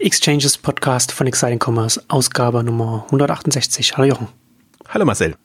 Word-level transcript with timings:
Exchanges 0.00 0.58
Podcast 0.58 1.12
von 1.12 1.28
Exciting 1.28 1.60
Commerce, 1.64 2.02
Ausgabe 2.08 2.64
Nummer 2.64 3.04
168. 3.06 3.96
Hallo 3.96 4.08
Jochen. 4.08 4.26
Hallo 4.88 5.04
Marcel. 5.04 5.36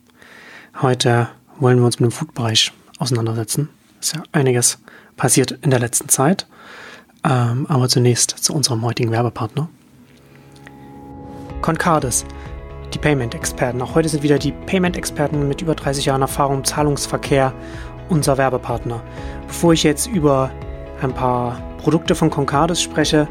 Heute 0.82 1.30
wollen 1.60 1.78
wir 1.78 1.86
uns 1.86 2.00
mit 2.00 2.10
dem 2.10 2.12
Food-Bereich 2.12 2.74
auseinandersetzen. 2.98 3.70
Ist 4.02 4.16
ja 4.16 4.24
einiges 4.32 4.80
passiert 5.18 5.52
in 5.62 5.70
der 5.70 5.80
letzten 5.80 6.10
Zeit. 6.10 6.48
Ähm, 7.24 7.68
aber 7.70 7.90
zunächst 7.90 8.32
zu 8.32 8.56
unserem 8.56 8.82
heutigen 8.82 9.12
Werbepartner. 9.12 9.70
Concardis, 11.62 12.26
die 12.92 12.98
Payment-Experten. 12.98 13.80
Auch 13.84 13.94
heute 13.94 14.10
sind 14.10 14.24
wieder 14.24 14.40
die 14.40 14.52
Payment-Experten 14.52 15.48
mit 15.48 15.62
über 15.62 15.76
30 15.76 16.06
Jahren 16.06 16.22
Erfahrung 16.22 16.58
im 16.58 16.64
Zahlungsverkehr 16.64 17.54
unser 18.10 18.40
Werbepartner. 18.40 19.04
Bevor 19.46 19.74
ich 19.74 19.84
jetzt 19.84 20.08
über 20.08 20.50
ein 21.04 21.14
paar 21.14 21.62
Produkte 21.78 22.16
von 22.16 22.32
Concardis 22.32 22.82
spreche, 22.82 23.28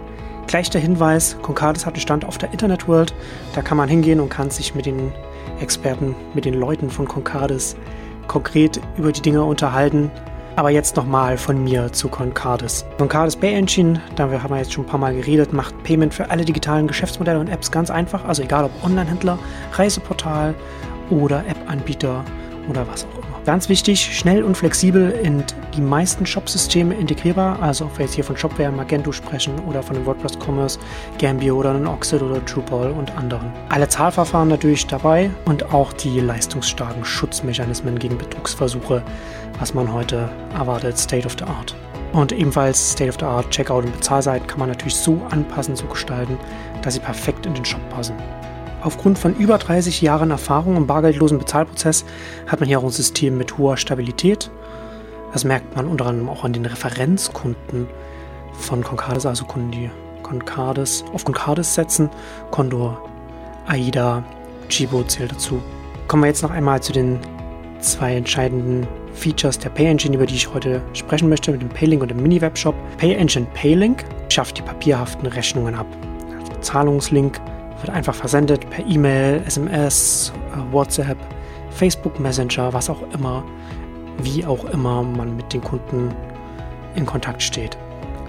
Gleich 0.49 0.71
der 0.71 0.81
Hinweis, 0.81 1.37
Concardis 1.43 1.85
hat 1.85 1.93
einen 1.93 2.01
Stand 2.01 2.25
auf 2.25 2.39
der 2.39 2.51
Internet 2.53 2.89
World. 2.89 3.15
Da 3.55 3.61
kann 3.61 3.77
man 3.77 3.87
hingehen 3.87 4.19
und 4.19 4.31
kann 4.31 4.51
sich 4.51 4.75
mit 4.75 4.87
den 4.87 5.13
Experten, 5.61 6.17
mit 6.33 6.47
den 6.47 6.55
Leuten 6.55 6.89
von 6.89 7.07
Concardis 7.07 7.77
konkret 8.29 8.81
über 8.97 9.13
die 9.13 9.21
Dinge 9.21 9.45
unterhalten. 9.45 10.11
Aber 10.57 10.71
jetzt 10.71 10.97
nochmal 10.97 11.37
von 11.37 11.63
mir 11.63 11.93
zu 11.93 12.09
Concardis. 12.09 12.87
Concardis 12.97 13.37
Pay 13.37 13.57
Engine, 13.57 14.01
da 14.17 14.25
haben 14.31 14.51
wir 14.51 14.57
jetzt 14.57 14.73
schon 14.73 14.85
ein 14.85 14.89
paar 14.89 14.99
Mal 14.99 15.15
geredet, 15.15 15.53
macht 15.53 15.83
Payment 15.83 16.15
für 16.15 16.31
alle 16.31 16.47
digitalen 16.47 16.89
Geschäftsmodelle 16.89 17.39
und 17.39 17.51
Apps 17.51 17.71
ganz 17.71 17.91
einfach. 17.91 18.25
Also 18.25 18.43
egal 18.43 18.65
ob 18.65 18.71
Online-Händler, 18.83 19.39
Reiseportal 19.75 20.55
oder 21.11 21.41
App-Anbieter 21.47 22.25
oder 22.71 22.89
was 22.89 23.05
auch. 23.05 23.18
Ganz 23.49 23.71
wichtig, 23.71 24.15
schnell 24.15 24.43
und 24.43 24.59
flexibel 24.59 25.11
in 25.11 25.43
die 25.75 25.81
meisten 25.81 26.27
Shop-Systeme 26.27 26.95
integrierbar. 26.95 27.63
Also 27.63 27.87
ob 27.87 27.97
wir 27.97 28.05
jetzt 28.05 28.15
hier 28.15 28.23
von 28.23 28.37
Shopware, 28.37 28.71
Magento 28.71 29.11
sprechen 29.11 29.59
oder 29.61 29.83
von 29.83 29.97
dem 29.97 30.05
WordPress 30.05 30.39
Commerce, 30.39 30.79
Gambio 31.19 31.57
oder 31.57 31.71
einem 31.71 31.87
Oxid 31.87 32.21
oder 32.21 32.41
Drupal 32.41 32.91
und 32.91 33.11
anderen. 33.17 33.51
Alle 33.71 33.89
Zahlverfahren 33.89 34.49
natürlich 34.49 34.87
dabei 34.87 35.31
und 35.47 35.73
auch 35.73 35.95
die 35.95 36.21
leistungsstarken 36.21 37.03
Schutzmechanismen 37.07 37.99
gegen 37.99 38.19
Betrugsversuche, 38.19 39.03
was 39.59 39.73
man 39.73 39.91
heute 39.91 40.29
erwartet, 40.53 40.99
State 40.99 41.25
of 41.25 41.35
the 41.39 41.45
Art. 41.45 41.75
Und 42.13 42.33
ebenfalls 42.33 42.93
State 42.93 43.09
of 43.09 43.17
the 43.19 43.25
Art 43.25 43.49
Checkout 43.49 43.83
und 43.83 43.93
Bezahlseiten 43.93 44.47
kann 44.47 44.59
man 44.59 44.69
natürlich 44.69 44.97
so 44.97 45.19
anpassen, 45.31 45.75
so 45.75 45.87
gestalten, 45.87 46.37
dass 46.83 46.93
sie 46.93 47.01
perfekt 47.01 47.47
in 47.47 47.55
den 47.55 47.65
Shop 47.65 47.81
passen. 47.89 48.15
Aufgrund 48.81 49.19
von 49.19 49.35
über 49.35 49.59
30 49.59 50.03
Jahren 50.03 50.31
Erfahrung 50.31 50.77
im 50.77 50.87
bargeldlosen 50.87 51.39
Bezahlprozess 51.39 52.05
hat 52.47 52.61
man 52.61 52.69
hier 52.69 52.79
auch 52.79 52.85
ein 52.85 52.91
System 52.91 53.37
mit 53.37 53.59
hoher 53.59 53.77
Stabilität. 53.77 54.51
Das 55.33 55.45
merkt 55.45 55.75
man 55.77 55.87
unter 55.87 56.07
anderem 56.07 56.29
auch 56.29 56.45
an 56.45 56.53
den 56.53 56.65
Referenzkunden 56.65 57.89
von 58.53 58.85
Concardis, 58.85 59.27
also 59.27 59.45
Kunden, 59.45 59.73
die 59.73 59.91
Concardis 60.23 61.05
auf 61.13 61.25
Concardis 61.25 61.75
setzen. 61.75 62.09
Condor, 62.51 63.03
AIDA, 63.67 64.23
Chibo 64.69 65.03
zählt 65.03 65.33
dazu. 65.33 65.61
Kommen 66.07 66.23
wir 66.23 66.29
jetzt 66.29 66.43
noch 66.43 66.51
einmal 66.51 66.81
zu 66.81 66.93
den 66.93 67.19
zwei 67.81 68.15
entscheidenden 68.15 68.87
Features 69.13 69.59
der 69.59 69.71
PayEngine, 69.71 70.17
über 70.17 70.27
die 70.27 70.37
ich 70.37 70.53
heute 70.55 70.81
sprechen 70.93 71.29
möchte, 71.29 71.51
mit 71.51 71.63
dem 71.63 71.69
Paylink 71.69 72.03
und 72.03 72.11
dem 72.11 72.23
Mini-Webshop. 72.23 72.75
PayEngine 72.99 73.47
Paylink 73.55 74.05
schafft 74.29 74.59
die 74.59 74.63
papierhaften 74.63 75.27
Rechnungen 75.27 75.75
ab. 75.75 75.87
Also 76.39 76.53
Zahlungslink 76.61 77.41
wird 77.81 77.91
einfach 77.91 78.15
versendet 78.15 78.69
per 78.71 78.85
E-Mail, 78.87 79.43
SMS, 79.47 80.33
WhatsApp, 80.71 81.19
Facebook 81.71 82.19
Messenger, 82.19 82.73
was 82.73 82.91
auch 82.91 83.03
immer, 83.15 83.45
wie 84.23 84.45
auch 84.45 84.65
immer 84.67 85.03
man 85.03 85.37
mit 85.37 85.53
den 85.53 85.63
Kunden 85.63 86.15
in 86.95 87.07
Kontakt 87.07 87.43
steht. 87.43 87.79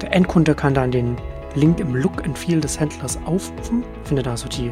Der 0.02 0.14
Endkunde 0.14 0.54
kann 0.56 0.74
dann 0.74 0.92
den 0.92 1.18
Link 1.56 1.80
im 1.80 1.96
Look 1.96 2.24
and 2.26 2.38
Feel 2.38 2.62
des 2.62 2.80
Händlers 2.80 3.18
aufrufen, 3.26 3.84
findet 4.04 4.28
also 4.28 4.48
die 4.48 4.72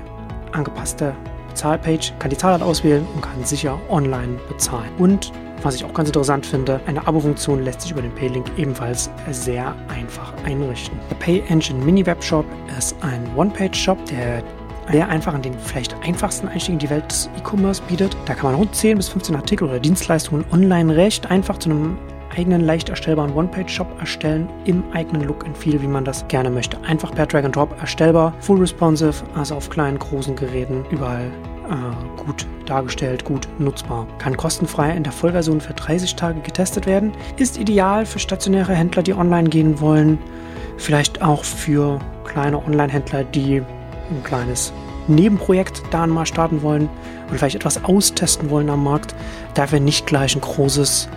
angepasste 0.52 1.14
Bezahlpage, 1.50 2.14
kann 2.20 2.30
die 2.30 2.38
Zahlart 2.38 2.62
auswählen 2.62 3.06
und 3.16 3.22
kann 3.22 3.44
sicher 3.44 3.80
online 3.90 4.38
bezahlen. 4.48 4.90
Und 5.00 5.32
was 5.64 5.74
ich 5.76 5.84
auch 5.84 5.94
ganz 5.94 6.10
interessant 6.10 6.46
finde, 6.46 6.80
eine 6.86 7.06
Abo-Funktion 7.08 7.64
lässt 7.64 7.82
sich 7.82 7.92
über 7.92 8.04
den 8.04 8.14
Paylink 8.14 8.46
ebenfalls 8.58 9.10
sehr 9.32 9.76
einfach 9.88 10.32
einrichten. 10.46 11.00
Der 11.10 11.16
Pay 11.16 11.44
Engine 11.50 11.84
Mini 11.84 12.06
Webshop 12.06 12.46
ist 12.78 12.96
ein 13.02 13.28
One-Page-Shop, 13.36 13.98
der 14.06 14.44
sehr 14.92 15.10
einfach 15.10 15.34
an 15.34 15.42
den 15.42 15.54
vielleicht 15.60 15.96
einfachsten 16.04 16.48
Einstieg 16.48 16.74
in 16.74 16.80
die 16.80 16.90
Welt 16.90 17.10
des 17.10 17.30
E-Commerce 17.38 17.82
bietet. 17.88 18.16
Da 18.26 18.34
kann 18.34 18.52
man 18.52 18.56
rund 18.56 18.76
10 18.76 18.98
bis 18.98 19.10
15 19.10 19.36
Artikel 19.36 19.68
oder 19.68 19.80
Dienstleistungen 19.80 20.46
online 20.52 20.96
recht 20.96 21.30
einfach 21.30 21.58
zu 21.58 21.70
einem 21.70 21.98
eigenen 22.36 22.62
leicht 22.62 22.90
erstellbaren 22.90 23.34
One-Page-Shop 23.34 23.88
erstellen 24.00 24.48
im 24.66 24.84
eigenen 24.94 25.24
Look 25.28 25.46
and 25.46 25.58
Feel, 25.58 25.82
wie 25.82 25.88
man 25.88 26.06
das 26.06 26.28
gerne 26.28 26.50
möchte. 26.50 26.78
Einfach 26.84 27.14
per 27.14 27.26
Drag 27.26 27.44
and 27.44 27.56
Drop 27.56 27.76
erstellbar, 27.80 28.34
full 28.40 28.60
responsive, 28.60 29.24
also 29.36 29.56
auf 29.56 29.70
kleinen, 29.70 29.98
großen 29.98 30.36
Geräten 30.36 30.86
überall 30.92 31.32
äh, 31.70 32.22
gut 32.22 32.46
dargestellt, 32.66 33.26
gut 33.26 33.48
nutzbar. 33.60 34.08
Kann 34.20 34.38
kostenfrei 34.38 34.96
in 34.96 35.04
der 35.04 35.14
Vollversion 35.14 35.62
für 35.62 35.74
30 35.74 36.16
Tage 36.16 36.40
getestet 36.42 36.86
werden. 36.86 37.12
Ist 37.38 37.58
ideal 37.58 38.06
für 38.06 38.20
stationäre 38.20 38.74
Händler, 38.74 39.04
die 39.04 39.14
online 39.14 39.50
gehen 39.50 39.80
wollen. 39.80 40.20
Vielleicht 40.78 41.22
auch 41.22 41.44
für 41.44 42.00
kleine 42.26 42.64
Online-Händler, 42.64 43.24
die 43.24 43.64
ein 44.10 44.24
kleines 44.24 44.74
Nebenprojekt 45.08 45.84
da 45.92 46.06
mal 46.06 46.26
starten 46.26 46.62
wollen 46.62 46.90
und 47.30 47.38
vielleicht 47.38 47.56
etwas 47.56 47.84
austesten 47.84 48.50
wollen 48.50 48.70
am 48.70 48.84
Markt, 48.84 49.16
da 49.54 49.72
wir 49.72 49.80
nicht 49.80 50.06
gleich 50.06 50.36
ein 50.36 50.42
großes, 50.42 51.08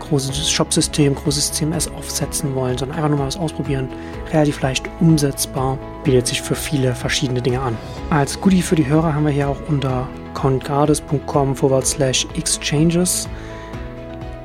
großes 0.00 0.50
Shopsystem, 0.50 1.14
großes 1.14 1.52
CMS 1.52 1.88
aufsetzen 1.88 2.54
wollen, 2.54 2.78
sondern 2.78 2.96
einfach 2.96 3.10
nur 3.10 3.18
mal 3.18 3.26
was 3.26 3.36
ausprobieren, 3.36 3.88
relativ 4.32 4.60
leicht 4.62 4.88
umsetzbar, 5.00 5.78
bietet 6.04 6.26
sich 6.26 6.40
für 6.40 6.54
viele 6.54 6.94
verschiedene 6.94 7.42
Dinge 7.42 7.60
an. 7.60 7.76
Als 8.10 8.40
Goodie 8.40 8.62
für 8.62 8.76
die 8.76 8.86
Hörer 8.86 9.14
haben 9.14 9.26
wir 9.26 9.32
hier 9.32 9.48
auch 9.48 9.60
unter 9.68 10.08
countgardes.com 10.34 11.54
forward 11.54 11.86
slash 11.86 12.26
exchanges 12.36 13.28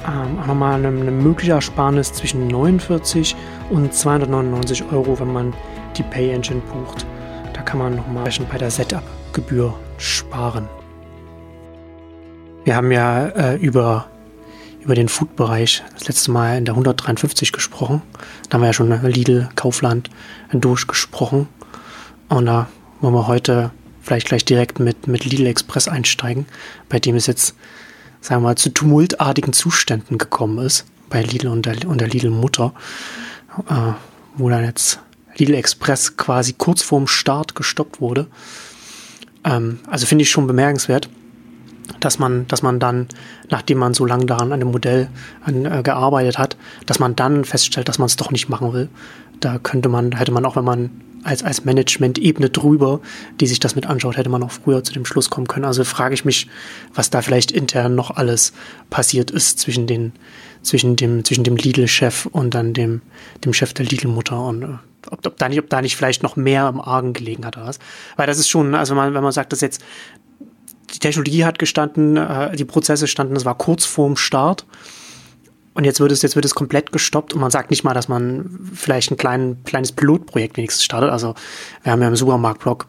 ähm, 0.05 0.37
auch 0.41 0.47
nochmal 0.47 0.73
eine, 0.73 0.89
eine 0.89 1.11
mögliche 1.11 1.53
Ersparnis 1.53 2.11
zwischen 2.11 2.47
49 2.47 3.37
und 3.69 3.93
299 3.93 4.83
Euro, 4.91 5.17
wenn 5.17 5.31
man 5.31 5.53
die 5.95 6.03
Pay 6.03 6.31
Engine 6.31 6.61
bucht 6.61 7.05
kann 7.73 7.79
man 7.79 7.95
nochmal 7.95 8.29
bei 8.51 8.59
der 8.59 8.69
Setup-Gebühr 8.69 9.73
sparen. 9.97 10.69
Wir 12.65 12.75
haben 12.75 12.91
ja 12.91 13.29
äh, 13.29 13.55
über, 13.55 14.05
über 14.79 14.93
den 14.93 15.09
Food-Bereich 15.09 15.81
das 15.95 16.07
letzte 16.07 16.29
Mal 16.29 16.59
in 16.59 16.65
der 16.65 16.75
153 16.75 17.51
gesprochen. 17.51 18.03
Da 18.47 18.53
haben 18.53 18.61
wir 18.61 18.67
ja 18.67 18.73
schon 18.73 18.91
Lidl, 19.01 19.49
Kaufland 19.55 20.11
durchgesprochen. 20.51 21.47
Und 22.29 22.45
da 22.45 22.67
wollen 23.01 23.15
wir 23.15 23.25
heute 23.25 23.71
vielleicht 24.03 24.27
gleich 24.27 24.45
direkt 24.45 24.79
mit, 24.79 25.07
mit 25.07 25.25
Lidl 25.25 25.47
Express 25.47 25.87
einsteigen, 25.87 26.45
bei 26.89 26.99
dem 26.99 27.15
es 27.15 27.25
jetzt, 27.25 27.55
sagen 28.21 28.43
wir 28.43 28.49
mal, 28.49 28.55
zu 28.55 28.69
tumultartigen 28.69 29.51
Zuständen 29.51 30.19
gekommen 30.19 30.63
ist, 30.63 30.85
bei 31.09 31.23
Lidl 31.23 31.47
und 31.47 31.65
der, 31.65 31.87
und 31.87 32.01
der 32.01 32.07
Lidl-Mutter, 32.07 32.71
äh, 33.67 33.93
wo 34.37 34.47
dann 34.47 34.63
jetzt 34.63 34.99
Lidl 35.37 35.55
Express 35.55 36.17
quasi 36.17 36.53
kurz 36.53 36.81
vorm 36.81 37.07
Start 37.07 37.55
gestoppt 37.55 38.01
wurde. 38.01 38.27
Ähm, 39.43 39.79
also 39.87 40.05
finde 40.05 40.23
ich 40.23 40.31
schon 40.31 40.47
bemerkenswert, 40.47 41.09
dass 41.99 42.19
man, 42.19 42.47
dass 42.47 42.61
man 42.61 42.79
dann, 42.79 43.07
nachdem 43.49 43.77
man 43.77 43.93
so 43.93 44.05
lange 44.05 44.25
daran 44.25 44.51
an 44.51 44.59
dem 44.59 44.71
Modell 44.71 45.09
an, 45.43 45.65
äh, 45.65 45.81
gearbeitet 45.83 46.37
hat, 46.37 46.57
dass 46.85 46.99
man 46.99 47.15
dann 47.15 47.45
feststellt, 47.45 47.87
dass 47.89 47.99
man 47.99 48.07
es 48.07 48.15
doch 48.15 48.31
nicht 48.31 48.49
machen 48.49 48.73
will. 48.73 48.89
Da 49.39 49.59
könnte 49.59 49.89
man, 49.89 50.15
hätte 50.17 50.31
man 50.31 50.45
auch, 50.45 50.55
wenn 50.55 50.63
man 50.63 50.89
als, 51.23 51.43
als 51.43 51.65
Management-Ebene 51.65 52.49
drüber, 52.49 52.99
die 53.39 53.47
sich 53.47 53.59
das 53.59 53.75
mit 53.75 53.85
anschaut, 53.85 54.17
hätte 54.17 54.29
man 54.29 54.43
auch 54.43 54.51
früher 54.51 54.83
zu 54.83 54.93
dem 54.93 55.05
Schluss 55.05 55.29
kommen 55.29 55.47
können. 55.47 55.65
Also 55.65 55.83
frage 55.83 56.13
ich 56.13 56.25
mich, 56.25 56.47
was 56.93 57.09
da 57.09 57.21
vielleicht 57.21 57.51
intern 57.51 57.95
noch 57.95 58.11
alles 58.11 58.53
passiert 58.89 59.31
ist 59.31 59.59
zwischen 59.59 59.87
den, 59.87 60.13
zwischen 60.61 60.95
dem, 60.95 61.23
zwischen 61.23 61.43
dem 61.43 61.55
Lidl-Chef 61.55 62.25
und 62.25 62.53
dann 62.53 62.73
dem, 62.73 63.01
dem 63.43 63.53
Chef 63.53 63.73
der 63.73 63.85
Lidl-Mutter 63.85 64.45
und 64.45 64.63
äh, 64.63 64.67
ob, 65.11 65.25
ob, 65.25 65.37
da 65.37 65.49
nicht, 65.49 65.59
ob 65.59 65.69
da 65.69 65.81
nicht 65.81 65.95
vielleicht 65.95 66.23
noch 66.23 66.35
mehr 66.35 66.67
im 66.67 66.81
Argen 66.81 67.13
gelegen 67.13 67.45
hat 67.45 67.57
oder 67.57 67.67
was. 67.67 67.79
Weil 68.15 68.27
das 68.27 68.37
ist 68.37 68.49
schon, 68.49 68.75
also 68.75 68.95
man, 68.95 69.13
wenn 69.13 69.23
man 69.23 69.31
sagt, 69.31 69.51
dass 69.51 69.61
jetzt 69.61 69.83
die 70.93 70.99
Technologie 70.99 71.45
hat 71.45 71.59
gestanden, 71.59 72.17
äh, 72.17 72.55
die 72.55 72.65
Prozesse 72.65 73.07
standen, 73.07 73.33
das 73.33 73.45
war 73.45 73.57
kurz 73.57 73.85
vorm 73.85 74.15
Start. 74.15 74.65
Und 75.73 75.85
jetzt 75.85 75.99
wird 75.99 76.11
es, 76.11 76.21
jetzt 76.21 76.35
wird 76.35 76.45
es 76.45 76.53
komplett 76.53 76.91
gestoppt 76.91 77.33
und 77.33 77.41
man 77.41 77.49
sagt 77.49 77.71
nicht 77.71 77.83
mal, 77.83 77.95
dass 77.95 78.07
man 78.07 78.69
vielleicht 78.75 79.09
ein 79.09 79.17
klein, 79.17 79.57
kleines 79.65 79.91
Pilotprojekt 79.91 80.55
wenigstens 80.57 80.83
startet. 80.83 81.09
Also 81.09 81.33
wir 81.81 81.91
haben 81.91 82.01
ja 82.01 82.07
im 82.07 82.15
Supermarktblog 82.15 82.85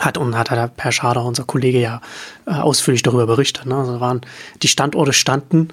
hat 0.00 0.18
und 0.18 0.36
hat, 0.36 0.50
hat 0.50 0.76
Per 0.76 0.92
Schader, 0.92 1.24
unser 1.24 1.44
Kollege, 1.44 1.80
ja 1.80 2.00
äh, 2.46 2.52
ausführlich 2.52 3.02
darüber 3.02 3.26
berichtet. 3.26 3.66
Ne? 3.66 3.76
Also 3.76 4.00
waren 4.00 4.20
die 4.62 4.68
Standorte 4.68 5.12
standen. 5.12 5.68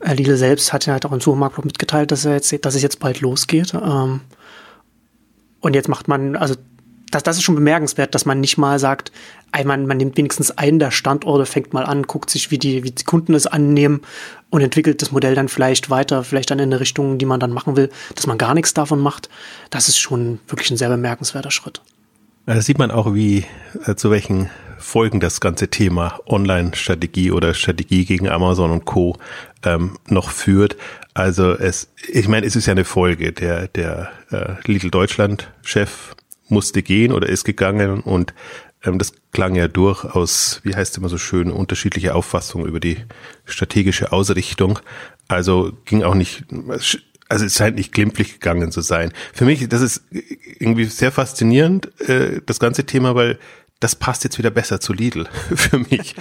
Äh, 0.00 0.14
Lidl 0.14 0.36
selbst 0.36 0.72
hat 0.72 0.86
ja 0.86 0.92
halt 0.92 1.06
auch 1.06 1.12
im 1.12 1.20
Supermarktblog 1.20 1.64
mitgeteilt, 1.64 2.12
dass 2.12 2.24
er 2.24 2.34
jetzt, 2.34 2.64
dass 2.64 2.74
es 2.74 2.82
jetzt 2.82 3.00
bald 3.00 3.20
losgeht. 3.20 3.74
Ähm, 3.74 4.20
und 5.60 5.74
jetzt 5.74 5.88
macht 5.88 6.08
man, 6.08 6.36
also 6.36 6.54
das, 7.10 7.22
das 7.22 7.36
ist 7.36 7.42
schon 7.42 7.54
bemerkenswert, 7.54 8.14
dass 8.14 8.26
man 8.26 8.40
nicht 8.40 8.58
mal 8.58 8.78
sagt, 8.78 9.12
man, 9.64 9.86
man 9.86 9.96
nimmt 9.96 10.16
wenigstens 10.16 10.50
einen 10.50 10.78
der 10.78 10.90
Standorte, 10.90 11.46
fängt 11.46 11.72
mal 11.72 11.84
an, 11.84 12.02
guckt 12.02 12.30
sich, 12.30 12.50
wie 12.50 12.58
die, 12.58 12.84
wie 12.84 12.90
die 12.90 13.04
Kunden 13.04 13.34
es 13.34 13.46
annehmen 13.46 14.02
und 14.50 14.60
entwickelt 14.60 15.00
das 15.00 15.10
Modell 15.10 15.34
dann 15.34 15.48
vielleicht 15.48 15.90
weiter, 15.90 16.22
vielleicht 16.22 16.50
dann 16.50 16.58
in 16.58 16.68
eine 16.70 16.80
Richtung, 16.80 17.18
die 17.18 17.26
man 17.26 17.40
dann 17.40 17.52
machen 17.52 17.76
will, 17.76 17.90
dass 18.14 18.26
man 18.26 18.38
gar 18.38 18.54
nichts 18.54 18.74
davon 18.74 19.00
macht. 19.00 19.28
Das 19.70 19.88
ist 19.88 19.98
schon 19.98 20.38
wirklich 20.48 20.70
ein 20.70 20.76
sehr 20.76 20.90
bemerkenswerter 20.90 21.50
Schritt. 21.50 21.80
Da 22.46 22.60
sieht 22.60 22.78
man 22.78 22.90
auch, 22.90 23.14
wie, 23.14 23.44
äh, 23.84 23.94
zu 23.94 24.10
welchen 24.10 24.50
Folgen 24.78 25.20
das 25.20 25.40
ganze 25.40 25.68
Thema 25.68 26.18
Online-Strategie 26.26 27.30
oder 27.30 27.52
Strategie 27.52 28.04
gegen 28.04 28.28
Amazon 28.28 28.70
und 28.70 28.84
Co. 28.84 29.16
Ähm, 29.64 29.98
noch 30.08 30.30
führt. 30.30 30.76
Also 31.14 31.52
es, 31.52 31.90
ich 32.08 32.28
meine, 32.28 32.46
es 32.46 32.56
ist 32.56 32.66
ja 32.66 32.72
eine 32.72 32.84
Folge. 32.84 33.32
Der, 33.32 33.68
der 33.68 34.10
äh, 34.30 34.54
Lidl 34.70 34.90
Deutschland-Chef 34.90 36.14
musste 36.48 36.82
gehen 36.82 37.12
oder 37.12 37.28
ist 37.28 37.44
gegangen 37.44 38.00
und 38.00 38.34
ähm, 38.84 38.98
das 38.98 39.12
klang 39.32 39.54
ja 39.54 39.68
durchaus, 39.68 40.60
wie 40.64 40.74
heißt 40.74 40.96
immer 40.96 41.08
so 41.08 41.18
schön, 41.18 41.50
unterschiedliche 41.50 42.14
Auffassungen 42.14 42.66
über 42.66 42.80
die 42.80 42.98
strategische 43.44 44.12
Ausrichtung. 44.12 44.78
Also 45.26 45.72
ging 45.84 46.02
auch 46.02 46.14
nicht, 46.14 46.44
also 47.28 47.44
es 47.44 47.56
scheint 47.56 47.76
nicht 47.76 47.92
glimpflich 47.92 48.34
gegangen 48.34 48.72
zu 48.72 48.80
sein. 48.80 49.12
Für 49.34 49.44
mich, 49.44 49.68
das 49.68 49.82
ist 49.82 50.02
irgendwie 50.58 50.84
sehr 50.84 51.12
faszinierend, 51.12 52.00
äh, 52.08 52.40
das 52.46 52.60
ganze 52.60 52.86
Thema, 52.86 53.14
weil 53.14 53.38
das 53.80 53.94
passt 53.94 54.24
jetzt 54.24 54.38
wieder 54.38 54.50
besser 54.50 54.80
zu 54.80 54.92
Lidl 54.92 55.26
für 55.54 55.78
mich. 55.78 56.14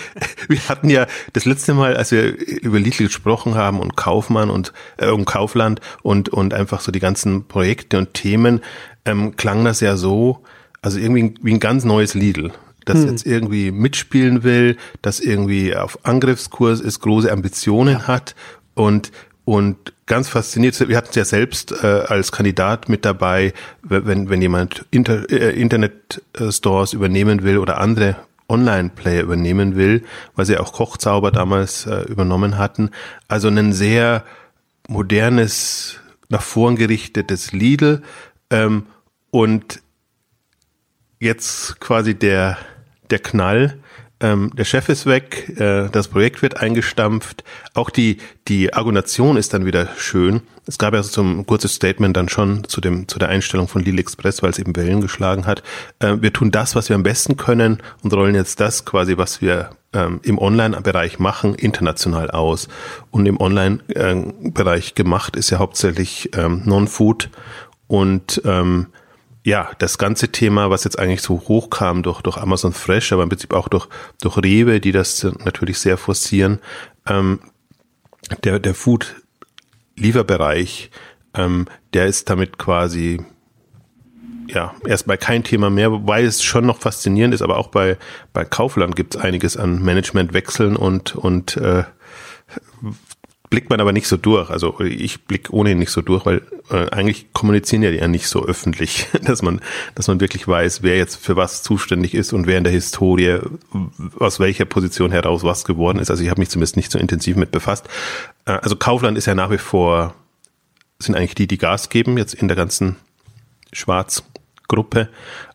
Wir 0.47 0.69
hatten 0.69 0.89
ja 0.89 1.07
das 1.33 1.45
letzte 1.45 1.73
Mal, 1.73 1.97
als 1.97 2.11
wir 2.11 2.35
über 2.35 2.79
Lidl 2.79 3.05
gesprochen 3.05 3.55
haben 3.55 3.79
und 3.79 3.95
Kaufmann 3.95 4.49
und 4.49 4.73
äh, 4.97 5.07
um 5.07 5.25
Kaufland 5.25 5.81
und 6.03 6.29
und 6.29 6.53
einfach 6.53 6.81
so 6.81 6.91
die 6.91 6.99
ganzen 6.99 7.47
Projekte 7.47 7.97
und 7.97 8.13
Themen, 8.13 8.61
ähm, 9.05 9.35
klang 9.35 9.65
das 9.65 9.79
ja 9.79 9.97
so, 9.97 10.43
also 10.81 10.99
irgendwie 10.99 11.33
wie 11.41 11.53
ein 11.53 11.59
ganz 11.59 11.83
neues 11.83 12.13
Lidl, 12.13 12.51
das 12.85 12.99
hm. 12.99 13.09
jetzt 13.09 13.25
irgendwie 13.25 13.71
mitspielen 13.71 14.43
will, 14.43 14.77
das 15.01 15.19
irgendwie 15.19 15.75
auf 15.75 16.05
Angriffskurs 16.05 16.79
ist, 16.79 16.99
große 16.99 17.31
Ambitionen 17.31 17.99
ja. 17.99 18.07
hat 18.07 18.35
und 18.75 19.11
und 19.47 19.93
ganz 20.07 20.27
fasziniert. 20.27 20.89
Wir 20.89 20.97
hatten 20.97 21.11
es 21.11 21.15
ja 21.15 21.23
selbst 21.23 21.71
äh, 21.81 21.87
als 21.87 22.33
Kandidat 22.33 22.89
mit 22.89 23.05
dabei, 23.05 23.53
wenn, 23.81 24.29
wenn 24.29 24.41
jemand 24.41 24.85
Inter, 24.91 25.29
äh, 25.31 25.57
Internet-Stores 25.57 26.91
übernehmen 26.91 27.43
will 27.43 27.57
oder 27.57 27.79
andere 27.79 28.17
Online-Player 28.49 29.23
übernehmen 29.23 29.77
will, 29.77 30.03
weil 30.35 30.45
sie 30.45 30.57
auch 30.57 30.73
Kochzauber 30.73 31.31
damals 31.31 31.85
äh, 31.85 32.01
übernommen 32.09 32.57
hatten. 32.57 32.89
Also 33.29 33.47
ein 33.47 33.71
sehr 33.71 34.25
modernes, 34.89 36.01
nach 36.27 36.41
vorn 36.41 36.75
gerichtetes 36.75 37.53
Lidl 37.53 38.01
ähm, 38.49 38.87
und 39.31 39.81
jetzt 41.21 41.79
quasi 41.79 42.15
der, 42.15 42.57
der 43.11 43.19
Knall 43.19 43.79
ähm, 44.19 44.51
der 44.55 44.65
Chef 44.65 44.89
ist 44.89 45.05
weg, 45.05 45.53
äh, 45.59 45.89
das 45.89 46.07
Projekt 46.07 46.41
wird 46.41 46.57
eingestampft, 46.57 47.43
auch 47.73 47.89
die, 47.89 48.17
die 48.47 48.73
Argumentation 48.73 49.37
ist 49.37 49.53
dann 49.53 49.65
wieder 49.65 49.89
schön. 49.97 50.41
Es 50.65 50.77
gab 50.77 50.93
ja 50.93 51.03
so 51.03 51.21
ein 51.21 51.45
kurzes 51.45 51.75
Statement 51.75 52.17
dann 52.17 52.27
schon 52.27 52.63
zu 52.65 52.81
dem, 52.81 53.07
zu 53.07 53.19
der 53.19 53.29
Einstellung 53.29 53.67
von 53.67 53.83
Lille 53.83 54.01
Express, 54.01 54.41
weil 54.41 54.49
es 54.49 54.59
eben 54.59 54.75
Wellen 54.75 55.01
geschlagen 55.01 55.45
hat. 55.45 55.61
Äh, 55.99 56.17
wir 56.19 56.33
tun 56.33 56.51
das, 56.51 56.75
was 56.75 56.89
wir 56.89 56.95
am 56.95 57.03
besten 57.03 57.37
können 57.37 57.77
und 58.01 58.13
rollen 58.13 58.35
jetzt 58.35 58.59
das 58.59 58.85
quasi, 58.85 59.17
was 59.17 59.41
wir 59.41 59.69
ähm, 59.93 60.19
im 60.23 60.39
Online-Bereich 60.39 61.19
machen, 61.19 61.53
international 61.53 62.31
aus. 62.31 62.67
Und 63.11 63.27
im 63.27 63.39
Online-Bereich 63.39 64.95
gemacht 64.95 65.35
ist 65.35 65.51
ja 65.51 65.59
hauptsächlich 65.59 66.31
ähm, 66.35 66.63
Non-Food 66.65 67.29
und 67.87 68.41
ähm, 68.45 68.87
ja, 69.47 69.71
das 69.77 69.97
ganze 69.97 70.29
Thema, 70.29 70.69
was 70.69 70.83
jetzt 70.83 70.99
eigentlich 70.99 71.21
so 71.21 71.41
hochkam 71.47 72.03
durch, 72.03 72.21
durch 72.21 72.35
Amazon 72.35 72.73
Fresh, 72.73 73.13
aber 73.13 73.23
im 73.23 73.29
Prinzip 73.29 73.53
auch 73.53 73.69
durch, 73.69 73.87
durch 74.19 74.37
Rewe, 74.39 74.81
die 74.81 74.91
das 74.91 75.23
natürlich 75.23 75.79
sehr 75.79 75.95
forcieren, 75.95 76.59
ähm, 77.07 77.39
der, 78.43 78.59
der 78.59 78.73
Food-Lieferbereich, 78.73 80.91
ähm, 81.33 81.67
der 81.93 82.07
ist 82.07 82.29
damit 82.29 82.57
quasi 82.57 83.21
ja, 84.49 84.75
erstmal 84.85 85.17
kein 85.17 85.45
Thema 85.45 85.69
mehr, 85.69 85.93
wobei 85.93 86.23
es 86.23 86.43
schon 86.43 86.65
noch 86.65 86.79
faszinierend 86.79 87.33
ist, 87.33 87.41
aber 87.41 87.57
auch 87.57 87.69
bei, 87.69 87.97
bei 88.33 88.43
Kaufland 88.43 88.97
gibt 88.97 89.15
es 89.15 89.21
einiges 89.21 89.55
an 89.55 89.81
Managementwechseln 89.81 90.75
und, 90.75 91.15
und 91.15 91.55
äh, 91.55 91.85
blickt 93.49 93.69
man 93.69 93.79
aber 93.79 93.93
nicht 93.93 94.07
so 94.07 94.17
durch. 94.17 94.49
Also 94.49 94.79
ich 94.81 95.23
blick 95.23 95.51
ohnehin 95.51 95.79
nicht 95.79 95.91
so 95.91 96.01
durch, 96.01 96.25
weil 96.25 96.41
äh, 96.69 96.89
eigentlich 96.89 97.31
kommunizieren 97.33 97.81
ja 97.81 97.91
die 97.91 97.97
ja 97.97 98.07
nicht 98.07 98.27
so 98.27 98.45
öffentlich, 98.45 99.07
dass 99.23 99.41
man, 99.41 99.61
dass 99.95 100.07
man 100.07 100.19
wirklich 100.19 100.47
weiß, 100.47 100.83
wer 100.83 100.97
jetzt 100.97 101.15
für 101.15 101.35
was 101.35 101.63
zuständig 101.63 102.13
ist 102.13 102.33
und 102.33 102.47
wer 102.47 102.57
in 102.57 102.63
der 102.63 102.73
Historie 102.73 103.39
aus 104.19 104.39
welcher 104.39 104.65
Position 104.65 105.11
heraus 105.11 105.43
was 105.43 105.63
geworden 105.63 105.99
ist. 105.99 106.11
Also 106.11 106.23
ich 106.23 106.29
habe 106.29 106.41
mich 106.41 106.49
zumindest 106.49 106.75
nicht 106.75 106.91
so 106.91 106.99
intensiv 106.99 107.37
mit 107.37 107.51
befasst. 107.51 107.87
Äh, 108.45 108.51
also 108.51 108.75
Kaufland 108.75 109.17
ist 109.17 109.27
ja 109.27 109.35
nach 109.35 109.51
wie 109.51 109.57
vor, 109.57 110.13
sind 110.99 111.15
eigentlich 111.15 111.35
die, 111.35 111.47
die 111.47 111.57
Gas 111.57 111.89
geben, 111.89 112.17
jetzt 112.17 112.33
in 112.33 112.47
der 112.47 112.57
ganzen 112.57 112.97
Schwarzgruppe. 113.71 115.09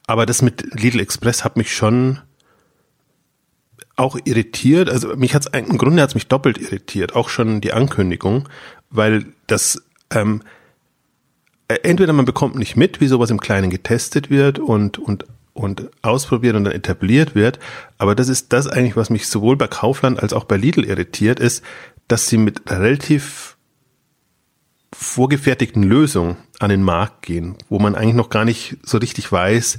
Aber 0.07 0.25
das 0.25 0.41
mit 0.41 0.81
Lidl 0.81 1.01
Express 1.01 1.45
hat 1.45 1.57
mich 1.57 1.75
schon 1.75 2.21
auch 4.03 4.19
irritiert. 4.25 4.91
Also 4.91 5.17
mich 5.17 5.35
hat's 5.35 5.47
im 5.47 5.79
Grunde 5.79 6.03
hat's 6.03 6.15
mich 6.15 6.27
doppelt 6.27 6.59
irritiert, 6.59 7.15
auch 7.15 7.29
schon 7.29 7.61
die 7.61 7.73
Ankündigung, 7.73 8.49
weil 8.91 9.27
das 9.47 9.83
ähm, 10.11 10.43
äh, 11.69 11.79
entweder 11.83 12.13
man 12.13 12.25
bekommt 12.25 12.57
nicht 12.57 12.77
mit, 12.77 13.01
wie 13.01 13.07
sowas 13.07 13.31
im 13.31 13.41
Kleinen 13.41 13.71
getestet 13.71 14.29
wird 14.29 14.59
und 14.59 14.99
und 14.99 15.27
und 15.55 15.91
ausprobiert 16.01 16.57
und 16.57 16.65
dann 16.65 16.73
etabliert 16.73 17.35
wird. 17.35 17.59
Aber 17.99 18.15
das 18.15 18.29
ist 18.29 18.53
das 18.53 18.67
eigentlich, 18.67 18.97
was 18.97 19.11
mich 19.11 19.29
sowohl 19.29 19.57
bei 19.57 19.69
Kaufland 19.69 20.23
als 20.23 20.33
auch 20.33 20.45
bei 20.45 20.57
Lidl 20.57 20.85
irritiert, 20.85 21.41
ist, 21.41 21.63
dass 22.09 22.27
sie 22.27 22.39
mit 22.39 22.71
relativ 22.71 23.57
vorgefertigten 24.95 25.83
Lösungen 25.83 26.37
an 26.59 26.71
den 26.71 26.83
Markt 26.83 27.23
gehen, 27.23 27.57
wo 27.69 27.79
man 27.79 27.95
eigentlich 27.95 28.15
noch 28.15 28.31
gar 28.31 28.45
nicht 28.45 28.79
so 28.83 28.99
richtig 28.99 29.31
weiß, 29.31 29.79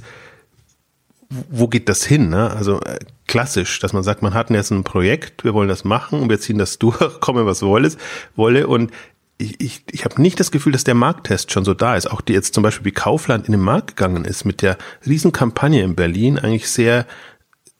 wo 1.28 1.68
geht 1.68 1.88
das 1.88 2.04
hin? 2.04 2.28
Ne? 2.28 2.50
Also 2.50 2.80
äh, 2.80 2.98
klassisch, 3.26 3.78
dass 3.78 3.92
man 3.92 4.02
sagt, 4.02 4.22
man 4.22 4.34
hat 4.34 4.50
jetzt 4.50 4.70
ein 4.70 4.84
Projekt, 4.84 5.44
wir 5.44 5.54
wollen 5.54 5.68
das 5.68 5.84
machen 5.84 6.20
und 6.20 6.28
wir 6.28 6.40
ziehen 6.40 6.58
das 6.58 6.78
durch, 6.80 7.20
komme 7.20 7.46
was 7.46 7.62
wolle, 7.62 7.92
wolle 8.36 8.66
und 8.66 8.92
ich, 9.36 9.60
ich, 9.60 9.82
ich 9.90 10.04
habe 10.04 10.22
nicht 10.22 10.38
das 10.38 10.52
Gefühl, 10.52 10.72
dass 10.72 10.84
der 10.84 10.94
Markttest 10.94 11.50
schon 11.50 11.64
so 11.64 11.74
da 11.74 11.96
ist. 11.96 12.08
Auch 12.08 12.20
die 12.20 12.32
jetzt 12.32 12.54
zum 12.54 12.62
Beispiel 12.62 12.84
wie 12.84 12.92
Kaufland 12.92 13.46
in 13.46 13.52
den 13.52 13.60
Markt 13.60 13.96
gegangen 13.96 14.24
ist 14.24 14.44
mit 14.44 14.62
der 14.62 14.78
Riesenkampagne 15.04 15.82
in 15.82 15.96
Berlin, 15.96 16.38
eigentlich 16.38 16.70
sehr 16.70 17.06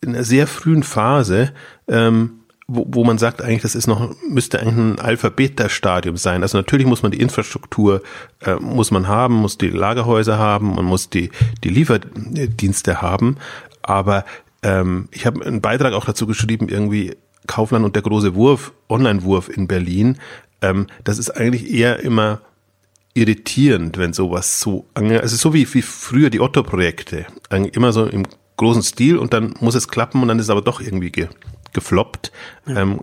in 0.01 0.15
einer 0.15 0.25
sehr 0.25 0.47
frühen 0.47 0.83
Phase, 0.83 1.53
ähm, 1.89 2.41
wo, 2.67 2.87
wo 2.89 3.05
man 3.05 3.19
sagt, 3.19 3.43
eigentlich, 3.43 3.63
das 3.63 3.75
ist 3.75 3.87
noch, 3.87 4.15
müsste 4.29 4.61
eigentlich 4.61 4.77
ein 4.77 4.99
Alpha-Beta-Stadium 4.99 6.17
sein. 6.17 6.43
Also 6.43 6.59
natürlich 6.59 6.87
muss 6.87 7.03
man 7.03 7.13
die 7.13 7.21
Infrastruktur, 7.21 8.03
äh, 8.41 8.57
muss 8.57 8.91
man 8.91 9.09
haben, 9.09 9.35
muss 9.35 9.59
die 9.59 9.69
Lagerhäuser 9.69 10.39
haben, 10.39 10.75
man 10.75 10.85
muss 10.85 11.11
die, 11.11 11.31
die 11.63 11.69
Lieferdienste 11.69 13.03
haben. 13.03 13.37
Aber 13.83 14.25
ähm, 14.65 15.09
ich 15.13 15.27
habe 15.27 15.45
einen 15.45 15.61
Beitrag 15.61 15.93
auch 15.93 16.07
dazu 16.07 16.27
geschrieben, 16.27 16.69
irgendwie 16.69 17.17
Kaufland 17.47 17.85
und 17.85 17.95
der 17.95 18.03
große 18.03 18.35
Wurf, 18.35 18.73
Online-Wurf 18.89 19.49
in 19.49 19.69
Berlin. 19.69 20.19
Ähm, 20.63 20.87
das 21.05 21.19
ist 21.19 21.31
eigentlich 21.31 21.71
eher 21.71 22.01
immer 22.01 22.41
irritierend, 23.13 23.99
wenn 23.99 24.13
sowas 24.13 24.59
so, 24.59 24.87
also 24.95 25.37
so 25.37 25.55
wie, 25.55 25.73
wie 25.73 25.83
früher 25.83 26.31
die 26.31 26.41
Otto-Projekte, 26.41 27.27
immer 27.51 27.93
so 27.93 28.07
im 28.07 28.25
großen 28.57 28.83
Stil 28.83 29.19
und 29.19 29.33
dann 29.33 29.55
muss 29.61 29.77
es 29.77 29.87
klappen 29.87 30.21
und 30.23 30.29
dann 30.29 30.39
ist 30.39 30.47
es 30.47 30.51
aber 30.51 30.63
doch 30.63 30.81
irgendwie 30.81 31.13
ge, 31.13 31.29
gefloppt. 31.73 32.33
Ja. 32.67 32.83
Ähm, 32.83 33.01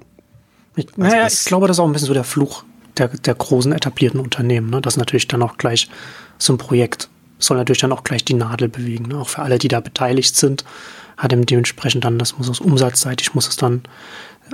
ich, 0.75 0.87
also 0.87 1.01
naja, 1.01 1.27
ich 1.27 1.45
glaube, 1.45 1.67
das 1.67 1.77
ist 1.77 1.79
auch 1.79 1.85
ein 1.85 1.93
bisschen 1.93 2.07
so 2.07 2.13
der 2.13 2.23
Fluch 2.25 2.63
der, 2.97 3.07
der 3.07 3.35
großen 3.35 3.71
etablierten 3.71 4.19
Unternehmen, 4.19 4.69
ne? 4.69 4.81
dass 4.81 4.97
natürlich 4.97 5.27
dann 5.27 5.43
auch 5.43 5.57
gleich 5.57 5.89
so 6.37 6.53
ein 6.53 6.57
Projekt 6.57 7.09
soll 7.37 7.57
natürlich 7.57 7.81
dann 7.81 7.91
auch 7.91 8.03
gleich 8.03 8.23
die 8.23 8.33
Nadel 8.33 8.69
bewegen, 8.69 9.07
ne? 9.07 9.17
auch 9.17 9.29
für 9.29 9.41
alle, 9.41 9.57
die 9.57 9.67
da 9.67 9.79
beteiligt 9.79 10.35
sind, 10.35 10.63
hat 11.21 11.31
dementsprechend 11.31 12.03
dann, 12.03 12.19
das 12.19 12.37
muss 12.37 12.49
es 12.49 12.59
umsatzseitig, 12.59 13.33
muss 13.33 13.47
es 13.47 13.55
dann 13.55 13.83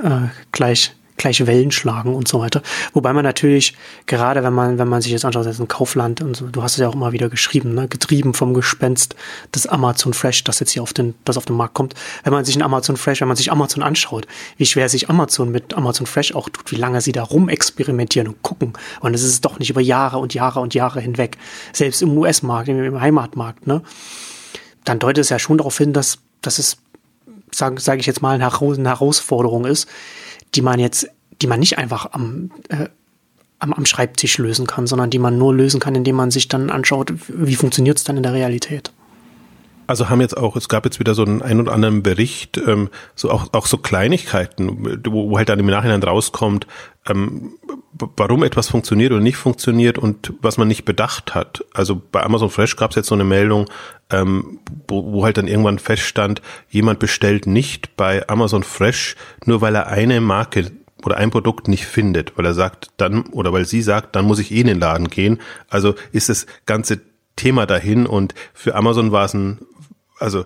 äh, 0.03 0.27
gleich 0.51 0.93
gleich 1.17 1.45
Wellen 1.45 1.71
schlagen 1.71 2.15
und 2.15 2.27
so 2.27 2.39
weiter. 2.39 2.61
Wobei 2.93 3.11
man 3.11 3.23
natürlich, 3.23 3.73
gerade 4.05 4.43
wenn 4.43 4.53
man, 4.53 4.77
wenn 4.77 4.87
man 4.87 5.01
sich 5.01 5.11
jetzt 5.11 5.25
anschaut, 5.25 5.45
das 5.45 5.55
ist 5.55 5.61
ein 5.61 5.67
Kaufland 5.67 6.21
und 6.21 6.37
so, 6.37 6.47
du 6.47 6.61
hast 6.63 6.73
es 6.73 6.77
ja 6.77 6.87
auch 6.87 6.93
immer 6.93 7.11
wieder 7.11 7.27
geschrieben, 7.27 7.73
ne, 7.73 7.87
getrieben 7.87 8.33
vom 8.33 8.53
Gespenst 8.53 9.15
des 9.53 9.67
Amazon 9.67 10.13
Fresh, 10.13 10.43
das 10.43 10.59
jetzt 10.59 10.71
hier 10.71 10.83
auf 10.83 10.93
den, 10.93 11.15
das 11.25 11.37
auf 11.37 11.45
den 11.45 11.55
Markt 11.55 11.73
kommt. 11.73 11.95
Wenn 12.23 12.33
man 12.33 12.45
sich 12.45 12.55
ein 12.55 12.61
Amazon 12.61 12.97
Fresh, 12.97 13.21
wenn 13.21 13.27
man 13.27 13.37
sich 13.37 13.51
Amazon 13.51 13.83
anschaut, 13.83 14.27
wie 14.57 14.65
schwer 14.65 14.89
sich 14.89 15.09
Amazon 15.09 15.51
mit 15.51 15.73
Amazon 15.73 16.05
Fresh 16.05 16.35
auch 16.35 16.49
tut, 16.49 16.71
wie 16.71 16.77
lange 16.77 17.01
sie 17.01 17.11
da 17.11 17.23
rumexperimentieren 17.23 18.27
und 18.27 18.41
gucken. 18.43 18.73
Und 19.01 19.13
es 19.13 19.23
ist 19.23 19.43
doch 19.43 19.59
nicht 19.59 19.71
über 19.71 19.81
Jahre 19.81 20.19
und 20.19 20.33
Jahre 20.33 20.59
und 20.59 20.75
Jahre 20.75 21.01
hinweg. 21.01 21.37
Selbst 21.73 22.01
im 22.01 22.15
US-Markt, 22.17 22.69
im 22.69 23.01
Heimatmarkt, 23.01 23.67
ne. 23.67 23.81
Dann 24.83 24.99
deutet 24.99 25.23
es 25.23 25.29
ja 25.29 25.37
schon 25.37 25.57
darauf 25.57 25.77
hin, 25.77 25.91
dass, 25.91 26.19
dass 26.47 26.57
es, 26.57 26.77
sage 27.51 27.79
sag 27.79 27.99
ich 27.99 28.05
jetzt 28.05 28.21
mal, 28.21 28.39
eine 28.39 28.89
Herausforderung 28.89 29.65
ist, 29.65 29.87
die 30.55 30.61
man 30.61 30.79
jetzt, 30.79 31.07
die 31.41 31.47
man 31.47 31.59
nicht 31.59 31.77
einfach 31.77 32.13
am, 32.13 32.51
äh, 32.69 32.87
am, 33.59 33.73
am 33.73 33.85
Schreibtisch 33.85 34.37
lösen 34.37 34.65
kann, 34.65 34.87
sondern 34.87 35.09
die 35.09 35.19
man 35.19 35.37
nur 35.37 35.53
lösen 35.53 35.79
kann, 35.79 35.93
indem 35.93 36.15
man 36.15 36.31
sich 36.31 36.47
dann 36.47 36.69
anschaut, 36.69 37.13
wie 37.27 37.55
funktioniert 37.55 37.97
es 37.97 38.03
dann 38.03 38.17
in 38.17 38.23
der 38.23 38.33
Realität. 38.33 38.91
Also 39.87 40.09
haben 40.09 40.21
jetzt 40.21 40.37
auch, 40.37 40.55
es 40.57 40.67
gab 40.67 40.85
jetzt 40.85 40.99
wieder 40.99 41.15
so 41.15 41.23
einen 41.23 41.41
ein 41.41 41.61
oder 41.61 41.71
anderen 41.71 42.03
Bericht, 42.03 42.57
ähm, 42.57 42.89
so 43.15 43.31
auch, 43.31 43.53
auch 43.53 43.65
so 43.65 43.77
Kleinigkeiten, 43.77 45.01
wo, 45.05 45.29
wo 45.29 45.37
halt 45.37 45.49
dann 45.49 45.59
im 45.59 45.65
Nachhinein 45.65 46.03
rauskommt, 46.03 46.67
ähm, 47.07 47.53
warum 48.15 48.43
etwas 48.43 48.67
funktioniert 48.69 49.11
oder 49.11 49.21
nicht 49.21 49.37
funktioniert 49.37 49.97
und 49.97 50.33
was 50.41 50.57
man 50.57 50.67
nicht 50.67 50.83
bedacht 50.83 51.35
hat. 51.35 51.63
Also 51.73 51.99
bei 52.11 52.21
Amazon 52.21 52.49
Fresh 52.49 52.75
gab 52.75 52.91
es 52.91 52.97
jetzt 52.97 53.07
so 53.07 53.15
eine 53.15 53.23
Meldung, 53.23 53.65
ähm, 54.09 54.59
wo, 54.87 55.13
wo 55.13 55.23
halt 55.23 55.37
dann 55.37 55.47
irgendwann 55.47 55.79
feststand, 55.79 56.41
jemand 56.69 56.99
bestellt 56.99 57.47
nicht 57.47 57.95
bei 57.95 58.27
Amazon 58.27 58.63
Fresh, 58.63 59.15
nur 59.45 59.61
weil 59.61 59.75
er 59.75 59.87
eine 59.87 60.21
Marke 60.21 60.71
oder 61.05 61.17
ein 61.17 61.31
Produkt 61.31 61.67
nicht 61.67 61.85
findet, 61.85 62.37
weil 62.37 62.45
er 62.45 62.53
sagt, 62.53 62.89
dann, 62.97 63.27
oder 63.27 63.53
weil 63.53 63.65
sie 63.65 63.81
sagt, 63.81 64.15
dann 64.15 64.25
muss 64.25 64.39
ich 64.39 64.51
eh 64.51 64.61
in 64.61 64.67
den 64.67 64.79
Laden 64.79 65.07
gehen. 65.07 65.39
Also 65.69 65.95
ist 66.11 66.29
das 66.29 66.45
ganze 66.65 66.99
Thema 67.35 67.65
dahin 67.65 68.05
und 68.05 68.33
für 68.53 68.75
Amazon 68.75 69.11
war 69.11 69.25
es 69.25 69.33
ein 69.33 69.59
also 70.19 70.45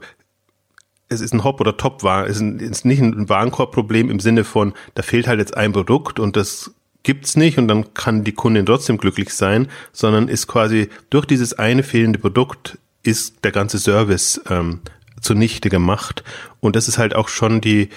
es 1.09 1.21
ist 1.21 1.33
ein 1.33 1.43
Hop- 1.43 1.59
oder 1.59 1.75
Top-Waren, 1.75 2.29
es 2.29 2.39
ist 2.39 2.85
nicht 2.85 3.01
ein 3.01 3.27
Warenkorbproblem 3.27 4.09
im 4.09 4.19
Sinne 4.19 4.43
von, 4.43 4.73
da 4.95 5.03
fehlt 5.03 5.27
halt 5.27 5.39
jetzt 5.39 5.57
ein 5.57 5.73
Produkt 5.73 6.19
und 6.19 6.37
das 6.37 6.71
gibt's 7.03 7.35
nicht 7.35 7.57
und 7.57 7.67
dann 7.67 7.93
kann 7.93 8.23
die 8.23 8.31
Kundin 8.31 8.65
trotzdem 8.65 8.97
glücklich 8.97 9.33
sein, 9.33 9.67
sondern 9.91 10.27
ist 10.27 10.47
quasi 10.47 10.89
durch 11.09 11.25
dieses 11.25 11.57
eine 11.57 11.83
fehlende 11.83 12.19
Produkt 12.19 12.77
ist 13.03 13.43
der 13.43 13.51
ganze 13.51 13.79
Service 13.79 14.39
ähm, 14.49 14.79
zunichte 15.19 15.69
gemacht 15.69 16.23
und 16.59 16.75
das 16.75 16.87
ist 16.87 16.97
halt 16.97 17.15
auch 17.15 17.27
schon 17.27 17.59
die 17.59 17.89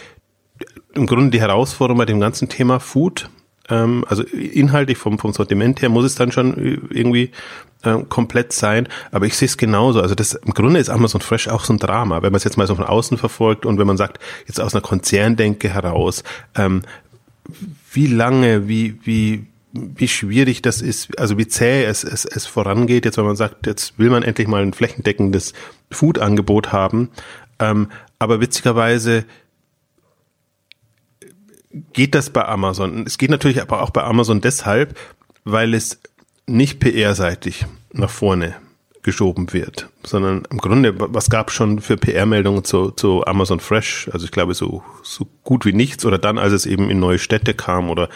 im 0.95 1.07
Grunde 1.07 1.31
die 1.31 1.41
Herausforderung 1.41 1.99
bei 1.99 2.07
dem 2.07 2.21
ganzen 2.21 2.49
Thema 2.49 2.79
Food. 2.81 3.29
Ähm, 3.69 4.05
also 4.09 4.23
inhaltlich 4.23 4.99
vom, 4.99 5.19
vom 5.19 5.33
Sortiment 5.33 5.83
her 5.83 5.89
muss 5.89 6.05
es 6.05 6.15
dann 6.15 6.33
schon 6.33 6.57
irgendwie 6.91 7.31
äh, 7.85 8.05
komplett 8.09 8.53
sein. 8.53 8.89
Aber 9.13 9.27
ich 9.27 9.37
sehe 9.37 9.47
es 9.47 9.57
genauso. 9.57 10.01
Also 10.01 10.15
das 10.15 10.35
im 10.35 10.53
Grunde 10.55 10.81
ist 10.81 10.91
Amazon 10.91 11.21
Fresh 11.21 11.49
auch 11.49 11.65
so 11.65 11.73
ein 11.73 11.79
Drama, 11.79 12.23
wenn 12.23 12.33
man 12.33 12.37
es 12.37 12.45
jetzt 12.45 12.57
mal 12.57 12.67
so 12.67 12.75
von 12.75 12.85
außen 12.85 13.19
verfolgt 13.19 13.67
und 13.67 13.79
wenn 13.79 13.87
man 13.87 13.97
sagt, 13.97 14.19
jetzt 14.47 14.61
aus 14.61 14.75
einer 14.75 14.83
Konzerndenke 14.83 15.69
heraus, 15.69 16.25
ähm, 16.55 16.83
wie 17.93 18.07
lange, 18.07 18.69
wie, 18.69 18.99
wie, 19.05 19.47
wie 19.73 20.09
schwierig 20.09 20.63
das 20.63 20.81
ist, 20.81 21.19
also 21.19 21.37
wie 21.39 21.47
zäh 21.47 21.85
es, 21.85 22.05
es, 22.05 22.25
es 22.25 22.47
vorangeht, 22.47 23.05
jetzt 23.05 23.19
wenn 23.19 23.27
man 23.27 23.37
sagt, 23.37 23.67
jetzt 23.67 23.99
will 23.99 24.11
man 24.11 24.23
endlich 24.23 24.49
mal 24.49 24.63
ein 24.63 24.73
flächendeckendes 24.73 25.53
Food-Angebot 25.91 26.73
haben. 26.73 27.11
Ähm, 27.59 27.89
aber 28.19 28.41
witzigerweise 28.41 29.25
geht 31.93 32.15
das 32.15 32.31
bei 32.31 32.47
Amazon. 32.47 33.05
Es 33.07 33.19
geht 33.19 33.31
natürlich 33.31 33.61
aber 33.61 33.83
auch 33.83 33.91
bei 33.91 34.03
Amazon 34.05 34.41
deshalb, 34.41 34.99
weil 35.45 35.75
es 35.75 36.01
nicht 36.47 36.81
PR-seitig 36.81 37.67
nach 37.93 38.11
vorne 38.11 38.57
geschoben 39.05 39.53
wird, 39.53 39.91
sondern 40.03 40.45
im 40.51 40.59
Grunde, 40.59 40.95
was 40.97 41.29
gab 41.29 41.51
schon 41.51 41.81
für 41.81 41.99
PR-Meldungen 41.99 42.65
zu, 42.65 42.91
zu 42.91 43.25
Amazon 43.27 43.61
Fresh? 43.61 44.09
Also 44.13 44.25
ich 44.25 44.33
glaube 44.33 44.55
so, 44.55 44.83
so 45.03 45.27
gut 45.45 45.67
wie 45.67 45.75
nichts 45.75 46.07
oder 46.07 46.19
dann, 46.19 46.39
als 46.39 46.55
es 46.55 46.65
eben 46.65 46.89
in 46.89 47.01
neue 47.01 47.19
Städte 47.19 47.53
kam 47.53 47.91
oder, 47.91 48.09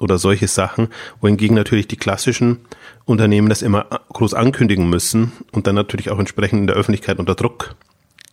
oder 0.00 0.18
solche 0.18 0.46
Sachen, 0.46 0.88
wohingegen 1.22 1.56
natürlich 1.56 1.88
die 1.88 1.96
klassischen 1.96 2.60
Unternehmen 3.06 3.48
das 3.48 3.62
immer 3.62 3.86
groß 4.12 4.34
ankündigen 4.34 4.88
müssen 4.88 5.32
und 5.52 5.66
dann 5.66 5.74
natürlich 5.74 6.10
auch 6.10 6.18
entsprechend 6.18 6.60
in 6.60 6.66
der 6.66 6.76
Öffentlichkeit 6.76 7.18
unter 7.18 7.34
Druck 7.34 7.74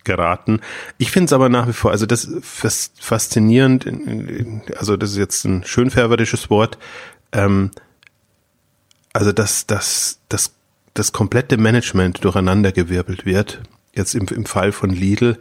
geraten. 0.04 0.60
Ich 0.98 1.10
finde 1.10 1.26
es 1.26 1.32
aber 1.32 1.48
nach 1.48 1.66
wie 1.66 1.72
vor, 1.72 1.92
also 1.92 2.04
das 2.04 2.28
faszinierend, 2.42 3.86
also 4.76 4.98
das 4.98 5.12
ist 5.12 5.16
jetzt 5.16 5.44
ein 5.46 5.64
schönfärberisches 5.64 6.50
Wort, 6.50 6.76
ähm, 7.32 7.70
also 9.12 9.32
dass, 9.32 9.66
dass, 9.66 10.20
dass 10.28 10.52
das 10.94 11.12
komplette 11.12 11.56
Management 11.56 12.24
durcheinandergewirbelt 12.24 13.24
wird, 13.24 13.60
jetzt 13.94 14.14
im, 14.14 14.26
im 14.28 14.46
Fall 14.46 14.72
von 14.72 14.90
Lidl, 14.90 15.38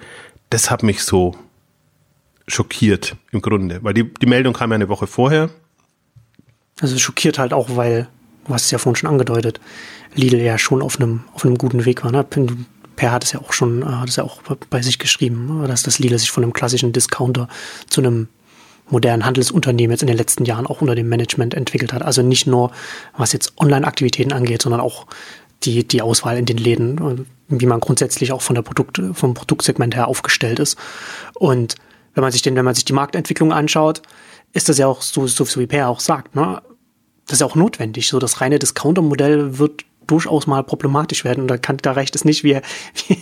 das 0.50 0.70
hat 0.70 0.84
mich 0.84 1.04
so 1.04 1.36
schockiert 2.48 3.16
im 3.32 3.42
Grunde, 3.42 3.84
weil 3.84 3.94
die, 3.94 4.04
die 4.14 4.26
Meldung 4.26 4.54
kam 4.54 4.72
ja 4.72 4.76
eine 4.76 4.90
Woche 4.90 5.08
vorher. 5.08 5.50
Also 6.82 6.98
schockiert 6.98 7.40
halt 7.40 7.54
auch, 7.54 7.76
weil, 7.76 8.08
du 8.46 8.54
hast 8.54 8.66
es 8.66 8.72
ja 8.72 8.78
vorhin 8.78 8.98
schon 8.98 9.10
angedeutet, 9.10 9.60
Lidl 10.16 10.40
ja 10.40 10.58
schon 10.58 10.82
auf 10.82 11.00
einem, 11.00 11.24
auf 11.34 11.46
einem 11.46 11.58
guten 11.58 11.86
Weg 11.86 12.04
war. 12.04 12.12
Ne? 12.12 12.26
Per 12.96 13.12
hat 13.12 13.24
es 13.24 13.32
ja 13.32 13.40
auch 13.40 13.54
schon, 13.54 13.86
hat 14.00 14.10
es 14.10 14.18
ja 14.18 14.24
auch 14.24 14.42
bei 14.70 14.82
sich 14.82 15.00
geschrieben, 15.00 15.64
dass 15.68 15.84
das 15.84 16.00
Lidl 16.00 16.20
sich 16.20 16.32
von 16.32 16.44
einem 16.44 16.54
klassischen 16.54 16.92
Discounter 16.92 17.48
zu 17.90 18.02
einem 18.02 18.28
modernen 18.92 19.26
Handelsunternehmen 19.26 19.92
jetzt 19.92 20.02
in 20.02 20.08
den 20.08 20.18
letzten 20.18 20.46
Jahren 20.46 20.68
auch 20.68 20.82
unter 20.82 20.96
dem 20.96 21.10
Management 21.10 21.54
entwickelt 21.54 21.94
hat. 21.94 22.02
Also 22.02 22.22
nicht 22.22 22.48
nur, 22.48 22.72
was 23.18 23.34
jetzt 23.34 23.54
Online-Aktivitäten 23.58 24.34
angeht, 24.34 24.62
sondern 24.62 24.82
auch 24.82 25.08
die, 25.64 25.88
die 25.88 26.02
Auswahl 26.02 26.38
in 26.38 26.46
den 26.46 26.58
Läden, 26.58 27.28
wie 27.48 27.66
man 27.66 27.80
grundsätzlich 27.80 28.32
auch 28.32 28.42
von 28.42 28.56
der 28.56 28.64
Produkt, 28.64 29.02
vom 29.14 29.34
Produktsegment 29.34 29.96
her 29.96 30.08
aufgestellt 30.08 30.60
ist. 30.60 30.78
Und 31.36 31.76
wenn 32.14 32.22
man 32.22 32.32
sich 32.32 32.42
den, 32.42 32.56
wenn 32.56 32.66
man 32.66 32.76
sich 32.76 32.86
die 32.86 32.94
Marktentwicklung 32.94 33.54
anschaut, 33.54 34.02
ist 34.54 34.70
das 34.70 34.78
ja 34.78 34.88
auch 34.88 35.02
so, 35.02 35.28
so, 35.28 35.46
so 35.46 35.60
wie 35.60 35.68
Per 35.68 35.88
auch 35.88 36.00
sagt, 36.00 36.36
ne? 36.36 36.62
Das 37.28 37.36
ist 37.36 37.42
ja 37.42 37.48
auch 37.48 37.56
notwendig. 37.56 38.10
So 38.10 38.20
das 38.20 38.42
reine 38.42 38.60
Discounter-Modell 38.60 39.58
wird 39.58 39.86
durchaus 40.12 40.46
mal 40.46 40.64
problematisch 40.64 41.24
werden. 41.24 41.42
Und 41.42 41.48
da, 41.48 41.58
kann, 41.58 41.78
da 41.78 41.94
reicht 41.94 42.16
es 42.16 42.26
nicht, 42.26 42.44
wie, 42.44 42.56
wie, 43.08 43.18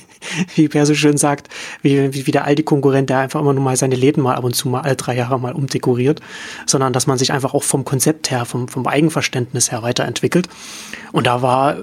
wie 0.56 0.68
Per 0.68 0.86
so 0.86 0.96
schön 0.96 1.18
sagt, 1.18 1.48
wie, 1.82 2.14
wie, 2.14 2.28
wie 2.28 2.32
der 2.32 2.46
alte 2.46 2.64
Konkurrent, 2.64 3.10
der 3.10 3.20
einfach 3.20 3.40
immer 3.40 3.54
nur 3.54 3.64
mal 3.64 3.78
seine 3.78 3.96
Läden 3.96 4.24
mal 4.24 4.36
ab 4.36 4.44
und 4.44 4.56
zu 4.56 4.68
mal 4.68 4.82
alle 4.82 4.96
drei 4.96 5.16
Jahre 5.16 5.40
mal 5.40 5.54
umdekoriert, 5.54 6.20
sondern 6.66 6.92
dass 6.92 7.08
man 7.08 7.18
sich 7.18 7.32
einfach 7.32 7.54
auch 7.54 7.64
vom 7.64 7.86
Konzept 7.86 8.32
her, 8.32 8.46
vom, 8.46 8.68
vom 8.68 8.88
Eigenverständnis 8.88 9.72
her 9.72 9.84
weiterentwickelt. 9.84 10.50
Und 11.12 11.28
da 11.28 11.42
war, 11.42 11.78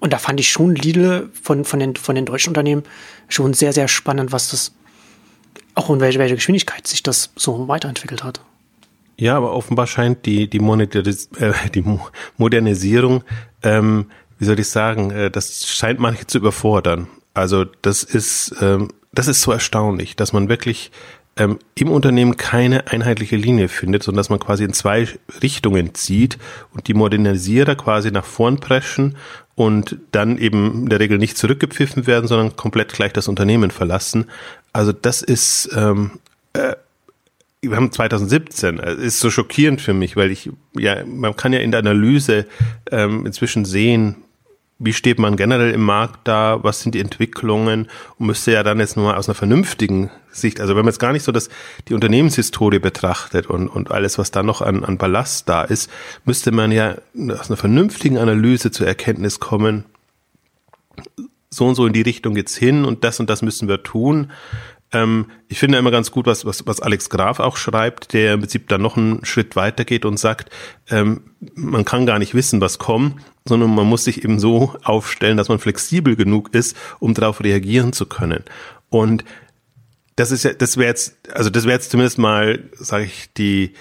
und 0.00 0.12
da 0.12 0.18
fand 0.18 0.38
ich 0.38 0.50
schon 0.50 0.74
Lidl 0.74 1.30
von, 1.42 1.64
von, 1.64 1.80
den, 1.80 1.96
von 1.96 2.14
den 2.14 2.26
deutschen 2.26 2.50
Unternehmen 2.50 2.82
schon 3.28 3.54
sehr, 3.54 3.72
sehr 3.72 3.88
spannend, 3.88 4.32
was 4.32 4.50
das, 4.50 4.72
auch 5.74 5.88
in 5.88 6.00
welcher 6.00 6.18
welche 6.18 6.34
Geschwindigkeit 6.34 6.86
sich 6.86 7.02
das 7.02 7.30
so 7.36 7.68
weiterentwickelt 7.68 8.22
hat. 8.22 8.40
Ja, 9.18 9.36
aber 9.36 9.52
offenbar 9.54 9.86
scheint 9.86 10.26
die, 10.26 10.48
die, 10.48 10.58
Monetaris 10.58 11.30
äh, 11.38 11.54
die 11.74 11.82
Modernisierung 12.36 13.24
ähm, 13.62 14.06
wie 14.38 14.44
soll 14.44 14.58
ich 14.58 14.68
sagen, 14.68 15.10
äh, 15.10 15.30
das 15.30 15.66
scheint 15.66 15.98
manche 15.98 16.26
zu 16.26 16.38
überfordern. 16.38 17.08
Also 17.34 17.64
das 17.82 18.02
ist, 18.02 18.54
ähm, 18.60 18.88
das 19.12 19.28
ist 19.28 19.42
so 19.42 19.52
erstaunlich, 19.52 20.16
dass 20.16 20.32
man 20.32 20.48
wirklich 20.48 20.90
ähm, 21.36 21.58
im 21.74 21.90
Unternehmen 21.90 22.36
keine 22.36 22.88
einheitliche 22.88 23.36
Linie 23.36 23.68
findet, 23.68 24.02
sondern 24.02 24.18
dass 24.18 24.30
man 24.30 24.40
quasi 24.40 24.64
in 24.64 24.72
zwei 24.72 25.06
Richtungen 25.42 25.94
zieht 25.94 26.38
und 26.72 26.88
die 26.88 26.94
Modernisierer 26.94 27.74
quasi 27.74 28.10
nach 28.10 28.24
vorn 28.24 28.58
preschen 28.58 29.16
und 29.54 29.98
dann 30.12 30.38
eben 30.38 30.84
in 30.84 30.88
der 30.88 31.00
Regel 31.00 31.18
nicht 31.18 31.36
zurückgepfiffen 31.36 32.06
werden, 32.06 32.26
sondern 32.26 32.56
komplett 32.56 32.92
gleich 32.92 33.12
das 33.12 33.28
Unternehmen 33.28 33.70
verlassen. 33.70 34.26
Also 34.72 34.92
das 34.92 35.22
ist 35.22 35.70
ähm, 35.74 36.12
äh, 36.54 36.74
wir 37.62 37.76
haben 37.76 37.90
2017, 37.90 38.78
es 38.78 38.98
ist 38.98 39.20
so 39.20 39.30
schockierend 39.30 39.80
für 39.80 39.94
mich, 39.94 40.16
weil 40.16 40.30
ich, 40.30 40.50
ja, 40.78 41.04
man 41.04 41.36
kann 41.36 41.52
ja 41.52 41.60
in 41.60 41.70
der 41.70 41.80
Analyse 41.80 42.46
ähm, 42.90 43.26
inzwischen 43.26 43.64
sehen, 43.64 44.16
wie 44.78 44.92
steht 44.92 45.18
man 45.18 45.36
generell 45.36 45.70
im 45.70 45.82
Markt 45.82 46.28
da, 46.28 46.62
was 46.62 46.80
sind 46.80 46.94
die 46.94 47.00
Entwicklungen 47.00 47.88
und 48.18 48.26
müsste 48.26 48.52
ja 48.52 48.62
dann 48.62 48.78
jetzt 48.78 48.96
nur 48.96 49.16
aus 49.16 49.28
einer 49.28 49.34
vernünftigen 49.34 50.10
Sicht, 50.30 50.60
also 50.60 50.76
wenn 50.76 50.84
man 50.84 50.92
jetzt 50.92 50.98
gar 50.98 51.12
nicht 51.12 51.22
so 51.22 51.32
das, 51.32 51.48
die 51.88 51.94
Unternehmenshistorie 51.94 52.78
betrachtet 52.78 53.46
und, 53.46 53.68
und 53.68 53.90
alles, 53.90 54.18
was 54.18 54.30
da 54.30 54.42
noch 54.42 54.60
an, 54.60 54.84
an 54.84 54.98
Ballast 54.98 55.48
da 55.48 55.62
ist, 55.62 55.90
müsste 56.24 56.52
man 56.52 56.72
ja 56.72 56.96
aus 57.30 57.48
einer 57.48 57.56
vernünftigen 57.56 58.18
Analyse 58.18 58.70
zur 58.70 58.86
Erkenntnis 58.86 59.40
kommen, 59.40 59.86
so 61.48 61.66
und 61.66 61.74
so 61.74 61.86
in 61.86 61.94
die 61.94 62.02
Richtung 62.02 62.34
geht's 62.34 62.56
hin 62.56 62.84
und 62.84 63.02
das 63.02 63.18
und 63.18 63.30
das 63.30 63.40
müssen 63.40 63.68
wir 63.68 63.82
tun. 63.82 64.30
Ähm, 64.92 65.26
ich 65.48 65.58
finde 65.58 65.78
immer 65.78 65.90
ganz 65.90 66.10
gut, 66.10 66.26
was, 66.26 66.44
was, 66.44 66.66
was 66.66 66.80
Alex 66.80 67.10
Graf 67.10 67.40
auch 67.40 67.56
schreibt, 67.56 68.12
der 68.12 68.34
im 68.34 68.40
Prinzip 68.40 68.68
dann 68.68 68.82
noch 68.82 68.96
einen 68.96 69.24
Schritt 69.24 69.56
weitergeht 69.56 70.04
und 70.04 70.18
sagt, 70.18 70.50
ähm, 70.90 71.22
man 71.54 71.84
kann 71.84 72.06
gar 72.06 72.18
nicht 72.18 72.34
wissen, 72.34 72.60
was 72.60 72.78
kommt, 72.78 73.20
sondern 73.46 73.74
man 73.74 73.86
muss 73.86 74.04
sich 74.04 74.24
eben 74.24 74.38
so 74.38 74.74
aufstellen, 74.84 75.36
dass 75.36 75.48
man 75.48 75.58
flexibel 75.58 76.16
genug 76.16 76.54
ist, 76.54 76.76
um 77.00 77.14
darauf 77.14 77.42
reagieren 77.42 77.92
zu 77.92 78.06
können. 78.06 78.44
Und 78.88 79.24
das 80.14 80.30
ist 80.30 80.44
ja, 80.44 80.52
das 80.52 80.76
wäre 80.76 80.88
jetzt, 80.88 81.16
also 81.32 81.50
das 81.50 81.64
wäre 81.64 81.74
jetzt 81.74 81.90
zumindest 81.90 82.18
mal, 82.18 82.62
sage 82.74 83.04
ich, 83.04 83.30
die 83.36 83.74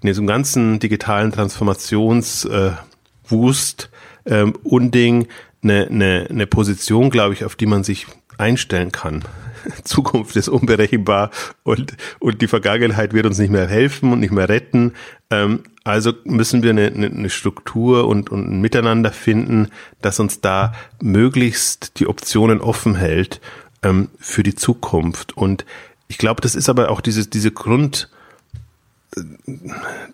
in 0.00 0.06
diesem 0.06 0.26
ganzen 0.26 0.78
digitalen 0.78 1.32
Transformationswust 1.32 3.90
äh, 4.24 4.40
ähm, 4.40 4.54
Unding 4.62 5.28
eine, 5.62 5.88
eine, 5.88 6.26
eine 6.30 6.46
Position, 6.46 7.10
glaube 7.10 7.34
ich, 7.34 7.44
auf 7.44 7.56
die 7.56 7.66
man 7.66 7.84
sich 7.84 8.06
einstellen 8.38 8.90
kann. 8.90 9.22
Zukunft 9.84 10.36
ist 10.36 10.48
unberechenbar 10.48 11.30
und, 11.62 11.96
und 12.18 12.42
die 12.42 12.48
Vergangenheit 12.48 13.12
wird 13.12 13.26
uns 13.26 13.38
nicht 13.38 13.50
mehr 13.50 13.66
helfen 13.66 14.12
und 14.12 14.20
nicht 14.20 14.32
mehr 14.32 14.48
retten. 14.48 14.92
Ähm, 15.30 15.60
also 15.84 16.12
müssen 16.24 16.62
wir 16.62 16.70
eine, 16.70 16.86
eine 16.86 17.30
Struktur 17.30 18.06
und, 18.06 18.30
und 18.30 18.50
ein 18.50 18.60
Miteinander 18.60 19.12
finden, 19.12 19.68
das 20.02 20.20
uns 20.20 20.40
da 20.40 20.72
möglichst 21.00 21.98
die 21.98 22.06
Optionen 22.06 22.60
offen 22.60 22.94
hält 22.96 23.40
ähm, 23.82 24.08
für 24.18 24.42
die 24.42 24.54
Zukunft. 24.54 25.36
Und 25.36 25.64
ich 26.08 26.18
glaube, 26.18 26.40
das 26.40 26.54
ist 26.54 26.68
aber 26.68 26.90
auch 26.90 27.00
dieses, 27.00 27.30
diese 27.30 27.50
Grund, 27.50 28.10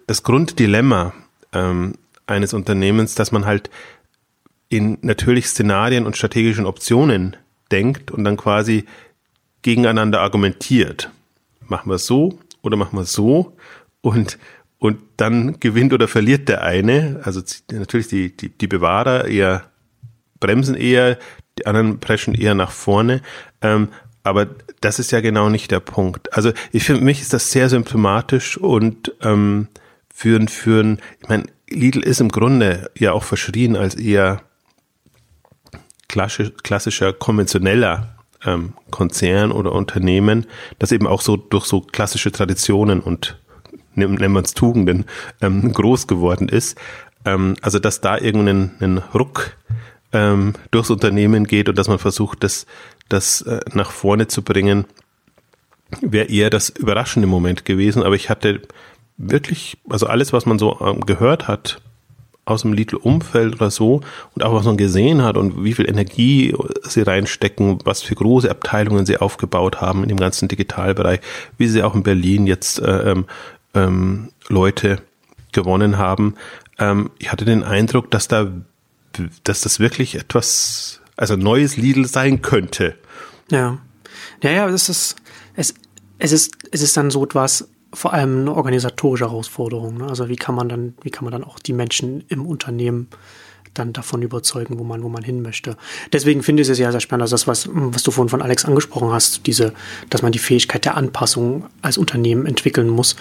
das 0.07 0.23
Grunddilemma 0.23 1.13
ähm, 1.53 1.95
eines 2.27 2.55
Unternehmens, 2.55 3.15
dass 3.15 3.33
man 3.33 3.47
halt 3.47 3.71
in 4.69 4.99
natürlich 5.03 5.49
Szenarien 5.49 6.07
und 6.07 6.17
strategischen 6.17 6.67
Optionen 6.67 7.37
denkt 7.71 8.11
und 8.11 8.25
dann 8.25 8.37
quasi 8.37 8.85
gegeneinander 9.67 10.21
argumentiert. 10.21 11.11
Machen 11.67 11.91
wir 11.91 11.97
es 11.97 12.07
so 12.07 12.39
oder 12.63 12.77
machen 12.77 12.97
wir 12.97 13.03
es 13.03 13.13
so? 13.13 13.57
Und, 14.01 14.39
und 14.79 15.01
dann 15.17 15.59
gewinnt 15.59 15.93
oder 15.93 16.07
verliert 16.07 16.49
der 16.49 16.63
eine. 16.63 17.21
Also 17.25 17.43
natürlich 17.73 18.07
die, 18.07 18.37
die, 18.37 18.49
die 18.49 18.69
Bewahrer 18.69 19.25
eher 19.25 19.65
bremsen 20.39 20.77
eher, 20.77 21.19
die 21.59 21.67
anderen 21.67 21.99
preschen 21.99 22.33
eher 22.35 22.55
nach 22.55 22.71
vorne. 22.71 23.23
Ähm, 23.61 23.89
aber 24.23 24.47
das 24.81 25.01
ist 25.01 25.11
ja 25.11 25.21
genau 25.21 25.49
nicht 25.49 25.73
der 25.73 25.81
Punkt. 25.81 26.33
Also 26.33 26.53
ich 26.71 26.85
finde, 26.85 27.03
mich 27.03 27.21
ist 27.21 27.33
das 27.33 27.51
sehr 27.51 27.69
symptomatisch 27.69 28.57
und 28.57 29.15
ähm, 29.21 29.67
für 30.15 30.37
ein, 30.37 31.01
ich 31.21 31.29
meine, 31.29 31.47
Lidl 31.69 32.05
ist 32.05 32.21
im 32.21 32.29
Grunde 32.29 32.89
ja 32.97 33.11
auch 33.11 33.25
verschrien 33.25 33.75
als 33.75 33.97
eher 33.97 34.43
klassisch, 36.07 36.53
klassischer, 36.63 37.13
konventioneller 37.13 38.16
ähm, 38.47 38.73
Konzern 38.91 39.53
oder 39.53 39.73
Unternehmen, 39.73 40.47
das 40.79 40.93
eben 40.93 41.07
auch 41.07 41.21
so 41.21 41.37
durch 41.37 41.67
so 41.67 41.81
klassische 41.81 42.33
Traditionen 42.33 43.01
und 43.01 43.39
nennen 43.95 44.33
wir 44.33 44.43
es 44.43 44.55
Tugenden 44.55 45.05
ähm, 45.41 45.73
groß 45.73 46.07
geworden 46.07 46.49
ist. 46.49 46.79
Ähm, 47.25 47.57
also 47.61 47.79
dass 47.79 48.01
da 48.01 48.19
irgendein 48.19 48.99
Ruck 49.15 49.57
ähm, 50.13 50.55
durchs 50.71 50.91
Unternehmen 50.91 51.45
geht 51.45 51.69
und 51.69 51.77
dass 51.77 51.89
man 51.89 51.99
versucht, 51.99 52.45
das, 52.45 52.67
das 53.09 53.43
äh, 53.43 53.61
nach 53.73 53.91
vorne 53.91 54.29
zu 54.29 54.43
bringen, 54.43 54.87
wäre 56.01 56.27
eher 56.27 56.51
das 56.51 56.69
überraschende 56.69 57.29
Moment 57.29 57.65
gewesen. 57.65 58.03
Aber 58.03 58.15
ich 58.15 58.31
hatte 58.31 58.63
wirklich, 59.17 59.79
also 59.89 60.07
alles, 60.07 60.33
was 60.33 60.47
man 60.47 60.59
so 60.59 60.79
ähm, 60.81 61.01
gehört 61.01 61.49
hat, 61.49 61.81
aus 62.47 62.63
dem 62.63 62.73
Lidl-Umfeld 62.73 63.57
oder 63.57 63.71
so 63.71 64.01
und 64.35 64.45
auch 64.45 64.55
was 64.55 64.65
man 64.65 64.77
gesehen 64.77 65.23
hat 65.23 65.37
und 65.37 65.65
wie 65.65 65.75
viel 65.75 65.89
Energie 65.89 66.55
sie 66.85 67.03
reinstecken, 67.03 67.81
was 67.85 68.03
für 68.03 68.15
große 68.15 68.49
Abteilungen 68.49 69.05
sie 69.05 69.19
aufgebaut 69.19 69.81
haben 69.81 70.05
in 70.05 70.09
dem 70.09 70.19
ganzen 70.19 70.47
Digitalbereich, 70.49 71.21
wie 71.59 71.67
sie 71.67 71.83
auch 71.83 71.95
in 71.95 72.05
Berlin 72.05 72.47
jetzt 72.47 72.79
äh, 72.79 73.11
ähm, 73.11 73.27
ähm, 73.75 74.29
Leute 74.49 75.03
gewonnen 75.51 75.99
haben. 75.99 76.37
Ähm, 76.79 77.11
ich 77.19 77.33
hatte 77.33 77.45
den 77.45 77.65
Eindruck, 77.65 78.13
dass 78.13 78.29
da, 78.29 78.47
dass 79.43 79.63
das 79.63 79.81
wirklich 79.81 80.15
etwas, 80.15 81.01
also 81.17 81.35
neues 81.35 81.77
Lidl 81.77 82.07
sein 82.07 82.43
könnte. 82.43 82.95
Ja, 83.51 83.79
ja, 84.41 84.51
ja, 84.51 84.69
es 84.69 84.89
ist, 84.89 85.17
es, 85.57 85.75
es 86.21 86.31
ist, 86.31 86.53
es 86.71 86.81
ist 86.81 86.97
dann 86.97 87.11
so 87.11 87.25
etwas, 87.25 87.69
vor 87.97 88.13
allem 88.13 88.43
eine 88.43 88.55
organisatorische 88.55 89.25
Herausforderung. 89.25 89.99
Ne? 89.99 90.07
Also 90.07 90.29
wie 90.29 90.37
kann 90.37 90.55
man 90.55 90.69
dann, 90.69 90.95
wie 91.03 91.11
kann 91.11 91.25
man 91.25 91.33
dann 91.33 91.45
auch 91.45 91.59
die 91.59 91.73
Menschen 91.73 92.25
im 92.29 92.45
Unternehmen 92.45 93.09
dann 93.73 93.93
davon 93.93 94.23
überzeugen, 94.23 94.79
wo 94.79 94.85
man, 94.85 95.03
wo 95.03 95.09
man 95.09 95.23
hin 95.23 95.43
möchte. 95.43 95.77
Deswegen 96.13 96.43
finde 96.43 96.63
ich 96.63 96.69
es 96.69 96.77
sehr, 96.77 96.93
sehr 96.93 97.01
spannend, 97.01 97.23
also 97.23 97.35
das, 97.35 97.47
was, 97.47 97.69
was 97.71 98.03
du 98.03 98.11
vorhin 98.11 98.31
von 98.31 98.41
Alex 98.41 98.65
angesprochen 98.65 99.13
hast, 99.13 99.47
diese, 99.47 99.75
dass 100.09 100.23
man 100.23 100.33
die 100.33 100.39
Fähigkeit 100.39 100.85
der 100.85 100.97
Anpassung 100.97 101.67
als 101.83 101.99
Unternehmen 101.99 102.47
entwickeln 102.47 102.89
muss. 102.89 103.17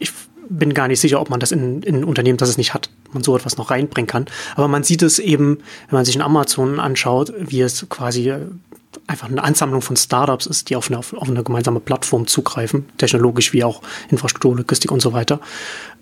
Ich 0.00 0.12
bin 0.48 0.74
gar 0.74 0.88
nicht 0.88 1.00
sicher, 1.00 1.20
ob 1.20 1.30
man 1.30 1.38
das 1.38 1.52
in, 1.52 1.82
in 1.82 2.04
Unternehmen, 2.04 2.38
das 2.38 2.48
es 2.48 2.56
nicht 2.56 2.74
hat, 2.74 2.90
man 3.12 3.22
so 3.22 3.36
etwas 3.36 3.58
noch 3.58 3.70
reinbringen 3.70 4.08
kann. 4.08 4.26
Aber 4.56 4.66
man 4.66 4.82
sieht 4.82 5.02
es 5.02 5.18
eben, 5.18 5.58
wenn 5.88 5.98
man 5.98 6.04
sich 6.04 6.16
in 6.16 6.22
Amazon 6.22 6.80
anschaut, 6.80 7.32
wie 7.38 7.60
es 7.60 7.88
quasi 7.88 8.34
einfach 9.08 9.28
eine 9.28 9.42
Ansammlung 9.42 9.80
von 9.82 9.96
Startups 9.96 10.46
ist, 10.46 10.70
die 10.70 10.76
auf 10.76 10.88
eine, 10.88 10.98
auf 10.98 11.12
eine 11.28 11.42
gemeinsame 11.42 11.80
Plattform 11.80 12.26
zugreifen, 12.26 12.88
technologisch 12.98 13.52
wie 13.52 13.64
auch 13.64 13.82
Infrastruktur, 14.10 14.56
Logistik 14.56 14.92
und 14.92 15.00
so 15.00 15.12
weiter. 15.12 15.40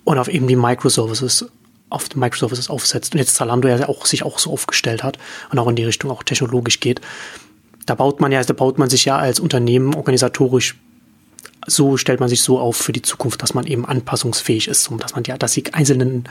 Und 0.04 0.18
auf 0.18 0.28
eben 0.28 0.46
die 0.46 0.56
Microservices, 0.56 1.46
auf 1.88 2.08
die 2.08 2.18
Microservices 2.18 2.68
aufsetzt. 2.68 3.14
Und 3.14 3.20
jetzt 3.20 3.36
Zalando 3.36 3.68
ja 3.68 3.88
auch 3.88 4.06
sich 4.06 4.24
auch 4.24 4.38
so 4.38 4.52
aufgestellt 4.52 5.02
hat 5.02 5.18
und 5.50 5.58
auch 5.58 5.68
in 5.68 5.76
die 5.76 5.84
Richtung 5.84 6.10
auch 6.10 6.22
technologisch 6.22 6.80
geht. 6.80 7.00
Da 7.86 7.94
baut 7.94 8.20
man 8.20 8.32
ja, 8.32 8.42
da 8.42 8.52
baut 8.52 8.78
man 8.78 8.90
sich 8.90 9.04
ja 9.04 9.16
als 9.16 9.40
Unternehmen 9.40 9.94
organisatorisch 9.94 10.76
so 11.66 11.96
stellt 11.96 12.20
man 12.20 12.28
sich 12.28 12.42
so 12.42 12.60
auf 12.60 12.76
für 12.76 12.92
die 12.92 13.02
Zukunft, 13.02 13.42
dass 13.42 13.52
man 13.52 13.66
eben 13.66 13.84
anpassungsfähig 13.84 14.68
ist 14.68 14.88
und 14.88 15.02
dass 15.02 15.16
man 15.16 15.24
ja, 15.24 15.36
dass 15.36 15.52
die 15.52 15.74
einzelnen 15.74 16.24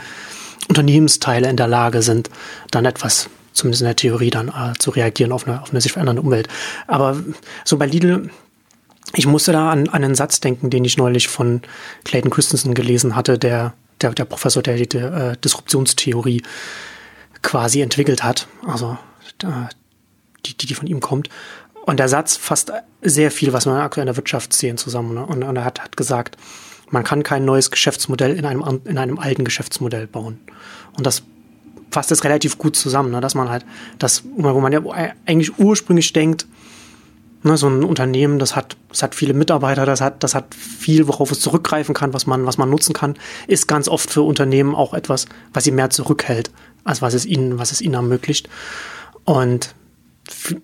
Unternehmensteile 0.69 1.49
in 1.49 1.57
der 1.57 1.67
Lage 1.67 2.01
sind, 2.01 2.29
dann 2.71 2.85
etwas 2.85 3.29
zumindest 3.55 3.81
in 3.81 3.87
der 3.87 3.95
Theorie 3.95 4.29
dann 4.29 4.49
äh, 4.49 4.77
zu 4.77 4.91
reagieren 4.91 5.31
auf 5.31 5.47
eine, 5.47 5.61
auf 5.61 5.71
eine 5.71 5.81
sich 5.81 5.93
verändernde 5.93 6.21
Umwelt. 6.21 6.47
Aber 6.87 7.17
so 7.63 7.77
bei 7.77 7.87
Lidl, 7.87 8.29
ich 9.13 9.25
musste 9.25 9.51
da 9.51 9.71
an, 9.71 9.89
an 9.89 10.03
einen 10.03 10.15
Satz 10.15 10.39
denken, 10.39 10.69
den 10.69 10.85
ich 10.85 10.97
neulich 10.97 11.27
von 11.27 11.61
Clayton 12.03 12.31
Christensen 12.31 12.73
gelesen 12.73 13.15
hatte, 13.15 13.39
der, 13.39 13.73
der, 14.01 14.11
der 14.11 14.25
Professor, 14.25 14.61
der 14.61 14.75
die 14.75 14.97
äh, 14.97 15.37
Disruptionstheorie 15.37 16.43
quasi 17.41 17.81
entwickelt 17.81 18.23
hat, 18.23 18.47
also 18.67 18.97
die, 19.41 20.57
die, 20.57 20.67
die 20.67 20.73
von 20.73 20.87
ihm 20.87 20.99
kommt. 20.99 21.29
Und 21.85 21.99
der 21.99 22.09
Satz 22.09 22.35
fasst 22.35 22.71
sehr 23.01 23.29
viel, 23.31 23.53
was 23.53 23.65
wir 23.65 23.73
aktuell 23.73 24.03
in 24.03 24.07
der 24.07 24.17
Wirtschaft 24.17 24.53
sehen, 24.53 24.77
zusammen. 24.77 25.13
Ne? 25.13 25.25
Und, 25.25 25.43
und, 25.43 25.55
er 25.55 25.63
hat, 25.63 25.81
hat 25.81 25.97
gesagt, 25.97 26.37
man 26.89 27.03
kann 27.03 27.23
kein 27.23 27.45
neues 27.45 27.71
Geschäftsmodell 27.71 28.35
in 28.35 28.45
einem, 28.45 28.81
in 28.85 28.97
einem 28.97 29.19
alten 29.19 29.45
Geschäftsmodell 29.45 30.07
bauen. 30.07 30.39
Und 30.97 31.05
das 31.05 31.23
fasst 31.95 32.11
es 32.11 32.25
relativ 32.25 32.57
gut 32.57 32.75
zusammen, 32.75 33.11
ne? 33.11 33.21
dass 33.21 33.35
man 33.35 33.49
halt, 33.49 33.65
das, 33.99 34.23
wo 34.35 34.59
man 34.59 34.73
ja 34.73 34.81
eigentlich 35.25 35.57
ursprünglich 35.57 36.11
denkt, 36.11 36.45
ne, 37.43 37.55
so 37.55 37.69
ein 37.69 37.85
Unternehmen, 37.85 38.37
das 38.37 38.53
hat, 38.53 38.75
das 38.89 39.01
hat 39.01 39.15
viele 39.15 39.33
Mitarbeiter, 39.33 39.85
das 39.85 40.01
hat, 40.01 40.21
das 40.23 40.35
hat 40.35 40.53
viel, 40.53 41.07
worauf 41.07 41.31
es 41.31 41.39
zurückgreifen 41.39 41.95
kann, 41.95 42.13
was 42.13 42.27
man, 42.27 42.45
was 42.45 42.57
man 42.57 42.69
nutzen 42.69 42.91
kann, 42.91 43.15
ist 43.47 43.67
ganz 43.67 43.87
oft 43.87 44.09
für 44.09 44.23
Unternehmen 44.23 44.75
auch 44.75 44.93
etwas, 44.93 45.25
was 45.53 45.63
sie 45.63 45.71
mehr 45.71 45.89
zurückhält, 45.89 46.51
als 46.83 47.01
was 47.01 47.13
es 47.13 47.25
ihnen, 47.25 47.57
was 47.57 47.71
es 47.71 47.79
ihnen 47.79 47.93
ermöglicht. 47.93 48.49
Und 49.23 49.73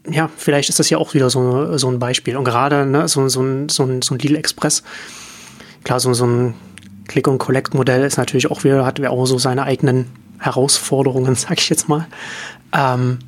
ja, 0.09 0.29
vielleicht 0.35 0.67
ist 0.67 0.79
das 0.79 0.89
ja 0.89 0.97
auch 0.97 1.13
wieder 1.13 1.29
so, 1.29 1.77
so 1.77 1.87
ein 1.87 1.99
Beispiel. 1.99 2.35
Und 2.35 2.43
gerade 2.43 2.85
ne, 2.85 3.07
so, 3.07 3.25
so, 3.29 3.41
ein, 3.41 3.69
so, 3.69 3.87
so 4.03 4.15
ein 4.15 4.19
Lidl 4.19 4.35
Express, 4.35 4.83
klar, 5.85 6.01
so, 6.01 6.13
so 6.13 6.25
ein 6.25 6.55
Click-and-Collect-Modell 7.07 8.03
ist 8.03 8.17
natürlich 8.17 8.51
auch 8.51 8.65
wieder, 8.65 8.85
hat 8.85 8.99
auch 9.05 9.25
so 9.25 9.37
seine 9.37 9.63
eigenen 9.63 10.07
Herausforderungen, 10.41 11.35
sag 11.35 11.59
ich 11.59 11.69
jetzt 11.69 11.87
mal. 11.87 12.07
Ähm, 12.73 13.19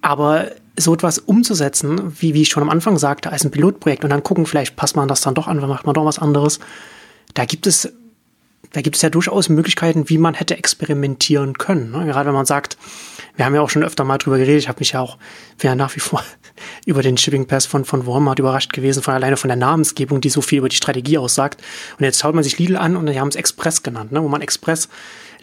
aber 0.00 0.50
so 0.78 0.92
etwas 0.92 1.18
umzusetzen, 1.18 2.14
wie, 2.20 2.34
wie 2.34 2.42
ich 2.42 2.48
schon 2.48 2.62
am 2.62 2.70
Anfang 2.70 2.98
sagte, 2.98 3.30
als 3.30 3.44
ein 3.44 3.50
Pilotprojekt 3.50 4.04
und 4.04 4.10
dann 4.10 4.22
gucken, 4.22 4.46
vielleicht 4.46 4.76
passt 4.76 4.96
man 4.96 5.08
das 5.08 5.20
dann 5.20 5.34
doch 5.34 5.46
an, 5.46 5.58
macht 5.68 5.86
man 5.86 5.94
doch 5.94 6.04
was 6.04 6.18
anderes. 6.18 6.58
Da 7.34 7.44
gibt 7.44 7.66
es, 7.66 7.92
da 8.72 8.80
gibt 8.80 8.96
es 8.96 9.02
ja 9.02 9.10
durchaus 9.10 9.48
Möglichkeiten, 9.48 10.08
wie 10.08 10.18
man 10.18 10.34
hätte 10.34 10.56
experimentieren 10.56 11.56
können. 11.58 11.92
Ne? 11.92 12.06
Gerade 12.06 12.26
wenn 12.26 12.34
man 12.34 12.46
sagt, 12.46 12.76
wir 13.36 13.44
haben 13.44 13.54
ja 13.54 13.60
auch 13.60 13.70
schon 13.70 13.84
öfter 13.84 14.04
mal 14.04 14.18
drüber 14.18 14.36
geredet, 14.36 14.62
ich 14.62 14.68
habe 14.68 14.80
mich 14.80 14.92
ja 14.92 15.00
auch, 15.00 15.16
ja 15.62 15.76
nach 15.76 15.94
wie 15.94 16.00
vor 16.00 16.22
über 16.86 17.02
den 17.02 17.16
Shipping 17.16 17.46
Pass 17.46 17.66
von, 17.66 17.84
von 17.84 18.06
Walmart 18.06 18.40
überrascht 18.40 18.72
gewesen, 18.72 19.02
von 19.02 19.14
alleine 19.14 19.36
von 19.36 19.48
der 19.48 19.56
Namensgebung, 19.56 20.20
die 20.20 20.30
so 20.30 20.42
viel 20.42 20.58
über 20.58 20.68
die 20.68 20.76
Strategie 20.76 21.18
aussagt. 21.18 21.62
Und 21.98 22.04
jetzt 22.04 22.20
schaut 22.20 22.34
man 22.34 22.42
sich 22.42 22.58
Lidl 22.58 22.76
an 22.76 22.96
und 22.96 23.06
die 23.06 23.20
haben 23.20 23.28
es 23.28 23.36
Express 23.36 23.84
genannt, 23.84 24.10
ne? 24.10 24.22
wo 24.22 24.28
man 24.28 24.42
Express 24.42 24.88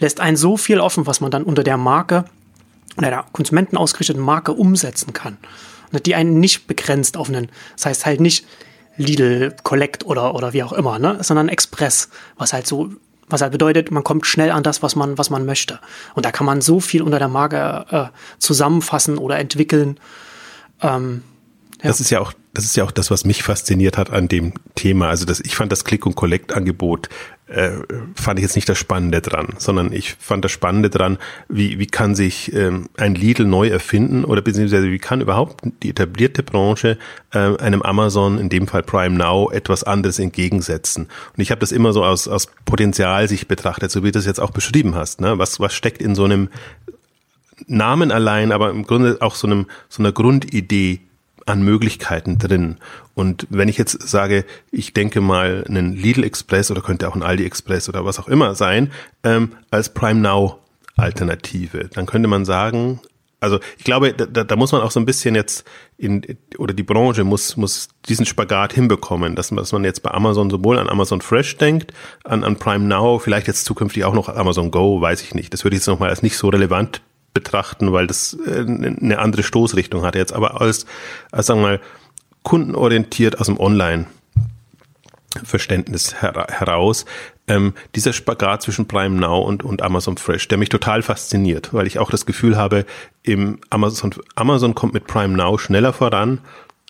lässt 0.01 0.19
einen 0.19 0.35
so 0.35 0.57
viel 0.57 0.81
offen, 0.81 1.07
was 1.07 1.21
man 1.21 1.31
dann 1.31 1.43
unter 1.43 1.63
der 1.63 1.77
Marke, 1.77 2.25
unter 2.97 3.09
der 3.09 3.25
Konsumenten 3.31 3.77
ausgerichteten 3.77 4.21
Marke 4.21 4.51
umsetzen 4.51 5.13
kann. 5.13 5.37
Und 5.93 6.05
die 6.05 6.15
einen 6.15 6.39
nicht 6.39 6.67
begrenzt 6.67 7.15
auf 7.15 7.29
einen, 7.29 7.49
das 7.75 7.85
heißt 7.85 8.05
halt 8.05 8.19
nicht 8.19 8.45
Lidl 8.97 9.55
Collect 9.63 10.05
oder, 10.05 10.35
oder 10.35 10.53
wie 10.53 10.63
auch 10.63 10.73
immer, 10.73 10.99
ne? 10.99 11.17
sondern 11.21 11.47
Express, 11.47 12.09
was 12.37 12.51
halt 12.51 12.67
so 12.67 12.89
was 13.31 13.41
halt 13.41 13.53
bedeutet, 13.53 13.91
man 13.91 14.03
kommt 14.03 14.25
schnell 14.25 14.51
an 14.51 14.61
das, 14.61 14.83
was 14.83 14.97
man, 14.97 15.17
was 15.17 15.29
man 15.29 15.45
möchte. 15.45 15.79
Und 16.15 16.25
da 16.25 16.33
kann 16.33 16.45
man 16.45 16.59
so 16.59 16.81
viel 16.81 17.01
unter 17.01 17.17
der 17.17 17.29
Marke 17.29 17.85
äh, 17.89 18.05
zusammenfassen 18.39 19.17
oder 19.17 19.39
entwickeln. 19.39 20.01
Ähm, 20.81 21.23
ja. 21.81 21.87
Das 21.87 22.01
ist 22.01 22.09
ja 22.09 22.19
auch, 22.19 22.33
das 22.53 22.65
ist 22.65 22.75
ja 22.75 22.83
auch 22.83 22.91
das, 22.91 23.11
was 23.11 23.23
mich 23.23 23.43
fasziniert 23.43 23.97
hat 23.97 24.11
an 24.11 24.27
dem 24.27 24.53
Thema. 24.75 25.09
Also 25.09 25.25
das, 25.25 25.39
ich 25.39 25.55
fand 25.55 25.71
das 25.71 25.85
Click 25.85 26.05
und 26.05 26.15
Collect 26.15 26.53
Angebot 26.53 27.07
äh, 27.47 27.71
fand 28.15 28.39
ich 28.39 28.43
jetzt 28.43 28.55
nicht 28.55 28.67
das 28.67 28.77
Spannende 28.77 29.21
dran, 29.21 29.55
sondern 29.57 29.93
ich 29.93 30.13
fand 30.13 30.43
das 30.43 30.51
Spannende 30.51 30.89
dran, 30.89 31.17
wie 31.49 31.79
wie 31.79 31.87
kann 31.87 32.15
sich 32.15 32.53
ähm, 32.53 32.89
ein 32.97 33.15
Lidl 33.15 33.45
neu 33.45 33.67
erfinden 33.67 34.25
oder 34.25 34.41
beziehungsweise 34.41 34.89
wie 34.89 34.99
kann 34.99 35.21
überhaupt 35.21 35.61
die 35.83 35.89
etablierte 35.89 36.43
Branche 36.43 36.97
äh, 37.33 37.57
einem 37.57 37.81
Amazon, 37.81 38.37
in 38.37 38.49
dem 38.49 38.67
Fall 38.67 38.83
Prime 38.83 39.17
Now, 39.17 39.49
etwas 39.51 39.83
anderes 39.83 40.19
entgegensetzen. 40.19 41.07
Und 41.35 41.41
ich 41.41 41.51
habe 41.51 41.59
das 41.59 41.71
immer 41.71 41.93
so 41.93 42.03
aus 42.03 42.27
aus 42.27 42.47
Potenzial 42.65 43.27
sich 43.27 43.47
betrachtet, 43.47 43.91
so 43.91 44.01
wie 44.03 44.07
du 44.07 44.19
das 44.19 44.25
jetzt 44.25 44.39
auch 44.39 44.51
beschrieben 44.51 44.95
hast. 44.95 45.21
Ne? 45.21 45.37
Was 45.37 45.59
was 45.59 45.73
steckt 45.73 46.01
in 46.01 46.15
so 46.15 46.25
einem 46.25 46.49
Namen 47.67 48.11
allein, 48.11 48.51
aber 48.51 48.71
im 48.71 48.83
Grunde 48.83 49.17
auch 49.21 49.35
so 49.35 49.47
einem 49.47 49.67
so 49.89 50.01
einer 50.01 50.11
Grundidee 50.11 51.01
an 51.51 51.63
Möglichkeiten 51.63 52.37
drin. 52.37 52.77
Und 53.13 53.45
wenn 53.49 53.69
ich 53.69 53.77
jetzt 53.77 54.07
sage, 54.07 54.45
ich 54.71 54.93
denke 54.93 55.21
mal 55.21 55.63
einen 55.67 55.93
Lidl 55.93 56.23
Express 56.23 56.71
oder 56.71 56.81
könnte 56.81 57.07
auch 57.07 57.15
ein 57.15 57.23
Aldi 57.23 57.45
Express 57.45 57.89
oder 57.89 58.05
was 58.05 58.19
auch 58.19 58.27
immer 58.27 58.55
sein, 58.55 58.91
ähm, 59.23 59.51
als 59.69 59.93
Prime 59.93 60.19
Now 60.19 60.59
Alternative, 60.97 61.89
dann 61.93 62.05
könnte 62.05 62.27
man 62.27 62.45
sagen, 62.45 62.99
also 63.41 63.59
ich 63.77 63.83
glaube, 63.83 64.13
da, 64.13 64.43
da 64.43 64.55
muss 64.55 64.71
man 64.71 64.81
auch 64.81 64.91
so 64.91 64.99
ein 64.99 65.05
bisschen 65.05 65.33
jetzt 65.33 65.65
in 65.97 66.21
oder 66.57 66.75
die 66.75 66.83
Branche 66.83 67.23
muss 67.23 67.57
muss 67.57 67.89
diesen 68.07 68.25
Spagat 68.25 68.71
hinbekommen, 68.73 69.35
dass, 69.35 69.49
dass 69.49 69.71
man 69.71 69.83
jetzt 69.83 70.03
bei 70.03 70.11
Amazon 70.11 70.51
sowohl 70.51 70.77
an 70.77 70.87
Amazon 70.87 71.21
Fresh 71.21 71.57
denkt, 71.57 71.91
an, 72.23 72.43
an 72.43 72.57
Prime 72.57 72.85
Now, 72.85 73.17
vielleicht 73.17 73.47
jetzt 73.47 73.65
zukünftig 73.65 74.05
auch 74.05 74.13
noch 74.13 74.29
Amazon 74.29 74.69
Go, 74.69 75.01
weiß 75.01 75.23
ich 75.23 75.33
nicht. 75.33 75.51
Das 75.53 75.63
würde 75.63 75.75
ich 75.75 75.81
jetzt 75.81 75.87
nochmal 75.87 76.09
als 76.09 76.21
nicht 76.21 76.37
so 76.37 76.49
relevant 76.49 77.01
betrachten, 77.33 77.91
weil 77.91 78.07
das 78.07 78.37
äh, 78.45 78.59
eine 78.59 79.19
andere 79.19 79.43
Stoßrichtung 79.43 80.03
hat 80.03 80.15
jetzt. 80.15 80.33
Aber 80.33 80.61
als, 80.61 80.85
als 81.31 81.47
sagen 81.47 81.61
wir 81.61 81.67
mal, 81.67 81.81
kundenorientiert 82.43 83.39
aus 83.39 83.47
dem 83.47 83.59
Online 83.59 84.07
Verständnis 85.43 86.21
her 86.21 86.47
heraus. 86.49 87.05
Ähm, 87.47 87.73
dieser 87.95 88.13
Spagat 88.13 88.61
zwischen 88.61 88.87
Prime 88.87 89.15
Now 89.15 89.39
und, 89.41 89.63
und 89.63 89.81
Amazon 89.81 90.17
Fresh, 90.17 90.47
der 90.47 90.57
mich 90.57 90.69
total 90.69 91.01
fasziniert, 91.01 91.73
weil 91.73 91.87
ich 91.87 91.99
auch 91.99 92.11
das 92.11 92.25
Gefühl 92.25 92.57
habe, 92.57 92.85
im 93.23 93.59
Amazon, 93.69 94.13
Amazon 94.35 94.75
kommt 94.75 94.93
mit 94.93 95.07
Prime 95.07 95.35
Now 95.35 95.57
schneller 95.57 95.93
voran 95.93 96.39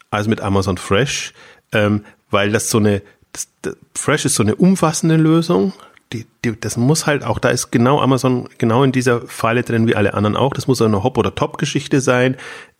als 0.09 0.27
mit 0.27 0.41
Amazon 0.41 0.77
Fresh, 0.77 1.33
ähm, 1.71 2.03
weil 2.29 2.51
das 2.51 2.69
so 2.69 2.79
eine, 2.79 3.01
das, 3.31 3.47
das 3.61 3.75
Fresh 3.95 4.25
ist 4.25 4.35
so 4.35 4.43
eine 4.43 4.55
umfassende 4.55 5.17
Lösung. 5.17 5.73
Die, 6.13 6.25
die, 6.43 6.59
das 6.59 6.77
muss 6.77 7.05
halt 7.07 7.23
auch, 7.23 7.39
da 7.39 7.49
ist 7.49 7.71
genau 7.71 7.99
Amazon 8.01 8.49
genau 8.57 8.83
in 8.83 8.91
dieser 8.91 9.21
Falle 9.21 9.63
drin 9.63 9.87
wie 9.87 9.95
alle 9.95 10.13
anderen 10.13 10.35
auch. 10.35 10.53
Das 10.53 10.67
muss 10.67 10.81
eine 10.81 11.03
Hop- 11.03 11.17
oder 11.17 11.35
Top-Geschichte 11.35 12.01
sein. 12.01 12.35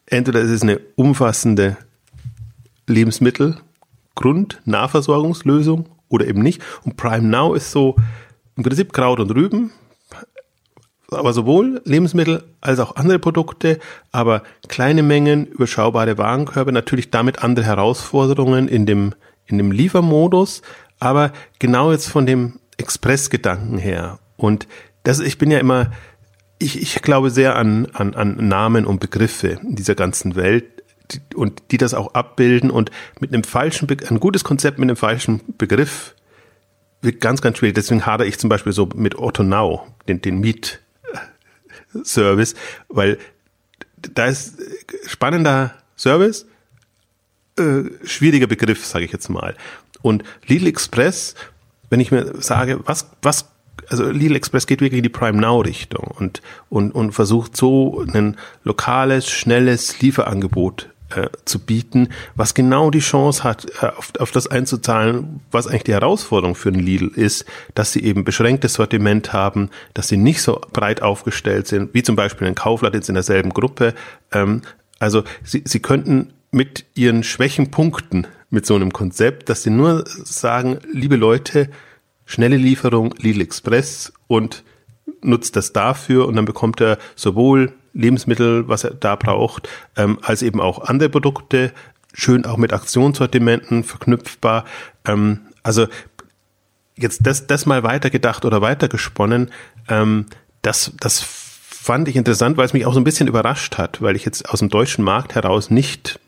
Entweder 0.06 0.41
es 0.41 0.50
ist 0.50 0.63
eine 0.63 0.80
umfassende 0.96 1.78
Lebensmittel, 2.88 3.58
Grundnahversorgungslösung 4.15 5.88
oder 6.10 6.28
eben 6.28 6.41
nicht. 6.41 6.62
Und 6.84 6.98
Prime 6.98 7.28
Now 7.28 7.54
ist 7.54 7.72
so 7.72 7.96
im 8.58 8.63
Prinzip 8.63 8.94
Kraut 8.94 9.20
und 9.20 9.32
Rüben, 9.32 9.72
aber 11.10 11.34
sowohl 11.34 11.82
Lebensmittel 11.86 12.44
als 12.62 12.80
auch 12.80 12.96
andere 12.96 13.20
Produkte, 13.20 13.80
aber 14.12 14.44
kleine 14.67 15.04
Mengen, 15.04 15.46
überschaubare 15.46 16.17
Warenkörbe, 16.17 16.72
natürlich 16.72 17.12
damit 17.12 17.44
andere 17.44 17.65
Herausforderungen 17.65 18.67
in 18.67 18.86
dem, 18.86 19.13
in 19.46 19.58
dem 19.58 19.72
Liefermodus, 19.72 20.62
aber 21.00 21.34
genau 21.60 21.91
jetzt 21.91 22.08
von 22.08 22.26
dem 22.26 22.60
Express-Gedanken 22.82 23.78
her. 23.78 24.20
Und 24.38 24.67
das, 25.04 25.20
ich 25.20 25.38
bin 25.38 25.52
ja 25.52 25.60
immer, 25.60 25.91
ich, 26.60 26.82
ich 26.82 27.02
glaube 27.02 27.30
sehr 27.30 27.56
an, 27.56 27.88
an, 27.94 28.13
an 28.13 28.48
Namen 28.48 28.86
und 28.86 29.00
Begriffe 29.00 29.60
in 29.63 29.76
dieser 29.76 29.96
ganzen 29.96 30.36
Welt 30.36 30.65
und 31.36 31.63
die 31.72 31.78
das 31.78 31.94
auch 31.94 32.13
abbilden 32.13 32.72
und 32.72 32.91
mit 33.20 33.34
einem 33.34 33.44
falschen, 33.44 33.88
Be 33.88 33.98
ein 34.10 34.20
gutes 34.20 34.44
Konzept 34.44 34.80
mit 34.80 34.89
einem 34.89 34.98
falschen 34.98 35.41
Begriff 35.58 36.15
wird 37.02 37.20
ganz, 37.20 37.41
ganz 37.41 37.58
schwierig. 37.58 37.76
Deswegen 37.76 38.06
hadere 38.06 38.28
ich 38.28 38.38
zum 38.39 38.50
Beispiel 38.50 38.74
so 38.74 38.88
mit 38.96 39.17
Otto 39.17 39.44
Now, 39.44 39.88
den, 40.08 40.22
den 40.22 40.39
Miet-Service, 40.39 40.84
weil 42.88 43.17
da 43.98 44.28
ist 44.28 44.58
spannender 45.08 45.74
Service, 45.98 46.46
äh, 47.58 47.84
schwieriger 48.04 48.48
Begriff, 48.48 48.86
sage 48.86 49.06
ich 49.06 49.12
jetzt 49.12 49.30
mal. 49.30 49.56
Und 50.02 50.24
Lidl 50.48 50.67
Express, 50.67 51.36
wenn 51.91 51.99
ich 51.99 52.12
mir 52.12 52.41
sage, 52.41 52.80
was, 52.86 53.12
was 53.21 53.51
also 53.89 54.10
Lidl 54.10 54.36
Express 54.36 54.65
geht 54.65 54.82
wirklich 54.82 54.99
in 54.99 55.04
die 55.04 55.10
Prime 55.10 55.39
Now 55.39 55.60
Richtung 55.60 56.08
und, 56.17 56.41
und, 56.69 56.91
und 56.91 57.12
versucht 57.12 57.56
so 57.56 58.04
ein 58.13 58.38
lokales, 58.63 59.30
schnelles 59.30 59.99
Lieferangebot 60.01 60.89
äh, 61.10 61.27
zu 61.45 61.60
bieten, 61.60 62.10
was 62.36 62.54
genau 62.54 62.89
die 62.89 62.99
Chance 62.99 63.43
hat, 63.43 63.65
äh, 63.82 63.88
auf, 63.88 64.13
auf 64.19 64.32
das 64.32 64.47
einzuzahlen, 64.47 65.41
was 65.51 65.67
eigentlich 65.67 65.84
die 65.84 65.93
Herausforderung 65.93 66.56
für 66.56 66.71
den 66.71 66.82
Lidl 66.82 67.08
ist, 67.08 67.45
dass 67.75 67.91
sie 67.91 68.04
eben 68.04 68.23
beschränktes 68.23 68.75
Sortiment 68.75 69.34
haben, 69.34 69.69
dass 69.93 70.08
sie 70.08 70.17
nicht 70.17 70.41
so 70.41 70.62
breit 70.71 71.01
aufgestellt 71.01 71.67
sind, 71.67 71.93
wie 71.93 72.04
zum 72.04 72.15
Beispiel 72.15 72.47
ein 72.47 72.56
Kaufland 72.56 72.95
jetzt 72.95 73.10
in 73.10 73.15
derselben 73.15 73.49
Gruppe. 73.49 73.93
Ähm, 74.32 74.62
also 74.99 75.23
sie, 75.43 75.63
sie 75.65 75.82
könnten 75.82 76.34
mit 76.51 76.86
ihren 76.95 77.23
Schwächen 77.23 77.71
punkten 77.71 78.27
mit 78.52 78.66
so 78.66 78.76
einem 78.76 78.94
Konzept, 78.94 79.50
dass 79.50 79.64
sie 79.64 79.72
nur 79.72 80.04
sagen, 80.06 80.80
liebe 80.92 81.16
Leute, 81.16 81.70
schnelle 82.26 82.58
Lieferung, 82.58 83.16
Lidl 83.18 83.42
Express 83.42 84.14
und 84.28 84.64
nutzt 85.22 85.56
das 85.56 85.74
dafür 85.74 86.28
und 86.28 86.36
dann 86.36 86.46
bekommt 86.46 86.82
er 86.82 86.98
sowohl 87.16 87.74
Lebensmittel, 87.94 88.68
was 88.68 88.84
er 88.84 88.94
da 88.94 89.16
braucht, 89.16 89.68
ähm, 89.98 90.20
als 90.22 90.42
eben 90.42 90.62
auch 90.62 90.80
andere 90.80 91.10
Produkte, 91.10 91.72
schön 92.14 92.46
auch 92.46 92.58
mit 92.58 92.74
Aktionssortimenten 92.74 93.84
verknüpfbar. 93.84 94.66
Ähm, 95.06 95.40
also 95.64 95.88
jetzt 96.96 97.26
das, 97.26 97.48
das 97.48 97.66
mal 97.66 97.84
weitergedacht 97.84 98.46
oder 98.46 98.62
weitergesponnen, 98.62 99.52
ähm, 99.90 100.28
das, 100.62 100.92
das 101.00 101.20
fand 101.20 102.08
ich 102.08 102.16
interessant, 102.16 102.58
weil 102.58 102.66
es 102.66 102.74
mich 102.74 102.86
auch 102.86 102.94
so 102.94 103.00
ein 103.00 103.06
bisschen 103.06 103.28
überrascht 103.28 103.78
hat, 103.78 104.02
weil 104.02 104.16
ich 104.16 104.26
jetzt 104.26 104.50
aus 104.50 104.60
dem 104.60 104.70
deutschen 104.70 105.04
Markt 105.04 105.36
heraus 105.36 105.70
nicht 105.70 106.20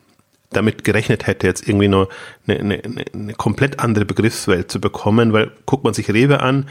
damit 0.53 0.83
gerechnet 0.83 1.27
hätte, 1.27 1.47
jetzt 1.47 1.67
irgendwie 1.67 1.87
nur 1.87 2.09
eine, 2.47 2.59
eine, 2.59 3.05
eine 3.13 3.33
komplett 3.33 3.79
andere 3.79 4.05
Begriffswelt 4.05 4.71
zu 4.71 4.79
bekommen, 4.79 5.33
weil 5.33 5.51
guckt 5.65 5.83
man 5.83 5.93
sich 5.93 6.09
Rewe 6.09 6.41
an, 6.41 6.67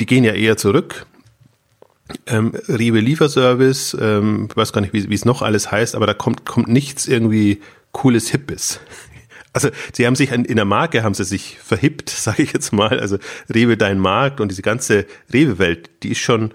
die 0.00 0.06
gehen 0.06 0.24
ja 0.24 0.32
eher 0.32 0.56
zurück 0.56 1.06
ähm, 2.26 2.52
Rewe 2.68 3.00
Lieferservice, 3.00 3.96
ähm, 4.00 4.48
ich 4.50 4.56
weiß 4.56 4.72
gar 4.72 4.80
nicht, 4.80 4.92
wie, 4.92 5.14
es 5.14 5.24
noch 5.24 5.42
alles 5.42 5.70
heißt, 5.70 5.94
aber 5.94 6.06
da 6.06 6.14
kommt, 6.14 6.44
kommt 6.44 6.68
nichts 6.68 7.06
irgendwie 7.06 7.60
cooles, 7.92 8.30
hippes. 8.30 8.80
Also 9.54 9.68
sie 9.92 10.06
haben 10.06 10.16
sich 10.16 10.32
in 10.32 10.56
der 10.56 10.64
Marke 10.64 11.02
haben 11.02 11.12
sie 11.12 11.24
sich 11.24 11.58
verhippt, 11.58 12.08
sage 12.08 12.42
ich 12.42 12.54
jetzt 12.54 12.72
mal. 12.72 12.98
Also 12.98 13.18
Rewe 13.54 13.76
dein 13.76 13.98
Markt 13.98 14.40
und 14.40 14.48
diese 14.50 14.62
ganze 14.62 15.04
Rewe-Welt, 15.30 15.90
die 16.02 16.12
ist 16.12 16.20
schon 16.20 16.54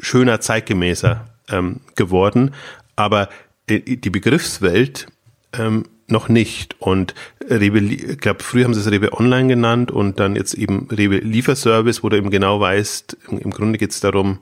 schöner, 0.00 0.40
zeitgemäßer 0.40 1.26
ähm, 1.48 1.82
geworden. 1.94 2.56
Aber 2.96 3.28
die 3.68 4.10
Begriffswelt 4.10 5.06
ähm, 5.52 5.84
noch 6.06 6.28
nicht. 6.28 6.76
Und 6.80 7.14
Rewe, 7.48 7.80
ich 7.80 8.18
glaube, 8.18 8.42
früher 8.42 8.64
haben 8.64 8.74
sie 8.74 8.80
es 8.80 8.90
Rewe 8.90 9.12
Online 9.12 9.48
genannt 9.48 9.90
und 9.90 10.20
dann 10.20 10.36
jetzt 10.36 10.54
eben 10.54 10.88
Rewe 10.90 11.18
Lieferservice, 11.18 12.02
wo 12.02 12.08
du 12.08 12.16
eben 12.16 12.30
genau 12.30 12.60
weißt, 12.60 13.16
im 13.30 13.50
Grunde 13.50 13.78
geht 13.78 13.90
es 13.90 14.00
darum, 14.00 14.40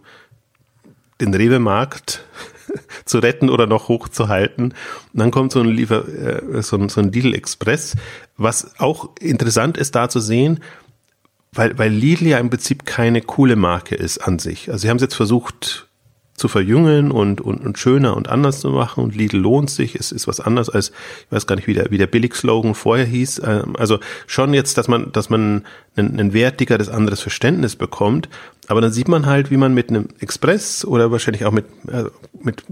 den 1.21 1.35
Rewe-Markt 1.35 2.25
zu 3.05 3.19
retten 3.19 3.49
oder 3.49 3.67
noch 3.67 3.89
hochzuhalten. 3.89 4.75
Und 5.13 5.21
dann 5.21 5.31
kommt 5.31 5.53
so 5.53 5.61
ein 5.61 5.69
Liefer, 5.69 6.07
äh, 6.09 6.63
so 6.63 6.77
ein, 6.77 6.89
so 6.89 7.01
ein 7.01 7.13
Lidl 7.13 7.35
Express, 7.35 7.97
was 8.37 8.79
auch 8.81 9.11
interessant 9.21 9.77
ist 9.77 9.95
da 9.95 10.09
zu 10.09 10.21
sehen, 10.21 10.61
weil, 11.53 11.79
weil 11.79 11.93
Lidl 11.93 12.27
ja 12.27 12.39
im 12.39 12.51
Prinzip 12.51 12.87
keine 12.87 13.21
coole 13.21 13.57
Marke 13.57 13.95
ist 13.95 14.19
an 14.19 14.39
sich. 14.39 14.71
Also 14.71 14.83
sie 14.83 14.91
haben 14.91 14.97
es 14.97 15.03
jetzt 15.03 15.15
versucht, 15.15 15.89
zu 16.43 16.49
verjüngen 16.49 17.13
und, 17.13 17.41
und, 17.41 17.65
und 17.65 17.79
schöner 17.79 18.17
und 18.17 18.29
anders 18.29 18.59
zu 18.59 18.71
machen. 18.71 19.05
Und 19.05 19.15
Lidl 19.15 19.39
lohnt 19.39 19.71
sich, 19.71 19.95
es 19.95 20.11
ist 20.11 20.27
was 20.27 20.41
anderes 20.41 20.69
als, 20.69 20.91
ich 20.91 21.31
weiß 21.31 21.47
gar 21.47 21.55
nicht, 21.55 21.69
wie 21.69 21.75
der, 21.75 21.93
wie 21.93 21.99
der 21.99 22.09
Billig-Slogan 22.09 22.75
vorher 22.75 23.07
hieß. 23.07 23.43
Ähm, 23.45 23.77
also 23.79 24.01
schon 24.27 24.53
jetzt, 24.53 24.77
dass 24.77 24.89
man, 24.89 25.13
dass 25.13 25.31
man 25.31 25.65
ein, 25.95 26.19
ein 26.19 26.33
wertigeres, 26.33 26.89
anderes 26.89 27.21
Verständnis 27.21 27.77
bekommt. 27.77 28.29
Aber 28.67 28.81
dann 28.81 28.93
sieht 28.93 29.07
man 29.07 29.27
halt, 29.27 29.53
wie 29.53 29.57
man 29.57 29.73
mit 29.73 29.89
einem 29.89 30.09
Express 30.19 30.85
oder 30.85 31.13
wahrscheinlich 31.13 31.45
auch 31.45 31.53
mit, 31.53 31.67
äh, 31.87 32.07
mit, 32.43 32.65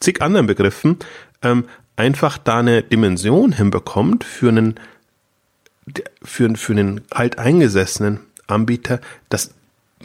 zig 0.00 0.20
anderen 0.20 0.46
Begriffen 0.46 0.98
ähm, 1.40 1.64
einfach 1.96 2.36
da 2.36 2.58
eine 2.58 2.82
Dimension 2.82 3.52
hinbekommt 3.52 4.22
für 4.22 4.50
einen, 4.50 4.74
für, 6.22 6.54
für 6.56 6.72
einen 6.74 7.00
alteingesessenen 7.08 8.20
Anbieter, 8.46 9.00
dass 9.30 9.54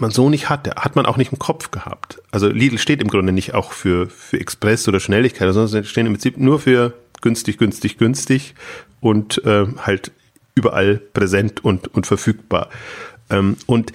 man 0.01 0.11
so 0.11 0.29
nicht 0.29 0.49
hatte, 0.49 0.71
hat 0.75 0.95
man 0.95 1.05
auch 1.05 1.17
nicht 1.17 1.31
im 1.31 1.39
Kopf 1.39 1.71
gehabt. 1.71 2.21
Also 2.31 2.47
Lidl 2.47 2.77
steht 2.77 3.01
im 3.01 3.09
Grunde 3.09 3.31
nicht 3.31 3.53
auch 3.53 3.71
für, 3.71 4.07
für 4.07 4.39
Express 4.39 4.87
oder 4.87 4.99
Schnelligkeit, 4.99 5.53
sondern 5.53 5.67
sie 5.67 5.83
stehen 5.85 6.05
im 6.05 6.13
Prinzip 6.13 6.37
nur 6.37 6.59
für 6.59 6.93
günstig, 7.21 7.57
günstig, 7.57 7.97
günstig 7.97 8.55
und 9.01 9.43
äh, 9.45 9.65
halt 9.77 10.11
überall 10.55 10.97
präsent 10.97 11.63
und, 11.63 11.93
und 11.93 12.07
verfügbar. 12.07 12.69
Ähm, 13.29 13.57
und 13.65 13.93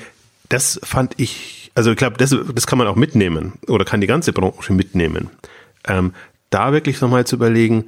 das 0.49 0.81
fand 0.83 1.15
ich, 1.19 1.71
also 1.75 1.91
ich 1.91 1.97
glaube, 1.97 2.17
das, 2.17 2.35
das 2.55 2.67
kann 2.67 2.79
man 2.79 2.87
auch 2.87 2.97
mitnehmen 2.97 3.55
oder 3.69 3.85
kann 3.85 4.01
die 4.01 4.07
ganze 4.07 4.33
Branche 4.33 4.73
mitnehmen. 4.73 5.31
Ähm, 5.87 6.13
da 6.51 6.73
wirklich 6.73 7.01
nochmal 7.01 7.27
zu 7.27 7.37
überlegen, 7.37 7.87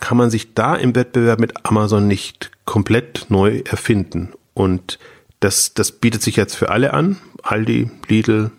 kann 0.00 0.18
man 0.18 0.30
sich 0.30 0.54
da 0.54 0.76
im 0.76 0.94
Wettbewerb 0.94 1.38
mit 1.38 1.64
Amazon 1.64 2.06
nicht 2.06 2.50
komplett 2.64 3.26
neu 3.28 3.62
erfinden 3.64 4.32
und 4.52 4.98
das, 5.44 5.74
das 5.74 5.92
bietet 5.92 6.22
sich 6.22 6.36
jetzt 6.36 6.54
für 6.54 6.70
alle 6.70 6.94
an. 6.94 7.18
Aldi, 7.42 7.90
Lidl, 8.08 8.50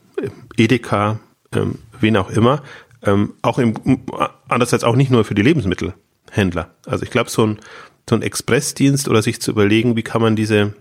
Edeka, 0.55 1.19
ähm, 1.51 1.79
wen 1.99 2.15
auch 2.15 2.29
immer. 2.29 2.61
Ähm, 3.01 3.33
auch 3.41 3.57
im, 3.57 3.73
andererseits 4.47 4.83
auch 4.83 4.95
nicht 4.95 5.09
nur 5.09 5.25
für 5.25 5.33
die 5.33 5.41
Lebensmittelhändler. 5.41 6.69
Also 6.85 7.03
ich 7.03 7.09
glaube, 7.09 7.31
so 7.31 7.47
ein, 7.47 7.59
so 8.07 8.15
ein 8.15 8.21
Expressdienst 8.21 9.07
oder 9.07 9.23
sich 9.23 9.41
zu 9.41 9.49
überlegen, 9.49 9.95
wie 9.95 10.03
kann 10.03 10.21
man 10.21 10.35
diese, 10.35 10.75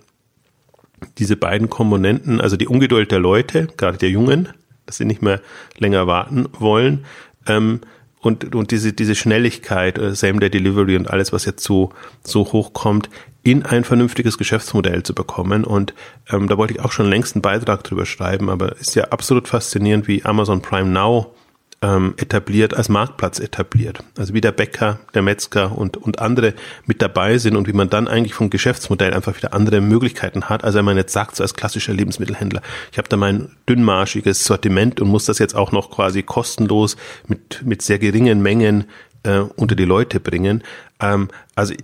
diese 1.16 1.36
beiden 1.36 1.70
Komponenten, 1.70 2.38
also 2.40 2.58
die 2.58 2.68
Ungeduld 2.68 3.10
der 3.10 3.18
Leute, 3.20 3.68
gerade 3.78 3.96
der 3.96 4.10
Jungen, 4.10 4.50
dass 4.84 4.98
sie 4.98 5.06
nicht 5.06 5.22
mehr 5.22 5.40
länger 5.78 6.06
warten 6.06 6.46
wollen, 6.52 7.06
ähm, 7.46 7.80
und, 8.20 8.54
und 8.54 8.70
diese, 8.70 8.94
diese 8.94 9.14
Schnelligkeit, 9.14 9.98
äh, 9.98 10.14
Same-Day 10.14 10.50
Delivery 10.50 10.96
und 10.96 11.10
alles, 11.10 11.32
was 11.32 11.44
jetzt 11.44 11.62
so, 11.62 11.90
so 12.22 12.52
hochkommt, 12.52 13.10
in 13.44 13.64
ein 13.64 13.84
vernünftiges 13.84 14.38
Geschäftsmodell 14.38 15.02
zu 15.02 15.14
bekommen. 15.14 15.64
Und 15.64 15.94
ähm, 16.30 16.48
da 16.48 16.58
wollte 16.58 16.74
ich 16.74 16.80
auch 16.80 16.92
schon 16.92 17.08
längst 17.08 17.36
einen 17.36 17.42
Beitrag 17.42 17.84
drüber 17.84 18.06
schreiben, 18.06 18.48
aber 18.48 18.76
ist 18.76 18.96
ja 18.96 19.04
absolut 19.04 19.46
faszinierend, 19.46 20.08
wie 20.08 20.24
Amazon 20.24 20.62
Prime 20.62 20.88
Now 20.88 21.34
ähm, 21.82 22.14
etabliert, 22.16 22.74
als 22.74 22.88
Marktplatz 22.88 23.38
etabliert. 23.38 24.02
Also 24.16 24.32
wie 24.32 24.40
der 24.40 24.52
Bäcker, 24.52 25.00
der 25.12 25.20
Metzger 25.20 25.76
und, 25.76 25.98
und 25.98 26.20
andere 26.20 26.54
mit 26.86 27.02
dabei 27.02 27.36
sind 27.36 27.56
und 27.56 27.68
wie 27.68 27.74
man 27.74 27.90
dann 27.90 28.08
eigentlich 28.08 28.32
vom 28.32 28.48
Geschäftsmodell 28.48 29.12
einfach 29.12 29.36
wieder 29.36 29.52
andere 29.52 29.82
Möglichkeiten 29.82 30.44
hat. 30.44 30.64
Also 30.64 30.78
wenn 30.78 30.86
man 30.86 30.96
jetzt 30.96 31.12
sagt, 31.12 31.36
so 31.36 31.42
als 31.42 31.54
klassischer 31.54 31.92
Lebensmittelhändler, 31.92 32.62
ich 32.92 32.96
habe 32.96 33.08
da 33.08 33.18
mein 33.18 33.50
dünnmarschiges 33.68 34.44
Sortiment 34.44 35.02
und 35.02 35.08
muss 35.08 35.26
das 35.26 35.38
jetzt 35.38 35.54
auch 35.54 35.70
noch 35.70 35.90
quasi 35.90 36.22
kostenlos 36.22 36.96
mit, 37.28 37.62
mit 37.64 37.82
sehr 37.82 37.98
geringen 37.98 38.40
Mengen 38.40 38.84
äh, 39.24 39.40
unter 39.40 39.74
die 39.74 39.84
Leute 39.84 40.20
bringen. 40.20 40.62
Ähm, 41.00 41.28
also 41.54 41.74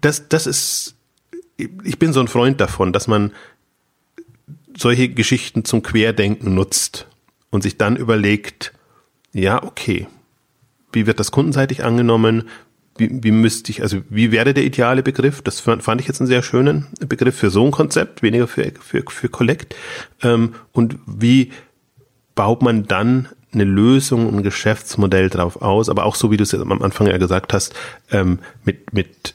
das, 0.00 0.28
das 0.28 0.46
ist, 0.46 0.94
ich 1.56 1.98
bin 1.98 2.12
so 2.12 2.20
ein 2.20 2.28
Freund 2.28 2.60
davon, 2.60 2.92
dass 2.92 3.08
man 3.08 3.32
solche 4.76 5.08
Geschichten 5.08 5.64
zum 5.64 5.82
Querdenken 5.82 6.54
nutzt 6.54 7.06
und 7.50 7.62
sich 7.62 7.76
dann 7.76 7.96
überlegt, 7.96 8.72
ja, 9.32 9.62
okay, 9.62 10.08
wie 10.92 11.06
wird 11.06 11.20
das 11.20 11.30
kundenseitig 11.30 11.84
angenommen? 11.84 12.48
Wie, 12.96 13.22
wie 13.22 13.30
müsste 13.30 13.70
ich, 13.70 13.82
also 13.82 14.02
wie 14.10 14.32
wäre 14.32 14.52
der 14.52 14.64
ideale 14.64 15.02
Begriff? 15.02 15.40
Das 15.42 15.60
fand 15.60 16.00
ich 16.00 16.06
jetzt 16.06 16.20
einen 16.20 16.26
sehr 16.26 16.42
schönen 16.42 16.88
Begriff 17.06 17.36
für 17.36 17.50
so 17.50 17.64
ein 17.64 17.70
Konzept, 17.70 18.22
weniger 18.22 18.46
für, 18.46 18.70
für, 18.80 19.02
für 19.08 19.28
Collect. 19.28 19.74
Ähm, 20.22 20.54
und 20.72 20.98
wie 21.06 21.52
baut 22.34 22.62
man 22.62 22.86
dann 22.86 23.28
eine 23.52 23.64
Lösung, 23.64 24.34
ein 24.34 24.42
Geschäftsmodell 24.42 25.28
drauf 25.28 25.60
aus, 25.60 25.88
aber 25.88 26.04
auch 26.04 26.14
so, 26.14 26.30
wie 26.30 26.36
du 26.36 26.42
es 26.42 26.54
am 26.54 26.82
Anfang 26.82 27.06
ja 27.06 27.18
gesagt 27.18 27.52
hast, 27.52 27.74
ähm, 28.10 28.38
mit, 28.64 28.92
mit 28.92 29.34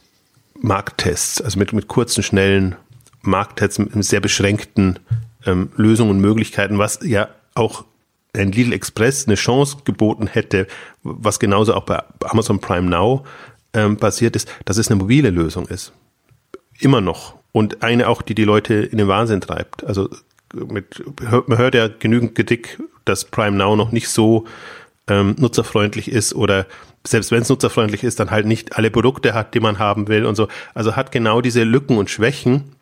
Markttests, 0.61 1.41
also 1.41 1.59
mit, 1.59 1.73
mit 1.73 1.87
kurzen, 1.87 2.23
schnellen 2.23 2.75
Markttests, 3.21 3.79
mit 3.79 4.03
sehr 4.03 4.19
beschränkten 4.19 4.99
ähm, 5.45 5.69
Lösungen 5.75 6.11
und 6.11 6.19
Möglichkeiten, 6.19 6.77
was 6.77 6.99
ja 7.03 7.29
auch 7.55 7.85
ein 8.35 8.51
Lidl 8.51 8.73
Express 8.73 9.25
eine 9.27 9.35
Chance 9.35 9.77
geboten 9.83 10.27
hätte, 10.27 10.67
was 11.03 11.39
genauso 11.39 11.73
auch 11.73 11.85
bei 11.85 12.01
Amazon 12.25 12.59
Prime 12.59 12.89
Now 12.89 13.25
ähm, 13.73 13.97
passiert 13.97 14.35
ist, 14.35 14.49
dass 14.65 14.77
es 14.77 14.89
eine 14.89 14.99
mobile 14.99 15.29
Lösung 15.29 15.67
ist. 15.67 15.93
Immer 16.79 17.01
noch. 17.01 17.35
Und 17.51 17.81
eine 17.81 18.07
auch, 18.07 18.21
die 18.21 18.35
die 18.35 18.43
Leute 18.43 18.75
in 18.75 18.97
den 18.97 19.07
Wahnsinn 19.07 19.41
treibt. 19.41 19.83
Also 19.83 20.09
mit, 20.53 21.03
man 21.47 21.57
hört 21.57 21.75
ja 21.75 21.87
genügend 21.87 22.35
Kritik, 22.35 22.79
dass 23.05 23.25
Prime 23.25 23.57
Now 23.57 23.75
noch 23.75 23.91
nicht 23.91 24.09
so 24.09 24.45
ähm, 25.07 25.35
nutzerfreundlich 25.37 26.11
ist 26.11 26.33
oder 26.33 26.65
selbst 27.05 27.31
wenn 27.31 27.41
es 27.41 27.49
nutzerfreundlich 27.49 28.03
ist, 28.03 28.19
dann 28.19 28.31
halt 28.31 28.45
nicht 28.45 28.77
alle 28.77 28.91
Produkte 28.91 29.33
hat, 29.33 29.53
die 29.53 29.59
man 29.59 29.79
haben 29.79 30.07
will 30.07 30.25
und 30.25 30.35
so. 30.35 30.47
Also 30.73 30.95
hat 30.95 31.11
genau 31.11 31.41
diese 31.41 31.63
Lücken 31.63 31.97
und 31.97 32.09
Schwächen, 32.09 32.75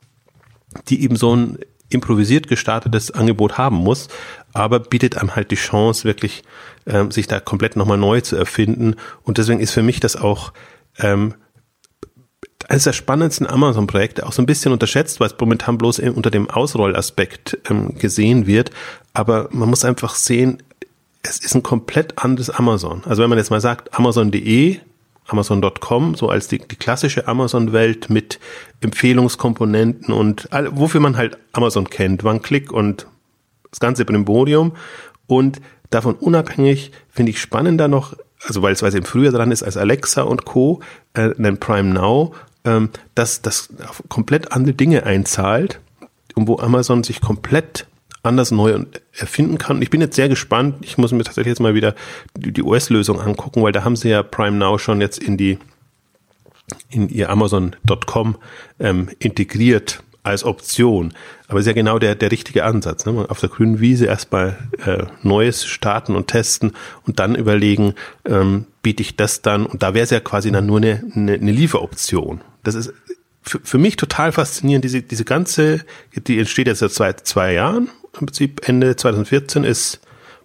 die 0.90 1.04
eben 1.04 1.16
so 1.16 1.36
ein 1.36 1.60
improvisiert 1.90 2.48
gestartetes 2.48 3.12
Angebot 3.12 3.58
haben 3.58 3.78
muss, 3.78 4.08
aber 4.54 4.80
bietet 4.80 5.18
einem 5.18 5.36
halt 5.36 5.52
die 5.52 5.56
Chance, 5.56 6.04
wirklich 6.04 6.44
ähm, 6.88 7.12
sich 7.12 7.28
da 7.28 7.40
komplett 7.40 7.76
nochmal 7.76 7.98
neu 7.98 8.22
zu 8.22 8.36
erfinden. 8.36 8.96
Und 9.24 9.38
deswegen 9.38 9.60
ist 9.60 9.72
für 9.72 9.84
mich 9.84 10.00
das 10.00 10.16
auch 10.16 10.52
ähm, 10.98 11.36
eines 12.68 12.86
der 12.86 12.94
spannendsten 12.94 13.48
Amazon-Projekte, 13.48 14.26
auch 14.26 14.32
so 14.32 14.42
ein 14.42 14.48
bisschen 14.48 14.72
unterschätzt, 14.72 15.20
weil 15.20 15.28
es 15.28 15.36
momentan 15.40 15.78
bloß 15.78 16.00
unter 16.00 16.32
dem 16.32 16.50
Ausrollaspekt 16.50 17.60
ähm, 17.70 17.96
gesehen 17.96 18.48
wird. 18.48 18.72
Aber 19.14 19.50
man 19.52 19.70
muss 19.70 19.86
einfach 19.86 20.16
sehen, 20.16 20.64
es 21.28 21.40
ist 21.40 21.56
ein 21.56 21.64
komplett 21.64 22.18
anderes 22.24 22.50
Amazon. 22.50 23.04
Also 23.06 23.24
wenn 23.24 23.30
man 23.30 23.38
jetzt 23.38 23.50
mal 23.50 23.62
sagt, 23.62 23.98
Amazon.de, 23.98 24.80
Amazon.com, 25.28 26.16
so 26.16 26.30
als 26.30 26.48
die, 26.48 26.60
die 26.60 26.76
klassische 26.76 27.28
Amazon-Welt 27.28 28.10
mit 28.10 28.40
Empfehlungskomponenten 28.82 30.14
und 30.14 30.52
all, 30.54 30.78
wofür 30.78 31.02
man 31.02 31.18
halt 31.18 31.38
Amazon 31.52 31.90
kennt, 31.90 32.24
One-Click 32.24 32.72
und 32.72 33.08
das 33.72 33.80
ganze 33.80 34.06
Brimborium. 34.06 34.74
Und 35.28 35.62
davon 35.90 36.14
unabhängig 36.16 36.92
finde 37.10 37.32
ich 37.32 37.42
spannender 37.42 37.88
noch, 37.88 38.16
also 38.46 38.62
weil 38.62 38.74
es, 38.74 38.84
eben 38.84 39.06
früher 39.06 39.32
dran 39.32 39.52
ist 39.52 39.64
als 39.64 39.78
Alexa 39.78 40.22
und 40.22 40.46
Co., 40.46 40.82
äh, 41.14 41.32
den 41.36 41.60
Prime 41.60 41.92
Now, 41.92 42.36
ähm, 42.64 42.90
dass 43.16 43.42
das 43.42 43.70
komplett 44.10 44.52
andere 44.52 44.76
Dinge 44.76 45.04
einzahlt 45.04 45.80
und 46.36 46.48
wo 46.48 46.60
Amazon 46.60 47.04
sich 47.04 47.20
komplett 47.22 47.88
anders 48.26 48.52
neu 48.52 48.86
erfinden 49.14 49.58
kann. 49.58 49.78
Und 49.78 49.82
ich 49.82 49.90
bin 49.90 50.02
jetzt 50.02 50.16
sehr 50.16 50.30
gespannt. 50.30 50.78
Ich 50.82 50.98
muss 50.98 51.12
mir 51.12 51.24
tatsächlich 51.24 51.52
jetzt 51.52 51.60
mal 51.60 51.76
wieder 51.76 51.96
die, 52.36 52.52
die 52.52 52.64
US-Lösung 52.64 53.20
angucken, 53.20 53.64
weil 53.64 53.72
da 53.72 53.84
haben 53.84 53.96
sie 53.96 54.10
ja 54.10 54.24
Prime 54.24 54.58
Now 54.58 54.78
schon 54.78 55.02
jetzt 55.02 55.20
in 55.20 55.38
die 55.38 55.58
in 56.90 57.10
ihr 57.10 57.30
Amazon.com 57.30 58.38
ähm, 58.80 59.10
integriert 59.20 60.04
als 60.24 60.44
Option. 60.44 61.14
Aber 61.48 61.60
ist 61.60 61.68
ja 61.68 61.74
genau 61.74 62.00
der, 62.00 62.16
der 62.16 62.32
richtige 62.32 62.64
Ansatz. 62.66 63.06
Ne? 63.06 63.26
Auf 63.30 63.40
der 63.40 63.50
grünen 63.50 63.80
Wiese 63.80 64.08
erstmal 64.08 64.58
äh, 64.84 65.04
Neues 65.22 65.66
starten 65.66 66.16
und 66.16 66.28
testen 66.28 66.74
und 67.06 67.20
dann 67.20 67.36
überlegen, 67.36 67.94
ähm, 68.26 68.66
biete 68.82 69.02
ich 69.02 69.16
das 69.16 69.44
dann? 69.44 69.66
Und 69.66 69.84
da 69.84 69.94
wäre 69.94 70.04
es 70.04 70.10
ja 70.10 70.20
quasi 70.20 70.52
dann 70.52 70.66
nur 70.66 70.78
eine, 70.78 71.04
eine, 71.14 71.34
eine 71.34 71.52
Lieferoption. 71.52 72.42
Das 72.64 72.74
ist 72.74 72.92
für, 73.44 73.60
für 73.64 73.78
mich 73.78 73.96
total 73.96 74.32
faszinierend, 74.32 74.84
diese, 74.84 75.04
diese 75.04 75.26
ganze, 75.26 75.86
die 76.16 76.40
entsteht 76.40 76.66
jetzt 76.66 76.80
seit 76.80 76.92
zwei, 76.92 77.14
zwei 77.14 77.54
Jahren 77.54 77.90
im 78.20 78.28
Prinzip 78.28 78.68
Ende 78.68 78.96
2014 78.96 79.64
ist 79.64 80.00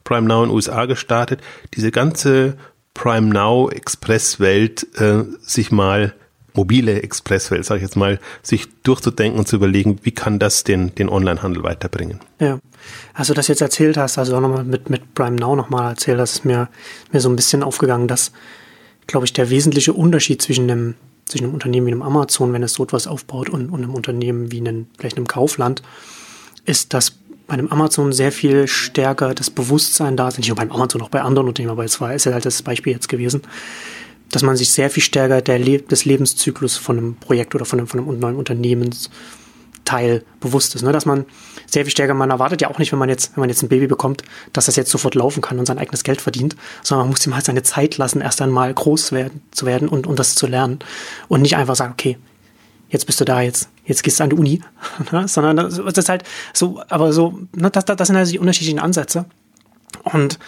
Prime 0.04 0.26
Now 0.26 0.42
in 0.42 0.48
den 0.48 0.54
USA 0.54 0.87
gestartet. 0.87 1.40
Diese 1.74 1.90
ganze 1.90 2.56
Prime 2.94 3.28
Now 3.28 3.70
Express-Welt 3.70 4.87
äh, 5.00 5.24
sich 5.40 5.70
mal 5.70 6.14
mobile 6.54 7.02
Expresswelt, 7.02 7.64
sage 7.64 7.78
ich 7.78 7.83
jetzt 7.83 7.96
mal, 7.96 8.18
sich 8.42 8.66
durchzudenken 8.83 9.38
und 9.38 9.46
zu 9.46 9.56
überlegen, 9.56 9.98
wie 10.02 10.11
kann 10.11 10.38
das 10.38 10.64
den, 10.64 10.94
den 10.94 11.09
Onlinehandel 11.09 11.62
weiterbringen. 11.62 12.20
Ja, 12.38 12.59
also 13.14 13.35
das 13.35 13.48
jetzt 13.48 13.61
erzählt 13.61 13.96
hast, 13.96 14.18
also 14.18 14.37
auch 14.37 14.40
nochmal 14.40 14.64
mit, 14.64 14.90
mit 14.90 15.14
Prime 15.14 15.37
Now 15.37 15.54
nochmal 15.56 15.90
erzählt, 15.90 16.18
das 16.18 16.33
ist 16.33 16.44
mir, 16.44 16.68
mir 17.12 17.20
so 17.20 17.28
ein 17.28 17.37
bisschen 17.37 17.62
aufgegangen, 17.62 18.09
dass, 18.09 18.33
glaube 19.06 19.26
ich, 19.26 19.33
der 19.33 19.50
wesentliche 19.50 19.92
Unterschied 19.92 20.42
zwischen 20.42 20.70
einem, 20.70 20.94
zwischen 21.26 21.44
einem 21.44 21.54
Unternehmen 21.54 21.87
wie 21.87 21.92
einem 21.92 22.02
Amazon, 22.02 22.52
wenn 22.52 22.62
es 22.62 22.74
so 22.74 22.83
etwas 22.83 23.06
aufbaut, 23.06 23.48
und, 23.48 23.70
und 23.70 23.83
einem 23.83 23.94
Unternehmen 23.94 24.50
wie 24.50 24.59
einem, 24.59 24.87
vielleicht 24.98 25.16
einem 25.16 25.28
Kaufland, 25.28 25.83
ist, 26.64 26.94
dass 26.94 27.19
bei 27.50 27.54
einem 27.54 27.66
Amazon 27.66 28.12
sehr 28.12 28.30
viel 28.30 28.68
stärker 28.68 29.34
das 29.34 29.50
Bewusstsein 29.50 30.16
da 30.16 30.28
ist, 30.28 30.38
nicht 30.38 30.46
nur 30.46 30.56
beim 30.56 30.70
Amazon, 30.70 31.02
auch 31.02 31.08
bei 31.08 31.20
anderen 31.20 31.48
Unternehmen, 31.48 31.72
aber 31.72 31.84
es 31.84 32.00
war 32.00 32.14
ist 32.14 32.24
ja 32.24 32.32
halt 32.32 32.46
das 32.46 32.62
Beispiel 32.62 32.92
jetzt 32.92 33.08
gewesen, 33.08 33.42
dass 34.30 34.44
man 34.44 34.56
sich 34.56 34.70
sehr 34.70 34.88
viel 34.88 35.02
stärker 35.02 35.42
der 35.42 35.58
des 35.58 36.04
Lebenszyklus 36.04 36.76
von 36.76 36.96
einem 36.96 37.16
Projekt 37.16 37.56
oder 37.56 37.64
von 37.64 37.80
einem, 37.80 37.88
von 37.88 37.98
einem 37.98 38.20
neuen 38.20 38.36
Unternehmensteil 38.36 40.22
bewusst 40.38 40.76
ist. 40.76 40.82
Ne? 40.82 40.92
Dass 40.92 41.06
man 41.06 41.24
sehr 41.66 41.84
viel 41.84 41.90
stärker, 41.90 42.14
man 42.14 42.30
erwartet 42.30 42.62
ja 42.62 42.70
auch 42.70 42.78
nicht, 42.78 42.92
wenn 42.92 43.00
man 43.00 43.08
jetzt, 43.08 43.32
wenn 43.34 43.40
man 43.40 43.48
jetzt 43.48 43.64
ein 43.64 43.68
Baby 43.68 43.88
bekommt, 43.88 44.22
dass 44.52 44.66
das 44.66 44.76
jetzt 44.76 44.92
sofort 44.92 45.16
laufen 45.16 45.40
kann 45.40 45.58
und 45.58 45.66
sein 45.66 45.78
eigenes 45.78 46.04
Geld 46.04 46.20
verdient, 46.20 46.54
sondern 46.84 47.06
man 47.06 47.14
muss 47.14 47.26
ihm 47.26 47.34
halt 47.34 47.46
seine 47.46 47.64
Zeit 47.64 47.98
lassen, 47.98 48.20
erst 48.20 48.40
einmal 48.42 48.72
groß 48.72 49.10
werden, 49.10 49.40
zu 49.50 49.66
werden 49.66 49.88
und, 49.88 50.06
und 50.06 50.20
das 50.20 50.36
zu 50.36 50.46
lernen. 50.46 50.78
Und 51.26 51.42
nicht 51.42 51.56
einfach 51.56 51.74
sagen, 51.74 51.94
okay, 51.98 52.16
jetzt 52.90 53.07
bist 53.07 53.20
du 53.20 53.24
da, 53.24 53.40
jetzt, 53.40 53.68
jetzt 53.85 54.03
gehst 54.03 54.20
du 54.20 54.24
an 54.24 54.31
die 54.31 54.37
Uni, 54.37 54.61
ne? 55.12 55.26
sondern 55.26 55.57
das, 55.57 55.79
ist 55.79 56.09
halt 56.09 56.24
so, 56.53 56.83
aber 56.88 57.12
so, 57.12 57.38
ne, 57.57 57.70
das, 57.70 57.85
das 57.85 58.07
sind 58.07 58.16
also 58.16 58.33
die 58.33 58.38
unterschiedlichen 58.38 58.81
Ansätze. 58.81 59.24
Und 60.05 60.38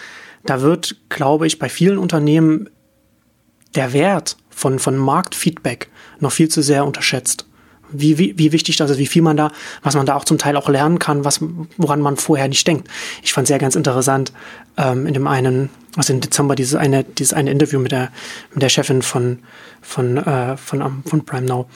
da 0.45 0.61
wird, 0.61 0.97
glaube 1.09 1.47
ich, 1.47 1.57
bei 1.59 1.69
vielen 1.69 1.97
Unternehmen 1.97 2.69
der 3.75 3.93
Wert 3.93 4.37
von, 4.49 4.77
von 4.79 4.97
Marktfeedback 4.97 5.89
noch 6.19 6.31
viel 6.31 6.49
zu 6.49 6.61
sehr 6.61 6.85
unterschätzt. 6.85 7.47
Wie, 7.95 8.17
wie, 8.17 8.37
wie 8.39 8.51
wichtig 8.51 8.77
das 8.77 8.89
ist, 8.89 8.97
wie 8.97 9.05
viel 9.05 9.21
man 9.21 9.37
da, 9.37 9.51
was 9.83 9.93
man 9.93 10.07
da 10.07 10.15
auch 10.15 10.25
zum 10.25 10.39
Teil 10.39 10.57
auch 10.57 10.67
lernen 10.67 10.97
kann, 10.97 11.25
was, 11.25 11.39
woran 11.77 12.01
man 12.01 12.17
vorher 12.17 12.47
nicht 12.47 12.65
denkt. 12.65 12.87
Ich 13.21 13.33
fand 13.33 13.47
sehr 13.47 13.59
ganz 13.59 13.75
interessant, 13.75 14.33
ähm, 14.77 15.05
in 15.05 15.13
dem 15.13 15.27
einen, 15.27 15.69
also 15.95 16.11
im 16.11 16.19
Dezember, 16.19 16.55
dieses 16.55 16.73
eine, 16.73 17.03
dieses 17.03 17.33
eine 17.33 17.51
Interview 17.51 17.79
mit 17.79 17.91
der, 17.91 18.11
mit 18.51 18.63
der 18.63 18.69
Chefin 18.69 19.03
von, 19.03 19.39
von, 19.81 20.17
äh, 20.17 20.57
von, 20.57 21.03
von 21.05 21.23
Prime 21.23 21.45
Now, 21.45 21.67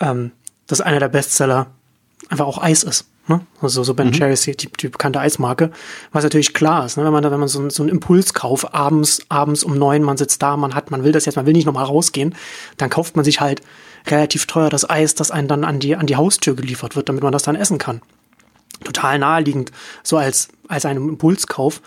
ähm, 0.00 0.32
dass 0.66 0.80
einer 0.80 1.00
der 1.00 1.08
Bestseller 1.08 1.68
einfach 2.28 2.46
auch 2.46 2.62
Eis 2.62 2.82
ist. 2.82 3.06
Ne? 3.28 3.40
Also 3.60 3.84
so 3.84 3.94
Ben 3.94 4.08
mhm. 4.08 4.14
Jerry's, 4.14 4.42
die, 4.42 4.54
die 4.54 4.88
bekannte 4.88 5.20
Eismarke. 5.20 5.70
Was 6.12 6.24
natürlich 6.24 6.54
klar 6.54 6.86
ist, 6.86 6.96
ne? 6.96 7.04
wenn 7.04 7.12
man 7.12 7.22
da, 7.22 7.30
wenn 7.30 7.40
man 7.40 7.48
so, 7.48 7.68
so 7.68 7.82
einen 7.82 7.90
Impulskauf 7.90 8.74
abends, 8.74 9.22
abends 9.28 9.64
um 9.64 9.78
neun, 9.78 10.02
man 10.02 10.16
sitzt 10.16 10.42
da, 10.42 10.56
man 10.56 10.74
hat, 10.74 10.90
man 10.90 11.04
will 11.04 11.12
das 11.12 11.26
jetzt, 11.26 11.36
man 11.36 11.46
will 11.46 11.52
nicht 11.52 11.66
nochmal 11.66 11.84
rausgehen, 11.84 12.34
dann 12.78 12.90
kauft 12.90 13.16
man 13.16 13.24
sich 13.24 13.40
halt 13.40 13.62
relativ 14.06 14.46
teuer 14.46 14.70
das 14.70 14.88
Eis, 14.88 15.14
das 15.14 15.30
einen 15.30 15.48
dann 15.48 15.64
an 15.64 15.78
die, 15.78 15.96
an 15.96 16.06
die 16.06 16.16
Haustür 16.16 16.54
geliefert 16.56 16.96
wird, 16.96 17.08
damit 17.08 17.22
man 17.22 17.32
das 17.32 17.42
dann 17.42 17.56
essen 17.56 17.78
kann. 17.78 18.00
Total 18.84 19.18
naheliegend, 19.18 19.72
so 20.02 20.16
als, 20.16 20.48
als 20.68 20.86
ein 20.86 20.96
Impulskauf. 20.96 21.82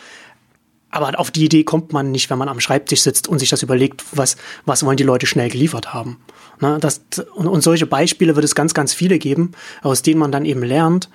Aber 0.91 1.17
auf 1.19 1.31
die 1.31 1.45
Idee 1.45 1.63
kommt 1.63 1.93
man 1.93 2.11
nicht, 2.11 2.29
wenn 2.29 2.37
man 2.37 2.49
am 2.49 2.59
Schreibtisch 2.59 3.01
sitzt 3.01 3.27
und 3.27 3.39
sich 3.39 3.49
das 3.49 3.63
überlegt, 3.63 4.03
was, 4.11 4.35
was 4.65 4.85
wollen 4.85 4.97
die 4.97 5.03
Leute 5.03 5.25
schnell 5.25 5.49
geliefert 5.49 5.93
haben. 5.93 6.17
Ne, 6.59 6.77
das, 6.79 7.01
und, 7.33 7.47
und 7.47 7.61
solche 7.61 7.87
Beispiele 7.87 8.35
wird 8.35 8.43
es 8.43 8.55
ganz, 8.55 8.73
ganz 8.73 8.93
viele 8.93 9.17
geben, 9.17 9.53
aus 9.81 10.01
denen 10.01 10.19
man 10.19 10.31
dann 10.31 10.45
eben 10.45 10.63
lernt, 10.63 11.09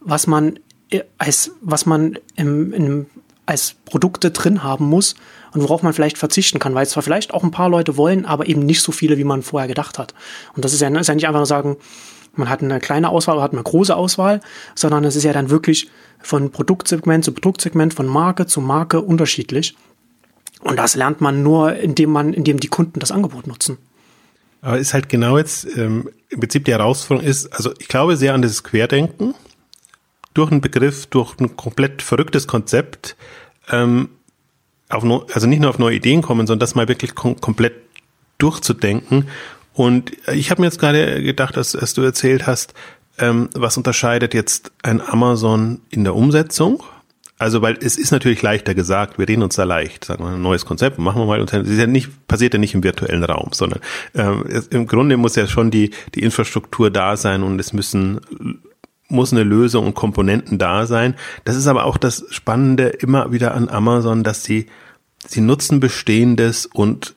was 0.00 0.26
man 0.26 0.60
äh, 0.90 1.02
als, 1.18 1.50
was 1.60 1.86
man 1.86 2.18
im, 2.36 2.72
im, 2.72 3.06
als 3.46 3.74
Produkte 3.84 4.30
drin 4.30 4.62
haben 4.62 4.84
muss 4.84 5.14
und 5.52 5.62
worauf 5.62 5.82
man 5.82 5.92
vielleicht 5.92 6.18
verzichten 6.18 6.58
kann, 6.58 6.74
weil 6.74 6.84
es 6.84 6.90
zwar 6.90 7.02
vielleicht 7.02 7.32
auch 7.32 7.42
ein 7.42 7.50
paar 7.50 7.68
Leute 7.68 7.96
wollen, 7.96 8.26
aber 8.26 8.46
eben 8.46 8.64
nicht 8.66 8.82
so 8.82 8.92
viele, 8.92 9.18
wie 9.18 9.24
man 9.24 9.42
vorher 9.42 9.68
gedacht 9.68 9.98
hat. 9.98 10.14
Und 10.54 10.64
das 10.64 10.72
ist 10.72 10.80
ja, 10.80 10.88
ist 10.88 11.08
ja 11.08 11.14
nicht 11.14 11.26
einfach 11.26 11.40
nur 11.40 11.46
sagen, 11.46 11.76
man 12.34 12.48
hat 12.48 12.62
eine 12.62 12.80
kleine 12.80 13.08
Auswahl 13.08 13.36
oder 13.36 13.44
hat 13.44 13.52
eine 13.52 13.62
große 13.62 13.96
Auswahl, 13.96 14.40
sondern 14.74 15.04
es 15.04 15.16
ist 15.16 15.24
ja 15.24 15.32
dann 15.32 15.50
wirklich 15.50 15.88
von 16.26 16.50
Produktsegment 16.50 17.24
zu 17.24 17.32
Produktsegment, 17.32 17.94
von 17.94 18.06
Marke 18.06 18.46
zu 18.46 18.60
Marke 18.60 19.00
unterschiedlich. 19.00 19.76
Und 20.60 20.76
das 20.76 20.96
lernt 20.96 21.20
man 21.20 21.42
nur, 21.42 21.76
indem 21.76 22.10
man, 22.10 22.32
indem 22.32 22.58
die 22.58 22.68
Kunden 22.68 22.98
das 23.00 23.12
Angebot 23.12 23.46
nutzen. 23.46 23.78
Aber 24.62 24.78
ist 24.78 24.94
halt 24.94 25.08
genau 25.08 25.38
jetzt 25.38 25.66
ähm, 25.76 26.10
im 26.28 26.40
Prinzip 26.40 26.64
die 26.64 26.72
Herausforderung 26.72 27.28
ist, 27.28 27.52
also 27.52 27.72
ich 27.78 27.88
glaube 27.88 28.16
sehr 28.16 28.34
an 28.34 28.42
dieses 28.42 28.64
Querdenken 28.64 29.34
durch 30.34 30.50
einen 30.50 30.60
Begriff, 30.60 31.06
durch 31.06 31.38
ein 31.38 31.56
komplett 31.56 32.02
verrücktes 32.02 32.46
Konzept, 32.46 33.16
ähm, 33.70 34.08
auf 34.88 35.04
no, 35.04 35.26
also 35.32 35.46
nicht 35.46 35.60
nur 35.60 35.70
auf 35.70 35.78
neue 35.78 35.96
Ideen 35.96 36.22
kommen, 36.22 36.46
sondern 36.46 36.60
das 36.60 36.74
mal 36.74 36.88
wirklich 36.88 37.14
kom 37.14 37.40
komplett 37.40 37.74
durchzudenken. 38.38 39.28
Und 39.72 40.12
ich 40.32 40.50
habe 40.50 40.62
mir 40.62 40.66
jetzt 40.66 40.78
gerade 40.78 41.22
gedacht, 41.22 41.56
dass, 41.56 41.76
als 41.76 41.94
du 41.94 42.02
erzählt 42.02 42.46
hast, 42.46 42.74
ähm, 43.18 43.48
was 43.54 43.76
unterscheidet 43.76 44.34
jetzt 44.34 44.72
ein 44.82 45.00
Amazon 45.00 45.80
in 45.90 46.04
der 46.04 46.14
Umsetzung? 46.14 46.82
Also, 47.38 47.60
weil 47.60 47.76
es 47.82 47.98
ist 47.98 48.12
natürlich 48.12 48.40
leichter 48.40 48.74
gesagt, 48.74 49.18
wir 49.18 49.28
reden 49.28 49.42
uns 49.42 49.56
da 49.56 49.64
leicht, 49.64 50.06
sagen 50.06 50.24
wir 50.24 50.30
ein 50.30 50.40
neues 50.40 50.64
Konzept, 50.64 50.98
machen 50.98 51.20
wir 51.20 51.26
mal. 51.26 51.40
Und 51.40 51.52
ist 51.52 51.78
ja 51.78 51.86
nicht, 51.86 52.26
passiert 52.28 52.54
ja 52.54 52.58
nicht 52.58 52.74
im 52.74 52.82
virtuellen 52.82 53.24
Raum, 53.24 53.50
sondern 53.52 53.80
ähm, 54.14 54.44
es, 54.48 54.68
im 54.68 54.86
Grunde 54.86 55.18
muss 55.18 55.36
ja 55.36 55.46
schon 55.46 55.70
die, 55.70 55.90
die 56.14 56.22
Infrastruktur 56.22 56.90
da 56.90 57.16
sein 57.16 57.42
und 57.42 57.60
es 57.60 57.74
müssen 57.74 58.20
muss 59.08 59.32
eine 59.32 59.44
Lösung 59.44 59.86
und 59.86 59.94
Komponenten 59.94 60.58
da 60.58 60.86
sein. 60.86 61.14
Das 61.44 61.56
ist 61.56 61.66
aber 61.66 61.84
auch 61.84 61.96
das 61.96 62.24
Spannende 62.30 62.88
immer 62.88 63.30
wieder 63.32 63.54
an 63.54 63.68
Amazon, 63.68 64.24
dass 64.24 64.42
sie, 64.42 64.66
sie 65.26 65.40
nutzen 65.40 65.78
Bestehendes 65.78 66.66
und 66.66 67.14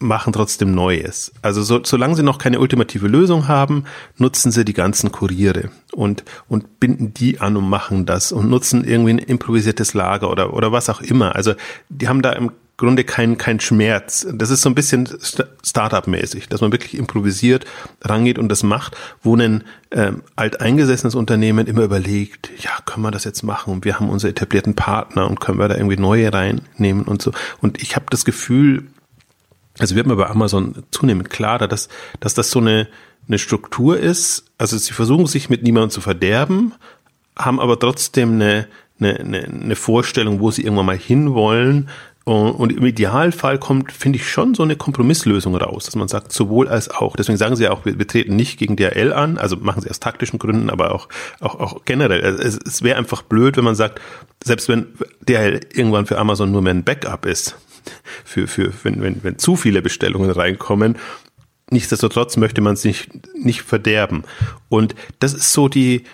machen 0.00 0.32
trotzdem 0.32 0.74
Neues. 0.74 1.32
Also 1.42 1.62
so, 1.62 1.80
solange 1.84 2.16
sie 2.16 2.22
noch 2.22 2.38
keine 2.38 2.60
ultimative 2.60 3.06
Lösung 3.06 3.48
haben, 3.48 3.84
nutzen 4.16 4.50
sie 4.50 4.64
die 4.64 4.72
ganzen 4.72 5.12
Kuriere 5.12 5.70
und, 5.92 6.24
und 6.48 6.80
binden 6.80 7.14
die 7.14 7.40
an 7.40 7.56
und 7.56 7.68
machen 7.68 8.06
das 8.06 8.32
und 8.32 8.48
nutzen 8.48 8.84
irgendwie 8.84 9.14
ein 9.14 9.18
improvisiertes 9.18 9.94
Lager 9.94 10.30
oder, 10.30 10.54
oder 10.54 10.72
was 10.72 10.90
auch 10.90 11.00
immer. 11.00 11.36
Also 11.36 11.54
die 11.88 12.08
haben 12.08 12.22
da 12.22 12.32
im 12.32 12.50
Grunde 12.80 13.04
kein, 13.04 13.36
kein 13.36 13.60
Schmerz. 13.60 14.26
Das 14.32 14.48
ist 14.48 14.62
so 14.62 14.70
ein 14.70 14.74
bisschen 14.74 15.06
Startup-mäßig, 15.62 16.48
dass 16.48 16.62
man 16.62 16.72
wirklich 16.72 16.96
improvisiert 16.96 17.66
rangeht 18.00 18.38
und 18.38 18.48
das 18.48 18.62
macht, 18.62 18.96
wo 19.22 19.36
ein 19.36 19.64
ähm, 19.90 20.22
alteingesessenes 20.34 21.14
Unternehmen 21.14 21.66
immer 21.66 21.82
überlegt, 21.82 22.50
ja, 22.58 22.70
können 22.86 23.02
wir 23.02 23.10
das 23.10 23.24
jetzt 23.24 23.42
machen? 23.42 23.74
Und 23.74 23.84
wir 23.84 24.00
haben 24.00 24.08
unsere 24.08 24.30
etablierten 24.30 24.76
Partner 24.76 25.28
und 25.28 25.40
können 25.40 25.58
wir 25.58 25.68
da 25.68 25.76
irgendwie 25.76 25.98
neue 25.98 26.32
reinnehmen 26.32 27.04
und 27.04 27.20
so. 27.20 27.32
Und 27.60 27.82
ich 27.82 27.96
habe 27.96 28.06
das 28.08 28.24
Gefühl, 28.24 28.86
also 29.80 29.96
wird 29.96 30.06
mir 30.06 30.16
bei 30.16 30.28
Amazon 30.28 30.84
zunehmend 30.90 31.30
klarer, 31.30 31.66
dass, 31.66 31.88
dass 32.20 32.34
das 32.34 32.50
so 32.50 32.60
eine, 32.60 32.86
eine 33.26 33.38
Struktur 33.38 33.98
ist. 33.98 34.44
Also 34.58 34.76
sie 34.76 34.92
versuchen 34.92 35.26
sich 35.26 35.48
mit 35.48 35.62
niemandem 35.62 35.90
zu 35.90 36.00
verderben, 36.00 36.74
haben 37.36 37.60
aber 37.60 37.78
trotzdem 37.78 38.34
eine, 38.34 38.68
eine, 39.00 39.48
eine, 39.48 39.76
Vorstellung, 39.76 40.40
wo 40.40 40.50
sie 40.50 40.62
irgendwann 40.62 40.86
mal 40.86 40.98
hinwollen. 40.98 41.88
Und, 42.24 42.70
im 42.70 42.84
Idealfall 42.84 43.58
kommt, 43.58 43.90
finde 43.90 44.18
ich, 44.18 44.30
schon 44.30 44.54
so 44.54 44.62
eine 44.62 44.76
Kompromisslösung 44.76 45.56
raus, 45.56 45.86
dass 45.86 45.96
man 45.96 46.06
sagt, 46.06 46.30
sowohl 46.30 46.68
als 46.68 46.90
auch. 46.90 47.16
Deswegen 47.16 47.38
sagen 47.38 47.56
sie 47.56 47.66
auch, 47.66 47.86
wir, 47.86 47.98
wir 47.98 48.06
treten 48.06 48.36
nicht 48.36 48.58
gegen 48.58 48.76
DRL 48.76 49.12
an, 49.12 49.38
also 49.38 49.56
machen 49.56 49.82
sie 49.82 49.90
aus 49.90 49.98
taktischen 49.98 50.38
Gründen, 50.38 50.70
aber 50.70 50.94
auch, 50.94 51.08
auch, 51.40 51.58
auch 51.58 51.84
generell. 51.86 52.20
Es, 52.20 52.56
es 52.56 52.82
wäre 52.82 52.98
einfach 52.98 53.22
blöd, 53.22 53.56
wenn 53.56 53.64
man 53.64 53.74
sagt, 53.74 54.00
selbst 54.44 54.68
wenn 54.68 54.88
DRL 55.26 55.60
irgendwann 55.72 56.06
für 56.06 56.18
Amazon 56.18 56.52
nur 56.52 56.62
mehr 56.62 56.74
ein 56.74 56.84
Backup 56.84 57.26
ist, 57.26 57.56
für, 58.24 58.46
für 58.46 58.72
wenn, 58.82 59.02
wenn, 59.02 59.22
wenn 59.22 59.38
zu 59.38 59.56
viele 59.56 59.82
Bestellungen 59.82 60.30
reinkommen. 60.30 60.98
Nichtsdestotrotz 61.70 62.36
möchte 62.36 62.60
man 62.60 62.74
es 62.74 62.84
nicht, 62.84 63.10
nicht 63.36 63.62
verderben. 63.62 64.24
Und 64.68 64.94
das 65.20 65.34
ist 65.34 65.52
so 65.52 65.68
die, 65.68 66.04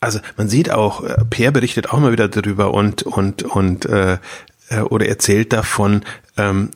also 0.00 0.20
man 0.36 0.48
sieht 0.48 0.70
auch, 0.70 1.02
äh, 1.02 1.24
Peer 1.28 1.50
berichtet 1.50 1.90
auch 1.90 1.98
mal 1.98 2.12
wieder 2.12 2.28
darüber 2.28 2.72
und, 2.72 3.02
und, 3.02 3.42
und 3.42 3.86
äh, 3.86 4.18
äh 4.68 4.80
oder 4.80 5.08
erzählt 5.08 5.52
davon, 5.52 6.04
ähm, 6.36 6.70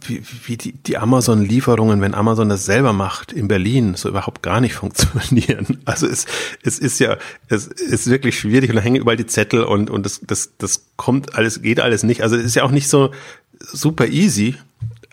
wie, 0.00 0.22
wie 0.46 0.56
die, 0.56 0.72
die 0.72 0.98
Amazon-Lieferungen, 0.98 2.00
wenn 2.00 2.14
Amazon 2.14 2.48
das 2.48 2.64
selber 2.64 2.92
macht 2.92 3.32
in 3.32 3.48
Berlin, 3.48 3.94
so 3.94 4.08
überhaupt 4.08 4.42
gar 4.42 4.60
nicht 4.60 4.74
funktionieren. 4.74 5.78
Also 5.84 6.06
es, 6.06 6.26
es 6.62 6.78
ist 6.78 6.98
ja, 6.98 7.16
es 7.48 7.66
ist 7.66 8.08
wirklich 8.10 8.38
schwierig 8.38 8.70
und 8.70 8.76
da 8.76 8.82
hängen 8.82 9.00
überall 9.00 9.16
die 9.16 9.26
Zettel 9.26 9.64
und, 9.64 9.90
und 9.90 10.04
das, 10.04 10.20
das, 10.26 10.52
das 10.58 10.86
kommt 10.96 11.34
alles, 11.34 11.62
geht 11.62 11.80
alles 11.80 12.02
nicht. 12.02 12.22
Also 12.22 12.36
es 12.36 12.44
ist 12.44 12.54
ja 12.56 12.64
auch 12.64 12.70
nicht 12.70 12.88
so 12.88 13.12
super 13.58 14.06
easy, 14.06 14.56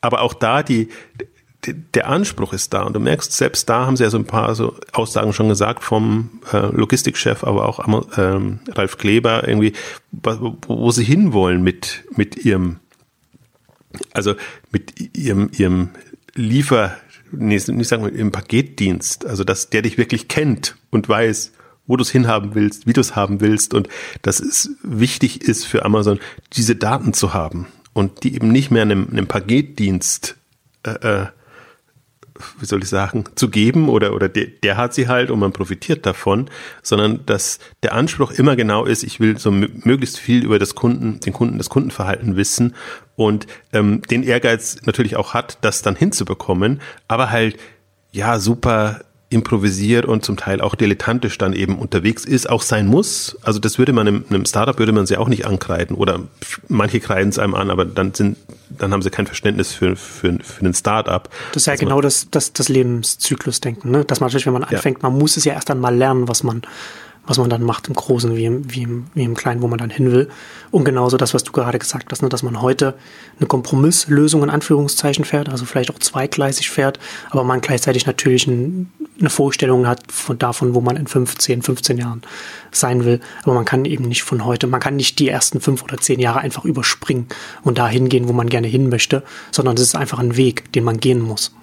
aber 0.02 0.22
auch 0.22 0.34
da 0.34 0.64
die, 0.64 0.90
der 1.66 2.08
Anspruch 2.08 2.54
ist 2.54 2.74
da 2.74 2.84
und 2.84 2.94
du 2.94 3.00
merkst, 3.00 3.32
selbst 3.32 3.68
da 3.70 3.88
haben 3.88 3.98
sie 3.98 4.04
ja 4.04 4.10
so 4.10 4.18
ein 4.18 4.26
paar 4.26 4.54
so 4.54 4.76
Aussagen 4.94 5.34
schon 5.34 5.50
gesagt 5.50 5.84
vom 5.84 6.42
äh, 6.54 6.68
Logistikchef, 6.68 7.44
aber 7.44 7.68
auch 7.68 7.88
ähm, 8.18 8.60
Ralf 8.72 8.98
Kleber 8.98 9.48
irgendwie, 9.48 9.74
wo, 10.12 10.58
wo 10.68 10.92
sie 10.92 11.04
hinwollen 11.04 11.64
mit 11.64 12.04
mit 12.16 12.46
ihrem 12.46 12.80
also 14.14 14.36
mit 14.72 15.16
ihrem, 15.18 15.50
ihrem 15.58 15.90
Liefer, 16.34 16.96
nee, 17.32 17.60
nicht 17.68 17.88
sagen 17.88 18.04
wir, 18.04 18.12
ihrem 18.12 18.32
Paketdienst, 18.32 19.26
also 19.26 19.44
dass 19.44 19.70
der 19.70 19.82
dich 19.82 19.98
wirklich 19.98 20.28
kennt 20.28 20.76
und 20.90 21.08
weiß, 21.08 21.52
wo 21.88 21.98
du 21.98 22.02
es 22.02 22.10
hinhaben 22.10 22.56
willst, 22.56 22.88
wie 22.88 22.94
du 22.94 23.02
es 23.02 23.16
haben 23.16 23.42
willst 23.42 23.74
und 23.74 23.88
dass 24.22 24.40
es 24.40 24.72
wichtig 24.84 25.42
ist 25.42 25.66
für 25.66 25.86
Amazon, 25.86 26.20
diese 26.54 26.76
Daten 26.76 27.14
zu 27.14 27.34
haben 27.34 27.68
und 27.94 28.24
die 28.24 28.36
eben 28.36 28.52
nicht 28.52 28.72
mehr 28.72 28.82
einem, 28.82 29.08
einem 29.10 29.28
Paketdienst 29.28 30.36
äh, 30.84 30.92
äh 30.92 31.26
wie 32.60 32.66
soll 32.66 32.84
ich 32.84 32.90
sagen, 32.90 33.26
zu 33.36 33.50
geben 33.50 33.90
oder, 33.90 34.14
oder 34.14 34.28
der, 34.28 34.48
der 34.48 34.78
hat 34.78 34.94
sie 34.94 35.08
halt 35.08 35.32
und 35.32 35.40
man 35.40 35.54
profitiert 35.54 36.06
davon, 36.06 36.50
sondern 36.84 37.26
dass 37.26 37.60
der 37.84 37.94
Anspruch 37.94 38.32
immer 38.32 38.56
genau 38.56 38.86
ist, 38.86 39.04
ich 39.04 39.20
will 39.20 39.38
so 39.38 39.52
möglichst 39.52 40.20
viel 40.20 40.44
über 40.44 40.60
das 40.60 40.76
Kunden, 40.76 41.20
den 41.20 41.34
Kunden, 41.34 41.58
das 41.58 41.70
Kundenverhalten 41.70 42.36
wissen 42.36 42.76
und 43.16 43.48
ähm, 43.72 44.02
den 44.02 44.24
Ehrgeiz 44.24 44.78
natürlich 44.86 45.16
auch 45.16 45.34
hat, 45.34 45.60
das 45.62 45.82
dann 45.82 45.96
hinzubekommen, 45.96 46.82
aber 47.08 47.32
halt 47.32 47.58
ja 48.12 48.40
super 48.40 49.02
improvisiert 49.36 50.06
und 50.06 50.26
zum 50.26 50.38
Teil 50.38 50.62
auch 50.62 50.74
dilettantisch 50.74 51.38
dann 51.38 51.54
eben 51.54 51.78
unterwegs 51.78 52.26
ist, 52.26 52.50
auch 52.50 52.64
sein 52.64 52.88
muss. 52.88 53.38
Also 53.44 53.60
das 53.60 53.78
würde 53.78 53.94
man 53.94 54.08
einem, 54.08 54.26
einem 54.30 54.46
Startup 54.46 54.80
würde 54.80 54.94
man 54.94 55.06
sie 55.06 55.18
auch 55.18 55.28
nicht 55.28 55.46
ankreiden 55.46 55.96
oder 55.96 56.22
manche 56.68 57.00
kreiden 57.00 57.30
es 57.30 57.38
einem 57.38 57.54
an, 57.54 57.70
aber 57.70 57.86
dann 57.86 58.14
sind, 58.14 58.38
dann 58.70 58.92
haben 58.92 59.02
sie 59.02 59.12
kein 59.12 59.28
Verständnis 59.28 59.72
für, 59.74 59.96
für, 59.96 60.40
für 60.42 60.62
einen 60.62 60.74
Startup. 60.74 61.30
Das 61.52 61.64
ist 61.64 61.68
ja 61.68 61.76
genau 61.76 62.02
das, 62.02 62.28
das, 62.32 62.54
das 62.54 62.70
Lebenszyklusdenken, 62.70 63.92
ne? 63.92 64.06
Dass 64.06 64.20
man 64.20 64.28
natürlich, 64.28 64.46
wenn 64.46 64.54
man 64.54 64.64
anfängt, 64.64 65.04
ja. 65.04 65.10
man 65.10 65.20
muss 65.20 65.38
es 65.38 65.46
ja 65.46 65.54
erst 65.54 65.70
einmal 65.70 65.96
lernen, 65.96 66.28
was 66.28 66.44
man, 66.44 66.62
was 67.28 67.38
man 67.38 67.50
dann 67.50 67.64
macht 67.64 67.88
im 67.88 67.96
Großen 67.96 68.36
wie 68.36 68.46
im, 68.46 68.74
wie 68.74 68.84
im, 68.84 69.08
wie 69.14 69.24
im 69.24 69.36
Kleinen, 69.36 69.62
wo 69.62 69.68
man 69.68 69.80
dann 69.80 69.90
hin 69.90 70.12
will. 70.12 70.30
Und 70.72 70.86
genauso 70.86 71.18
das, 71.18 71.34
was 71.34 71.44
du 71.44 71.52
gerade 71.52 71.80
gesagt 71.80 72.12
hast, 72.12 72.22
ne, 72.22 72.30
dass 72.30 72.44
man 72.44 72.62
heute 72.62 72.96
eine 73.40 73.48
Kompromisslösung 73.48 74.44
in 74.44 74.50
Anführungszeichen 74.50 75.26
fährt, 75.26 75.50
also 75.50 75.66
vielleicht 75.66 75.92
auch 75.92 76.00
zweigleisig 76.00 76.70
fährt, 76.70 77.00
aber 77.30 77.44
man 77.44 77.62
gleichzeitig 77.62 78.06
natürlich 78.06 78.48
ein, 78.48 78.92
eine 79.20 79.30
Vorstellung 79.30 79.88
hat 79.88 80.12
von 80.12 80.38
davon, 80.38 80.74
wo 80.74 80.82
man 80.82 80.98
in 80.98 81.08
15, 81.08 81.62
15 81.62 81.98
Jahren 81.98 82.22
sein 82.72 83.06
will. 83.06 83.22
Aber 83.44 83.54
man 83.54 83.66
kann 83.66 83.86
eben 83.86 84.06
nicht 84.06 84.24
von 84.24 84.46
heute, 84.46 84.68
man 84.68 84.80
kann 84.80 84.96
nicht 84.96 85.20
die 85.20 85.30
ersten 85.30 85.62
fünf 85.62 85.84
oder 85.84 85.98
zehn 85.98 86.20
Jahre 86.20 86.40
einfach 86.40 86.66
überspringen 86.66 87.28
und 87.64 87.78
dahin 87.78 88.10
gehen, 88.10 88.28
wo 88.28 88.34
man 88.34 88.50
gerne 88.50 88.68
hin 88.68 88.90
möchte, 88.90 89.24
sondern 89.52 89.76
es 89.76 89.82
ist 89.82 89.96
einfach 89.96 90.20
ein 90.20 90.38
Weg, 90.38 90.72
den 90.74 90.84
man 90.84 91.00
gehen 91.00 91.22
muss. 91.22 91.54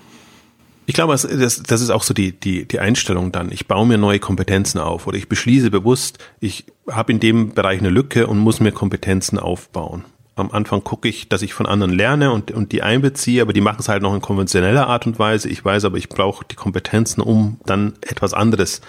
Ich 0.87 0.95
glaube, 0.95 1.13
das, 1.13 1.63
das 1.63 1.81
ist 1.81 1.91
auch 1.91 2.03
so 2.03 2.13
die, 2.13 2.33
die, 2.33 2.67
die 2.67 2.81
Einstellung 2.81 3.31
dann. 3.31 3.53
Ich 3.53 3.69
baue 3.69 3.87
mir 3.87 3.99
neue 3.99 4.19
Kompetenzen 4.19 4.79
auf 4.79 5.07
oder 5.07 5.17
ich 5.17 5.29
beschließe 5.29 5.71
bewusst, 5.71 6.19
ich 6.41 6.67
habe 6.91 7.13
in 7.13 7.21
dem 7.21 7.55
Bereich 7.55 7.79
eine 7.79 7.91
Lücke 7.91 8.27
und 8.27 8.39
muss 8.39 8.59
mir 8.61 8.73
Kompetenzen 8.73 9.39
aufbauen. 9.39 10.05
Am 10.35 10.51
Anfang 10.51 10.83
gucke 10.83 11.09
ich, 11.09 11.29
dass 11.29 11.43
ich 11.43 11.53
von 11.53 11.67
anderen 11.67 11.93
lerne 11.93 12.33
und, 12.33 12.51
und 12.51 12.73
die 12.73 12.83
einbeziehe, 12.83 13.43
aber 13.43 13.53
die 13.53 13.61
machen 13.61 13.79
es 13.81 13.89
halt 13.89 14.03
noch 14.03 14.15
in 14.15 14.21
konventioneller 14.21 14.87
Art 14.87 15.07
und 15.07 15.19
Weise. 15.19 15.49
Ich 15.49 15.65
weiß 15.65 15.85
aber, 15.85 15.99
ich 15.99 16.09
brauche 16.09 16.45
die 16.51 16.57
Kompetenzen, 16.57 17.21
um 17.21 17.59
dann 17.67 17.95
etwas 18.01 18.33
anderes 18.33 18.81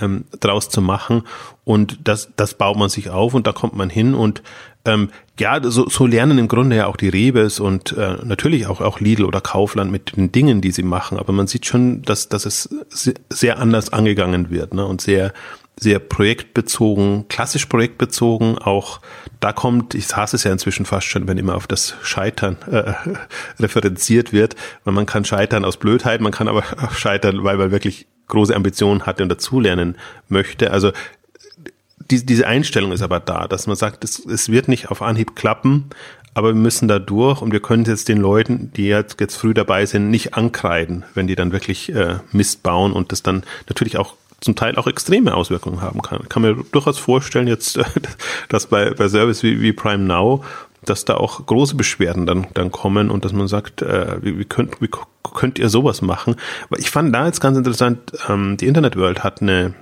ähm, 0.00 0.24
draus 0.40 0.68
zu 0.68 0.82
machen. 0.82 1.22
Und 1.64 1.98
das, 2.04 2.30
das 2.36 2.54
baut 2.54 2.76
man 2.76 2.88
sich 2.88 3.10
auf 3.10 3.34
und 3.34 3.46
da 3.46 3.52
kommt 3.52 3.74
man 3.74 3.90
hin 3.90 4.14
und 4.14 4.42
ähm, 4.84 5.10
ja, 5.38 5.60
so, 5.62 5.88
so 5.88 6.06
lernen 6.06 6.38
im 6.38 6.48
Grunde 6.48 6.76
ja 6.76 6.86
auch 6.86 6.96
die 6.96 7.08
Rebes 7.08 7.60
und 7.60 7.92
äh, 7.92 8.16
natürlich 8.24 8.66
auch, 8.66 8.80
auch 8.80 9.00
Lidl 9.00 9.24
oder 9.24 9.40
Kaufland 9.40 9.90
mit 9.90 10.16
den 10.16 10.32
Dingen, 10.32 10.60
die 10.60 10.70
sie 10.70 10.82
machen. 10.82 11.18
Aber 11.18 11.32
man 11.32 11.46
sieht 11.46 11.66
schon, 11.66 12.02
dass, 12.02 12.28
dass 12.28 12.46
es 12.46 12.68
sehr 13.28 13.58
anders 13.58 13.92
angegangen 13.92 14.50
wird 14.50 14.74
ne? 14.74 14.86
und 14.86 15.00
sehr, 15.00 15.32
sehr 15.80 15.98
projektbezogen, 15.98 17.26
klassisch 17.28 17.66
projektbezogen. 17.66 18.58
Auch 18.58 19.00
da 19.40 19.52
kommt, 19.52 19.94
ich 19.94 20.14
hasse 20.14 20.36
es 20.36 20.44
ja 20.44 20.52
inzwischen 20.52 20.84
fast 20.84 21.06
schon, 21.06 21.26
wenn 21.26 21.38
immer 21.38 21.56
auf 21.56 21.66
das 21.66 21.94
Scheitern 22.02 22.56
äh, 22.70 22.92
referenziert 23.58 24.32
wird. 24.32 24.56
Weil 24.84 24.94
man 24.94 25.06
kann 25.06 25.24
scheitern 25.24 25.64
aus 25.64 25.78
Blödheit, 25.78 26.20
man 26.20 26.32
kann 26.32 26.48
aber 26.48 26.62
auch 26.82 26.92
scheitern, 26.96 27.42
weil 27.44 27.56
man 27.56 27.70
wirklich 27.70 28.06
große 28.28 28.54
Ambitionen 28.54 29.06
hatte 29.06 29.22
und 29.22 29.30
dazulernen 29.30 29.96
möchte. 30.28 30.70
Also 30.70 30.92
die, 32.10 32.24
diese 32.26 32.46
Einstellung 32.46 32.92
ist 32.92 33.02
aber 33.02 33.18
da, 33.18 33.48
dass 33.48 33.66
man 33.66 33.76
sagt, 33.76 34.04
es, 34.04 34.24
es 34.24 34.50
wird 34.50 34.68
nicht 34.68 34.90
auf 34.90 35.00
Anhieb 35.00 35.34
klappen, 35.34 35.90
aber 36.34 36.48
wir 36.48 36.60
müssen 36.60 36.88
da 36.88 36.98
durch 36.98 37.40
und 37.40 37.52
wir 37.52 37.60
können 37.60 37.84
jetzt 37.84 38.08
den 38.08 38.18
Leuten, 38.18 38.72
die 38.76 38.86
jetzt, 38.86 39.20
jetzt 39.20 39.36
früh 39.36 39.54
dabei 39.54 39.86
sind, 39.86 40.10
nicht 40.10 40.34
ankreiden, 40.34 41.04
wenn 41.14 41.26
die 41.26 41.34
dann 41.34 41.52
wirklich 41.52 41.92
äh, 41.92 42.18
Mist 42.32 42.62
bauen 42.62 42.92
und 42.92 43.12
das 43.12 43.22
dann 43.22 43.44
natürlich 43.68 43.96
auch 43.96 44.14
zum 44.40 44.56
Teil 44.56 44.76
auch 44.76 44.86
extreme 44.86 45.34
Auswirkungen 45.34 45.82
haben 45.82 46.02
kann. 46.02 46.20
Ich 46.22 46.28
kann 46.28 46.42
mir 46.42 46.56
durchaus 46.72 46.98
vorstellen 46.98 47.46
jetzt, 47.46 47.78
dass 48.48 48.66
bei, 48.66 48.90
bei 48.90 49.08
Service 49.08 49.42
wie, 49.42 49.60
wie 49.60 49.72
Prime 49.72 50.04
Now, 50.04 50.44
dass 50.84 51.04
da 51.04 51.16
auch 51.16 51.44
große 51.44 51.74
Beschwerden 51.74 52.26
dann, 52.26 52.46
dann 52.54 52.70
kommen 52.70 53.10
und 53.10 53.24
dass 53.24 53.32
man 53.32 53.48
sagt, 53.48 53.82
äh, 53.82 54.16
wie, 54.22 54.38
wie, 54.38 54.44
könnt, 54.44 54.80
wie 54.80 54.88
könnt 55.34 55.58
ihr 55.58 55.68
sowas 55.68 56.00
machen? 56.00 56.36
Aber 56.68 56.78
ich 56.78 56.90
fand 56.90 57.14
da 57.14 57.26
jetzt 57.26 57.40
ganz 57.40 57.58
interessant, 57.58 58.12
ähm, 58.28 58.56
die 58.56 58.66
Internet 58.66 58.96
World 58.96 59.22
hat 59.22 59.42
eine, 59.42 59.74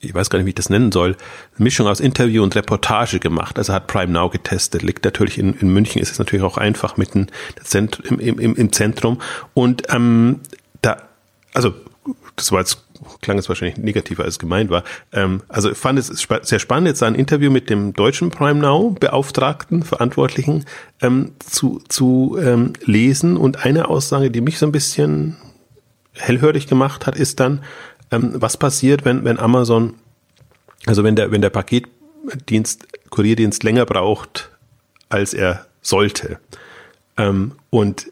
ich 0.00 0.12
weiß 0.12 0.28
gar 0.28 0.38
nicht, 0.38 0.46
wie 0.46 0.50
ich 0.50 0.56
das 0.56 0.68
nennen 0.68 0.92
soll, 0.92 1.16
Mischung 1.56 1.86
aus 1.86 2.00
Interview 2.00 2.42
und 2.42 2.54
Reportage 2.54 3.18
gemacht. 3.18 3.56
Also 3.56 3.72
hat 3.72 3.86
Prime 3.86 4.12
Now 4.12 4.28
getestet. 4.28 4.82
Liegt 4.82 5.04
natürlich 5.04 5.38
in, 5.38 5.54
in 5.54 5.72
München, 5.72 6.02
ist 6.02 6.12
es 6.12 6.18
natürlich 6.18 6.44
auch 6.44 6.58
einfach 6.58 6.98
mitten 6.98 7.28
im, 8.18 8.18
im, 8.38 8.56
im 8.56 8.72
Zentrum. 8.72 9.20
Und 9.54 9.84
ähm, 9.88 10.40
da, 10.82 10.98
also 11.54 11.72
das 12.36 12.52
war 12.52 12.60
jetzt 12.60 12.84
klang 13.20 13.38
es 13.38 13.48
wahrscheinlich 13.48 13.78
negativer 13.78 14.24
als 14.24 14.38
gemeint 14.38 14.70
war. 14.70 14.84
Ähm, 15.12 15.42
also 15.48 15.70
ich 15.70 15.78
fand 15.78 15.98
es 15.98 16.06
sehr 16.42 16.58
spannend, 16.58 16.88
jetzt 16.88 17.02
ein 17.02 17.14
Interview 17.14 17.50
mit 17.50 17.70
dem 17.70 17.92
deutschen 17.92 18.30
Prime 18.30 18.60
Now 18.60 18.96
Beauftragten, 18.98 19.82
Verantwortlichen 19.82 20.64
ähm, 21.00 21.32
zu, 21.38 21.80
zu 21.88 22.38
ähm, 22.40 22.72
lesen. 22.84 23.36
Und 23.36 23.64
eine 23.64 23.88
Aussage, 23.88 24.30
die 24.30 24.40
mich 24.40 24.58
so 24.58 24.66
ein 24.66 24.72
bisschen 24.72 25.36
hellhörig 26.12 26.66
gemacht 26.66 27.06
hat, 27.06 27.16
ist 27.16 27.40
dann, 27.40 27.62
ähm, 28.10 28.32
was 28.34 28.56
passiert, 28.56 29.04
wenn, 29.04 29.24
wenn 29.24 29.38
Amazon, 29.38 29.94
also 30.86 31.04
wenn 31.04 31.16
der, 31.16 31.30
wenn 31.30 31.42
der 31.42 31.50
Paketdienst, 31.50 32.86
Kurierdienst 33.10 33.62
länger 33.62 33.86
braucht, 33.86 34.50
als 35.08 35.34
er 35.34 35.66
sollte. 35.82 36.38
Ähm, 37.16 37.52
und 37.70 38.06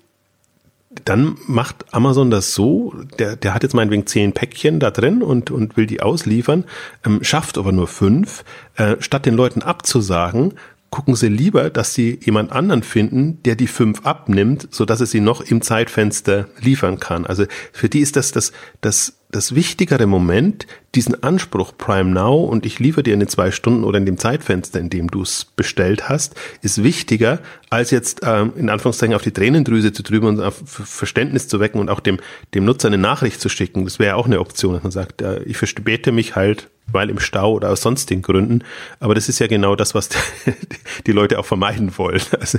dann 1.04 1.36
macht 1.46 1.92
Amazon 1.92 2.30
das 2.30 2.54
so, 2.54 2.94
der, 3.18 3.36
der 3.36 3.54
hat 3.54 3.62
jetzt 3.62 3.74
meinetwegen 3.74 4.06
zehn 4.06 4.32
Päckchen 4.32 4.80
da 4.80 4.90
drin 4.90 5.22
und, 5.22 5.50
und 5.50 5.76
will 5.76 5.86
die 5.86 6.00
ausliefern, 6.00 6.64
ähm, 7.04 7.22
schafft 7.22 7.58
aber 7.58 7.72
nur 7.72 7.86
fünf. 7.86 8.44
Äh, 8.76 8.96
statt 9.00 9.26
den 9.26 9.34
Leuten 9.34 9.62
abzusagen, 9.62 10.54
gucken 10.90 11.16
sie 11.16 11.28
lieber, 11.28 11.70
dass 11.70 11.94
sie 11.94 12.18
jemand 12.22 12.52
anderen 12.52 12.82
finden, 12.82 13.42
der 13.42 13.56
die 13.56 13.66
fünf 13.66 14.06
abnimmt, 14.06 14.68
so 14.70 14.84
dass 14.84 15.00
er 15.00 15.06
sie 15.06 15.20
noch 15.20 15.40
im 15.40 15.60
Zeitfenster 15.62 16.48
liefern 16.60 17.00
kann. 17.00 17.26
Also 17.26 17.44
für 17.72 17.88
die 17.88 18.00
ist 18.00 18.16
das 18.16 18.32
das, 18.32 18.52
das, 18.80 19.18
das 19.30 19.54
wichtigere 19.54 20.06
Moment, 20.06 20.66
diesen 20.94 21.22
Anspruch 21.22 21.72
Prime 21.76 22.10
Now 22.10 22.44
und 22.44 22.64
ich 22.64 22.78
liefere 22.78 23.02
dir 23.02 23.14
in 23.14 23.20
den 23.20 23.28
zwei 23.28 23.50
Stunden 23.50 23.84
oder 23.84 23.98
in 23.98 24.06
dem 24.06 24.16
Zeitfenster, 24.16 24.80
in 24.80 24.88
dem 24.88 25.10
du 25.10 25.22
es 25.22 25.44
bestellt 25.44 26.08
hast, 26.08 26.34
ist 26.62 26.82
wichtiger, 26.82 27.40
als 27.68 27.90
jetzt 27.90 28.20
ähm, 28.22 28.52
in 28.56 28.70
Anführungszeichen 28.70 29.14
auf 29.14 29.22
die 29.22 29.32
Tränendrüse 29.32 29.92
zu 29.92 30.02
drüben 30.02 30.28
und 30.28 30.40
auf 30.40 30.62
Verständnis 30.64 31.48
zu 31.48 31.60
wecken 31.60 31.80
und 31.80 31.90
auch 31.90 32.00
dem, 32.00 32.18
dem 32.54 32.64
Nutzer 32.64 32.88
eine 32.88 32.98
Nachricht 32.98 33.40
zu 33.40 33.48
schicken. 33.48 33.84
Das 33.84 33.98
wäre 33.98 34.16
auch 34.16 34.26
eine 34.26 34.40
Option, 34.40 34.74
dass 34.74 34.82
man 34.82 34.92
sagt, 34.92 35.20
äh, 35.20 35.42
ich 35.42 35.56
verspäte 35.56 36.12
mich 36.12 36.36
halt 36.36 36.70
weil 36.90 37.10
im 37.10 37.18
Stau 37.18 37.52
oder 37.52 37.70
aus 37.70 37.82
sonstigen 37.82 38.22
Gründen. 38.22 38.62
Aber 39.00 39.14
das 39.14 39.28
ist 39.28 39.38
ja 39.38 39.46
genau 39.46 39.76
das, 39.76 39.94
was 39.94 40.08
die 41.06 41.12
Leute 41.12 41.38
auch 41.38 41.46
vermeiden 41.46 41.96
wollen. 41.98 42.20
Also, 42.38 42.58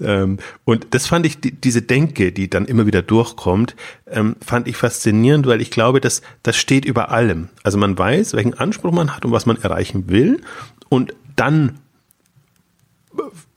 ähm, 0.00 0.38
und 0.64 0.86
das 0.90 1.06
fand 1.06 1.26
ich, 1.26 1.40
die, 1.40 1.50
diese 1.50 1.82
Denke, 1.82 2.32
die 2.32 2.48
dann 2.48 2.64
immer 2.64 2.86
wieder 2.86 3.02
durchkommt, 3.02 3.74
ähm, 4.06 4.36
fand 4.44 4.68
ich 4.68 4.76
faszinierend, 4.76 5.46
weil 5.46 5.60
ich 5.60 5.70
glaube, 5.70 6.00
dass 6.00 6.22
das 6.42 6.56
steht 6.56 6.84
über 6.84 7.10
allem. 7.10 7.48
Also 7.64 7.76
man 7.76 7.98
weiß, 7.98 8.34
welchen 8.34 8.54
Anspruch 8.54 8.92
man 8.92 9.14
hat 9.14 9.24
und 9.24 9.32
was 9.32 9.46
man 9.46 9.60
erreichen 9.60 10.08
will. 10.08 10.40
Und 10.88 11.12
dann 11.34 11.80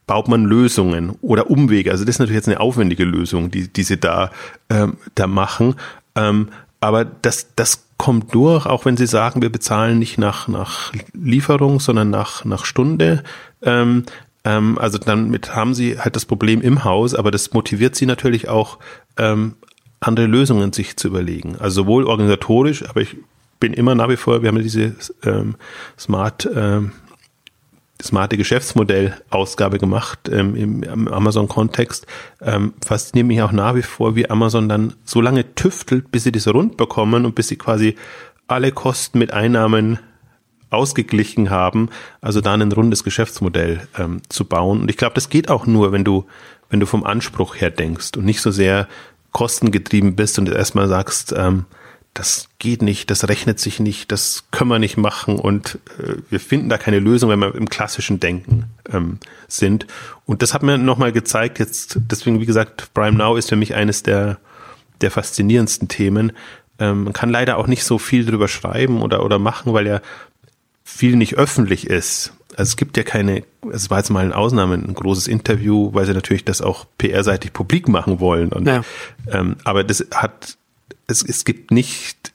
baut 0.09 0.27
man 0.27 0.43
Lösungen 0.43 1.11
oder 1.21 1.51
Umwege. 1.51 1.91
Also 1.91 2.03
das 2.03 2.15
ist 2.15 2.19
natürlich 2.19 2.37
jetzt 2.37 2.47
eine 2.47 2.59
aufwendige 2.59 3.05
Lösung, 3.05 3.51
die, 3.51 3.67
die 3.67 3.83
sie 3.83 3.99
da, 3.99 4.31
ähm, 4.69 4.97
da 5.13 5.27
machen. 5.27 5.75
Ähm, 6.15 6.49
aber 6.79 7.05
das, 7.05 7.49
das 7.55 7.85
kommt 7.99 8.33
durch, 8.33 8.65
auch 8.65 8.85
wenn 8.85 8.97
sie 8.97 9.05
sagen, 9.05 9.43
wir 9.43 9.51
bezahlen 9.51 9.99
nicht 9.99 10.17
nach, 10.17 10.47
nach 10.47 10.91
Lieferung, 11.13 11.79
sondern 11.79 12.09
nach, 12.09 12.45
nach 12.45 12.65
Stunde. 12.65 13.23
Ähm, 13.61 14.05
ähm, 14.45 14.79
also 14.79 14.97
damit 14.97 15.53
haben 15.53 15.75
sie 15.75 15.99
halt 15.99 16.15
das 16.15 16.25
Problem 16.25 16.61
im 16.61 16.85
Haus, 16.85 17.13
aber 17.13 17.29
das 17.29 17.53
motiviert 17.53 17.95
sie 17.95 18.07
natürlich 18.07 18.47
auch, 18.47 18.79
ähm, 19.17 19.55
andere 19.99 20.27
Lösungen 20.27 20.71
sich 20.71 20.95
zu 20.95 21.09
überlegen. 21.09 21.57
Also 21.59 21.83
sowohl 21.83 22.05
organisatorisch, 22.05 22.87
aber 22.87 23.01
ich 23.01 23.17
bin 23.59 23.73
immer 23.73 23.95
nach 23.95 24.07
wie 24.07 24.15
vor, 24.15 24.41
wir 24.41 24.47
haben 24.47 24.63
diese 24.63 24.95
ähm, 25.23 25.55
Smart 25.97 26.49
ähm, 26.55 26.93
smarte 28.01 28.37
Geschäftsmodell-Ausgabe 28.37 29.77
gemacht 29.77 30.29
ähm, 30.31 30.55
im, 30.55 30.83
im 30.83 31.07
Amazon-Kontext. 31.07 32.07
Ähm, 32.41 32.73
fasziniert 32.85 33.27
mich 33.27 33.41
auch 33.41 33.51
nach 33.51 33.75
wie 33.75 33.81
vor, 33.81 34.15
wie 34.15 34.29
Amazon 34.29 34.69
dann 34.69 34.93
so 35.03 35.21
lange 35.21 35.55
tüftelt, 35.55 36.11
bis 36.11 36.23
sie 36.23 36.31
das 36.31 36.47
rund 36.47 36.77
bekommen 36.77 37.25
und 37.25 37.35
bis 37.35 37.49
sie 37.49 37.57
quasi 37.57 37.95
alle 38.47 38.71
Kosten 38.71 39.19
mit 39.19 39.33
Einnahmen 39.33 39.99
ausgeglichen 40.69 41.49
haben, 41.49 41.89
also 42.21 42.41
dann 42.41 42.61
ein 42.61 42.71
rundes 42.71 43.03
Geschäftsmodell 43.03 43.87
ähm, 43.97 44.21
zu 44.29 44.45
bauen. 44.45 44.81
Und 44.81 44.89
ich 44.89 44.97
glaube, 44.97 45.15
das 45.15 45.29
geht 45.29 45.49
auch 45.49 45.65
nur, 45.65 45.91
wenn 45.91 46.03
du, 46.03 46.25
wenn 46.69 46.79
du 46.79 46.85
vom 46.85 47.03
Anspruch 47.03 47.55
her 47.55 47.71
denkst 47.71 48.11
und 48.17 48.25
nicht 48.25 48.41
so 48.41 48.51
sehr 48.51 48.87
kostengetrieben 49.31 50.15
bist 50.15 50.39
und 50.39 50.49
erstmal 50.49 50.87
sagst, 50.87 51.33
ähm, 51.35 51.65
das 52.19 52.49
geht 52.59 52.81
nicht, 52.81 53.09
das 53.09 53.29
rechnet 53.29 53.61
sich 53.61 53.79
nicht, 53.79 54.11
das 54.11 54.43
können 54.51 54.69
wir 54.69 54.77
nicht 54.77 54.97
machen 54.97 55.39
und 55.39 55.79
äh, 55.99 56.15
wir 56.29 56.41
finden 56.41 56.67
da 56.67 56.77
keine 56.77 56.99
Lösung, 56.99 57.29
wenn 57.29 57.39
wir 57.39 57.55
im 57.55 57.69
klassischen 57.69 58.19
Denken 58.19 58.65
ähm, 58.91 59.19
sind. 59.47 59.87
Und 60.25 60.41
das 60.41 60.53
hat 60.53 60.61
mir 60.61 60.77
nochmal 60.77 61.13
gezeigt, 61.13 61.59
jetzt, 61.59 61.97
deswegen, 62.11 62.41
wie 62.41 62.45
gesagt, 62.45 62.93
Prime 62.93 63.17
Now 63.17 63.37
ist 63.37 63.47
für 63.47 63.55
mich 63.55 63.73
eines 63.73 64.03
der, 64.03 64.37
der 64.99 65.11
faszinierendsten 65.11 65.87
Themen. 65.87 66.33
Ähm, 66.77 67.05
man 67.05 67.13
kann 67.13 67.29
leider 67.29 67.57
auch 67.57 67.67
nicht 67.67 67.85
so 67.85 67.97
viel 67.97 68.25
drüber 68.25 68.49
schreiben 68.49 69.01
oder, 69.01 69.23
oder 69.23 69.39
machen, 69.39 69.71
weil 69.71 69.87
ja 69.87 70.01
viel 70.83 71.15
nicht 71.15 71.35
öffentlich 71.35 71.87
ist. 71.87 72.33
Also 72.57 72.71
es 72.71 72.75
gibt 72.75 72.97
ja 72.97 73.03
keine, 73.03 73.43
es 73.71 73.89
war 73.89 73.99
jetzt 73.99 74.09
mal 74.09 74.25
eine 74.25 74.35
Ausnahme, 74.35 74.75
ein 74.75 74.93
großes 74.93 75.29
Interview, 75.29 75.93
weil 75.93 76.05
sie 76.05 76.13
natürlich 76.13 76.43
das 76.43 76.61
auch 76.61 76.85
PR-seitig 76.97 77.53
publik 77.53 77.87
machen 77.87 78.19
wollen. 78.19 78.51
Und, 78.51 78.67
ja. 78.67 78.81
ähm, 79.31 79.55
aber 79.63 79.85
das 79.85 80.05
hat 80.13 80.57
es, 81.09 81.23
es 81.23 81.45
gibt 81.45 81.71
nicht 81.71 82.33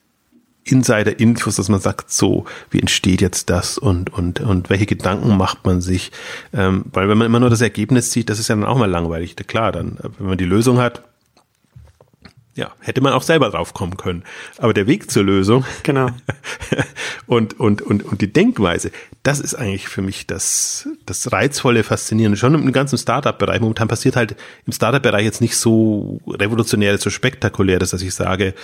Insider-Infos, 0.65 1.57
dass 1.57 1.69
man 1.69 1.81
sagt, 1.81 2.11
so, 2.11 2.47
wie 2.71 2.81
entsteht 2.81 3.21
jetzt 3.21 3.51
das 3.51 3.79
und, 3.79 4.13
und, 4.13 4.41
und 4.41 4.71
welche 4.71 4.87
Gedanken 4.87 5.37
macht 5.37 5.65
man 5.65 5.81
sich? 5.81 6.11
Ähm, 6.53 6.85
weil 6.93 7.09
wenn 7.09 7.19
man 7.19 7.27
immer 7.27 7.41
nur 7.41 7.51
das 7.51 7.61
Ergebnis 7.61 8.13
sieht, 8.13 8.31
das 8.31 8.39
ist 8.39 8.49
ja 8.49 8.57
dann 8.57 8.65
auch 8.65 8.79
mal 8.79 8.91
langweilig. 8.91 9.37
Klar, 9.37 9.73
dann, 9.73 9.99
wenn 10.19 10.29
man 10.29 10.39
die 10.39 10.45
Lösung 10.45 10.79
hat, 10.79 11.03
ja, 12.57 12.71
hätte 12.81 13.01
man 13.01 13.13
auch 13.13 13.23
selber 13.23 13.51
drauf 13.51 13.75
kommen 13.75 13.97
können. 13.97 14.23
Aber 14.59 14.73
der 14.73 14.87
Weg 14.87 15.11
zur 15.11 15.25
Lösung 15.25 15.65
genau. 15.83 16.11
und, 17.27 17.59
und, 17.59 17.83
und, 17.83 18.05
und 18.05 18.21
die 18.21 18.33
Denkweise, 18.33 18.93
das 19.25 19.41
ist 19.41 19.55
eigentlich 19.55 19.89
für 19.89 20.03
mich 20.03 20.27
das, 20.27 20.89
das 21.05 21.33
reizvolle, 21.33 21.83
faszinierende. 21.83 22.39
Schon 22.39 22.55
im 22.55 22.73
ganzen 22.73 22.97
Startup-Bereich. 22.97 23.61
Momentan 23.61 23.89
passiert 23.89 24.15
halt 24.15 24.37
im 24.67 24.73
Startup-Bereich 24.73 25.25
jetzt 25.25 25.41
nicht 25.41 25.57
so 25.57 26.21
revolutionäres, 26.29 27.03
so 27.03 27.11
spektakuläres, 27.11 27.91
dass 27.91 28.03
ich 28.03 28.15
sage, 28.15 28.55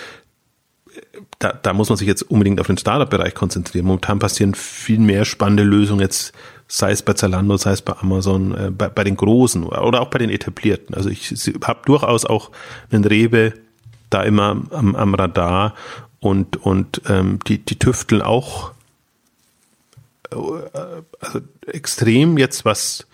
da, 1.39 1.51
da 1.51 1.73
muss 1.73 1.89
man 1.89 1.97
sich 1.97 2.07
jetzt 2.07 2.23
unbedingt 2.23 2.61
auf 2.61 2.67
den 2.67 2.77
Startup-Bereich 2.77 3.33
konzentrieren. 3.33 3.85
Momentan 3.85 4.19
passieren 4.19 4.53
viel 4.53 4.99
mehr 4.99 5.25
spannende 5.25 5.63
Lösungen 5.63 5.99
jetzt, 5.99 6.33
sei 6.67 6.91
es 6.91 7.01
bei 7.01 7.13
Zalando, 7.13 7.57
sei 7.57 7.71
es 7.71 7.81
bei 7.81 7.97
Amazon, 7.97 8.55
äh, 8.55 8.71
bei, 8.71 8.87
bei 8.87 9.03
den 9.03 9.17
Großen 9.17 9.63
oder 9.63 10.01
auch 10.01 10.09
bei 10.09 10.19
den 10.19 10.29
Etablierten. 10.29 10.95
Also 10.95 11.09
ich 11.09 11.33
habe 11.63 11.81
durchaus 11.85 12.25
auch 12.25 12.51
einen 12.89 13.03
Rewe 13.03 13.53
da 14.13 14.23
immer 14.23 14.61
am, 14.71 14.95
am 14.95 15.15
Radar 15.15 15.73
und, 16.19 16.57
und 16.57 17.01
ähm, 17.09 17.39
die, 17.47 17.57
die 17.57 17.79
tüfteln 17.79 18.21
auch 18.21 18.71
äh, 20.31 20.35
also 21.19 21.41
extrem 21.67 22.37
jetzt, 22.37 22.65
was 22.65 23.07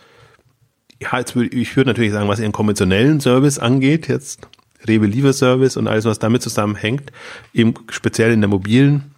ja, 1.00 1.18
jetzt 1.20 1.36
würde 1.36 1.56
ich 1.56 1.76
würde 1.76 1.92
natürlich 1.92 2.12
sagen, 2.12 2.28
was 2.28 2.40
ihren 2.40 2.52
konventionellen 2.52 3.20
Service 3.20 3.60
angeht, 3.60 4.08
jetzt 4.08 4.48
Rewe 4.88 5.06
Lieferservice 5.06 5.78
und 5.78 5.88
alles, 5.88 6.06
was 6.06 6.20
damit 6.20 6.42
zusammenhängt, 6.42 7.12
eben 7.54 7.74
speziell 7.90 8.32
in 8.32 8.42
der 8.42 8.50
mobilen 8.50 9.16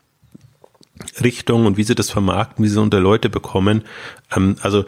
Richtung 1.21 1.65
und 1.65 1.77
wie 1.77 1.83
sie 1.83 1.95
das 1.95 2.09
vermarkten, 2.09 2.63
wie 2.63 2.69
sie 2.69 2.81
unter 2.81 2.99
Leute 2.99 3.29
bekommen. 3.29 3.83
Ähm, 4.35 4.55
also 4.61 4.85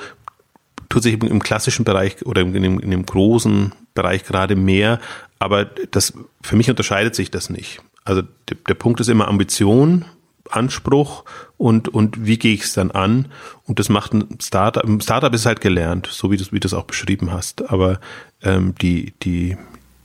tut 0.91 1.03
sich 1.03 1.13
im 1.13 1.41
klassischen 1.41 1.85
Bereich 1.85 2.25
oder 2.25 2.41
in 2.41 2.53
dem, 2.53 2.79
in 2.79 2.91
dem 2.91 3.05
großen 3.05 3.71
Bereich 3.93 4.23
gerade 4.23 4.55
mehr, 4.55 4.99
aber 5.39 5.65
das, 5.65 6.13
für 6.41 6.55
mich 6.55 6.69
unterscheidet 6.69 7.15
sich 7.15 7.31
das 7.31 7.49
nicht. 7.49 7.81
Also 8.03 8.23
der, 8.49 8.57
der 8.67 8.73
Punkt 8.73 8.99
ist 8.99 9.07
immer 9.07 9.27
Ambition, 9.27 10.05
Anspruch 10.49 11.23
und, 11.57 11.87
und 11.87 12.25
wie 12.25 12.37
gehe 12.37 12.53
ich 12.53 12.63
es 12.63 12.73
dann 12.73 12.91
an? 12.91 13.27
Und 13.65 13.79
das 13.79 13.87
macht 13.87 14.13
ein 14.13 14.37
Startup. 14.41 14.83
Ein 14.83 14.99
Startup 14.99 15.33
ist 15.33 15.45
halt 15.45 15.61
gelernt, 15.61 16.07
so 16.11 16.29
wie 16.29 16.37
du 16.37 16.43
wie 16.51 16.59
es 16.61 16.73
auch 16.73 16.83
beschrieben 16.83 17.31
hast. 17.31 17.69
Aber 17.69 17.99
ähm, 18.43 18.75
die, 18.81 19.13
die, 19.23 19.55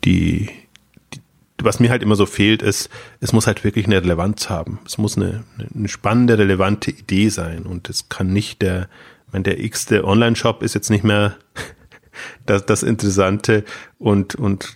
die, 0.04 0.50
was 1.58 1.80
mir 1.80 1.90
halt 1.90 2.02
immer 2.02 2.14
so 2.14 2.26
fehlt, 2.26 2.62
ist, 2.62 2.90
es 3.20 3.32
muss 3.32 3.48
halt 3.48 3.64
wirklich 3.64 3.86
eine 3.86 4.00
Relevanz 4.00 4.48
haben. 4.48 4.78
Es 4.86 4.98
muss 4.98 5.16
eine, 5.16 5.42
eine 5.74 5.88
spannende, 5.88 6.38
relevante 6.38 6.92
Idee 6.92 7.28
sein. 7.28 7.62
Und 7.62 7.88
es 7.90 8.08
kann 8.08 8.32
nicht 8.32 8.62
der, 8.62 8.88
wenn 9.32 9.42
der 9.42 9.62
x-te 9.62 10.04
Online-Shop 10.04 10.62
ist 10.62 10.74
jetzt 10.74 10.90
nicht 10.90 11.04
mehr 11.04 11.36
das, 12.46 12.66
das 12.66 12.82
Interessante 12.82 13.64
und, 13.98 14.34
und 14.34 14.74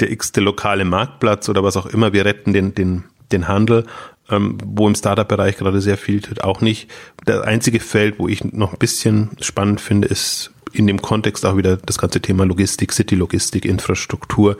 der 0.00 0.10
x-te 0.10 0.40
lokale 0.40 0.84
Marktplatz 0.84 1.48
oder 1.48 1.62
was 1.62 1.76
auch 1.76 1.86
immer. 1.86 2.12
Wir 2.12 2.24
retten 2.24 2.52
den, 2.52 2.74
den, 2.74 3.04
den 3.32 3.48
Handel, 3.48 3.86
ähm, 4.30 4.58
wo 4.64 4.88
im 4.88 4.94
Startup-Bereich 4.94 5.56
gerade 5.56 5.80
sehr 5.80 5.98
viel 5.98 6.20
tut, 6.20 6.42
auch 6.42 6.60
nicht. 6.60 6.90
Das 7.24 7.42
einzige 7.42 7.80
Feld, 7.80 8.18
wo 8.18 8.28
ich 8.28 8.44
noch 8.44 8.72
ein 8.72 8.78
bisschen 8.78 9.30
spannend 9.40 9.80
finde, 9.80 10.08
ist 10.08 10.52
in 10.72 10.86
dem 10.86 11.00
Kontext 11.00 11.46
auch 11.46 11.56
wieder 11.56 11.76
das 11.76 11.98
ganze 11.98 12.20
Thema 12.20 12.44
Logistik, 12.44 12.92
City-Logistik, 12.92 13.64
Infrastruktur, 13.64 14.56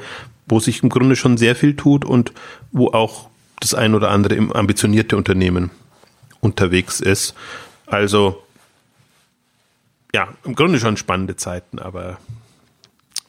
wo 0.47 0.61
sich 0.61 0.83
im 0.83 0.89
Grunde 0.89 1.17
schon 1.17 1.37
sehr 1.37 1.57
viel 1.57 1.75
tut 1.75 2.05
und 2.05 2.33
wo 2.73 2.89
auch 2.89 3.29
das 3.61 3.75
ein 3.75 3.95
oder 3.95 4.11
andere 4.11 4.37
ambitionierte 4.55 5.17
Unternehmen 5.17 5.71
unterwegs 6.41 7.01
ist. 7.01 7.35
Also 7.87 8.43
ja, 10.17 10.29
im 10.45 10.55
Grunde 10.55 10.81
schon 10.81 10.97
spannende 10.97 11.37
Zeiten, 11.37 11.79
aber 11.79 12.17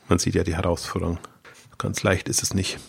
man 0.08 0.20
sieht 0.20 0.36
ja 0.36 0.46
die 0.46 0.56
Herausforderung. 0.56 1.20
Ganz 1.78 2.02
leicht 2.02 2.30
ist 2.30 2.42
es 2.42 2.54
nicht. 2.54 2.80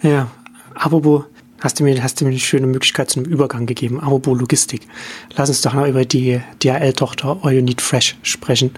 Ja, 0.00 0.30
apropos, 0.74 1.24
hast 1.60 1.78
du 1.78 1.84
mir, 1.84 2.02
hast 2.02 2.18
du 2.18 2.24
mir 2.24 2.30
eine 2.30 2.38
schöne 2.38 2.66
Möglichkeit 2.66 3.10
zum 3.10 3.26
Übergang 3.26 3.66
gegeben. 3.66 4.00
Apropos 4.00 4.40
Logistik. 4.40 4.88
Lass 5.36 5.50
uns 5.50 5.60
doch 5.60 5.74
noch 5.74 5.86
über 5.86 6.06
die 6.06 6.40
DHL-Tochter 6.62 7.40
All 7.42 7.52
You 7.52 7.60
Need 7.60 7.82
Fresh 7.82 8.16
sprechen, 8.22 8.70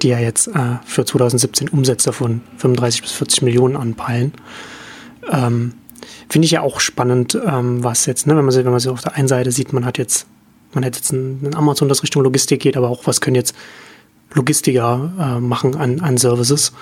die 0.00 0.08
ja 0.08 0.18
jetzt 0.18 0.48
äh, 0.48 0.78
für 0.86 1.04
2017 1.04 1.68
Umsätze 1.68 2.14
von 2.14 2.40
35 2.56 3.02
bis 3.02 3.12
40 3.12 3.42
Millionen 3.42 3.76
anpeilen. 3.76 4.32
Ähm, 5.30 5.74
Finde 6.30 6.46
ich 6.46 6.52
ja 6.52 6.62
auch 6.62 6.80
spannend, 6.80 7.38
ähm, 7.46 7.84
was 7.84 8.06
jetzt, 8.06 8.26
ne, 8.26 8.34
wenn 8.34 8.46
man 8.46 8.52
sie, 8.52 8.64
wenn 8.64 8.72
man 8.72 8.80
sie 8.80 8.90
auf 8.90 9.02
der 9.02 9.14
einen 9.16 9.28
Seite 9.28 9.52
sieht, 9.52 9.74
man 9.74 9.84
hat 9.84 9.98
jetzt, 9.98 10.26
man 10.72 10.86
hat 10.86 10.96
jetzt 10.96 11.12
ein, 11.12 11.54
Amazon, 11.54 11.90
das 11.90 12.02
Richtung 12.02 12.22
Logistik 12.22 12.62
geht, 12.62 12.78
aber 12.78 12.88
auch 12.88 13.06
was 13.06 13.20
können 13.20 13.34
jetzt 13.34 13.54
Logistiker 14.34 15.12
äh, 15.18 15.40
machen 15.40 15.76
an, 15.76 16.00
an 16.00 16.16
Services 16.16 16.72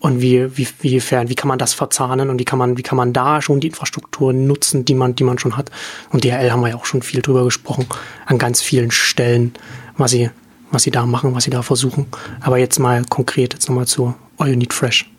und 0.00 0.20
wie, 0.20 0.56
wie, 0.56 0.68
wie, 0.80 1.02
wie 1.02 1.34
kann 1.34 1.48
man 1.48 1.58
das 1.58 1.74
verzahnen 1.74 2.30
und 2.30 2.38
wie 2.38 2.44
kann 2.44 2.58
man, 2.58 2.78
wie 2.78 2.82
kann 2.82 2.96
man 2.96 3.12
da 3.12 3.42
schon 3.42 3.60
die 3.60 3.68
Infrastruktur 3.68 4.32
nutzen, 4.32 4.84
die 4.84 4.94
man, 4.94 5.14
die 5.14 5.24
man 5.24 5.38
schon 5.38 5.56
hat. 5.56 5.70
Und 6.10 6.24
DHL 6.24 6.50
haben 6.50 6.60
wir 6.60 6.68
ja 6.68 6.76
auch 6.76 6.86
schon 6.86 7.02
viel 7.02 7.20
drüber 7.20 7.44
gesprochen, 7.44 7.86
an 8.26 8.38
ganz 8.38 8.62
vielen 8.62 8.90
Stellen, 8.90 9.54
was 9.96 10.12
sie, 10.12 10.30
was 10.70 10.84
sie 10.84 10.90
da 10.90 11.04
machen, 11.04 11.34
was 11.34 11.44
sie 11.44 11.50
da 11.50 11.62
versuchen. 11.62 12.06
Aber 12.40 12.58
jetzt 12.58 12.78
mal 12.78 13.04
konkret, 13.08 13.54
jetzt 13.54 13.68
nochmal 13.68 13.86
zu 13.86 14.14
All 14.38 14.48
You 14.48 14.56
Need 14.56 14.72
Fresh. 14.72 15.10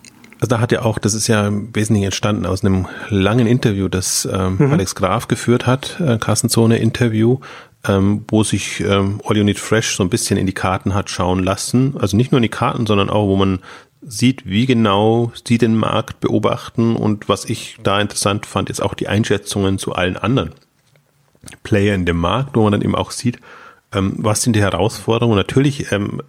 Also 0.41 0.55
da 0.55 0.61
hat 0.61 0.71
ja 0.71 0.83
auch, 0.83 0.99
das 0.99 1.13
ist 1.13 1.27
ja 1.27 1.47
im 1.47 1.75
Wesentlichen 1.75 2.05
entstanden 2.05 2.45
aus 2.45 2.63
einem 2.63 2.87
langen 3.09 3.45
Interview, 3.45 3.89
das 3.89 4.27
ähm, 4.31 4.55
mhm. 4.57 4.71
Alex 4.71 4.95
Graf 4.95 5.27
geführt 5.27 5.67
hat, 5.67 5.99
äh, 5.99 6.17
Kassenzone-Interview, 6.17 7.39
ähm, 7.87 8.25
wo 8.27 8.43
sich 8.43 8.81
ähm, 8.81 9.21
All 9.25 9.37
You 9.37 9.43
Need 9.43 9.59
Fresh 9.59 9.95
so 9.95 10.03
ein 10.03 10.09
bisschen 10.09 10.37
in 10.37 10.45
die 10.45 10.53
Karten 10.53 10.93
hat 10.93 11.09
schauen 11.09 11.43
lassen. 11.43 11.95
Also 11.97 12.17
nicht 12.17 12.31
nur 12.31 12.39
in 12.39 12.43
die 12.43 12.49
Karten, 12.49 12.85
sondern 12.85 13.09
auch, 13.09 13.27
wo 13.27 13.35
man 13.35 13.59
sieht, 14.01 14.45
wie 14.45 14.65
genau 14.65 15.31
sie 15.43 15.57
den 15.57 15.75
Markt 15.75 16.19
beobachten 16.19 16.95
und 16.95 17.27
was 17.29 17.45
ich 17.45 17.77
da 17.83 17.99
interessant 17.99 18.45
fand, 18.45 18.69
jetzt 18.69 18.81
auch 18.81 18.93
die 18.93 19.07
Einschätzungen 19.07 19.77
zu 19.77 19.93
allen 19.93 20.17
anderen 20.17 20.51
Player 21.63 21.95
in 21.95 22.05
dem 22.05 22.17
Markt, 22.17 22.55
wo 22.55 22.63
man 22.63 22.71
dann 22.71 22.81
eben 22.81 22.95
auch 22.95 23.11
sieht, 23.11 23.39
ähm, 23.93 24.13
was 24.17 24.41
sind 24.41 24.55
die 24.55 24.61
Herausforderungen. 24.61 25.37
Natürlich, 25.37 25.91
ähm, 25.91 26.21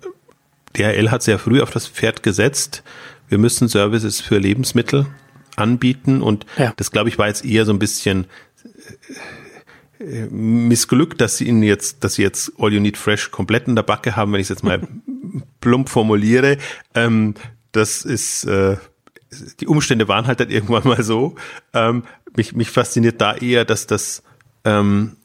DHL 0.77 1.11
hat 1.11 1.23
sehr 1.23 1.39
früh 1.39 1.61
auf 1.63 1.71
das 1.71 1.87
Pferd 1.87 2.23
gesetzt, 2.23 2.83
wir 3.29 3.39
müssen 3.39 3.69
Services 3.69 4.21
für 4.21 4.39
Lebensmittel 4.39 5.07
anbieten 5.57 6.23
und 6.23 6.47
ja. 6.59 6.73
das 6.77 6.91
glaube 6.91 7.09
ich 7.09 7.19
war 7.19 7.29
jetzt 7.29 7.45
eher 7.45 7.65
so 7.65 7.73
ein 7.73 7.79
bisschen 7.79 8.25
äh, 8.65 9.15
missglückt, 10.31 11.21
dass 11.21 11.37
sie 11.37 11.47
ihnen 11.47 11.63
jetzt, 11.63 12.05
dass 12.05 12.15
sie 12.15 12.23
jetzt 12.23 12.53
All 12.59 12.73
You 12.73 12.81
Need 12.81 12.97
Fresh 12.97 13.31
komplett 13.31 13.69
in 13.69 13.77
der 13.77 13.83
Backe 13.83 14.17
haben, 14.17 14.33
wenn 14.33 14.41
ich 14.41 14.47
es 14.47 14.51
jetzt 14.51 14.65
mal 14.65 14.81
plump 15.61 15.89
formuliere. 15.89 16.57
Ähm, 16.95 17.35
das 17.73 18.05
ist 18.05 18.45
äh, 18.45 18.77
die 19.61 19.67
Umstände 19.67 20.09
waren 20.09 20.27
halt 20.27 20.41
dann 20.41 20.51
irgendwann 20.51 20.85
mal 20.85 21.03
so. 21.03 21.35
Ähm, 21.73 22.05
mich, 22.37 22.55
mich 22.55 22.71
fasziniert 22.71 23.21
da 23.21 23.35
eher, 23.35 23.65
dass 23.65 23.87
das 23.87 24.23
ähm, 24.65 25.17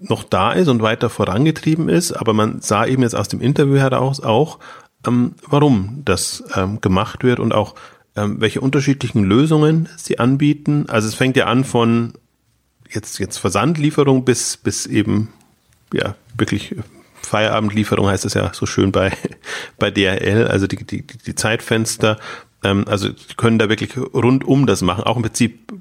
noch 0.00 0.24
da 0.24 0.52
ist 0.52 0.68
und 0.68 0.82
weiter 0.82 1.10
vorangetrieben 1.10 1.88
ist, 1.88 2.12
aber 2.12 2.32
man 2.32 2.60
sah 2.60 2.86
eben 2.86 3.02
jetzt 3.02 3.14
aus 3.14 3.28
dem 3.28 3.40
Interview 3.40 3.76
heraus 3.76 4.20
auch, 4.20 4.58
ähm, 5.06 5.34
warum 5.46 6.02
das 6.04 6.44
ähm, 6.54 6.80
gemacht 6.80 7.24
wird 7.24 7.40
und 7.40 7.52
auch 7.52 7.74
ähm, 8.16 8.40
welche 8.40 8.60
unterschiedlichen 8.60 9.24
Lösungen 9.24 9.88
sie 9.96 10.18
anbieten. 10.18 10.86
Also 10.88 11.08
es 11.08 11.14
fängt 11.14 11.36
ja 11.36 11.46
an 11.46 11.64
von 11.64 12.14
jetzt 12.94 13.18
jetzt 13.18 13.38
Versandlieferung 13.38 14.24
bis 14.24 14.56
bis 14.56 14.86
eben 14.86 15.32
ja 15.92 16.14
wirklich 16.36 16.74
Feierabendlieferung 17.22 18.08
heißt 18.08 18.24
es 18.24 18.34
ja 18.34 18.52
so 18.52 18.66
schön 18.66 18.92
bei 18.92 19.12
bei 19.78 19.90
DHL, 19.90 20.46
also 20.48 20.66
die 20.66 20.84
die 20.84 21.02
die 21.02 21.34
Zeitfenster. 21.34 22.18
Ähm, 22.62 22.84
also 22.88 23.10
können 23.36 23.58
da 23.58 23.68
wirklich 23.68 23.96
rundum 23.96 24.66
das 24.66 24.82
machen. 24.82 25.04
Auch 25.04 25.16
im 25.16 25.22
Prinzip, 25.22 25.72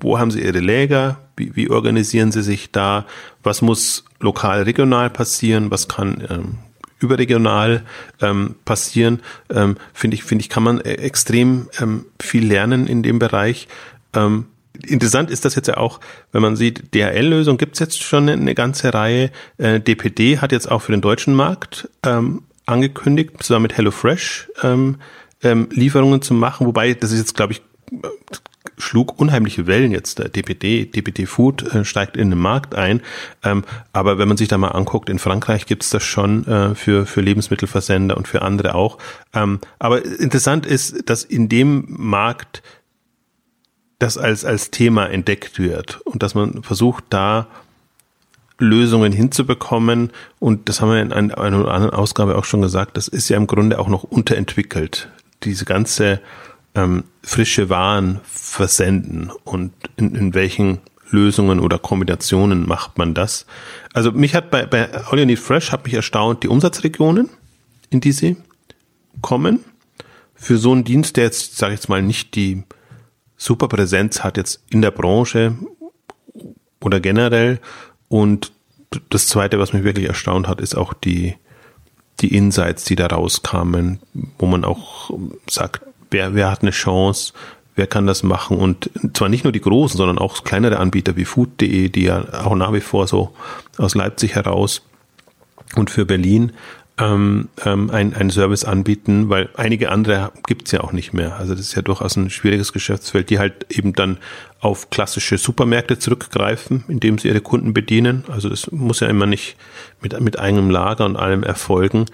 wo 0.00 0.18
haben 0.18 0.30
sie 0.30 0.42
ihre 0.42 0.60
Läger? 0.60 1.18
Wie, 1.36 1.56
wie 1.56 1.70
organisieren 1.70 2.32
sie 2.32 2.42
sich 2.42 2.70
da? 2.70 3.06
Was 3.42 3.62
muss 3.62 4.04
lokal, 4.20 4.62
regional 4.62 5.10
passieren? 5.10 5.70
Was 5.70 5.88
kann 5.88 6.26
ähm, 6.28 6.58
überregional 7.00 7.84
ähm, 8.20 8.56
passieren, 8.64 9.20
ähm, 9.50 9.76
finde 9.92 10.16
ich, 10.16 10.24
finde 10.24 10.42
ich, 10.42 10.48
kann 10.48 10.62
man 10.62 10.80
äh, 10.80 10.94
extrem 10.94 11.68
ähm, 11.80 12.06
viel 12.20 12.46
lernen 12.46 12.86
in 12.86 13.02
dem 13.02 13.18
Bereich. 13.18 13.68
Ähm, 14.14 14.46
interessant 14.86 15.30
ist 15.30 15.44
das 15.44 15.54
jetzt 15.54 15.68
ja 15.68 15.76
auch, 15.76 16.00
wenn 16.32 16.42
man 16.42 16.56
sieht, 16.56 16.94
DHL-Lösung 16.94 17.58
gibt's 17.58 17.78
jetzt 17.78 18.02
schon 18.02 18.28
eine 18.28 18.54
ganze 18.54 18.92
Reihe. 18.94 19.30
Äh, 19.58 19.80
DPD 19.80 20.38
hat 20.38 20.52
jetzt 20.52 20.70
auch 20.70 20.82
für 20.82 20.92
den 20.92 21.00
deutschen 21.00 21.34
Markt 21.34 21.88
ähm, 22.04 22.42
angekündigt, 22.66 23.42
zusammen 23.42 23.64
mit 23.64 23.76
HelloFresh 23.76 24.48
ähm, 24.62 24.96
ähm, 25.42 25.68
Lieferungen 25.70 26.22
zu 26.22 26.34
machen, 26.34 26.66
wobei 26.66 26.94
das 26.94 27.12
ist 27.12 27.18
jetzt, 27.18 27.34
glaube 27.34 27.52
ich, 27.52 27.62
schlug 28.76 29.18
unheimliche 29.20 29.66
Wellen 29.66 29.92
jetzt. 29.92 30.18
Der 30.18 30.28
DPD, 30.28 30.86
DPD 30.86 31.26
Food 31.26 31.74
äh, 31.74 31.84
steigt 31.84 32.16
in 32.16 32.30
den 32.30 32.38
Markt 32.38 32.74
ein. 32.74 33.00
Ähm, 33.42 33.64
aber 33.92 34.18
wenn 34.18 34.28
man 34.28 34.36
sich 34.36 34.48
da 34.48 34.58
mal 34.58 34.68
anguckt, 34.68 35.08
in 35.10 35.18
Frankreich 35.18 35.66
gibt's 35.66 35.90
das 35.90 36.02
schon 36.02 36.46
äh, 36.46 36.74
für, 36.74 37.06
für 37.06 37.20
Lebensmittelversender 37.20 38.16
und 38.16 38.28
für 38.28 38.42
andere 38.42 38.74
auch. 38.74 38.98
Ähm, 39.34 39.60
aber 39.78 40.04
interessant 40.04 40.66
ist, 40.66 41.08
dass 41.08 41.24
in 41.24 41.48
dem 41.48 41.86
Markt 41.88 42.62
das 43.98 44.16
als, 44.16 44.44
als 44.44 44.70
Thema 44.70 45.06
entdeckt 45.06 45.58
wird 45.58 46.00
und 46.02 46.22
dass 46.22 46.34
man 46.34 46.62
versucht, 46.62 47.04
da 47.10 47.48
Lösungen 48.58 49.12
hinzubekommen. 49.12 50.10
Und 50.38 50.68
das 50.68 50.80
haben 50.80 50.90
wir 50.90 51.00
in 51.00 51.12
einer, 51.12 51.60
oder 51.60 51.72
anderen 51.72 51.94
Ausgabe 51.94 52.36
auch 52.36 52.44
schon 52.44 52.62
gesagt, 52.62 52.96
das 52.96 53.08
ist 53.08 53.28
ja 53.28 53.36
im 53.36 53.46
Grunde 53.46 53.78
auch 53.78 53.88
noch 53.88 54.04
unterentwickelt. 54.04 55.08
Diese 55.44 55.64
ganze 55.64 56.20
ähm, 56.74 57.04
frische 57.22 57.70
Waren 57.70 58.20
versenden 58.24 59.30
und 59.44 59.72
in, 59.96 60.14
in 60.14 60.34
welchen 60.34 60.80
Lösungen 61.10 61.60
oder 61.60 61.78
Kombinationen 61.78 62.66
macht 62.66 62.98
man 62.98 63.14
das? 63.14 63.46
Also 63.94 64.12
mich 64.12 64.34
hat 64.34 64.50
bei, 64.50 64.66
bei 64.66 64.92
All 64.92 65.18
You 65.18 65.24
Need 65.24 65.38
Fresh 65.38 65.72
hat 65.72 65.84
mich 65.84 65.94
erstaunt 65.94 66.42
die 66.42 66.48
Umsatzregionen, 66.48 67.30
in 67.90 68.00
die 68.00 68.12
sie 68.12 68.36
kommen. 69.22 69.64
Für 70.34 70.58
so 70.58 70.72
einen 70.72 70.84
Dienst, 70.84 71.16
der 71.16 71.24
jetzt, 71.24 71.56
sage 71.56 71.74
ich 71.74 71.80
jetzt 71.80 71.88
mal, 71.88 72.02
nicht 72.02 72.34
die 72.34 72.62
super 73.38 73.68
Präsenz 73.68 74.22
hat 74.22 74.36
jetzt 74.36 74.62
in 74.68 74.82
der 74.82 74.90
Branche 74.90 75.56
oder 76.80 77.00
generell. 77.00 77.60
Und 78.08 78.52
das 79.08 79.28
zweite, 79.28 79.58
was 79.58 79.72
mich 79.72 79.84
wirklich 79.84 80.06
erstaunt 80.06 80.48
hat, 80.48 80.60
ist 80.60 80.74
auch 80.74 80.92
die, 80.92 81.34
die 82.20 82.34
Insights, 82.34 82.84
die 82.84 82.96
da 82.96 83.06
rauskamen, 83.06 84.00
wo 84.38 84.46
man 84.46 84.64
auch 84.64 85.10
sagt, 85.48 85.82
wer, 86.10 86.34
wer 86.34 86.50
hat 86.50 86.62
eine 86.62 86.72
Chance, 86.72 87.32
wer 87.76 87.86
kann 87.86 88.06
das 88.06 88.24
machen 88.24 88.58
und 88.58 88.90
zwar 89.14 89.28
nicht 89.28 89.44
nur 89.44 89.52
die 89.52 89.60
großen, 89.60 89.96
sondern 89.96 90.18
auch 90.18 90.42
kleinere 90.42 90.78
Anbieter 90.78 91.16
wie 91.16 91.24
food.de, 91.24 91.88
die 91.88 92.02
ja 92.02 92.44
auch 92.44 92.56
nach 92.56 92.72
wie 92.72 92.80
vor 92.80 93.06
so 93.06 93.32
aus 93.76 93.94
Leipzig 93.94 94.34
heraus 94.34 94.82
und 95.76 95.88
für 95.88 96.04
Berlin 96.04 96.52
ähm, 96.98 97.48
ähm, 97.64 97.90
ein, 97.90 98.14
ein 98.14 98.30
Service 98.30 98.64
anbieten, 98.64 99.28
weil 99.28 99.48
einige 99.54 99.90
andere 99.90 100.32
gibt's 100.46 100.72
ja 100.72 100.80
auch 100.80 100.92
nicht 100.92 101.12
mehr. 101.12 101.36
Also 101.36 101.54
das 101.54 101.62
ist 101.62 101.74
ja 101.74 101.82
durchaus 101.82 102.16
ein 102.16 102.30
schwieriges 102.30 102.72
Geschäftsfeld, 102.72 103.30
die 103.30 103.38
halt 103.38 103.66
eben 103.70 103.92
dann 103.92 104.18
auf 104.60 104.90
klassische 104.90 105.38
Supermärkte 105.38 105.98
zurückgreifen, 105.98 106.84
indem 106.88 107.18
sie 107.18 107.28
ihre 107.28 107.40
Kunden 107.40 107.72
bedienen. 107.72 108.24
Also 108.28 108.48
das 108.48 108.70
muss 108.72 109.00
ja 109.00 109.08
immer 109.08 109.26
nicht 109.26 109.56
mit, 110.00 110.18
mit 110.20 110.38
eigenem 110.38 110.70
Lager 110.70 111.04
und 111.04 111.16
allem 111.16 111.44
erfolgen. 111.44 112.06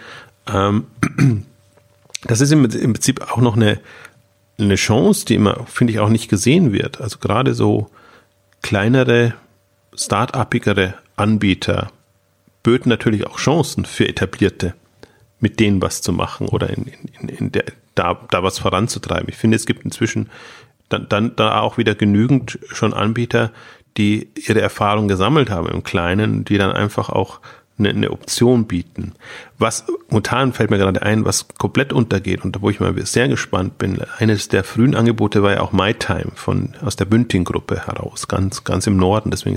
Ähm, 0.53 0.85
das 2.25 2.43
ist 2.43 2.53
im, 2.53 2.65
im 2.65 2.93
Prinzip 2.93 3.23
auch 3.23 3.41
noch 3.41 3.57
eine, 3.57 3.81
eine 4.59 4.75
Chance, 4.75 5.25
die 5.25 5.37
immer, 5.37 5.65
finde 5.67 5.95
ich, 5.95 5.99
auch 5.99 6.11
nicht 6.11 6.29
gesehen 6.29 6.73
wird. 6.73 7.01
Also 7.01 7.19
gerade 7.19 7.55
so 7.55 7.91
kleinere, 8.61 9.35
start-upigere 9.95 10.95
Anbieter 11.17 11.91
böten 12.65 12.89
natürlich 12.89 13.29
auch 13.29 13.39
Chancen 13.39 13.85
für 13.85 14.09
etablierte, 14.09 14.75
mit 15.39 15.61
denen 15.61 15.81
was 15.81 16.03
zu 16.03 16.13
machen 16.13 16.49
oder 16.49 16.71
in, 16.71 16.87
in, 17.21 17.29
in 17.29 17.53
der, 17.53 17.67
da, 17.95 18.19
da 18.31 18.43
was 18.43 18.59
voranzutreiben. 18.59 19.29
Ich 19.29 19.37
finde, 19.37 19.55
es 19.55 19.67
gibt 19.67 19.85
inzwischen 19.85 20.29
dann, 20.89 21.09
dann 21.09 21.37
da 21.37 21.61
auch 21.61 21.79
wieder 21.79 21.95
genügend 21.95 22.59
schon 22.73 22.93
Anbieter, 22.93 23.53
die 23.97 24.29
ihre 24.35 24.61
Erfahrung 24.61 25.07
gesammelt 25.07 25.51
haben 25.51 25.69
im 25.69 25.85
Kleinen, 25.85 26.45
die 26.45 26.59
dann 26.59 26.73
einfach 26.73 27.11
auch 27.11 27.41
eine, 27.79 27.91
eine 27.91 28.11
Option 28.11 28.67
bieten. 28.67 29.15
Was 29.59 29.85
momentan 30.09 30.53
fällt 30.53 30.71
mir 30.71 30.79
gerade 30.79 31.03
ein, 31.03 31.25
was 31.25 31.49
komplett 31.59 31.93
untergeht 31.93 32.45
und 32.45 32.61
wo 32.63 32.71
ich 32.71 32.81
mal 32.81 32.95
sehr 33.05 33.29
gespannt 33.29 33.79
bin. 33.79 34.01
Eines 34.19 34.49
der 34.49 34.63
frühen 34.63 34.95
Angebote 34.95 35.43
war 35.43 35.53
ja 35.53 35.61
auch 35.61 35.73
MyTime 35.73 36.33
von 36.35 36.75
aus 36.83 36.97
der 36.97 37.07
Bünding-Gruppe 37.07 37.87
heraus, 37.87 38.29
ganz 38.29 38.65
ganz 38.65 38.87
im 38.87 38.97
Norden. 38.97 39.31
Deswegen 39.31 39.57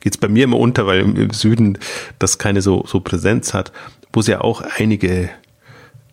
geht 0.00 0.14
es 0.14 0.18
bei 0.18 0.28
mir 0.28 0.44
immer 0.44 0.58
unter, 0.58 0.86
weil 0.86 1.00
im, 1.00 1.16
im, 1.16 1.30
Süden 1.30 1.78
das 2.18 2.38
keine 2.38 2.62
so 2.62 2.84
so 2.86 3.00
Präsenz 3.00 3.52
hat, 3.52 3.72
wo 4.12 4.20
es 4.20 4.26
ja 4.28 4.40
auch 4.40 4.62
einige 4.76 5.30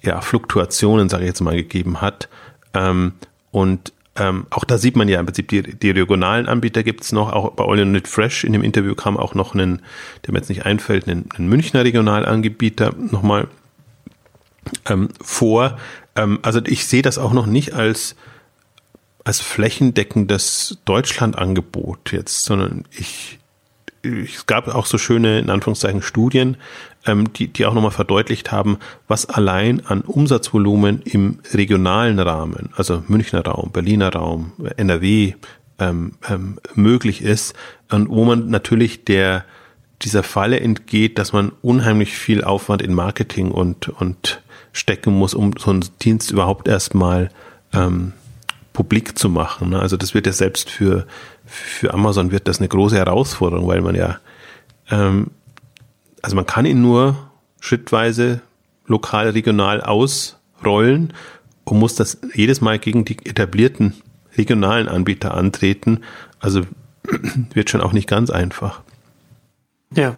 ja, 0.01 0.21
Fluktuationen, 0.21 1.07
sage 1.07 1.23
ich 1.23 1.29
jetzt 1.29 1.41
mal, 1.41 1.55
gegeben 1.55 2.01
hat. 2.01 2.29
Ähm, 2.73 3.13
und 3.51 3.93
ähm, 4.15 4.45
auch 4.51 4.63
da 4.63 4.77
sieht 4.77 4.95
man 4.95 5.07
ja 5.07 5.19
im 5.19 5.25
Prinzip, 5.25 5.47
die, 5.47 5.63
die 5.63 5.89
regionalen 5.89 6.47
Anbieter 6.47 6.83
gibt's 6.83 7.11
noch, 7.11 7.31
auch 7.33 7.51
bei 7.51 7.65
All 7.65 7.83
Net 7.85 8.07
Fresh 8.07 8.43
in 8.43 8.53
dem 8.53 8.63
Interview 8.63 8.93
kam 8.93 9.17
auch 9.17 9.33
noch 9.33 9.55
einen, 9.55 9.81
der 10.25 10.33
mir 10.33 10.39
jetzt 10.39 10.49
nicht 10.49 10.65
einfällt, 10.65 11.07
einen, 11.07 11.29
einen 11.35 11.49
Münchner 11.49 11.83
Regionalanbieter 11.83 12.93
nochmal 12.95 13.47
ähm, 14.85 15.09
vor. 15.19 15.77
Ähm, 16.15 16.39
also 16.43 16.61
ich 16.65 16.85
sehe 16.85 17.01
das 17.01 17.17
auch 17.17 17.33
noch 17.33 17.47
nicht 17.47 17.73
als, 17.73 18.15
als 19.23 19.41
flächendeckendes 19.41 20.77
Deutschlandangebot 20.85 22.11
jetzt, 22.11 22.45
sondern 22.45 22.85
ich, 22.91 23.39
es 24.03 24.45
gab 24.45 24.67
auch 24.67 24.85
so 24.85 24.99
schöne, 24.99 25.39
in 25.39 25.49
Anführungszeichen, 25.49 26.03
Studien, 26.03 26.57
ähm, 27.05 27.33
die, 27.33 27.47
die 27.47 27.65
auch 27.65 27.73
nochmal 27.73 27.91
verdeutlicht 27.91 28.51
haben, 28.51 28.77
was 29.07 29.25
allein 29.25 29.85
an 29.85 30.01
Umsatzvolumen 30.01 31.01
im 31.03 31.39
regionalen 31.53 32.19
Rahmen, 32.19 32.69
also 32.75 33.03
Münchner 33.07 33.45
Raum, 33.45 33.71
Berliner 33.71 34.13
Raum, 34.13 34.53
NRW, 34.77 35.33
ähm, 35.79 36.13
ähm, 36.29 36.59
möglich 36.75 37.21
ist 37.21 37.55
und 37.89 38.09
wo 38.09 38.25
man 38.25 38.49
natürlich 38.49 39.05
der 39.05 39.45
dieser 40.01 40.23
Falle 40.23 40.59
entgeht, 40.59 41.17
dass 41.17 41.31
man 41.31 41.51
unheimlich 41.61 42.13
viel 42.13 42.43
Aufwand 42.43 42.81
in 42.81 42.93
Marketing 42.93 43.51
und 43.51 43.89
und 43.89 44.41
stecken 44.71 45.13
muss, 45.13 45.33
um 45.33 45.53
so 45.57 45.71
einen 45.71 45.85
Dienst 46.01 46.31
überhaupt 46.31 46.67
erstmal 46.67 47.29
ähm, 47.73 48.13
publik 48.73 49.17
zu 49.17 49.29
machen. 49.29 49.69
Ne? 49.69 49.79
Also 49.79 49.97
das 49.97 50.13
wird 50.13 50.25
ja 50.25 50.33
selbst 50.33 50.69
für 50.69 51.05
für 51.45 51.93
Amazon 51.93 52.31
wird 52.31 52.47
das 52.47 52.59
eine 52.59 52.67
große 52.67 52.97
Herausforderung, 52.97 53.67
weil 53.67 53.81
man 53.81 53.95
ja 53.95 54.19
ähm, 54.89 55.27
also 56.23 56.35
man 56.35 56.47
kann 56.47 56.65
ihn 56.65 56.81
nur 56.81 57.29
schrittweise 57.59 58.41
lokal, 58.87 59.29
regional 59.29 59.81
ausrollen 59.81 61.13
und 61.65 61.79
muss 61.79 61.95
das 61.95 62.17
jedes 62.33 62.61
Mal 62.61 62.79
gegen 62.79 63.05
die 63.05 63.17
etablierten 63.25 63.93
regionalen 64.35 64.87
Anbieter 64.87 65.35
antreten. 65.35 65.99
Also 66.39 66.61
wird 67.53 67.69
schon 67.69 67.81
auch 67.81 67.93
nicht 67.93 68.07
ganz 68.07 68.29
einfach. 68.29 68.81
Ja, 69.95 70.17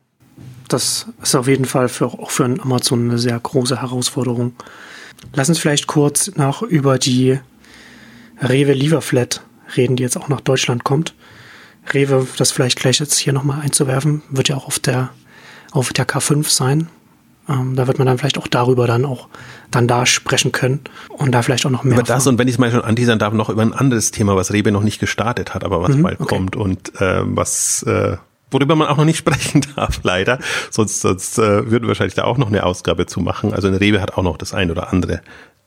das 0.67 1.07
ist 1.21 1.35
auf 1.35 1.47
jeden 1.47 1.65
Fall 1.65 1.89
für, 1.89 2.05
auch 2.05 2.31
für 2.31 2.45
Amazon 2.45 3.09
eine 3.09 3.17
sehr 3.17 3.39
große 3.39 3.81
Herausforderung. 3.81 4.53
Lass 5.33 5.49
uns 5.49 5.59
vielleicht 5.59 5.87
kurz 5.87 6.35
noch 6.35 6.61
über 6.61 6.99
die 6.99 7.39
Rewe 8.41 8.73
Lieferflat 8.73 9.41
reden, 9.75 9.95
die 9.95 10.03
jetzt 10.03 10.17
auch 10.17 10.29
nach 10.29 10.41
Deutschland 10.41 10.83
kommt. 10.83 11.15
Rewe, 11.93 12.27
das 12.37 12.51
vielleicht 12.51 12.79
gleich 12.79 12.99
jetzt 12.99 13.17
hier 13.17 13.33
nochmal 13.33 13.61
einzuwerfen, 13.61 14.21
wird 14.29 14.49
ja 14.49 14.55
auch 14.55 14.67
auf 14.67 14.79
der 14.79 15.09
auf 15.75 15.93
der 15.93 16.07
K5 16.07 16.49
sein. 16.49 16.87
Ähm, 17.47 17.75
da 17.75 17.85
wird 17.85 17.99
man 17.99 18.07
dann 18.07 18.17
vielleicht 18.17 18.39
auch 18.39 18.47
darüber 18.47 18.87
dann 18.87 19.05
auch 19.05 19.27
dann 19.69 19.87
da 19.87 20.05
sprechen 20.05 20.51
können 20.51 20.81
und 21.09 21.31
da 21.31 21.41
vielleicht 21.43 21.65
auch 21.65 21.69
noch 21.69 21.83
mehr. 21.83 21.99
Über 21.99 22.03
das 22.03 22.25
und 22.25 22.39
wenn 22.39 22.47
ich 22.47 22.55
es 22.55 22.59
mal 22.59 22.71
schon 22.71 22.81
anteasern 22.81 23.19
darf, 23.19 23.33
noch 23.33 23.49
über 23.49 23.61
ein 23.61 23.73
anderes 23.73 24.09
Thema, 24.09 24.35
was 24.35 24.51
Rebe 24.51 24.71
noch 24.71 24.81
nicht 24.81 24.99
gestartet 24.99 25.53
hat, 25.53 25.63
aber 25.63 25.81
was 25.81 25.95
mhm, 25.95 26.03
bald 26.03 26.19
okay. 26.19 26.35
kommt 26.35 26.55
und 26.55 26.99
äh, 26.99 27.21
was 27.23 27.83
äh, 27.83 28.17
worüber 28.49 28.75
man 28.75 28.87
auch 28.87 28.97
noch 28.97 29.05
nicht 29.05 29.17
sprechen 29.19 29.61
darf, 29.75 29.99
leider. 30.01 30.39
Sonst, 30.71 31.01
sonst 31.01 31.37
äh, 31.37 31.69
würden 31.69 31.83
wir 31.83 31.89
wahrscheinlich 31.89 32.15
da 32.15 32.23
auch 32.23 32.37
noch 32.37 32.47
eine 32.47 32.63
Ausgabe 32.63 33.05
zu 33.05 33.19
machen. 33.19 33.53
Also 33.53 33.67
eine 33.67 33.79
Rebe 33.79 34.01
hat 34.01 34.17
auch 34.17 34.23
noch 34.23 34.37
das 34.37 34.53
ein 34.53 34.71
oder 34.71 34.91
andere 34.91 35.21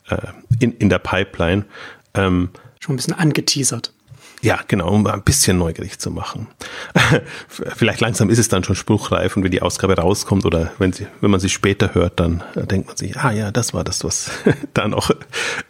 äh, 0.09 0.17
in, 0.59 0.73
in 0.73 0.89
der 0.89 0.99
Pipeline. 0.99 1.65
Ähm, 2.13 2.49
schon 2.81 2.95
ein 2.95 2.97
bisschen 2.97 3.13
angeteasert. 3.13 3.93
Ja, 4.41 4.59
genau, 4.67 4.89
um 4.89 5.05
ein 5.05 5.21
bisschen 5.23 5.57
neugierig 5.57 5.99
zu 5.99 6.11
machen. 6.11 6.47
Vielleicht 7.47 7.99
langsam 7.99 8.29
ist 8.29 8.39
es 8.39 8.47
dann 8.47 8.63
schon 8.63 8.75
spruchreif 8.75 9.35
und 9.35 9.43
wenn 9.43 9.51
die 9.51 9.61
Ausgabe 9.61 9.97
rauskommt 9.97 10.45
oder 10.45 10.71
wenn 10.77 10.93
sie, 10.93 11.07
wenn 11.19 11.29
man 11.29 11.41
sie 11.41 11.49
später 11.49 11.93
hört, 11.93 12.19
dann 12.19 12.43
denkt 12.55 12.87
man 12.87 12.95
sich, 12.95 13.17
ah 13.17 13.31
ja, 13.31 13.51
das 13.51 13.73
war 13.73 13.83
das, 13.83 14.03
was 14.03 14.31
da 14.73 14.87
noch 14.87 15.09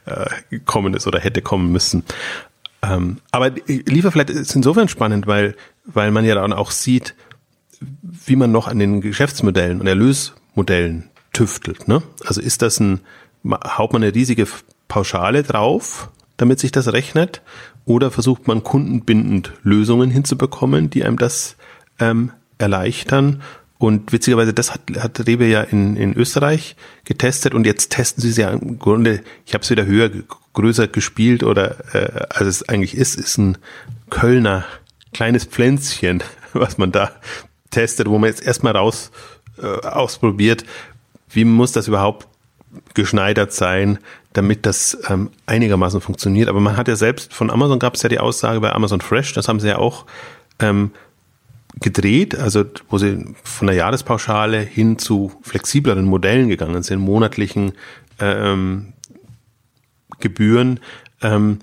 äh, 0.05 0.29
gekommen 0.51 0.93
ist 0.93 1.07
oder 1.07 1.19
hätte 1.19 1.41
kommen 1.41 1.71
müssen. 1.71 2.03
Ähm, 2.81 3.17
aber 3.31 3.51
Lieferflat 3.67 4.29
ist 4.29 4.55
insofern 4.55 4.87
spannend, 4.87 5.25
weil, 5.25 5.55
weil 5.85 6.11
man 6.11 6.23
ja 6.23 6.35
dann 6.35 6.53
auch 6.53 6.71
sieht, 6.71 7.15
wie 8.01 8.35
man 8.35 8.51
noch 8.51 8.67
an 8.67 8.77
den 8.77 9.01
Geschäftsmodellen 9.01 9.81
und 9.81 9.87
Erlösmodellen 9.87 11.09
tüftelt. 11.33 11.87
Ne? 11.87 12.03
Also 12.25 12.39
ist 12.39 12.61
das 12.61 12.79
ein, 12.79 13.01
haut 13.43 13.93
man 13.93 14.03
eine 14.03 14.13
riesige 14.13 14.47
Pauschale 14.87 15.43
drauf, 15.43 16.09
damit 16.37 16.59
sich 16.59 16.71
das 16.71 16.91
rechnet? 16.91 17.41
Oder 17.89 18.11
versucht 18.11 18.47
man 18.47 18.61
kundenbindend 18.61 19.51
Lösungen 19.63 20.11
hinzubekommen, 20.11 20.91
die 20.91 21.03
einem 21.03 21.17
das 21.17 21.55
ähm, 21.97 22.31
erleichtern? 22.59 23.41
Und 23.79 24.11
witzigerweise, 24.11 24.53
das 24.53 24.75
hat, 24.75 24.81
hat 24.99 25.25
Rewe 25.25 25.47
ja 25.47 25.63
in, 25.63 25.95
in 25.95 26.15
Österreich 26.15 26.75
getestet 27.03 27.55
und 27.55 27.65
jetzt 27.65 27.89
testen 27.89 28.21
sie 28.21 28.29
es 28.29 28.37
ja 28.37 28.51
im 28.51 28.77
Grunde, 28.77 29.23
ich 29.43 29.55
habe 29.55 29.63
es 29.63 29.71
wieder 29.71 29.87
höher, 29.87 30.11
größer 30.53 30.87
gespielt 30.87 31.41
oder 31.41 31.95
äh, 31.95 32.27
als 32.29 32.47
es 32.47 32.69
eigentlich 32.69 32.95
ist, 32.95 33.15
ist 33.15 33.39
ein 33.39 33.57
Kölner 34.11 34.65
kleines 35.11 35.45
Pflänzchen, 35.45 36.21
was 36.53 36.77
man 36.77 36.91
da 36.91 37.09
testet, 37.71 38.07
wo 38.07 38.19
man 38.19 38.29
jetzt 38.29 38.43
erstmal 38.43 38.77
raus 38.77 39.09
äh, 39.59 39.65
ausprobiert, 39.65 40.63
wie 41.31 41.43
muss 41.43 41.71
das 41.71 41.87
überhaupt 41.87 42.27
geschneidert 42.93 43.53
sein, 43.53 43.99
damit 44.33 44.65
das 44.65 44.97
ähm, 45.09 45.29
einigermaßen 45.45 46.01
funktioniert. 46.01 46.49
Aber 46.49 46.59
man 46.59 46.77
hat 46.77 46.87
ja 46.87 46.95
selbst, 46.95 47.33
von 47.33 47.49
Amazon 47.49 47.79
gab 47.79 47.95
es 47.95 48.03
ja 48.03 48.09
die 48.09 48.19
Aussage 48.19 48.59
bei 48.59 48.71
Amazon 48.71 49.01
Fresh, 49.01 49.33
das 49.33 49.47
haben 49.47 49.59
sie 49.59 49.69
ja 49.69 49.77
auch 49.77 50.05
ähm, 50.59 50.91
gedreht, 51.79 52.37
also 52.37 52.65
wo 52.89 52.97
sie 52.97 53.25
von 53.43 53.67
der 53.67 53.75
Jahrespauschale 53.75 54.59
hin 54.59 54.97
zu 54.97 55.31
flexibleren 55.41 56.05
Modellen 56.05 56.49
gegangen 56.49 56.83
sind, 56.83 56.99
monatlichen 56.99 57.73
ähm, 58.19 58.93
Gebühren. 60.19 60.79
Ähm, 61.21 61.59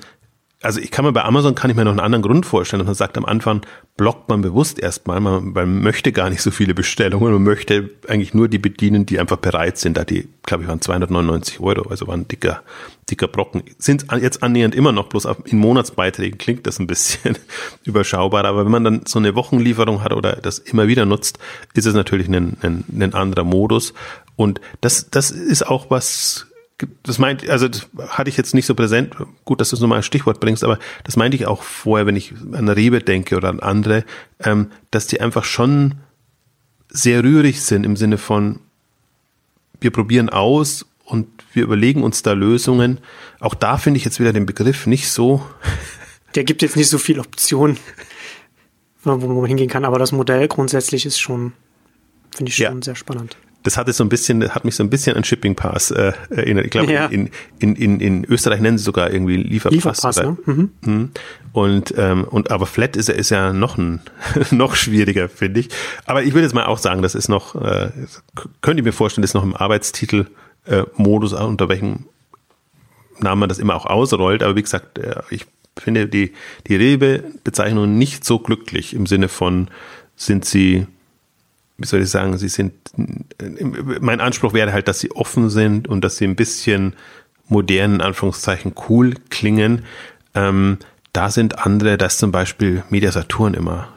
also 0.67 0.81
ich 0.81 0.91
kann 0.91 1.05
mir 1.05 1.13
bei 1.13 1.25
Amazon 1.25 1.55
kann 1.55 1.71
ich 1.71 1.77
mir 1.77 1.85
noch 1.85 1.93
einen 1.93 2.01
anderen 2.01 2.23
Grund 2.23 2.45
vorstellen, 2.45 2.81
dass 2.81 2.87
man 2.87 2.95
sagt 2.97 3.17
am 3.17 3.25
Anfang 3.25 3.63
blockt 3.97 4.29
man 4.29 4.43
bewusst 4.43 4.81
erstmal, 4.81 5.21
man, 5.21 5.53
man 5.53 5.81
möchte 5.81 6.11
gar 6.11 6.29
nicht 6.29 6.43
so 6.43 6.51
viele 6.51 6.75
Bestellungen, 6.75 7.33
man 7.33 7.45
möchte 7.45 7.91
eigentlich 8.09 8.35
nur 8.35 8.49
die 8.49 8.59
bedienen, 8.59 9.07
die 9.07 9.21
einfach 9.21 9.37
bereit 9.37 9.79
sind. 9.79 9.97
Da 9.97 10.05
die, 10.05 10.29
glaube 10.43 10.65
ich, 10.65 10.69
waren 10.69 10.81
299 10.81 11.61
Euro, 11.61 11.89
also 11.89 12.09
waren 12.09 12.27
dicker, 12.27 12.63
dicker 13.09 13.29
Brocken. 13.29 13.63
Sind 13.79 14.07
jetzt 14.21 14.43
annähernd 14.43 14.75
immer 14.75 14.91
noch, 14.91 15.09
bloß 15.09 15.29
in 15.45 15.59
Monatsbeiträgen 15.59 16.37
klingt 16.37 16.67
das 16.67 16.81
ein 16.81 16.89
bisschen 16.89 17.39
überschaubar, 17.85 18.45
aber 18.45 18.65
wenn 18.65 18.73
man 18.73 18.85
dann 18.85 19.01
so 19.07 19.21
eine 19.21 19.37
Wochenlieferung 19.37 20.03
hat 20.03 20.13
oder 20.13 20.35
das 20.35 20.59
immer 20.59 20.89
wieder 20.89 21.07
nutzt, 21.07 21.39
ist 21.75 21.87
es 21.87 21.95
natürlich 21.95 22.29
ein, 22.29 22.57
ein, 22.61 22.85
ein 22.93 23.15
anderer 23.15 23.45
Modus. 23.45 23.95
Und 24.35 24.61
das, 24.81 25.11
das 25.11 25.31
ist 25.31 25.67
auch 25.67 25.91
was 25.91 26.49
das 27.03 27.19
meint, 27.19 27.49
also 27.49 27.69
das 27.69 27.89
hatte 28.09 28.29
ich 28.29 28.37
jetzt 28.37 28.55
nicht 28.55 28.67
so 28.67 28.75
präsent, 28.75 29.15
gut, 29.45 29.61
dass 29.61 29.71
du 29.71 29.77
es 29.77 29.81
nochmal 29.81 29.99
ein 29.99 30.03
Stichwort 30.03 30.41
bringst, 30.41 30.63
aber 30.63 30.79
das 31.05 31.17
meinte 31.17 31.37
ich 31.37 31.47
auch 31.47 31.63
vorher, 31.63 32.07
wenn 32.07 32.17
ich 32.17 32.35
an 32.53 32.69
Rebe 32.69 33.01
denke 33.01 33.37
oder 33.37 33.49
an 33.49 33.61
andere, 33.61 34.05
ähm, 34.41 34.71
dass 34.91 35.07
die 35.07 35.21
einfach 35.21 35.45
schon 35.45 35.95
sehr 36.89 37.23
rührig 37.23 37.63
sind 37.63 37.85
im 37.85 37.97
Sinne 37.97 38.19
von, 38.19 38.61
wir 39.81 39.91
probieren 39.91 40.29
aus 40.29 40.87
und 41.05 41.27
wir 41.53 41.63
überlegen 41.63 42.03
uns 42.03 42.23
da 42.23 42.33
Lösungen. 42.33 42.99
Auch 43.41 43.55
da 43.55 43.79
finde 43.79 43.99
ich 43.99 44.05
jetzt 44.05 44.21
wieder 44.21 44.33
den 44.33 44.47
Begriff 44.47 44.87
nicht 44.87 45.09
so. 45.09 45.47
Der 46.35 46.45
gibt 46.45 46.61
jetzt 46.61 46.77
nicht 46.77 46.91
so 46.91 46.99
viel 46.99 47.19
Optionen, 47.19 47.79
wo 49.03 49.17
man 49.17 49.47
hingehen 49.47 49.71
kann, 49.71 49.87
aber 49.87 49.99
das 49.99 50.13
Modell 50.13 50.49
grundsätzlich 50.49 51.07
ist 51.07 51.19
schon, 51.19 51.55
finde 52.35 52.51
ich 52.51 52.57
schon 52.57 52.65
ja. 52.77 52.83
sehr 52.83 52.97
spannend 52.97 53.39
das 53.67 53.77
hatte 53.77 53.93
so 53.93 54.05
ein 54.05 54.09
bisschen, 54.09 54.55
hat 54.55 54.65
mich 54.65 54.77
so 54.77 54.85
ein 54.85 54.91
bisschen 54.91 55.17
an 55.17 55.25
Shipping 55.25 55.57
Pass 55.57 55.91
äh, 55.91 56.13
erinnert. 56.31 56.67
Ich 56.67 56.71
glaube, 56.71 56.93
ja. 56.93 57.07
in, 57.07 57.31
in, 57.59 57.75
in, 57.75 58.01
in 58.01 58.25
Österreich 58.25 58.61
nennen 58.61 58.79
sie 58.79 58.85
sogar 58.85 59.11
irgendwie 59.11 59.37
Lieferpass. 59.37 59.75
Lieferpass, 59.75 60.19
oder, 60.19 60.31
ne? 60.31 60.37
Mhm. 60.47 60.71
mhm. 60.83 61.11
Und, 61.53 61.95
ähm, 61.97 62.25
und 62.25 62.53
aber 62.53 62.67
Flat 62.67 62.97
ist, 62.97 63.09
ist 63.09 63.31
ja 63.31 63.53
noch 63.53 63.77
ein, 63.77 64.03
noch 64.53 64.77
schwieriger, 64.77 65.29
finde 65.29 65.61
ich. 65.61 65.71
Aber 66.05 66.23
ich 66.23 66.33
würde 66.33 66.43
jetzt 66.43 66.55
mal 66.55 66.67
auch 66.67 66.79
sagen, 66.79 67.03
das 67.03 67.17
ist 67.17 67.29
noch, 67.29 67.57
äh, 67.57 67.91
könnt 68.61 68.79
ihr 68.79 68.85
mir 68.85 68.93
vorstellen, 68.93 69.23
das 69.23 69.31
ist 69.31 69.35
noch 69.35 69.43
im 69.43 69.57
Arbeitstitel 69.57 70.27
äh, 70.67 70.85
Modus, 70.95 71.33
unter 71.33 71.69
welchem 71.69 72.05
Namen 73.19 73.41
man 73.41 73.49
das 73.49 73.59
immer 73.59 73.75
auch 73.75 73.87
ausrollt. 73.87 74.45
Aber 74.45 74.55
wie 74.55 74.63
gesagt, 74.63 74.99
äh, 74.99 75.23
ich 75.31 75.47
finde 75.77 76.07
die, 76.07 76.35
die 76.69 76.77
Rewe-Bezeichnung 76.77 77.99
nicht 77.99 78.25
so 78.25 78.39
glücklich 78.39 78.95
im 78.95 79.07
Sinne 79.07 79.29
von, 79.29 79.69
sind 80.15 80.45
sie 80.45 80.87
wie 81.79 81.87
soll 81.87 82.03
ich 82.03 82.11
sagen, 82.11 82.39
sie 82.39 82.49
sind, 82.49 82.73
mein 84.01 84.21
Anspruch 84.21 84.53
wäre 84.53 84.73
halt, 84.73 84.89
dass 84.89 85.01
sie 85.01 85.11
offen 85.11 85.51
sind 85.51 85.89
und 85.89 86.03
dass 86.03 86.17
sie 86.17 86.25
ein 86.25 86.37
bisschen 86.37 86.95
modernen 87.49 88.01
Anführungszeichen 88.01 88.75
cool 88.89 89.15
klingen. 89.29 89.85
Ähm, 90.35 90.79
da 91.13 91.31
sind 91.31 91.59
andere, 91.59 91.97
das 91.97 92.19
zum 92.19 92.33
Beispiel 92.33 92.83
Media 92.91 93.13
Saturn 93.13 93.55
immer 93.55 93.89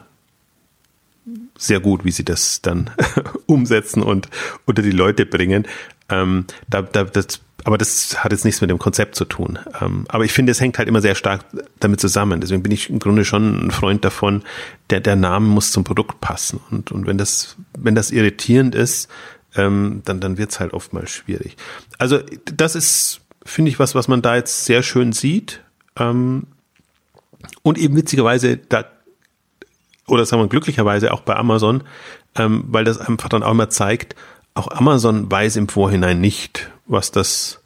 sehr 1.58 1.80
gut, 1.82 2.06
wie 2.06 2.12
sie 2.12 2.24
das 2.24 2.62
dann 2.62 2.90
umsetzen 3.46 4.02
und 4.02 4.30
unter 4.66 4.82
die 4.82 4.92
Leute 4.92 5.26
bringen. 5.26 5.68
Ähm, 6.10 6.46
da, 6.70 6.82
da, 6.82 7.04
das 7.04 7.42
aber 7.64 7.78
das 7.78 8.24
hat 8.24 8.32
jetzt 8.32 8.46
nichts 8.46 8.62
mit 8.62 8.70
dem 8.70 8.80
Konzept 8.80 9.16
zu 9.16 9.26
tun. 9.26 9.60
Ähm, 9.82 10.06
aber 10.08 10.26
ich 10.26 10.32
finde, 10.32 10.52
es 10.52 10.62
hängt 10.62 10.78
halt 10.78 10.88
immer 10.88 11.02
sehr 11.02 11.16
stark 11.16 11.46
damit 11.80 12.00
zusammen. 12.00 12.42
Deswegen 12.42 12.64
bin 12.64 12.72
ich 12.72 12.90
im 12.90 13.00
Grunde 13.00 13.26
schon 13.26 13.68
ein 13.68 13.72
Freund 13.72 14.06
davon, 14.06 14.44
der, 14.90 15.00
der 15.00 15.16
Name 15.16 15.48
muss 15.48 15.72
zum 15.72 15.84
Produkt 15.84 16.22
passen. 16.22 16.60
Und, 16.72 16.92
und 16.92 17.06
wenn 17.06 17.18
das, 17.18 17.58
wenn 17.78 17.96
das 17.96 18.12
irritierend 18.12 18.76
ist, 18.76 19.10
ähm, 19.56 20.02
dann, 20.06 20.20
dann 20.20 20.38
wird's 20.38 20.60
halt 20.60 20.74
oftmals 20.74 21.12
schwierig. 21.12 21.58
Also 21.98 22.20
das 22.46 22.76
ist, 22.76 23.22
finde 23.44 23.70
ich, 23.70 23.80
was, 23.80 23.96
was 23.96 24.08
man 24.08 24.22
da 24.22 24.36
jetzt 24.36 24.66
sehr 24.66 24.84
schön 24.84 25.12
sieht. 25.12 25.62
Ähm, 25.98 26.48
und 27.64 27.78
eben 27.78 27.96
witzigerweise, 27.96 28.58
da, 28.58 28.86
oder 30.08 30.26
sagen 30.26 30.42
wir 30.42 30.50
glücklicherweise 30.50 31.14
auch 31.14 31.22
bei 31.22 31.36
Amazon, 31.36 31.84
weil 32.36 32.84
das 32.84 33.00
einfach 33.00 33.30
dann 33.30 33.44
auch 33.44 33.52
immer 33.52 33.70
zeigt, 33.70 34.16
auch 34.54 34.70
Amazon 34.72 35.32
weiß 35.32 35.56
im 35.56 35.68
Vorhinein 35.68 36.20
nicht, 36.22 36.70
was 36.90 37.12
das 37.12 37.62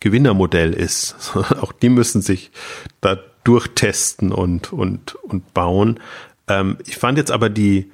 Gewinnermodell 0.00 0.72
ist. 0.72 1.16
auch 1.60 1.72
die 1.72 1.88
müssen 1.88 2.22
sich 2.22 2.52
da 3.00 3.18
durchtesten 3.42 4.32
und, 4.32 4.72
und, 4.72 5.16
und 5.16 5.54
bauen. 5.54 6.00
Ähm, 6.48 6.78
ich 6.86 6.96
fand 6.96 7.18
jetzt 7.18 7.30
aber 7.30 7.48
die, 7.48 7.90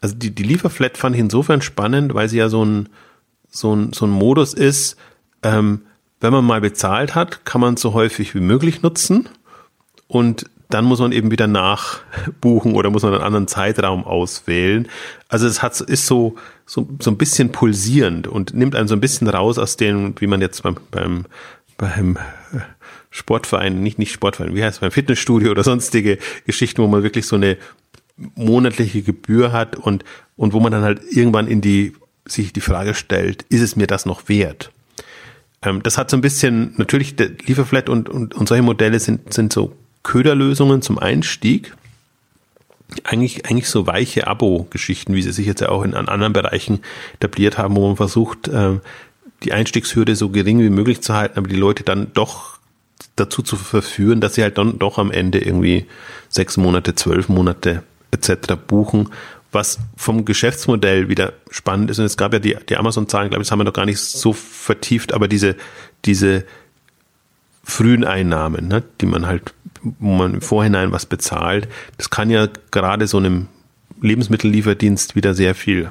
also 0.00 0.14
die, 0.14 0.32
die 0.32 0.42
Lieferflat 0.42 0.96
fand 0.96 1.16
ich 1.16 1.20
insofern 1.20 1.62
spannend, 1.62 2.14
weil 2.14 2.28
sie 2.28 2.38
ja 2.38 2.48
so 2.48 2.64
ein, 2.64 2.88
so 3.48 3.74
ein, 3.74 3.92
so 3.92 4.06
ein 4.06 4.10
Modus 4.10 4.52
ist, 4.54 4.96
ähm, 5.42 5.82
wenn 6.20 6.32
man 6.32 6.44
mal 6.44 6.60
bezahlt 6.60 7.14
hat, 7.14 7.44
kann 7.44 7.60
man 7.60 7.74
es 7.74 7.80
so 7.80 7.94
häufig 7.94 8.34
wie 8.34 8.40
möglich 8.40 8.82
nutzen 8.82 9.28
und 10.08 10.46
dann 10.68 10.84
muss 10.84 10.98
man 10.98 11.12
eben 11.12 11.30
wieder 11.30 11.46
nachbuchen 11.46 12.74
oder 12.74 12.90
muss 12.90 13.02
man 13.02 13.14
einen 13.14 13.22
anderen 13.22 13.48
Zeitraum 13.48 14.04
auswählen. 14.04 14.88
Also 15.28 15.46
es 15.46 15.62
hat, 15.62 15.80
ist 15.80 16.06
so, 16.06 16.34
so, 16.64 16.88
so 17.00 17.10
ein 17.10 17.16
bisschen 17.16 17.52
pulsierend 17.52 18.26
und 18.26 18.54
nimmt 18.54 18.74
einen 18.74 18.88
so 18.88 18.94
ein 18.94 19.00
bisschen 19.00 19.28
raus 19.28 19.58
aus 19.58 19.76
dem, 19.76 20.14
wie 20.20 20.26
man 20.26 20.40
jetzt 20.40 20.62
beim, 20.62 20.76
beim, 20.90 21.26
beim 21.76 22.18
Sportverein, 23.10 23.82
nicht, 23.82 23.98
nicht 23.98 24.12
Sportverein, 24.12 24.54
wie 24.54 24.62
heißt 24.62 24.76
es, 24.76 24.80
beim 24.80 24.90
Fitnessstudio 24.90 25.50
oder 25.50 25.62
sonstige 25.62 26.18
Geschichten, 26.46 26.82
wo 26.82 26.86
man 26.88 27.02
wirklich 27.02 27.26
so 27.26 27.36
eine 27.36 27.56
monatliche 28.34 29.02
Gebühr 29.02 29.52
hat 29.52 29.76
und, 29.76 30.04
und 30.36 30.52
wo 30.52 30.60
man 30.60 30.72
dann 30.72 30.82
halt 30.82 31.00
irgendwann 31.10 31.46
in 31.46 31.60
die, 31.60 31.94
sich 32.24 32.52
die 32.52 32.60
Frage 32.60 32.94
stellt, 32.94 33.44
ist 33.50 33.60
es 33.60 33.76
mir 33.76 33.86
das 33.86 34.04
noch 34.04 34.28
wert? 34.28 34.72
Ähm, 35.62 35.82
das 35.82 35.96
hat 35.96 36.10
so 36.10 36.16
ein 36.16 36.22
bisschen, 36.22 36.74
natürlich, 36.76 37.14
der 37.14 37.30
Lieferflat 37.46 37.88
und, 37.88 38.08
und, 38.08 38.34
und 38.34 38.48
solche 38.48 38.62
Modelle 38.62 38.98
sind, 38.98 39.32
sind 39.32 39.52
so 39.52 39.72
Köderlösungen 40.06 40.82
zum 40.82 41.00
Einstieg. 41.00 41.74
Eigentlich, 43.02 43.46
eigentlich 43.46 43.68
so 43.68 43.88
weiche 43.88 44.28
Abo-Geschichten, 44.28 45.14
wie 45.14 45.22
sie 45.22 45.32
sich 45.32 45.46
jetzt 45.46 45.60
ja 45.60 45.68
auch 45.68 45.82
in 45.82 45.94
anderen 45.94 46.32
Bereichen 46.32 46.78
etabliert 47.14 47.58
haben, 47.58 47.74
wo 47.74 47.88
man 47.88 47.96
versucht, 47.96 48.48
ähm, 48.48 48.80
die 49.42 49.52
Einstiegshürde 49.52 50.14
so 50.14 50.28
gering 50.28 50.60
wie 50.60 50.70
möglich 50.70 51.02
zu 51.02 51.12
halten, 51.14 51.36
aber 51.36 51.48
die 51.48 51.56
Leute 51.56 51.82
dann 51.82 52.12
doch 52.14 52.58
dazu 53.16 53.42
zu 53.42 53.56
verführen, 53.56 54.20
dass 54.20 54.34
sie 54.34 54.42
halt 54.42 54.58
dann 54.58 54.78
doch 54.78 54.98
am 54.98 55.10
Ende 55.10 55.40
irgendwie 55.44 55.86
sechs 56.28 56.56
Monate, 56.56 56.94
zwölf 56.94 57.28
Monate 57.28 57.82
etc. 58.12 58.54
buchen, 58.64 59.08
was 59.50 59.80
vom 59.96 60.24
Geschäftsmodell 60.24 61.08
wieder 61.08 61.32
spannend 61.50 61.90
ist. 61.90 61.98
Und 61.98 62.04
es 62.04 62.16
gab 62.16 62.32
ja 62.32 62.38
die, 62.38 62.56
die 62.68 62.76
Amazon-Zahlen, 62.76 63.30
glaube 63.30 63.42
ich, 63.42 63.48
das 63.48 63.52
haben 63.52 63.58
wir 63.58 63.64
noch 63.64 63.72
gar 63.72 63.86
nicht 63.86 63.98
so 63.98 64.32
vertieft, 64.32 65.12
aber 65.12 65.26
diese, 65.26 65.56
diese 66.04 66.44
frühen 67.68 68.04
Einnahmen, 68.04 68.68
ne, 68.68 68.82
die 69.00 69.06
man 69.06 69.26
halt, 69.26 69.52
wo 69.82 70.14
man 70.14 70.34
im 70.34 70.40
Vorhinein 70.40 70.92
was 70.92 71.04
bezahlt, 71.04 71.68
das 71.98 72.10
kann 72.10 72.30
ja 72.30 72.48
gerade 72.70 73.08
so 73.08 73.18
einem 73.18 73.48
Lebensmittellieferdienst 74.00 75.16
wieder 75.16 75.34
sehr 75.34 75.54
viel 75.54 75.90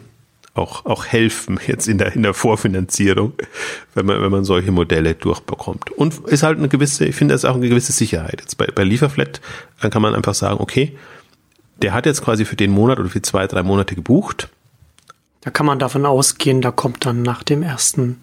auch, 0.54 0.86
auch 0.86 1.06
helfen 1.06 1.60
jetzt 1.68 1.88
in 1.88 1.98
der, 1.98 2.16
in 2.16 2.24
der 2.24 2.34
Vorfinanzierung, 2.34 3.34
wenn 3.94 4.06
man, 4.06 4.22
wenn 4.22 4.32
man 4.32 4.46
solche 4.46 4.72
Modelle 4.72 5.14
durchbekommt. 5.14 5.92
Und 5.92 6.18
ist 6.28 6.44
halt 6.44 6.58
eine 6.58 6.70
gewisse, 6.70 7.06
ich 7.06 7.16
finde, 7.16 7.34
das 7.34 7.44
ist 7.44 7.50
auch 7.50 7.56
eine 7.56 7.68
gewisse 7.68 7.92
Sicherheit. 7.92 8.40
Jetzt 8.40 8.58
bei, 8.58 8.68
bei 8.68 8.86
Lieferflat 8.86 9.42
dann 9.82 9.92
kann 9.92 10.02
man 10.02 10.16
einfach 10.16 10.34
sagen, 10.34 10.62
okay, 10.62 10.98
der 11.82 11.94
hat 11.94 12.06
jetzt 12.06 12.24
quasi 12.24 12.46
für 12.46 12.56
den 12.56 12.72
Monat 12.72 13.00
oder 13.00 13.10
für 13.10 13.22
zwei, 13.22 13.48
drei 13.48 13.64
Monate 13.64 13.96
gebucht. 13.96 14.48
Da 15.42 15.52
kann 15.52 15.66
man 15.66 15.78
davon 15.78 16.06
ausgehen, 16.06 16.62
da 16.62 16.72
kommt 16.72 17.06
dann 17.06 17.22
nach 17.22 17.44
dem 17.44 17.62
ersten 17.62 18.22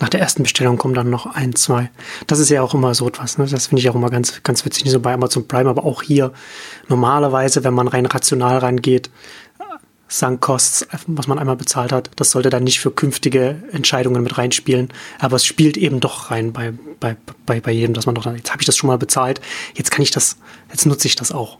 nach 0.00 0.08
der 0.08 0.20
ersten 0.20 0.42
Bestellung 0.42 0.78
kommen 0.78 0.94
dann 0.94 1.10
noch 1.10 1.26
ein, 1.26 1.54
zwei. 1.54 1.90
Das 2.26 2.38
ist 2.38 2.50
ja 2.50 2.62
auch 2.62 2.74
immer 2.74 2.94
so 2.94 3.08
etwas. 3.08 3.38
Ne? 3.38 3.46
Das 3.46 3.66
finde 3.66 3.80
ich 3.80 3.90
auch 3.90 3.94
immer 3.94 4.10
ganz, 4.10 4.42
ganz 4.42 4.64
witzig. 4.64 4.84
Nicht 4.84 4.92
so 4.92 5.00
bei 5.00 5.12
Amazon 5.12 5.48
Prime, 5.48 5.68
aber 5.68 5.84
auch 5.84 6.02
hier. 6.02 6.32
Normalerweise, 6.88 7.64
wenn 7.64 7.74
man 7.74 7.88
rein 7.88 8.06
rational 8.06 8.58
rangeht, 8.58 9.10
Sunk 10.10 10.40
Costs, 10.40 10.86
was 11.06 11.26
man 11.26 11.38
einmal 11.38 11.56
bezahlt 11.56 11.92
hat, 11.92 12.10
das 12.16 12.30
sollte 12.30 12.48
dann 12.48 12.64
nicht 12.64 12.80
für 12.80 12.90
künftige 12.90 13.62
Entscheidungen 13.72 14.22
mit 14.22 14.38
reinspielen. 14.38 14.88
Aber 15.18 15.36
es 15.36 15.44
spielt 15.44 15.76
eben 15.76 16.00
doch 16.00 16.30
rein 16.30 16.52
bei, 16.52 16.72
bei, 16.98 17.16
bei, 17.44 17.60
bei 17.60 17.72
jedem, 17.72 17.92
dass 17.92 18.06
man 18.06 18.14
doch, 18.14 18.24
jetzt 18.24 18.50
habe 18.50 18.62
ich 18.62 18.66
das 18.66 18.76
schon 18.76 18.88
mal 18.88 18.98
bezahlt, 18.98 19.40
jetzt 19.74 19.90
kann 19.90 20.02
ich 20.02 20.10
das, 20.10 20.38
jetzt 20.70 20.86
nutze 20.86 21.08
ich 21.08 21.16
das 21.16 21.30
auch 21.30 21.58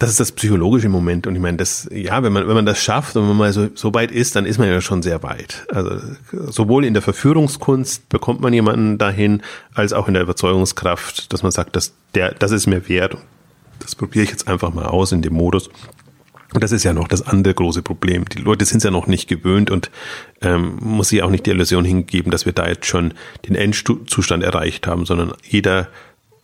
das 0.00 0.08
ist 0.08 0.18
das 0.18 0.32
psychologische 0.32 0.88
Moment. 0.88 1.26
Und 1.26 1.36
ich 1.36 1.42
meine, 1.42 1.58
das, 1.58 1.86
ja, 1.92 2.22
wenn 2.22 2.32
man, 2.32 2.48
wenn 2.48 2.54
man 2.54 2.64
das 2.64 2.82
schafft 2.82 3.16
und 3.16 3.28
wenn 3.28 3.36
man 3.36 3.52
so, 3.52 3.68
so 3.74 3.92
weit 3.92 4.10
ist, 4.10 4.34
dann 4.34 4.46
ist 4.46 4.58
man 4.58 4.66
ja 4.66 4.80
schon 4.80 5.02
sehr 5.02 5.22
weit. 5.22 5.66
Also 5.70 6.00
sowohl 6.32 6.86
in 6.86 6.94
der 6.94 7.02
Verführungskunst 7.02 8.08
bekommt 8.08 8.40
man 8.40 8.54
jemanden 8.54 8.96
dahin, 8.96 9.42
als 9.74 9.92
auch 9.92 10.08
in 10.08 10.14
der 10.14 10.22
Überzeugungskraft, 10.22 11.30
dass 11.34 11.42
man 11.42 11.52
sagt, 11.52 11.76
dass 11.76 11.92
der, 12.14 12.32
das 12.32 12.50
ist 12.50 12.66
mir 12.66 12.88
wert. 12.88 13.18
Das 13.78 13.94
probiere 13.94 14.24
ich 14.24 14.30
jetzt 14.30 14.48
einfach 14.48 14.72
mal 14.72 14.86
aus 14.86 15.12
in 15.12 15.20
dem 15.20 15.34
Modus. 15.34 15.68
Und 16.54 16.64
das 16.64 16.72
ist 16.72 16.82
ja 16.82 16.94
noch 16.94 17.06
das 17.06 17.20
andere 17.20 17.52
große 17.52 17.82
Problem. 17.82 18.24
Die 18.24 18.40
Leute 18.40 18.64
sind 18.64 18.78
es 18.78 18.84
ja 18.84 18.90
noch 18.90 19.06
nicht 19.06 19.28
gewöhnt 19.28 19.70
und 19.70 19.90
ähm, 20.40 20.78
muss 20.80 21.10
sich 21.10 21.22
auch 21.22 21.30
nicht 21.30 21.44
die 21.44 21.50
Illusion 21.50 21.84
hingeben, 21.84 22.32
dass 22.32 22.46
wir 22.46 22.54
da 22.54 22.66
jetzt 22.66 22.86
schon 22.86 23.12
den 23.46 23.54
Endzustand 23.54 24.42
erreicht 24.42 24.86
haben, 24.86 25.04
sondern 25.04 25.32
jeder 25.42 25.88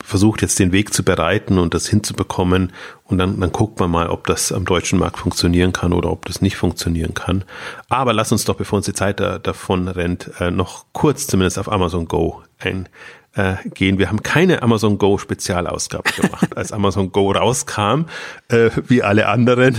versucht 0.07 0.41
jetzt 0.41 0.59
den 0.59 0.71
Weg 0.71 0.95
zu 0.95 1.03
bereiten 1.03 1.59
und 1.59 1.75
das 1.75 1.89
hinzubekommen 1.89 2.73
und 3.05 3.19
dann, 3.19 3.41
dann 3.41 3.51
guckt 3.51 3.81
man 3.81 3.91
mal, 3.91 4.09
ob 4.09 4.27
das 4.27 4.53
am 4.53 4.65
deutschen 4.65 5.01
Markt 5.01 5.19
funktionieren 5.19 5.73
kann 5.73 5.93
oder 5.93 6.11
ob 6.11 6.27
das 6.27 6.41
nicht 6.41 6.57
funktionieren 6.57 7.13
kann. 7.13 7.45
Aber 7.89 8.13
lass 8.13 8.31
uns 8.31 8.45
doch, 8.45 8.55
bevor 8.55 8.77
uns 8.77 8.87
die 8.87 8.93
Zeit 8.93 9.19
da, 9.19 9.39
davon 9.39 9.89
rennt, 9.89 10.31
äh, 10.39 10.53
noch 10.53 10.87
kurz 10.93 11.27
zumindest 11.27 11.59
auf 11.59 11.71
Amazon 11.71 12.07
Go 12.07 12.43
ein, 12.59 12.89
äh, 13.35 13.57
gehen. 13.75 13.99
Wir 13.99 14.09
haben 14.09 14.23
keine 14.23 14.63
Amazon 14.63 14.97
Go 14.97 15.19
Spezialausgabe 15.19 16.11
gemacht, 16.13 16.57
als 16.57 16.73
Amazon 16.73 17.11
Go 17.11 17.33
rauskam, 17.33 18.07
äh, 18.49 18.71
wie 18.87 19.03
alle 19.03 19.27
anderen. 19.27 19.77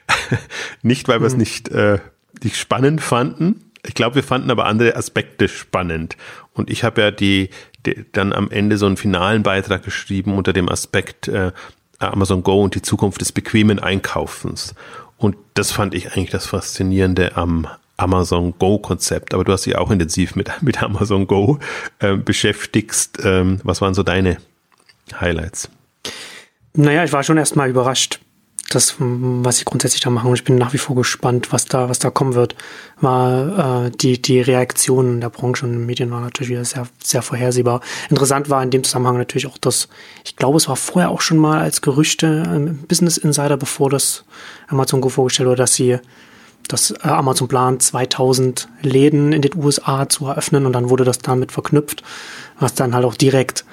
nicht, 0.82 1.08
weil 1.08 1.20
wir 1.20 1.26
es 1.26 1.34
mhm. 1.34 1.40
nicht, 1.40 1.68
äh, 1.68 1.98
nicht 2.42 2.56
spannend 2.56 3.02
fanden. 3.02 3.71
Ich 3.86 3.94
glaube, 3.94 4.16
wir 4.16 4.22
fanden 4.22 4.50
aber 4.50 4.66
andere 4.66 4.96
Aspekte 4.96 5.48
spannend. 5.48 6.16
Und 6.54 6.70
ich 6.70 6.84
habe 6.84 7.00
ja 7.00 7.10
die, 7.10 7.50
dann 8.12 8.32
am 8.32 8.50
Ende 8.50 8.78
so 8.78 8.86
einen 8.86 8.96
finalen 8.96 9.42
Beitrag 9.42 9.82
geschrieben 9.82 10.34
unter 10.36 10.52
dem 10.52 10.68
Aspekt 10.68 11.28
äh, 11.28 11.50
Amazon 11.98 12.42
Go 12.42 12.62
und 12.62 12.74
die 12.74 12.82
Zukunft 12.82 13.20
des 13.20 13.32
bequemen 13.32 13.78
Einkaufens. 13.78 14.74
Und 15.16 15.36
das 15.54 15.72
fand 15.72 15.94
ich 15.94 16.12
eigentlich 16.12 16.30
das 16.30 16.46
Faszinierende 16.46 17.36
am 17.36 17.66
Amazon 17.96 18.54
Go 18.58 18.78
Konzept. 18.78 19.34
Aber 19.34 19.44
du 19.44 19.52
hast 19.52 19.66
dich 19.66 19.76
auch 19.76 19.90
intensiv 19.90 20.36
mit, 20.36 20.50
mit 20.62 20.82
Amazon 20.82 21.26
Go 21.26 21.58
äh, 21.98 22.16
beschäftigt. 22.16 23.18
Ähm, 23.22 23.60
was 23.64 23.80
waren 23.80 23.94
so 23.94 24.02
deine 24.02 24.38
Highlights? 25.20 25.68
Naja, 26.74 27.04
ich 27.04 27.12
war 27.12 27.22
schon 27.22 27.36
erstmal 27.36 27.68
überrascht, 27.68 28.20
das, 28.74 28.96
was 28.98 29.58
sie 29.58 29.64
grundsätzlich 29.64 30.00
da 30.00 30.10
machen. 30.10 30.28
Und 30.28 30.34
ich 30.34 30.44
bin 30.44 30.56
nach 30.56 30.72
wie 30.72 30.78
vor 30.78 30.96
gespannt, 30.96 31.52
was 31.52 31.64
da, 31.66 31.88
was 31.88 31.98
da 31.98 32.10
kommen 32.10 32.34
wird. 32.34 32.54
War 33.00 33.86
äh, 33.86 33.90
die, 33.90 34.20
die 34.20 34.40
Reaktionen 34.40 35.20
der 35.20 35.30
Branche 35.30 35.66
und 35.66 35.86
Medien 35.86 36.10
war 36.10 36.20
natürlich 36.20 36.50
wieder 36.50 36.64
sehr, 36.64 36.86
sehr 37.02 37.22
vorhersehbar. 37.22 37.80
Interessant 38.10 38.50
war 38.50 38.62
in 38.62 38.70
dem 38.70 38.84
Zusammenhang 38.84 39.18
natürlich 39.18 39.46
auch 39.46 39.58
das, 39.58 39.88
ich 40.24 40.36
glaube, 40.36 40.56
es 40.56 40.68
war 40.68 40.76
vorher 40.76 41.10
auch 41.10 41.20
schon 41.20 41.38
mal 41.38 41.60
als 41.60 41.82
Gerüchte 41.82 42.42
im 42.46 42.78
Business 42.78 43.16
Insider, 43.16 43.56
bevor 43.56 43.90
das 43.90 44.24
Amazon 44.68 45.00
Go 45.00 45.08
vorgestellt 45.08 45.48
wurde, 45.48 45.62
dass 45.62 45.74
sie 45.74 45.98
dass 46.68 46.90
äh, 46.90 47.08
Amazon 47.08 47.48
plant, 47.48 47.82
2000 47.82 48.68
Läden 48.82 49.32
in 49.32 49.42
den 49.42 49.56
USA 49.56 50.08
zu 50.08 50.26
eröffnen 50.26 50.66
und 50.66 50.72
dann 50.72 50.90
wurde 50.90 51.04
das 51.04 51.18
damit 51.18 51.52
verknüpft, 51.52 52.02
was 52.58 52.74
dann 52.74 52.94
halt 52.94 53.04
auch 53.04 53.16
direkt 53.16 53.64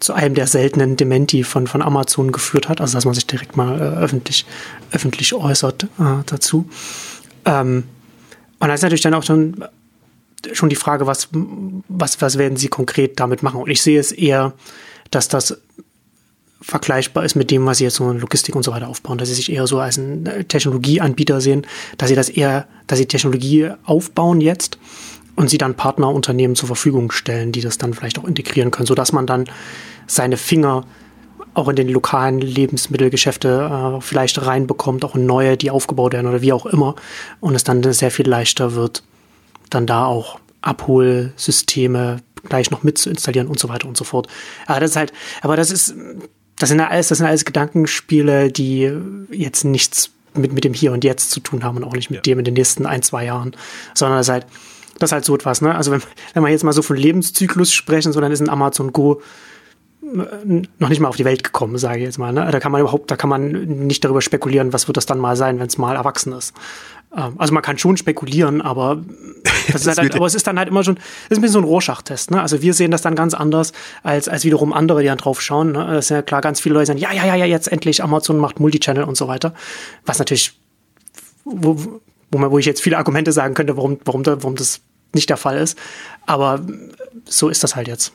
zu 0.00 0.12
einem 0.12 0.34
der 0.34 0.46
seltenen 0.46 0.96
Dementi 0.96 1.44
von, 1.44 1.66
von 1.66 1.82
Amazon 1.82 2.32
geführt 2.32 2.68
hat, 2.68 2.80
also 2.80 2.94
dass 2.94 3.04
man 3.04 3.14
sich 3.14 3.26
direkt 3.26 3.56
mal 3.56 3.78
äh, 3.78 3.98
öffentlich, 3.98 4.46
öffentlich 4.90 5.32
äußert 5.34 5.84
äh, 5.84 6.22
dazu. 6.26 6.68
Ähm, 7.44 7.84
und 8.58 8.68
da 8.68 8.74
ist 8.74 8.82
natürlich 8.82 9.02
dann 9.02 9.14
auch 9.14 9.22
schon, 9.22 9.64
schon 10.52 10.68
die 10.68 10.76
Frage, 10.76 11.06
was, 11.06 11.28
was, 11.88 12.20
was 12.20 12.38
werden 12.38 12.56
sie 12.56 12.68
konkret 12.68 13.18
damit 13.20 13.42
machen? 13.42 13.60
Und 13.60 13.70
ich 13.70 13.82
sehe 13.82 13.98
es 13.98 14.12
eher, 14.12 14.52
dass 15.10 15.28
das 15.28 15.58
vergleichbar 16.60 17.24
ist 17.24 17.36
mit 17.36 17.50
dem, 17.50 17.64
was 17.66 17.78
sie 17.78 17.84
jetzt 17.84 17.96
so 17.96 18.10
in 18.10 18.18
Logistik 18.18 18.56
und 18.56 18.62
so 18.62 18.72
weiter 18.72 18.88
aufbauen, 18.88 19.18
dass 19.18 19.28
sie 19.28 19.34
sich 19.34 19.52
eher 19.52 19.66
so 19.66 19.78
als 19.78 19.98
ein 19.98 20.26
äh, 20.26 20.44
Technologieanbieter 20.44 21.40
sehen, 21.40 21.66
dass 21.98 22.08
sie 22.08 22.14
das 22.14 22.28
eher, 22.28 22.66
dass 22.86 22.98
sie 22.98 23.06
Technologie 23.06 23.70
aufbauen 23.84 24.40
jetzt 24.40 24.78
und 25.36 25.48
sie 25.48 25.58
dann 25.58 25.74
Partnerunternehmen 25.74 26.56
zur 26.56 26.66
Verfügung 26.66 27.12
stellen, 27.12 27.52
die 27.52 27.60
das 27.60 27.78
dann 27.78 27.94
vielleicht 27.94 28.18
auch 28.18 28.24
integrieren 28.24 28.70
können, 28.70 28.86
sodass 28.86 29.12
man 29.12 29.26
dann 29.26 29.44
seine 30.06 30.36
Finger 30.36 30.84
auch 31.54 31.68
in 31.68 31.76
den 31.76 31.88
lokalen 31.88 32.40
Lebensmittelgeschäfte 32.40 33.96
äh, 33.98 34.00
vielleicht 34.00 34.44
reinbekommt, 34.44 35.04
auch 35.04 35.14
in 35.14 35.26
neue, 35.26 35.56
die 35.56 35.70
aufgebaut 35.70 36.12
werden 36.12 36.26
oder 36.26 36.42
wie 36.42 36.52
auch 36.52 36.66
immer. 36.66 36.96
Und 37.40 37.54
es 37.54 37.64
dann 37.64 37.82
sehr 37.92 38.10
viel 38.10 38.28
leichter 38.28 38.74
wird, 38.74 39.02
dann 39.70 39.86
da 39.86 40.04
auch 40.04 40.38
Abholsysteme 40.60 42.18
gleich 42.48 42.70
noch 42.70 42.82
mit 42.82 42.98
zu 42.98 43.10
installieren 43.10 43.48
und 43.48 43.58
so 43.58 43.68
weiter 43.68 43.88
und 43.88 43.96
so 43.96 44.04
fort. 44.04 44.28
Aber 44.66 44.80
das 44.80 44.90
ist 44.90 44.96
halt, 44.96 45.12
aber 45.42 45.56
das 45.56 45.70
ist, 45.70 45.94
das 46.58 46.68
sind 46.68 46.78
ja 46.78 46.88
alles, 46.88 47.08
das 47.08 47.18
sind 47.18 47.26
alles 47.26 47.44
Gedankenspiele, 47.44 48.50
die 48.50 48.92
jetzt 49.30 49.64
nichts 49.64 50.10
mit, 50.34 50.52
mit 50.52 50.64
dem 50.64 50.74
Hier 50.74 50.92
und 50.92 51.04
Jetzt 51.04 51.30
zu 51.30 51.40
tun 51.40 51.64
haben 51.64 51.78
und 51.78 51.84
auch 51.84 51.94
nicht 51.94 52.10
mit 52.10 52.18
ja. 52.18 52.22
dem 52.22 52.38
in 52.40 52.44
den 52.44 52.54
nächsten 52.54 52.86
ein, 52.86 53.02
zwei 53.02 53.24
Jahren, 53.24 53.56
sondern 53.94 54.20
es 54.20 54.26
ist 54.26 54.32
halt, 54.32 54.46
Das 54.98 55.08
ist 55.08 55.12
halt 55.12 55.24
so 55.24 55.34
etwas, 55.34 55.60
ne? 55.60 55.74
Also 55.74 55.90
wenn, 55.92 56.02
wenn 56.34 56.42
wir 56.42 56.50
jetzt 56.50 56.64
mal 56.64 56.72
so 56.72 56.82
von 56.82 56.96
Lebenszyklus 56.96 57.72
sprechen, 57.72 58.12
so 58.12 58.20
dann 58.20 58.32
ist 58.32 58.40
ein 58.40 58.48
Amazon 58.48 58.92
Go 58.92 59.20
äh, 60.02 60.62
noch 60.78 60.88
nicht 60.88 61.00
mal 61.00 61.08
auf 61.08 61.16
die 61.16 61.24
Welt 61.24 61.42
gekommen, 61.42 61.78
sage 61.78 61.98
ich 61.98 62.04
jetzt 62.04 62.18
mal. 62.18 62.32
Ne? 62.32 62.48
Da 62.50 62.60
kann 62.60 62.72
man 62.72 62.80
überhaupt, 62.80 63.10
da 63.10 63.16
kann 63.16 63.30
man 63.30 63.50
nicht 63.86 64.04
darüber 64.04 64.20
spekulieren, 64.20 64.72
was 64.72 64.86
wird 64.88 64.96
das 64.96 65.06
dann 65.06 65.18
mal 65.18 65.36
sein, 65.36 65.58
wenn 65.58 65.66
es 65.66 65.78
mal 65.78 65.96
erwachsen 65.96 66.32
ist. 66.32 66.54
Ähm, 67.16 67.34
also 67.38 67.52
man 67.52 67.62
kann 67.62 67.78
schon 67.78 67.96
spekulieren, 67.96 68.60
aber, 68.60 69.02
das 69.72 69.86
ist 69.86 69.98
halt, 69.98 70.14
aber 70.14 70.26
es 70.26 70.34
ist 70.34 70.46
dann 70.46 70.58
halt 70.58 70.68
immer 70.68 70.84
schon, 70.84 70.96
es 70.96 71.30
ist 71.30 71.38
ein 71.38 71.42
bisschen 71.42 71.54
so 71.54 71.58
ein 71.60 71.64
Rorschach-Test. 71.64 72.30
Ne? 72.30 72.40
Also 72.40 72.62
wir 72.62 72.74
sehen 72.74 72.90
das 72.90 73.02
dann 73.02 73.14
ganz 73.14 73.34
anders 73.34 73.72
als, 74.02 74.28
als 74.28 74.44
wiederum 74.44 74.72
andere, 74.72 75.00
die 75.00 75.08
dann 75.08 75.18
drauf 75.18 75.40
schauen. 75.40 75.72
Ne? 75.72 75.86
Das 75.86 76.06
ist 76.06 76.10
ja 76.10 76.22
klar, 76.22 76.40
ganz 76.40 76.60
viele 76.60 76.74
Leute 76.74 76.86
sagen, 76.86 76.98
ja, 76.98 77.12
ja, 77.12 77.26
ja, 77.26 77.34
ja, 77.34 77.46
jetzt 77.46 77.68
endlich 77.68 78.02
Amazon 78.02 78.38
macht 78.38 78.60
Multichannel 78.60 79.04
und 79.04 79.16
so 79.16 79.28
weiter. 79.28 79.54
Was 80.04 80.18
natürlich, 80.18 80.60
wo, 81.44 81.76
wo, 82.30 82.38
man, 82.38 82.50
wo 82.50 82.58
ich 82.58 82.66
jetzt 82.66 82.82
viele 82.82 82.98
Argumente 82.98 83.32
sagen 83.32 83.54
könnte, 83.54 83.76
warum, 83.76 83.98
warum, 84.04 84.24
warum 84.24 84.56
das 84.56 84.80
nicht 85.14 85.30
der 85.30 85.36
Fall 85.36 85.58
ist. 85.58 85.78
Aber 86.26 86.60
so 87.24 87.48
ist 87.48 87.62
das 87.62 87.76
halt 87.76 87.88
jetzt. 87.88 88.12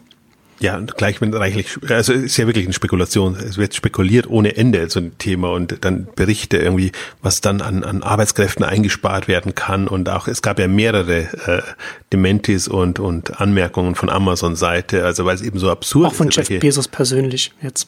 Ja, 0.62 0.78
und 0.78 0.96
gleich 0.96 1.20
wenn 1.22 1.34
reichlich, 1.34 1.76
also 1.90 2.14
ist 2.14 2.38
ja 2.38 2.46
wirklich 2.46 2.66
eine 2.66 2.74
Spekulation. 2.74 3.36
Es 3.36 3.58
wird 3.58 3.74
spekuliert 3.74 4.30
ohne 4.30 4.56
Ende 4.58 4.88
so 4.92 5.00
ein 5.00 5.18
Thema 5.18 5.52
und 5.52 5.84
dann 5.84 6.08
Berichte 6.16 6.58
irgendwie, 6.58 6.92
was 7.24 7.42
dann 7.42 7.62
an, 7.62 7.84
an 7.84 8.04
Arbeitskräften 8.04 8.64
eingespart 8.64 9.28
werden 9.28 9.56
kann 9.56 9.88
und 9.88 10.08
auch 10.08 10.28
es 10.28 10.44
gab 10.44 10.60
ja 10.60 10.68
mehrere 10.68 11.22
äh, 11.48 11.62
Dementis 12.14 12.68
und 12.68 13.00
und 13.00 13.42
Anmerkungen 13.42 13.96
von 13.96 14.12
Amazon 14.12 14.56
Seite, 14.56 15.04
also 15.04 15.26
weil 15.26 15.34
es 15.34 15.42
eben 15.42 15.58
so 15.58 15.72
absurd 15.72 16.06
ist. 16.06 16.12
Auch 16.12 16.16
von 16.16 16.30
Jeff 16.30 16.48
Bezos 16.48 16.88
persönlich 16.88 17.52
jetzt 17.64 17.88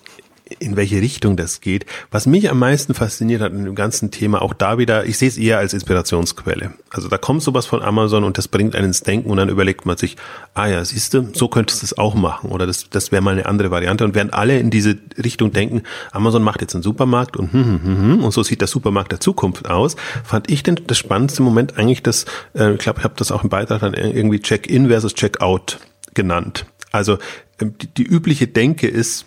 in 0.59 0.75
welche 0.75 1.01
Richtung 1.01 1.35
das 1.35 1.61
geht. 1.61 1.85
Was 2.11 2.25
mich 2.25 2.49
am 2.49 2.59
meisten 2.59 2.93
fasziniert 2.93 3.41
hat 3.41 3.53
in 3.53 3.65
dem 3.65 3.75
ganzen 3.75 4.11
Thema, 4.11 4.41
auch 4.41 4.53
da 4.53 4.77
wieder, 4.77 5.05
ich 5.05 5.17
sehe 5.17 5.27
es 5.27 5.37
eher 5.37 5.57
als 5.57 5.73
Inspirationsquelle. 5.73 6.73
Also 6.89 7.09
da 7.09 7.17
kommt 7.17 7.43
sowas 7.43 7.65
von 7.65 7.81
Amazon 7.81 8.23
und 8.23 8.37
das 8.37 8.47
bringt 8.47 8.75
einen 8.75 8.87
ins 8.87 9.01
Denken 9.01 9.29
und 9.29 9.37
dann 9.37 9.49
überlegt 9.49 9.85
man 9.85 9.97
sich, 9.97 10.17
ah 10.53 10.67
ja, 10.67 10.83
siehst 10.83 11.13
du, 11.13 11.29
so 11.33 11.47
könntest 11.47 11.81
du 11.81 11.85
es 11.85 11.97
auch 11.97 12.15
machen 12.15 12.51
oder 12.51 12.67
das, 12.67 12.89
das 12.89 13.11
wäre 13.11 13.21
mal 13.21 13.31
eine 13.31 13.45
andere 13.45 13.71
Variante. 13.71 14.03
Und 14.05 14.15
während 14.15 14.33
alle 14.33 14.59
in 14.59 14.69
diese 14.69 14.97
Richtung 15.21 15.51
denken, 15.51 15.83
Amazon 16.11 16.43
macht 16.43 16.61
jetzt 16.61 16.75
einen 16.75 16.83
Supermarkt 16.83 17.37
und 17.37 17.51
hm, 17.51 17.65
hm, 17.65 17.83
hm, 17.83 17.97
hm, 17.97 18.23
und 18.23 18.31
so 18.31 18.43
sieht 18.43 18.61
der 18.61 18.67
Supermarkt 18.67 19.11
der 19.11 19.19
Zukunft 19.19 19.69
aus, 19.69 19.95
fand 20.23 20.49
ich 20.49 20.63
denn 20.63 20.79
das 20.87 20.97
spannendste 20.97 21.41
Moment 21.43 21.77
eigentlich 21.77 22.03
das, 22.03 22.25
äh, 22.53 22.73
ich 22.73 22.79
glaube, 22.79 22.99
ich 22.99 23.03
habe 23.03 23.15
das 23.17 23.31
auch 23.31 23.43
im 23.43 23.49
Beitrag 23.49 23.81
dann 23.81 23.93
irgendwie 23.93 24.39
Check-in 24.39 24.87
versus 24.87 25.13
Check-out 25.13 25.79
genannt. 26.13 26.65
Also 26.91 27.17
ähm, 27.59 27.75
die, 27.81 27.87
die 27.87 28.03
übliche 28.03 28.47
Denke 28.47 28.87
ist, 28.87 29.25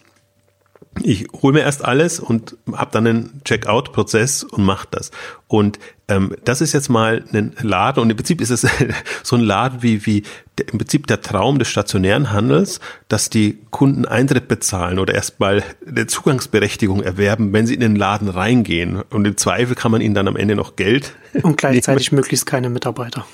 ich 1.03 1.29
hole 1.43 1.53
mir 1.53 1.61
erst 1.61 1.85
alles 1.85 2.21
und 2.21 2.57
habe 2.73 2.91
dann 2.93 3.07
einen 3.07 3.41
Checkout-Prozess 3.45 4.45
und 4.45 4.65
mache 4.65 4.89
das. 4.91 5.11
Und 5.47 5.79
ähm, 6.09 6.35
das 6.45 6.61
ist 6.61 6.73
jetzt 6.73 6.89
mal 6.89 7.25
ein 7.33 7.53
Laden 7.61 8.03
und 8.03 8.11
im 8.11 8.17
Prinzip 8.17 8.41
ist 8.41 8.51
es 8.51 8.67
so 9.23 9.37
ein 9.37 9.43
Laden 9.43 9.83
wie, 9.83 10.07
wie 10.07 10.23
der, 10.59 10.69
im 10.69 10.79
Prinzip 10.79 11.07
der 11.07 11.21
Traum 11.21 11.59
des 11.59 11.69
stationären 11.69 12.33
Handels, 12.33 12.81
dass 13.09 13.31
die 13.31 13.59
Kunden 13.71 14.07
Eintritt 14.07 14.49
bezahlen 14.49 14.99
oder 14.99 15.15
erstmal 15.15 15.63
eine 15.87 16.07
Zugangsberechtigung 16.07 17.03
erwerben, 17.03 17.53
wenn 17.53 17.67
sie 17.67 17.75
in 17.75 17.81
den 17.81 17.97
Laden 17.97 18.29
reingehen. 18.29 19.03
Und 19.11 19.27
im 19.27 19.37
Zweifel 19.37 19.75
kann 19.75 19.93
man 19.93 20.01
ihnen 20.01 20.15
dann 20.15 20.29
am 20.29 20.37
Ende 20.37 20.57
noch 20.57 20.77
Geld. 20.77 21.15
Und 21.43 21.57
gleichzeitig 21.59 22.11
nehmen. 22.11 22.21
möglichst 22.21 22.47
keine 22.47 22.71
Mitarbeiter. 22.71 23.27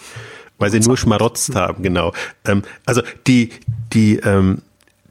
Weil 0.58 0.70
sie 0.70 0.80
nur 0.80 0.96
schmarotzt 0.96 1.54
haben, 1.54 1.82
genau. 1.82 2.12
Ähm, 2.44 2.62
also 2.86 3.02
die, 3.26 3.50
die, 3.92 4.16
ähm, 4.18 4.62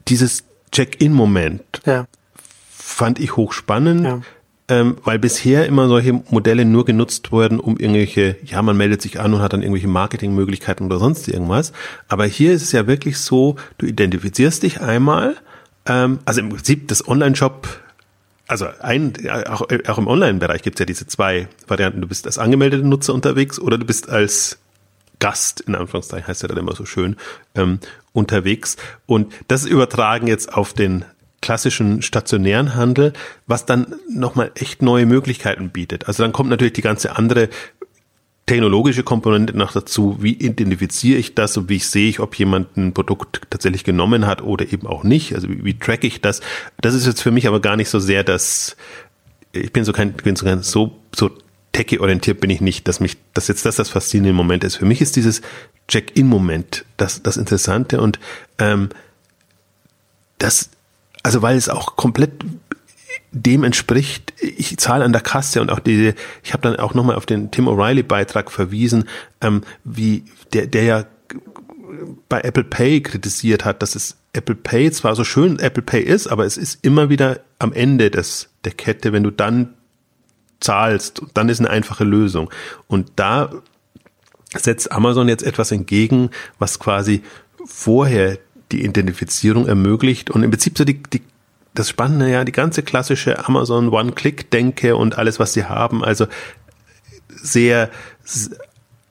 dieses 0.08 0.44
Check-in-Moment. 0.70 1.82
Ja 1.84 2.06
fand 2.92 3.18
ich 3.18 3.36
hochspannend. 3.36 4.04
Ja. 4.04 4.20
Ähm, 4.68 4.96
weil 5.02 5.18
bisher 5.18 5.66
immer 5.66 5.88
solche 5.88 6.12
Modelle 6.12 6.64
nur 6.64 6.84
genutzt 6.84 7.32
wurden, 7.32 7.58
um 7.58 7.76
irgendwelche, 7.76 8.36
ja, 8.44 8.62
man 8.62 8.76
meldet 8.76 9.02
sich 9.02 9.18
an 9.18 9.34
und 9.34 9.42
hat 9.42 9.52
dann 9.52 9.60
irgendwelche 9.60 9.88
Marketingmöglichkeiten 9.88 10.86
oder 10.86 10.98
sonst 10.98 11.28
irgendwas. 11.28 11.72
Aber 12.06 12.26
hier 12.26 12.52
ist 12.52 12.62
es 12.62 12.72
ja 12.72 12.86
wirklich 12.86 13.18
so, 13.18 13.56
du 13.78 13.86
identifizierst 13.86 14.62
dich 14.62 14.80
einmal, 14.80 15.36
ähm, 15.84 16.20
also 16.24 16.40
im 16.40 16.50
Prinzip 16.50 16.88
das 16.88 17.06
Online-Shop 17.06 17.68
also 18.52 18.66
ein, 18.80 19.14
auch, 19.48 19.62
auch 19.88 19.98
im 19.98 20.06
Online-Bereich 20.06 20.62
gibt 20.62 20.76
es 20.76 20.80
ja 20.80 20.86
diese 20.86 21.06
zwei 21.06 21.48
Varianten. 21.66 22.02
Du 22.02 22.06
bist 22.06 22.26
als 22.26 22.38
angemeldete 22.38 22.86
Nutzer 22.86 23.14
unterwegs 23.14 23.58
oder 23.58 23.78
du 23.78 23.86
bist 23.86 24.10
als 24.10 24.58
Gast, 25.18 25.60
in 25.60 25.74
Anführungszeichen 25.74 26.26
heißt 26.26 26.42
ja 26.42 26.48
dann 26.48 26.58
immer 26.58 26.74
so 26.74 26.84
schön, 26.84 27.16
ähm, 27.54 27.78
unterwegs. 28.12 28.76
Und 29.06 29.32
das 29.48 29.64
übertragen 29.64 30.26
jetzt 30.26 30.52
auf 30.52 30.74
den 30.74 31.04
klassischen 31.42 32.00
stationären 32.00 32.74
Handel, 32.74 33.12
was 33.46 33.66
dann 33.66 33.94
nochmal 34.08 34.50
echt 34.54 34.80
neue 34.80 35.04
Möglichkeiten 35.04 35.68
bietet. 35.68 36.08
Also 36.08 36.22
dann 36.22 36.32
kommt 36.32 36.48
natürlich 36.48 36.72
die 36.72 36.82
ganze 36.82 37.16
andere 37.16 37.50
technologische 38.46 39.02
Komponente 39.02 39.56
noch 39.56 39.72
dazu, 39.72 40.18
wie 40.20 40.32
identifiziere 40.32 41.18
ich 41.18 41.34
das 41.34 41.56
und 41.56 41.68
wie 41.68 41.78
sehe 41.78 42.08
ich, 42.08 42.20
ob 42.20 42.34
jemand 42.36 42.76
ein 42.76 42.92
Produkt 42.92 43.42
tatsächlich 43.50 43.84
genommen 43.84 44.26
hat 44.26 44.42
oder 44.42 44.72
eben 44.72 44.86
auch 44.86 45.04
nicht. 45.04 45.34
Also 45.34 45.48
wie, 45.48 45.64
wie 45.64 45.78
track 45.78 46.04
ich 46.04 46.20
das? 46.20 46.40
Das 46.80 46.94
ist 46.94 47.06
jetzt 47.06 47.22
für 47.22 47.30
mich 47.30 47.46
aber 47.46 47.60
gar 47.60 47.76
nicht 47.76 47.88
so 47.88 48.00
sehr 48.00 48.24
das, 48.24 48.76
ich 49.52 49.72
bin 49.72 49.84
so 49.84 49.92
kein, 49.92 50.12
bin 50.14 50.34
so, 50.34 50.44
kein, 50.44 50.62
so, 50.62 50.98
so 51.14 51.30
techie 51.72 52.00
orientiert 52.00 52.40
bin 52.40 52.50
ich 52.50 52.60
nicht, 52.60 52.88
dass 52.88 53.00
mich, 53.00 53.16
dass 53.32 53.48
jetzt 53.48 53.64
das 53.64 53.76
das 53.76 53.88
faszinierende 53.88 54.36
Moment 54.36 54.64
ist. 54.64 54.76
Für 54.76 54.86
mich 54.86 55.00
ist 55.00 55.16
dieses 55.16 55.40
Check-in-Moment 55.88 56.84
das, 56.96 57.22
das 57.22 57.36
Interessante 57.36 58.00
und 58.00 58.18
ähm, 58.58 58.88
das 60.38 60.70
also 61.22 61.42
weil 61.42 61.56
es 61.56 61.68
auch 61.68 61.96
komplett 61.96 62.32
dem 63.30 63.64
entspricht, 63.64 64.34
ich 64.40 64.76
zahle 64.78 65.04
an 65.04 65.12
der 65.12 65.22
Kasse 65.22 65.60
und 65.60 65.70
auch 65.70 65.78
diese, 65.78 66.14
ich 66.42 66.52
habe 66.52 66.62
dann 66.62 66.76
auch 66.76 66.94
nochmal 66.94 67.16
auf 67.16 67.26
den 67.26 67.50
Tim 67.50 67.66
O'Reilly 67.66 68.02
Beitrag 68.02 68.50
verwiesen, 68.50 69.08
ähm, 69.40 69.62
wie 69.84 70.24
der, 70.52 70.66
der 70.66 70.84
ja 70.84 71.04
bei 72.28 72.40
Apple 72.40 72.64
Pay 72.64 73.00
kritisiert 73.02 73.64
hat, 73.64 73.82
dass 73.82 73.94
es 73.94 74.16
Apple 74.32 74.54
Pay 74.54 74.90
zwar 74.90 75.14
so 75.14 75.24
schön 75.24 75.58
Apple 75.58 75.82
Pay 75.82 76.02
ist, 76.02 76.26
aber 76.26 76.44
es 76.44 76.56
ist 76.56 76.84
immer 76.84 77.08
wieder 77.08 77.40
am 77.58 77.72
Ende 77.72 78.10
des, 78.10 78.50
der 78.64 78.72
Kette, 78.72 79.12
wenn 79.12 79.22
du 79.22 79.30
dann 79.30 79.74
zahlst, 80.60 81.22
dann 81.34 81.48
ist 81.48 81.60
eine 81.60 81.70
einfache 81.70 82.04
Lösung. 82.04 82.50
Und 82.86 83.12
da 83.16 83.50
setzt 84.54 84.92
Amazon 84.92 85.28
jetzt 85.28 85.42
etwas 85.42 85.72
entgegen, 85.72 86.30
was 86.58 86.78
quasi 86.78 87.22
vorher 87.64 88.38
die 88.72 88.84
Identifizierung 88.84 89.68
ermöglicht 89.68 90.30
und 90.30 90.42
im 90.42 90.50
Prinzip 90.50 90.78
so 90.78 90.84
die, 90.84 91.02
die 91.02 91.22
das 91.74 91.88
Spannende 91.88 92.30
ja, 92.30 92.44
die 92.44 92.52
ganze 92.52 92.82
klassische 92.82 93.46
Amazon 93.46 93.88
One-Click-Denke 93.88 94.94
und 94.96 95.16
alles, 95.16 95.38
was 95.38 95.54
sie 95.54 95.64
haben, 95.64 96.04
also 96.04 96.26
sehr, 97.28 97.90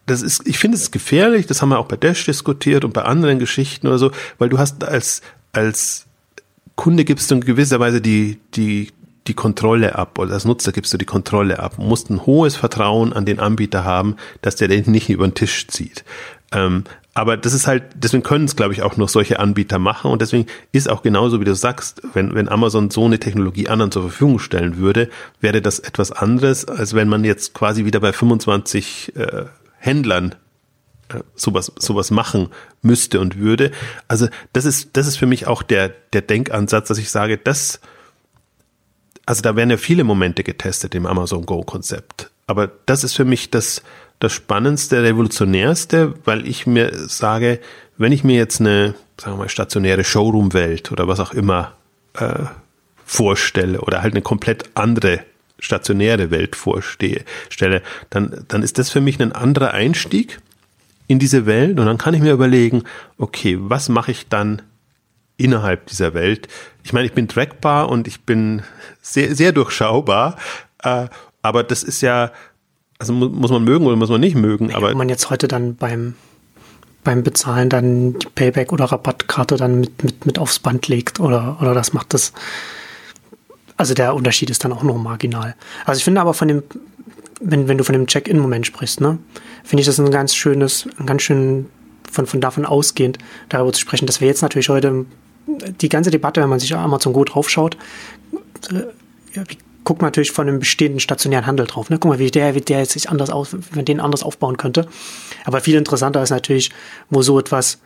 das 0.05 0.21
ist, 0.21 0.47
ich 0.47 0.59
finde 0.59 0.77
es 0.77 0.91
gefährlich, 0.91 1.47
das 1.47 1.61
haben 1.61 1.69
wir 1.69 1.79
auch 1.79 1.87
bei 1.87 1.97
Dash 1.97 2.23
diskutiert 2.25 2.85
und 2.85 2.93
bei 2.93 3.03
anderen 3.03 3.39
Geschichten 3.39 3.87
oder 3.87 3.97
so, 3.97 4.11
weil 4.37 4.49
du 4.49 4.59
hast 4.59 4.83
als, 4.83 5.21
als 5.53 6.05
Kunde 6.75 7.03
gibst 7.03 7.31
du 7.31 7.35
in 7.35 7.41
gewisser 7.41 7.79
Weise 7.79 8.01
die, 8.01 8.39
die, 8.53 8.91
die 9.27 9.33
Kontrolle 9.33 9.95
ab 9.95 10.19
oder 10.19 10.33
als 10.33 10.45
Nutzer 10.45 10.71
gibst 10.71 10.93
du 10.93 10.97
die 10.97 11.05
Kontrolle 11.05 11.59
ab. 11.59 11.77
Musst 11.77 12.09
ein 12.09 12.25
hohes 12.25 12.55
Vertrauen 12.55 13.13
an 13.13 13.25
den 13.25 13.39
Anbieter 13.39 13.83
haben, 13.83 14.15
dass 14.41 14.55
der 14.55 14.67
den 14.67 14.89
nicht 14.91 15.09
über 15.09 15.27
den 15.27 15.35
Tisch 15.35 15.67
zieht. 15.67 16.03
Ähm, 16.51 16.83
aber 17.13 17.35
das 17.35 17.53
ist 17.53 17.67
halt, 17.67 17.83
deswegen 17.95 18.23
können 18.23 18.45
es, 18.45 18.55
glaube 18.55 18.73
ich, 18.73 18.83
auch 18.83 18.95
noch 18.95 19.09
solche 19.09 19.39
Anbieter 19.39 19.79
machen. 19.79 20.11
Und 20.11 20.21
deswegen 20.21 20.47
ist 20.71 20.89
auch 20.89 21.01
genauso, 21.01 21.41
wie 21.41 21.45
du 21.45 21.55
sagst, 21.55 22.01
wenn, 22.13 22.33
wenn 22.35 22.47
Amazon 22.47 22.89
so 22.89 23.03
eine 23.03 23.19
Technologie 23.19 23.67
anderen 23.67 23.91
zur 23.91 24.03
Verfügung 24.03 24.39
stellen 24.39 24.77
würde, 24.77 25.09
wäre 25.41 25.61
das 25.61 25.79
etwas 25.79 26.13
anderes, 26.13 26.65
als 26.65 26.93
wenn 26.93 27.09
man 27.09 27.25
jetzt 27.25 27.53
quasi 27.53 27.83
wieder 27.83 27.99
bei 27.99 28.13
25 28.13 29.15
äh, 29.17 29.45
Händlern 29.77 30.35
äh, 31.09 31.19
sowas, 31.35 31.73
sowas 31.77 32.11
machen 32.11 32.47
müsste 32.81 33.19
und 33.19 33.37
würde. 33.37 33.71
Also 34.07 34.29
das 34.53 34.63
ist, 34.63 34.91
das 34.93 35.05
ist 35.05 35.17
für 35.17 35.25
mich 35.25 35.47
auch 35.47 35.63
der, 35.63 35.89
der 36.13 36.21
Denkansatz, 36.21 36.87
dass 36.87 36.97
ich 36.97 37.11
sage, 37.11 37.37
das, 37.37 37.81
also 39.25 39.41
da 39.41 39.57
werden 39.57 39.69
ja 39.69 39.77
viele 39.77 40.05
Momente 40.05 40.43
getestet 40.43 40.95
im 40.95 41.05
Amazon 41.05 41.45
Go 41.45 41.63
Konzept. 41.63 42.31
Aber 42.47 42.71
das 42.85 43.03
ist 43.03 43.13
für 43.13 43.25
mich 43.25 43.51
das, 43.51 43.81
das 44.21 44.33
Spannendste, 44.33 45.03
Revolutionärste, 45.03 46.13
weil 46.25 46.47
ich 46.47 46.67
mir 46.67 46.91
sage, 47.09 47.59
wenn 47.97 48.11
ich 48.11 48.23
mir 48.23 48.35
jetzt 48.37 48.61
eine, 48.61 48.93
sagen 49.17 49.33
wir 49.33 49.39
mal, 49.39 49.49
stationäre 49.49 50.03
Showroom-Welt 50.03 50.91
oder 50.91 51.07
was 51.07 51.19
auch 51.19 51.33
immer 51.33 51.73
äh, 52.13 52.45
vorstelle 53.03 53.81
oder 53.81 54.03
halt 54.03 54.13
eine 54.13 54.21
komplett 54.21 54.69
andere 54.75 55.21
stationäre 55.59 56.29
Welt 56.29 56.55
vorstehe, 56.55 57.25
stelle, 57.49 57.81
dann, 58.11 58.45
dann 58.47 58.61
ist 58.61 58.77
das 58.77 58.91
für 58.91 59.01
mich 59.01 59.19
ein 59.19 59.31
anderer 59.31 59.73
Einstieg 59.73 60.39
in 61.07 61.17
diese 61.17 61.47
Welt 61.47 61.79
und 61.79 61.87
dann 61.87 61.97
kann 61.97 62.13
ich 62.13 62.21
mir 62.21 62.31
überlegen, 62.31 62.83
okay, 63.17 63.57
was 63.59 63.89
mache 63.89 64.11
ich 64.11 64.29
dann 64.29 64.61
innerhalb 65.37 65.87
dieser 65.87 66.13
Welt? 66.13 66.47
Ich 66.83 66.93
meine, 66.93 67.07
ich 67.07 67.13
bin 67.13 67.27
trackbar 67.27 67.89
und 67.89 68.07
ich 68.07 68.21
bin 68.21 68.61
sehr, 69.01 69.35
sehr 69.35 69.51
durchschaubar, 69.51 70.37
äh, 70.83 71.07
aber 71.41 71.63
das 71.63 71.81
ist 71.81 72.01
ja 72.01 72.31
also 73.01 73.13
mu 73.13 73.29
muss 73.29 73.49
man 73.49 73.63
mögen 73.63 73.87
oder 73.87 73.95
muss 73.95 74.09
man 74.09 74.21
nicht 74.21 74.35
mögen. 74.35 74.69
Ja, 74.69 74.77
aber 74.77 74.89
wenn 74.89 74.97
man 74.97 75.09
jetzt 75.09 75.31
heute 75.31 75.47
dann 75.47 75.75
beim, 75.75 76.13
beim 77.03 77.23
Bezahlen 77.23 77.67
dann 77.67 78.13
die 78.19 78.27
Payback- 78.27 78.71
oder 78.71 78.85
Rabattkarte 78.85 79.55
dann 79.55 79.79
mit, 79.79 80.03
mit, 80.03 80.25
mit 80.27 80.37
aufs 80.37 80.59
Band 80.59 80.87
legt 80.87 81.19
oder, 81.19 81.57
oder 81.59 81.73
das 81.73 81.93
macht 81.93 82.13
das. 82.13 82.31
Also 83.75 83.95
der 83.95 84.13
Unterschied 84.13 84.51
ist 84.51 84.63
dann 84.63 84.71
auch 84.71 84.83
noch 84.83 84.97
marginal. 84.97 85.55
Also 85.85 85.97
ich 85.97 86.03
finde 86.03 86.21
aber 86.21 86.35
von 86.35 86.47
dem, 86.47 86.63
wenn, 87.41 87.67
wenn 87.67 87.79
du 87.79 87.83
von 87.83 87.93
dem 87.93 88.05
Check-in-Moment 88.05 88.67
sprichst, 88.67 89.01
ne, 89.01 89.17
finde 89.63 89.81
ich 89.81 89.87
das 89.87 89.99
ein 89.99 90.11
ganz 90.11 90.35
schönes, 90.35 90.87
ein 90.99 91.07
ganz 91.07 91.23
schön 91.23 91.65
von, 92.11 92.27
von 92.27 92.39
davon 92.39 92.67
ausgehend 92.67 93.17
darüber 93.49 93.73
zu 93.73 93.79
sprechen, 93.79 94.05
dass 94.05 94.21
wir 94.21 94.27
jetzt 94.27 94.43
natürlich 94.43 94.69
heute 94.69 95.05
die 95.47 95.89
ganze 95.89 96.11
Debatte, 96.11 96.39
wenn 96.39 96.49
man 96.49 96.59
sich 96.59 96.75
Amazon 96.75 97.13
Go 97.13 97.23
draufschaut, 97.23 97.77
äh, 98.69 98.83
ja, 99.33 99.43
guckt 99.83 100.01
natürlich 100.01 100.31
von 100.31 100.47
einem 100.47 100.59
bestehenden 100.59 100.99
stationären 100.99 101.45
Handel 101.45 101.67
drauf. 101.67 101.89
Ne? 101.89 101.97
Guck 101.99 102.11
mal, 102.11 102.19
wie 102.19 102.31
der, 102.31 102.55
wie 102.55 102.61
der 102.61 102.79
jetzt 102.79 102.91
sich 102.91 103.09
anders 103.09 103.29
auf, 103.29 103.55
wenn 103.71 103.85
den 103.85 103.99
anders 103.99 104.23
aufbauen 104.23 104.57
könnte. 104.57 104.87
Aber 105.45 105.61
viel 105.61 105.75
interessanter 105.75 106.21
ist 106.21 106.29
natürlich, 106.29 106.71
wo 107.09 107.21
so 107.21 107.39
etwas 107.39 107.79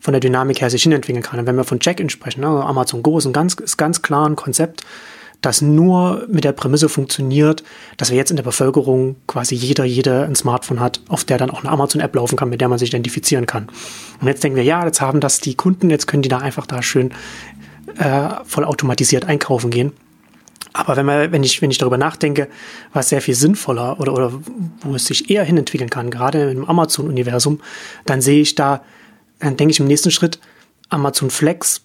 von 0.00 0.12
der 0.12 0.20
Dynamik 0.20 0.60
her 0.60 0.70
sich 0.70 0.82
hinentwickeln 0.82 1.22
kann. 1.22 1.40
Und 1.40 1.46
wenn 1.46 1.56
wir 1.56 1.64
von 1.64 1.80
Check-in 1.80 2.10
sprechen, 2.10 2.42
ne? 2.42 2.46
Amazon 2.46 3.02
Go 3.02 3.18
ist 3.18 3.26
ein 3.26 3.32
ganz, 3.32 3.54
ist 3.54 3.78
ganz 3.78 4.02
klar 4.02 4.28
ein 4.28 4.36
Konzept, 4.36 4.84
das 5.40 5.60
nur 5.62 6.26
mit 6.28 6.44
der 6.44 6.52
Prämisse 6.52 6.88
funktioniert, 6.88 7.62
dass 7.96 8.10
wir 8.10 8.16
jetzt 8.16 8.30
in 8.30 8.36
der 8.36 8.44
Bevölkerung 8.44 9.16
quasi 9.26 9.54
jeder, 9.54 9.84
jeder 9.84 10.24
ein 10.24 10.34
Smartphone 10.34 10.80
hat, 10.80 11.00
auf 11.08 11.24
der 11.24 11.38
dann 11.38 11.50
auch 11.50 11.60
eine 11.60 11.70
Amazon-App 11.70 12.14
laufen 12.14 12.36
kann, 12.36 12.48
mit 12.48 12.60
der 12.60 12.68
man 12.68 12.78
sich 12.78 12.90
identifizieren 12.90 13.46
kann. 13.46 13.68
Und 14.20 14.26
jetzt 14.26 14.42
denken 14.42 14.56
wir, 14.56 14.64
ja, 14.64 14.84
jetzt 14.84 15.00
haben 15.00 15.20
das 15.20 15.40
die 15.40 15.54
Kunden, 15.54 15.90
jetzt 15.90 16.06
können 16.06 16.22
die 16.22 16.28
da 16.28 16.38
einfach 16.38 16.66
da 16.66 16.82
schön 16.82 17.12
äh, 17.98 18.28
voll 18.44 18.64
automatisiert 18.64 19.26
einkaufen 19.26 19.70
gehen. 19.70 19.92
Aber 20.76 20.96
wenn, 20.96 21.06
man, 21.06 21.32
wenn, 21.32 21.44
ich, 21.44 21.62
wenn 21.62 21.70
ich 21.70 21.78
darüber 21.78 21.96
nachdenke, 21.96 22.48
was 22.92 23.08
sehr 23.08 23.22
viel 23.22 23.36
sinnvoller 23.36 24.00
oder, 24.00 24.12
oder 24.12 24.32
wo 24.82 24.94
es 24.94 25.06
sich 25.06 25.30
eher 25.30 25.44
hinentwickeln 25.44 25.88
kann, 25.88 26.10
gerade 26.10 26.50
im 26.50 26.64
Amazon-Universum, 26.64 27.60
dann 28.04 28.20
sehe 28.20 28.42
ich 28.42 28.56
da, 28.56 28.82
dann 29.38 29.56
denke 29.56 29.72
ich 29.72 29.80
im 29.80 29.86
nächsten 29.86 30.10
Schritt, 30.10 30.40
Amazon 30.88 31.30
Flex 31.30 31.82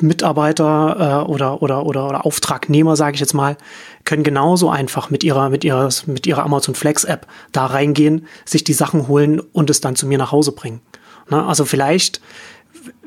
Mitarbeiter 0.00 1.24
äh, 1.26 1.30
oder, 1.30 1.62
oder, 1.62 1.84
oder, 1.84 2.06
oder 2.06 2.26
Auftragnehmer, 2.26 2.96
sage 2.96 3.14
ich 3.14 3.20
jetzt 3.20 3.34
mal, 3.34 3.56
können 4.04 4.22
genauso 4.22 4.70
einfach 4.70 5.10
mit 5.10 5.24
ihrer, 5.24 5.48
mit 5.48 5.64
ihrer, 5.64 5.88
mit 6.06 6.26
ihrer 6.26 6.44
Amazon 6.44 6.74
Flex 6.74 7.04
App 7.04 7.26
da 7.50 7.66
reingehen, 7.66 8.26
sich 8.44 8.62
die 8.62 8.74
Sachen 8.74 9.08
holen 9.08 9.40
und 9.40 9.70
es 9.70 9.80
dann 9.80 9.96
zu 9.96 10.06
mir 10.06 10.18
nach 10.18 10.32
Hause 10.32 10.52
bringen. 10.52 10.80
Ne? 11.30 11.44
Also 11.44 11.64
vielleicht 11.64 12.20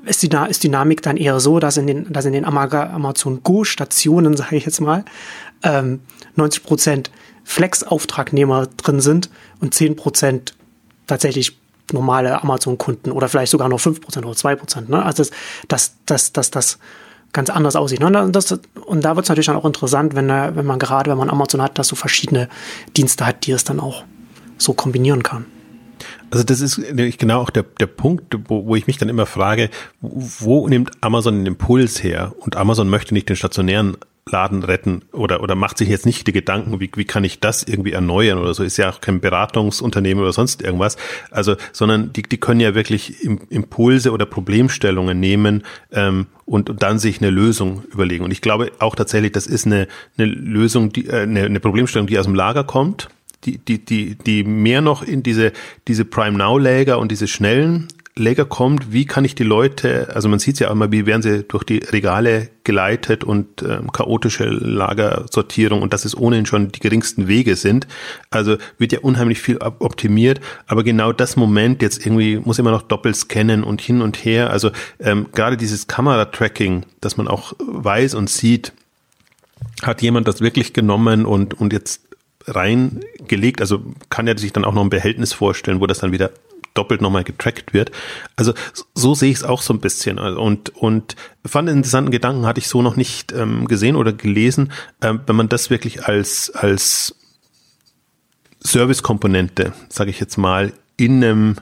ist 0.06 0.24
die, 0.24 0.30
ist 0.50 0.64
Dynamik 0.64 1.02
dann 1.02 1.18
eher 1.18 1.40
so, 1.40 1.60
dass 1.60 1.78
in 1.78 1.88
den, 1.88 2.12
dass 2.12 2.26
in 2.26 2.34
den 2.34 2.46
Amazon 2.46 3.44
Go 3.44 3.64
Stationen, 3.64 4.36
sage 4.38 4.56
ich 4.56 4.66
jetzt 4.66 4.82
mal, 4.82 5.06
ähm, 5.64 6.02
90 6.36 6.64
Prozent 6.64 7.12
Flex-Auftragnehmer 7.44 8.68
drin 8.78 9.02
sind 9.02 9.30
und 9.60 9.74
10 9.74 9.96
Prozent 9.96 10.54
tatsächlich 11.08 11.58
normale 11.92 12.42
Amazon-Kunden 12.42 13.12
oder 13.12 13.28
vielleicht 13.28 13.52
sogar 13.52 13.68
noch 13.68 13.80
5% 13.80 14.20
oder 14.20 14.32
2%. 14.32 14.90
Ne? 14.90 15.04
Also 15.04 15.24
das, 15.24 15.32
das, 15.68 15.96
das, 16.06 16.32
das, 16.32 16.52
das 16.52 16.80
ganz 17.34 17.50
anders 17.50 17.76
aussieht. 17.76 18.00
Ne? 18.00 18.08
Und, 18.08 18.34
das, 18.34 18.52
und 18.86 19.04
da 19.04 19.16
wird 19.16 19.26
es 19.26 19.30
natürlich 19.30 19.48
dann 19.48 19.56
auch 19.56 19.66
interessant, 19.66 20.16
wenn, 20.16 20.30
wenn 20.30 20.66
man 20.66 20.80
gerade, 20.80 21.12
wenn 21.12 21.18
man 21.18 21.30
Amazon 21.30 21.62
hat, 21.62 21.78
dass 21.78 21.88
so 21.88 21.96
verschiedene 21.96 22.50
Dienste 22.96 23.26
hat, 23.26 23.46
die 23.46 23.52
es 23.52 23.64
dann 23.64 23.80
auch 23.80 24.04
so 24.58 24.74
kombinieren 24.74 25.24
kann. 25.24 25.46
Also 26.32 26.46
das 26.46 26.62
ist 26.62 26.82
genau 27.18 27.42
auch 27.42 27.50
der, 27.50 27.64
der 27.64 27.88
Punkt, 27.88 28.36
wo, 28.48 28.66
wo 28.66 28.76
ich 28.76 28.88
mich 28.88 28.98
dann 28.98 29.10
immer 29.10 29.26
frage, 29.26 29.70
wo 30.00 30.68
nimmt 30.68 30.92
Amazon 31.02 31.36
den 31.36 31.46
Impuls 31.46 32.02
her? 32.04 32.34
Und 32.40 32.56
Amazon 32.56 32.90
möchte 32.90 33.14
nicht 33.14 33.30
den 33.30 33.36
stationären 33.36 33.98
Laden 34.30 34.64
retten 34.64 35.02
oder, 35.12 35.42
oder 35.42 35.56
macht 35.56 35.78
sich 35.78 35.90
jetzt 35.90 36.06
nicht 36.06 36.28
die 36.28 36.32
Gedanken, 36.32 36.80
wie, 36.80 36.92
wie 36.96 37.06
kann 37.06 37.24
ich 37.24 37.40
das 37.40 37.64
irgendwie 37.64 37.92
erneuern 37.92 38.38
oder 38.38 38.54
so, 38.54 38.64
ist 38.64 38.78
ja 38.78 38.90
auch 38.90 39.02
kein 39.02 39.20
Beratungsunternehmen 39.20 40.24
oder 40.24 40.32
sonst 40.32 40.62
irgendwas, 40.62 40.96
also, 41.32 41.56
sondern 41.72 42.14
die, 42.14 42.22
die 42.22 42.38
können 42.38 42.60
ja 42.60 42.76
wirklich 42.76 43.24
Impulse 43.50 44.12
oder 44.12 44.26
Problemstellungen 44.26 45.20
nehmen 45.20 45.64
ähm, 45.92 46.28
und, 46.46 46.70
und 46.70 46.84
dann 46.84 47.00
sich 47.00 47.20
eine 47.20 47.32
Lösung 47.32 47.84
überlegen. 47.92 48.24
Und 48.24 48.32
ich 48.32 48.42
glaube 48.42 48.72
auch 48.80 48.96
tatsächlich, 48.96 49.32
das 49.32 49.48
ist 49.48 49.66
eine, 49.66 49.88
eine 50.18 50.28
Lösung, 50.28 50.92
die, 50.94 51.08
äh, 51.08 51.22
eine, 51.22 51.44
eine 51.44 51.60
Problemstellung, 51.60 52.08
die 52.08 52.20
aus 52.20 52.26
dem 52.26 52.36
Lager 52.36 52.64
kommt, 52.64 53.10
die, 53.44 53.58
die, 53.58 53.84
die, 53.84 54.16
die 54.16 54.44
mehr 54.44 54.82
noch 54.82 55.04
in 55.04 55.24
diese, 55.24 55.52
diese 55.88 56.06
Prime 56.06 56.38
Now 56.38 56.58
Lager 56.58 57.00
und 57.00 57.12
diese 57.12 57.28
schnellen 57.28 57.88
Lager 58.16 58.44
kommt, 58.44 58.92
wie 58.92 59.06
kann 59.06 59.24
ich 59.24 59.36
die 59.36 59.44
Leute, 59.44 60.14
also 60.14 60.28
man 60.28 60.40
sieht 60.40 60.60
ja 60.60 60.68
auch 60.68 60.74
immer, 60.74 60.92
wie 60.92 61.06
werden 61.06 61.22
sie 61.22 61.44
durch 61.44 61.64
die 61.64 61.78
Regale 61.78 62.50
geleitet 62.66 63.24
und 63.24 63.64
ähm, 63.64 63.92
chaotische 63.92 64.46
Lagersortierung 64.46 65.82
und 65.82 65.94
dass 65.94 66.04
es 66.04 66.16
ohnehin 66.16 66.46
schon 66.46 66.72
die 66.74 66.82
geringsten 66.82 67.30
Wege 67.30 67.56
sind. 67.56 67.88
Also 68.30 68.58
wird 68.78 68.92
ja 68.92 69.00
unheimlich 69.00 69.42
viel 69.42 69.60
optimiert, 69.60 70.42
aber 70.68 70.84
genau 70.84 71.14
das 71.14 71.38
Moment 71.38 71.82
jetzt 71.82 72.06
irgendwie 72.06 72.38
muss 72.38 72.60
immer 72.60 72.72
noch 72.72 72.82
doppelt 72.82 73.16
scannen 73.16 73.64
und 73.64 73.80
hin 73.80 74.02
und 74.02 74.18
her. 74.18 74.50
Also 74.50 74.72
ähm, 75.00 75.28
gerade 75.32 75.56
dieses 75.56 75.88
Kameratracking, 75.88 76.86
dass 77.00 77.16
man 77.16 77.30
auch 77.30 77.54
weiß 77.60 78.16
und 78.16 78.30
sieht, 78.30 78.74
hat 79.84 80.02
jemand 80.02 80.28
das 80.28 80.42
wirklich 80.42 80.74
genommen 80.74 81.26
und, 81.26 81.54
und 81.54 81.72
jetzt 81.72 82.02
reingelegt, 82.48 83.62
also 83.62 83.84
kann 84.10 84.28
er 84.28 84.38
sich 84.38 84.54
dann 84.54 84.66
auch 84.66 84.74
noch 84.74 84.84
ein 84.84 84.90
Behältnis 84.90 85.34
vorstellen, 85.34 85.80
wo 85.80 85.88
das 85.88 86.00
dann 86.00 86.12
wieder 86.12 86.32
doppelt 86.74 87.02
nochmal 87.02 87.24
getrackt 87.24 87.74
wird. 87.74 87.92
Also 88.36 88.54
so 88.96 89.14
sehe 89.14 89.30
ich 89.30 89.38
es 89.38 89.44
auch 89.44 89.62
so 89.62 89.74
ein 89.74 89.80
bisschen. 89.80 90.20
Und, 90.20 90.70
und 90.70 91.16
fand 91.46 91.68
einen 91.68 91.80
interessanten 91.80 92.12
Gedanken, 92.12 92.46
hatte 92.46 92.60
ich 92.60 92.68
so 92.68 92.82
noch 92.82 92.96
nicht 92.96 93.32
ähm, 93.34 93.68
gesehen 93.68 93.96
oder 93.96 94.14
gelesen, 94.14 94.72
ähm, 95.02 95.22
wenn 95.26 95.36
man 95.36 95.50
das 95.50 95.70
wirklich 95.70 96.06
als, 96.06 96.50
als 96.52 97.16
Servicekomponente, 98.62 99.74
sage 99.90 100.12
ich 100.12 100.20
jetzt 100.20 100.38
mal, 100.38 100.72
in 100.98 101.24
einem, 101.24 101.56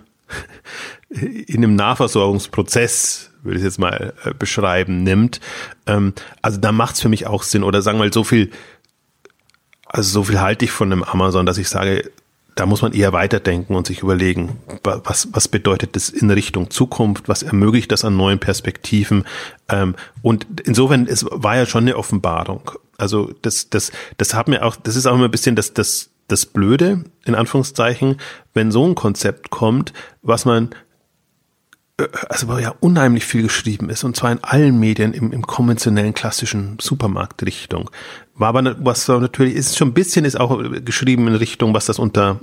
in 1.09 1.63
einem 1.63 1.75
Nahversorgungsprozess 1.75 3.31
würde 3.41 3.57
ich 3.57 3.63
jetzt 3.63 3.79
mal 3.79 4.13
äh, 4.23 4.33
beschreiben, 4.33 5.03
nimmt. 5.03 5.39
Ähm, 5.87 6.13
also 6.41 6.59
da 6.59 6.71
macht 6.71 6.95
es 6.95 7.01
für 7.01 7.09
mich 7.09 7.25
auch 7.25 7.43
Sinn. 7.43 7.63
Oder 7.63 7.81
sagen 7.81 7.97
wir 7.97 8.05
mal, 8.05 8.13
so 8.13 8.23
viel, 8.23 8.51
also 9.89 10.09
so 10.09 10.23
viel 10.23 10.39
halte 10.39 10.65
ich 10.65 10.71
von 10.71 10.91
einem 10.91 11.03
Amazon, 11.03 11.45
dass 11.45 11.57
ich 11.57 11.67
sage, 11.67 12.09
da 12.55 12.65
muss 12.65 12.81
man 12.81 12.93
eher 12.93 13.13
weiterdenken 13.13 13.75
und 13.75 13.87
sich 13.87 14.01
überlegen, 14.01 14.57
was, 14.83 15.29
was 15.31 15.47
bedeutet 15.47 15.95
das 15.95 16.09
in 16.09 16.29
Richtung 16.29 16.69
Zukunft, 16.69 17.29
was 17.29 17.41
ermöglicht 17.41 17.91
das 17.91 18.05
an 18.05 18.17
neuen 18.17 18.39
Perspektiven. 18.39 19.23
Ähm, 19.69 19.95
und 20.21 20.45
insofern, 20.65 21.07
es 21.07 21.25
war 21.29 21.55
ja 21.55 21.65
schon 21.65 21.85
eine 21.85 21.95
Offenbarung. 21.95 22.71
Also 22.97 23.31
das, 23.41 23.69
das, 23.69 23.91
das 24.17 24.33
hat 24.33 24.47
mir 24.47 24.63
auch, 24.63 24.75
das 24.75 24.95
ist 24.95 25.05
auch 25.05 25.15
immer 25.15 25.25
ein 25.25 25.31
bisschen 25.31 25.55
das, 25.55 25.73
das, 25.73 26.09
das 26.27 26.45
Blöde, 26.45 27.05
in 27.25 27.33
Anführungszeichen, 27.33 28.17
wenn 28.53 28.71
so 28.71 28.85
ein 28.85 28.95
Konzept 28.95 29.49
kommt, 29.49 29.93
was 30.21 30.45
man 30.45 30.71
also 32.29 32.47
wo 32.47 32.57
ja 32.57 32.73
unheimlich 32.79 33.25
viel 33.25 33.43
geschrieben 33.43 33.89
ist, 33.89 34.03
und 34.03 34.15
zwar 34.15 34.31
in 34.31 34.39
allen 34.41 34.79
Medien 34.79 35.13
im, 35.13 35.31
im 35.31 35.45
konventionellen 35.45 36.13
klassischen 36.13 36.77
Supermarktrichtung. 36.79 37.89
War 38.35 38.49
aber, 38.49 38.77
was 38.79 39.05
natürlich 39.09 39.55
ist, 39.55 39.77
schon 39.77 39.89
ein 39.89 39.93
bisschen 39.93 40.23
ist 40.23 40.39
auch 40.39 40.61
geschrieben 40.85 41.27
in 41.27 41.35
Richtung, 41.35 41.73
was 41.73 41.87
das 41.87 41.99
unter 41.99 42.39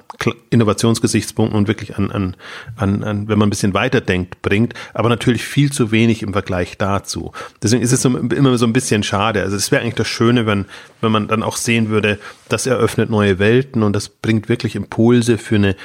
Innovationsgesichtspunkten 0.50 1.56
und 1.56 1.68
wirklich 1.68 1.96
an, 1.96 2.10
an, 2.10 2.36
an, 2.76 3.02
an, 3.02 3.28
wenn 3.28 3.38
man 3.38 3.46
ein 3.46 3.50
bisschen 3.50 3.72
weiterdenkt, 3.72 4.42
bringt, 4.42 4.74
aber 4.92 5.08
natürlich 5.08 5.44
viel 5.44 5.72
zu 5.72 5.92
wenig 5.92 6.22
im 6.22 6.34
Vergleich 6.34 6.76
dazu. 6.76 7.32
Deswegen 7.62 7.82
ist 7.82 7.92
es 7.92 8.02
so, 8.02 8.14
immer 8.14 8.58
so 8.58 8.66
ein 8.66 8.74
bisschen 8.74 9.04
schade. 9.04 9.40
Also 9.42 9.56
es 9.56 9.70
wäre 9.70 9.80
eigentlich 9.80 9.94
das 9.94 10.08
Schöne, 10.08 10.44
wenn, 10.44 10.66
wenn 11.00 11.12
man 11.12 11.28
dann 11.28 11.42
auch 11.42 11.56
sehen 11.56 11.88
würde, 11.88 12.18
das 12.50 12.66
eröffnet 12.66 13.08
neue 13.08 13.38
Welten 13.38 13.82
und 13.82 13.94
das 13.94 14.10
bringt 14.10 14.50
wirklich 14.50 14.76
Impulse 14.76 15.38
für 15.38 15.54
eine 15.54 15.76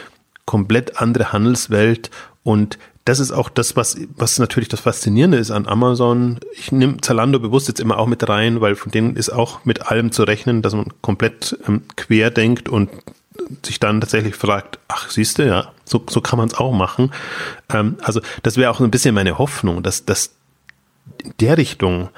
komplett 0.46 1.00
andere 1.00 1.32
Handelswelt 1.32 2.12
und 2.44 2.78
das 3.06 3.20
ist 3.20 3.32
auch 3.32 3.50
das, 3.50 3.76
was, 3.76 3.98
was 4.16 4.38
natürlich 4.38 4.70
das 4.70 4.82
Faszinierende 4.82 5.38
ist 5.38 5.52
an 5.52 5.68
Amazon. 5.68 6.40
Ich 6.54 6.72
nehme 6.72 6.98
Zalando 7.02 7.40
bewusst 7.40 7.68
jetzt 7.68 7.80
immer 7.80 7.98
auch 7.98 8.06
mit 8.06 8.28
rein, 8.30 8.62
weil 8.62 8.76
von 8.76 8.92
denen 8.92 9.16
ist 9.16 9.32
auch 9.32 9.66
mit 9.66 9.88
allem 9.88 10.12
zu 10.12 10.24
rechnen, 10.24 10.62
dass 10.62 10.74
man 10.74 10.88
komplett 11.02 11.58
ähm, 11.68 11.84
quer 11.96 12.30
denkt 12.30 12.70
und 12.70 12.90
sich 13.66 13.80
dann 13.80 14.02
tatsächlich 14.02 14.36
fragt, 14.36 14.80
ach, 14.88 15.10
siehst 15.10 15.40
du, 15.40 15.46
ja, 15.46 15.72
so, 15.84 16.04
so 16.08 16.22
kann 16.22 16.38
man 16.38 16.48
es 16.48 16.54
auch 16.54 16.74
machen. 16.74 17.12
Ähm, 17.74 17.98
also 18.02 18.22
das 18.44 18.58
wäre 18.58 18.70
auch 18.70 18.80
ein 18.80 18.92
bisschen 18.92 19.16
meine 19.16 19.38
Hoffnung, 19.38 19.82
dass, 19.82 20.06
dass 20.06 20.32
in 21.24 21.34
der 21.40 21.58
Richtung 21.58 22.10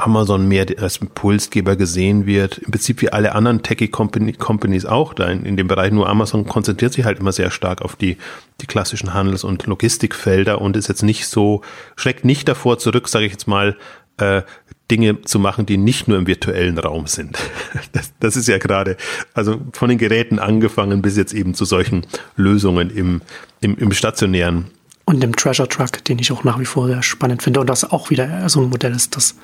Amazon 0.00 0.46
mehr 0.48 0.66
als 0.78 0.98
Impulsgeber 0.98 1.76
gesehen 1.76 2.26
wird. 2.26 2.58
Im 2.58 2.70
Prinzip 2.72 3.02
wie 3.02 3.12
alle 3.12 3.34
anderen 3.34 3.62
Techie-Companies 3.62 4.86
auch 4.86 5.14
da 5.14 5.28
in, 5.28 5.44
in, 5.44 5.56
dem 5.56 5.68
Bereich. 5.68 5.92
Nur 5.92 6.08
Amazon 6.08 6.46
konzentriert 6.46 6.92
sich 6.92 7.04
halt 7.04 7.18
immer 7.18 7.32
sehr 7.32 7.50
stark 7.50 7.82
auf 7.82 7.96
die, 7.96 8.16
die 8.60 8.66
klassischen 8.66 9.14
Handels- 9.14 9.44
und 9.44 9.66
Logistikfelder 9.66 10.60
und 10.60 10.76
ist 10.76 10.88
jetzt 10.88 11.02
nicht 11.02 11.26
so, 11.26 11.62
schreckt 11.96 12.24
nicht 12.24 12.48
davor 12.48 12.78
zurück, 12.78 13.08
sage 13.08 13.26
ich 13.26 13.32
jetzt 13.32 13.46
mal, 13.46 13.76
äh, 14.18 14.42
Dinge 14.90 15.22
zu 15.22 15.38
machen, 15.38 15.66
die 15.66 15.76
nicht 15.76 16.08
nur 16.08 16.18
im 16.18 16.26
virtuellen 16.26 16.78
Raum 16.78 17.06
sind. 17.06 17.38
Das, 17.92 18.12
das 18.20 18.36
ist 18.36 18.46
ja 18.46 18.58
gerade, 18.58 18.96
also 19.34 19.60
von 19.72 19.88
den 19.88 19.98
Geräten 19.98 20.38
angefangen 20.38 21.02
bis 21.02 21.16
jetzt 21.16 21.32
eben 21.32 21.54
zu 21.54 21.64
solchen 21.64 22.06
Lösungen 22.36 22.90
im, 22.90 23.20
im, 23.60 23.76
im 23.76 23.92
stationären 23.92 24.66
und 25.10 25.20
dem 25.20 25.34
Treasure 25.34 25.68
Truck, 25.68 26.04
den 26.04 26.20
ich 26.20 26.30
auch 26.30 26.44
nach 26.44 26.60
wie 26.60 26.64
vor 26.64 26.86
sehr 26.86 27.02
spannend 27.02 27.42
finde 27.42 27.58
und 27.58 27.68
das 27.68 27.90
auch 27.90 28.10
wieder 28.10 28.48
so 28.48 28.60
ein 28.60 28.70
Modell 28.70 28.94
ist, 28.94 29.16
das 29.16 29.34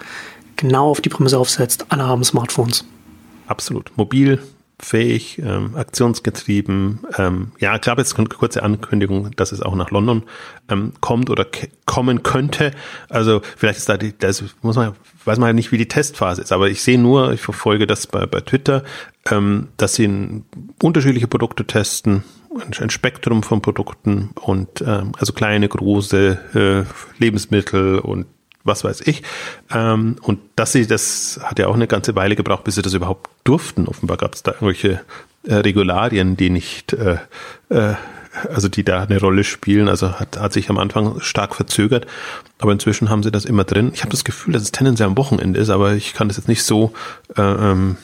genau 0.56 0.90
auf 0.90 1.00
die 1.00 1.08
Prämisse 1.08 1.38
aufsetzt, 1.38 1.86
alle 1.88 2.04
haben 2.06 2.24
Smartphones. 2.24 2.84
Absolut. 3.46 3.92
Mobil, 3.96 4.40
fähig, 4.78 5.38
ähm, 5.38 5.74
aktionsgetrieben. 5.74 7.00
Ähm, 7.16 7.52
ja, 7.58 7.78
klar, 7.78 7.96
jetzt 7.98 8.18
eine 8.18 8.28
kurze 8.28 8.62
Ankündigung, 8.62 9.30
dass 9.36 9.52
es 9.52 9.62
auch 9.62 9.74
nach 9.74 9.90
London 9.90 10.24
ähm, 10.68 10.92
kommt 11.00 11.30
oder 11.30 11.46
kommen 11.86 12.22
könnte. 12.22 12.72
Also 13.08 13.40
vielleicht 13.56 13.78
ist 13.78 13.88
da 13.88 13.96
die, 13.96 14.16
das 14.18 14.44
muss 14.62 14.76
man, 14.76 14.94
weiß 15.24 15.38
man 15.38 15.48
ja 15.48 15.52
nicht, 15.52 15.72
wie 15.72 15.78
die 15.78 15.88
Testphase 15.88 16.42
ist, 16.42 16.52
aber 16.52 16.68
ich 16.68 16.82
sehe 16.82 16.98
nur, 16.98 17.32
ich 17.32 17.40
verfolge 17.40 17.86
das 17.86 18.06
bei, 18.06 18.26
bei 18.26 18.40
Twitter, 18.40 18.84
ähm, 19.30 19.68
dass 19.76 19.94
sie 19.94 20.42
unterschiedliche 20.82 21.28
Produkte 21.28 21.64
testen 21.66 22.24
ein 22.80 22.90
Spektrum 22.90 23.42
von 23.42 23.60
Produkten 23.60 24.30
und 24.40 24.80
ähm, 24.80 25.12
also 25.18 25.32
kleine, 25.32 25.68
große 25.68 26.86
äh, 26.88 27.22
Lebensmittel 27.22 27.98
und 27.98 28.26
was 28.66 28.84
weiß 28.84 29.02
ich. 29.02 29.22
Ähm, 29.70 30.16
und 30.22 30.40
dass 30.56 30.72
sie, 30.72 30.86
das 30.86 31.40
hat 31.42 31.58
ja 31.58 31.68
auch 31.68 31.74
eine 31.74 31.86
ganze 31.86 32.14
Weile 32.14 32.36
gebraucht, 32.36 32.64
bis 32.64 32.74
sie 32.74 32.82
das 32.82 32.94
überhaupt 32.94 33.30
durften. 33.44 33.86
Offenbar 33.86 34.16
gab 34.16 34.34
es 34.34 34.42
da 34.42 34.52
irgendwelche 34.52 35.00
äh, 35.44 35.54
Regularien, 35.54 36.36
die 36.36 36.50
nicht, 36.50 36.92
äh, 36.92 37.18
äh, 37.68 37.94
also 38.52 38.68
die 38.68 38.84
da 38.84 39.04
eine 39.04 39.20
Rolle 39.20 39.44
spielen. 39.44 39.88
Also 39.88 40.12
hat, 40.12 40.38
hat 40.38 40.52
sich 40.52 40.68
am 40.70 40.78
Anfang 40.78 41.20
stark 41.20 41.54
verzögert, 41.54 42.06
aber 42.58 42.72
inzwischen 42.72 43.08
haben 43.10 43.22
sie 43.22 43.30
das 43.30 43.44
immer 43.44 43.64
drin. 43.64 43.90
Ich 43.94 44.02
habe 44.02 44.10
das 44.10 44.24
Gefühl, 44.24 44.52
dass 44.52 44.62
es 44.62 44.72
tendenziell 44.72 45.08
am 45.08 45.16
Wochenende 45.16 45.60
ist, 45.60 45.70
aber 45.70 45.94
ich 45.94 46.14
kann 46.14 46.28
das 46.28 46.36
jetzt 46.36 46.48
nicht 46.48 46.62
so 46.62 46.92
äh, 47.36 47.42
ähm, 47.42 47.96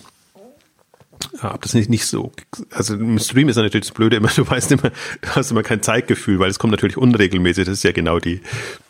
habe 1.39 1.59
das 1.61 1.75
nicht, 1.75 1.91
nicht 1.91 2.07
so, 2.07 2.33
also 2.71 2.95
im 2.95 3.19
Stream 3.19 3.49
ist 3.49 3.57
natürlich 3.57 3.87
das 3.87 3.95
Blöde 3.95 4.17
immer, 4.17 4.29
du 4.29 4.49
weißt 4.49 4.73
immer, 4.73 4.91
du 5.21 5.29
hast 5.31 5.51
immer 5.51 5.63
kein 5.63 5.83
Zeitgefühl, 5.83 6.39
weil 6.39 6.51
es 6.51 6.59
kommt 6.59 6.73
natürlich 6.73 6.97
unregelmäßig. 6.97 7.65
Das 7.67 7.75
ist 7.75 7.85
ja 7.85 7.93
genau 7.93 8.19
die, 8.19 8.41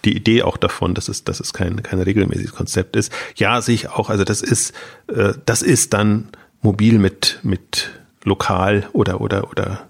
die 0.05 0.17
Idee 0.17 0.43
auch 0.43 0.57
davon, 0.57 0.95
dass 0.95 1.09
es, 1.09 1.25
dass 1.25 1.41
es 1.41 1.53
kein, 1.53 1.83
kein 1.83 2.01
regelmäßiges 2.01 2.55
Konzept 2.55 2.97
ist. 2.97 3.13
Ja, 3.37 3.61
sehe 3.61 3.75
ich 3.75 3.89
auch, 3.89 4.11
also 4.11 4.25
das 4.25 4.43
ist, 4.43 4.73
äh, 5.09 5.35
das 5.47 5.63
ist 5.63 5.95
dann 5.95 6.29
mobil 6.61 6.99
mit, 6.99 7.41
mit 7.43 7.91
lokal 8.25 8.89
oder, 8.93 9.21
oder, 9.21 9.51
oder 9.51 9.87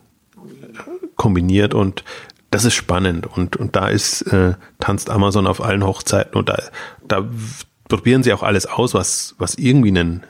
kombiniert 1.16 1.74
und 1.74 2.04
das 2.50 2.64
ist 2.64 2.74
spannend 2.74 3.26
und, 3.26 3.56
und 3.56 3.76
da 3.76 3.88
ist, 3.88 4.22
äh, 4.22 4.54
tanzt 4.78 5.08
Amazon 5.10 5.46
auf 5.46 5.62
allen 5.62 5.84
Hochzeiten 5.84 6.34
und 6.36 6.48
da, 6.48 6.62
da 7.06 7.28
probieren 7.88 8.22
sie 8.22 8.32
auch 8.32 8.42
alles 8.42 8.66
aus, 8.66 8.94
was, 8.94 9.34
was 9.38 9.54
irgendwie 9.54 9.88
einen, 9.88 10.22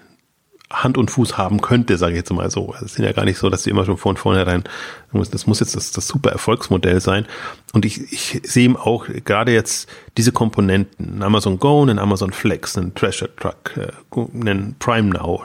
Hand 0.73 0.99
und 0.99 1.11
Fuß 1.11 1.37
haben 1.37 1.61
könnte, 1.61 1.97
sage 1.99 2.13
ich 2.13 2.19
jetzt 2.19 2.33
mal 2.33 2.51
so. 2.51 2.75
Es 2.85 2.95
sind 2.95 3.05
ja 3.05 3.13
gar 3.13 3.25
nicht 3.25 3.39
so, 3.39 3.51
dass 3.51 3.63
sie 3.63 3.71
immer 3.71 3.85
schon 3.85 3.99
von 3.99 4.17
vornherein, 4.17 4.65
das 5.13 5.47
muss 5.47 5.61
jetzt 5.61 5.77
das, 5.77 5.93
das 5.93 6.09
super 6.09 6.31
Erfolgsmodell 6.31 7.01
sein. 7.01 7.27
Und 7.73 7.85
ich, 7.85 8.13
ich 8.13 8.41
sehe 8.45 8.65
ihm 8.65 8.77
auch 8.77 9.07
gerade 9.25 9.53
jetzt 9.53 9.89
diese 10.17 10.33
Komponenten, 10.33 11.19
ein 11.19 11.23
Amazon 11.23 11.59
Go, 11.59 11.85
ein 11.85 11.99
Amazon 11.99 12.33
Flex, 12.33 12.77
ein 12.77 12.95
Treasure 12.95 13.35
Truck, 13.37 13.77
äh, 13.77 13.93
ein 14.49 14.77
Prime 14.79 15.09
Now 15.09 15.45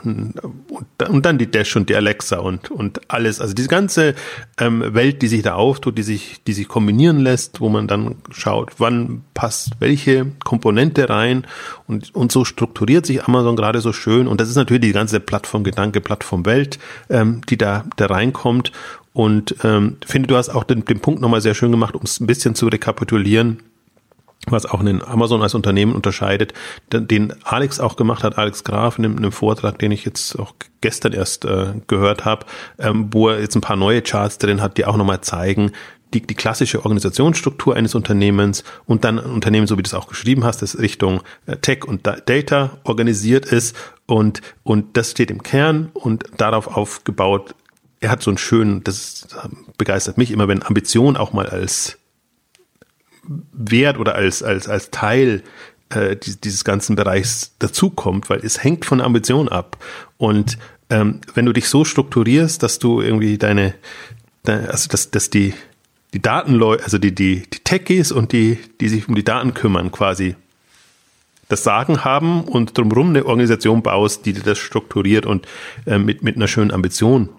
und 1.08 1.26
dann 1.26 1.38
die 1.38 1.50
Dash 1.50 1.74
und 1.76 1.88
die 1.88 1.96
Alexa 1.96 2.38
und, 2.38 2.70
und 2.70 3.00
alles. 3.10 3.40
Also 3.40 3.54
diese 3.54 3.68
ganze 3.68 4.14
ähm, 4.58 4.94
Welt, 4.94 5.22
die 5.22 5.28
sich 5.28 5.42
da 5.42 5.54
auftut, 5.54 5.96
die 5.96 6.02
sich, 6.02 6.42
die 6.46 6.52
sich 6.52 6.68
kombinieren 6.68 7.20
lässt, 7.20 7.60
wo 7.60 7.68
man 7.68 7.86
dann 7.88 8.16
schaut, 8.30 8.72
wann 8.78 9.22
passt 9.34 9.72
welche 9.78 10.26
Komponente 10.44 11.08
rein 11.08 11.46
und, 11.86 12.14
und 12.14 12.32
so 12.32 12.44
strukturiert 12.44 13.06
sich 13.06 13.24
Amazon 13.24 13.56
gerade 13.56 13.80
so 13.80 13.92
schön. 13.92 14.28
Und 14.28 14.40
das 14.40 14.48
ist 14.48 14.56
natürlich 14.56 14.82
die 14.82 14.92
ganze 14.92 15.20
Plattformgedanke, 15.20 16.00
Plattformwelt, 16.00 16.78
ähm, 17.08 17.40
die 17.48 17.56
da, 17.56 17.84
da 17.96 18.06
reinkommt. 18.06 18.72
Und 19.18 19.56
ähm, 19.64 19.96
finde, 20.06 20.28
du 20.28 20.36
hast 20.36 20.48
auch 20.48 20.62
den, 20.62 20.84
den 20.84 21.00
Punkt 21.00 21.20
nochmal 21.20 21.40
sehr 21.40 21.56
schön 21.56 21.72
gemacht, 21.72 21.96
um 21.96 22.02
es 22.04 22.20
ein 22.20 22.28
bisschen 22.28 22.54
zu 22.54 22.68
rekapitulieren 22.68 23.64
was 24.46 24.64
auch 24.64 24.80
einen 24.80 25.02
Amazon 25.02 25.42
als 25.42 25.54
Unternehmen 25.54 25.94
unterscheidet, 25.94 26.54
den 26.90 27.34
Alex 27.42 27.80
auch 27.80 27.96
gemacht 27.96 28.22
hat, 28.22 28.38
Alex 28.38 28.62
Graf 28.64 28.96
in 28.96 29.04
einem, 29.04 29.14
in 29.14 29.24
einem 29.24 29.32
Vortrag, 29.32 29.78
den 29.80 29.90
ich 29.90 30.06
jetzt 30.06 30.38
auch 30.38 30.54
gestern 30.80 31.12
erst 31.12 31.44
äh, 31.44 31.74
gehört 31.88 32.24
habe, 32.24 32.46
ähm, 32.78 33.08
wo 33.10 33.28
er 33.28 33.40
jetzt 33.40 33.56
ein 33.56 33.60
paar 33.60 33.76
neue 33.76 34.00
Charts 34.00 34.38
drin 34.38 34.62
hat, 34.62 34.78
die 34.78 34.86
auch 34.86 34.96
nochmal 34.96 35.20
zeigen, 35.20 35.72
die, 36.14 36.22
die 36.22 36.34
klassische 36.34 36.78
Organisationsstruktur 36.78 37.76
eines 37.76 37.94
Unternehmens 37.96 38.62
und 38.86 39.04
dann 39.04 39.18
ein 39.18 39.30
Unternehmen, 39.30 39.66
so 39.66 39.76
wie 39.76 39.82
du 39.82 39.88
es 39.88 39.94
auch 39.94 40.06
geschrieben 40.06 40.44
hast, 40.44 40.62
das 40.62 40.78
Richtung 40.78 41.20
äh, 41.46 41.56
Tech 41.56 41.84
und 41.84 42.06
Data 42.06 42.78
organisiert 42.84 43.44
ist 43.44 43.76
und, 44.06 44.40
und 44.62 44.96
das 44.96 45.10
steht 45.10 45.30
im 45.30 45.42
Kern 45.42 45.90
und 45.92 46.24
darauf 46.38 46.68
aufgebaut 46.68 47.54
er 48.00 48.10
hat 48.10 48.22
so 48.22 48.30
einen 48.30 48.38
schönen, 48.38 48.84
das 48.84 49.26
begeistert 49.76 50.18
mich 50.18 50.30
immer, 50.30 50.48
wenn 50.48 50.62
Ambition 50.62 51.16
auch 51.16 51.32
mal 51.32 51.48
als 51.48 51.98
Wert 53.52 53.98
oder 53.98 54.14
als, 54.14 54.42
als, 54.42 54.68
als 54.68 54.90
Teil 54.90 55.42
äh, 55.90 56.16
dieses 56.16 56.64
ganzen 56.64 56.96
Bereichs 56.96 57.54
dazukommt, 57.58 58.30
weil 58.30 58.40
es 58.44 58.62
hängt 58.62 58.84
von 58.84 59.00
Ambition 59.00 59.48
ab. 59.48 59.76
Und 60.16 60.58
ähm, 60.90 61.20
wenn 61.34 61.46
du 61.46 61.52
dich 61.52 61.68
so 61.68 61.84
strukturierst, 61.84 62.62
dass 62.62 62.78
du 62.78 63.00
irgendwie 63.00 63.36
deine, 63.38 63.74
also 64.46 64.88
dass, 64.88 65.10
dass 65.10 65.30
die, 65.30 65.54
die 66.14 66.22
Datenleute, 66.22 66.84
also 66.84 66.98
die, 66.98 67.14
die, 67.14 67.42
die 67.42 67.58
Techies 67.60 68.12
und 68.12 68.32
die, 68.32 68.58
die 68.80 68.88
sich 68.88 69.08
um 69.08 69.14
die 69.14 69.24
Daten 69.24 69.54
kümmern, 69.54 69.92
quasi 69.92 70.36
das 71.48 71.64
Sagen 71.64 72.04
haben 72.04 72.44
und 72.44 72.76
drumherum 72.76 73.08
eine 73.08 73.26
Organisation 73.26 73.82
baust, 73.82 74.26
die 74.26 74.34
dir 74.34 74.42
das 74.42 74.58
strukturiert 74.58 75.26
und 75.26 75.46
äh, 75.86 75.98
mit, 75.98 76.22
mit 76.22 76.36
einer 76.36 76.48
schönen 76.48 76.70
Ambition 76.70 77.30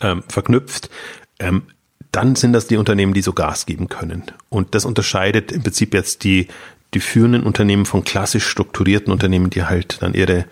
ähm, 0.00 0.22
verknüpft, 0.28 0.90
ähm, 1.38 1.62
dann 2.10 2.36
sind 2.36 2.52
das 2.52 2.66
die 2.66 2.76
Unternehmen, 2.76 3.14
die 3.14 3.22
so 3.22 3.32
Gas 3.32 3.66
geben 3.66 3.88
können. 3.88 4.24
Und 4.50 4.74
das 4.74 4.84
unterscheidet 4.84 5.50
im 5.50 5.62
Prinzip 5.62 5.94
jetzt 5.94 6.24
die, 6.24 6.48
die 6.94 7.00
führenden 7.00 7.44
Unternehmen 7.44 7.86
von 7.86 8.04
klassisch 8.04 8.46
strukturierten 8.46 9.12
Unternehmen, 9.12 9.48
die 9.48 9.64
halt 9.64 10.02
dann 10.02 10.12
ihre 10.12 10.44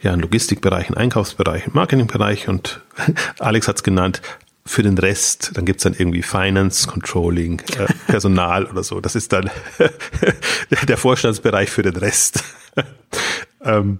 ja, 0.00 0.14
Logistikbereich, 0.14 0.96
Einkaufsbereich, 0.96 1.74
Marketingbereich 1.74 2.48
und 2.48 2.80
Alex 3.38 3.68
hat's 3.68 3.82
genannt, 3.82 4.22
für 4.64 4.82
den 4.82 4.96
Rest, 4.96 5.50
dann 5.54 5.64
gibt's 5.64 5.82
dann 5.82 5.94
irgendwie 5.94 6.22
Finance, 6.22 6.86
Controlling, 6.86 7.60
äh, 7.76 7.86
Personal 8.06 8.66
oder 8.66 8.82
so. 8.84 9.00
Das 9.00 9.16
ist 9.16 9.32
dann 9.32 9.50
der 10.88 10.96
Vorstandsbereich 10.96 11.70
für 11.70 11.82
den 11.82 11.96
Rest. 11.96 12.44
ähm, 13.64 13.98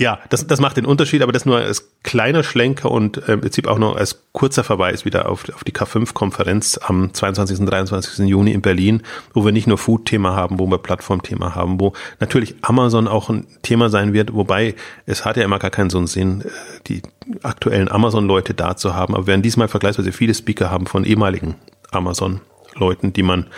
ja, 0.00 0.20
das, 0.28 0.46
das 0.46 0.60
macht 0.60 0.76
den 0.76 0.86
Unterschied, 0.86 1.22
aber 1.22 1.32
das 1.32 1.44
nur 1.44 1.56
als 1.56 1.90
kleiner 2.04 2.44
Schlenker 2.44 2.88
und 2.88 3.16
äh, 3.28 3.32
im 3.32 3.40
Prinzip 3.40 3.66
auch 3.66 3.78
noch 3.78 3.96
als 3.96 4.22
kurzer 4.30 4.62
Verweis 4.62 5.04
wieder 5.04 5.28
auf, 5.28 5.48
auf 5.52 5.64
die 5.64 5.72
K5-Konferenz 5.72 6.78
am 6.80 7.12
22. 7.12 7.58
und 7.58 7.66
23. 7.66 8.28
Juni 8.28 8.52
in 8.52 8.62
Berlin, 8.62 9.02
wo 9.34 9.44
wir 9.44 9.50
nicht 9.50 9.66
nur 9.66 9.76
Food-Thema 9.76 10.36
haben, 10.36 10.60
wo 10.60 10.68
wir 10.68 10.78
Plattform-Thema 10.78 11.56
haben, 11.56 11.80
wo 11.80 11.94
natürlich 12.20 12.54
Amazon 12.62 13.08
auch 13.08 13.28
ein 13.28 13.48
Thema 13.62 13.88
sein 13.88 14.12
wird, 14.12 14.32
wobei 14.34 14.76
es 15.06 15.24
hat 15.24 15.36
ja 15.36 15.42
immer 15.42 15.58
gar 15.58 15.70
keinen 15.70 15.90
so 15.90 15.98
einen 15.98 16.06
Sinn, 16.06 16.42
äh, 16.42 16.48
die 16.86 17.02
aktuellen 17.42 17.90
Amazon-Leute 17.90 18.54
da 18.54 18.76
zu 18.76 18.94
haben, 18.94 19.14
aber 19.14 19.24
wir 19.24 19.32
werden 19.32 19.42
diesmal 19.42 19.66
vergleichsweise 19.66 20.12
viele 20.12 20.34
Speaker 20.34 20.70
haben 20.70 20.86
von 20.86 21.04
ehemaligen 21.04 21.56
Amazon-Leuten, 21.90 23.12
die 23.12 23.24
man 23.24 23.48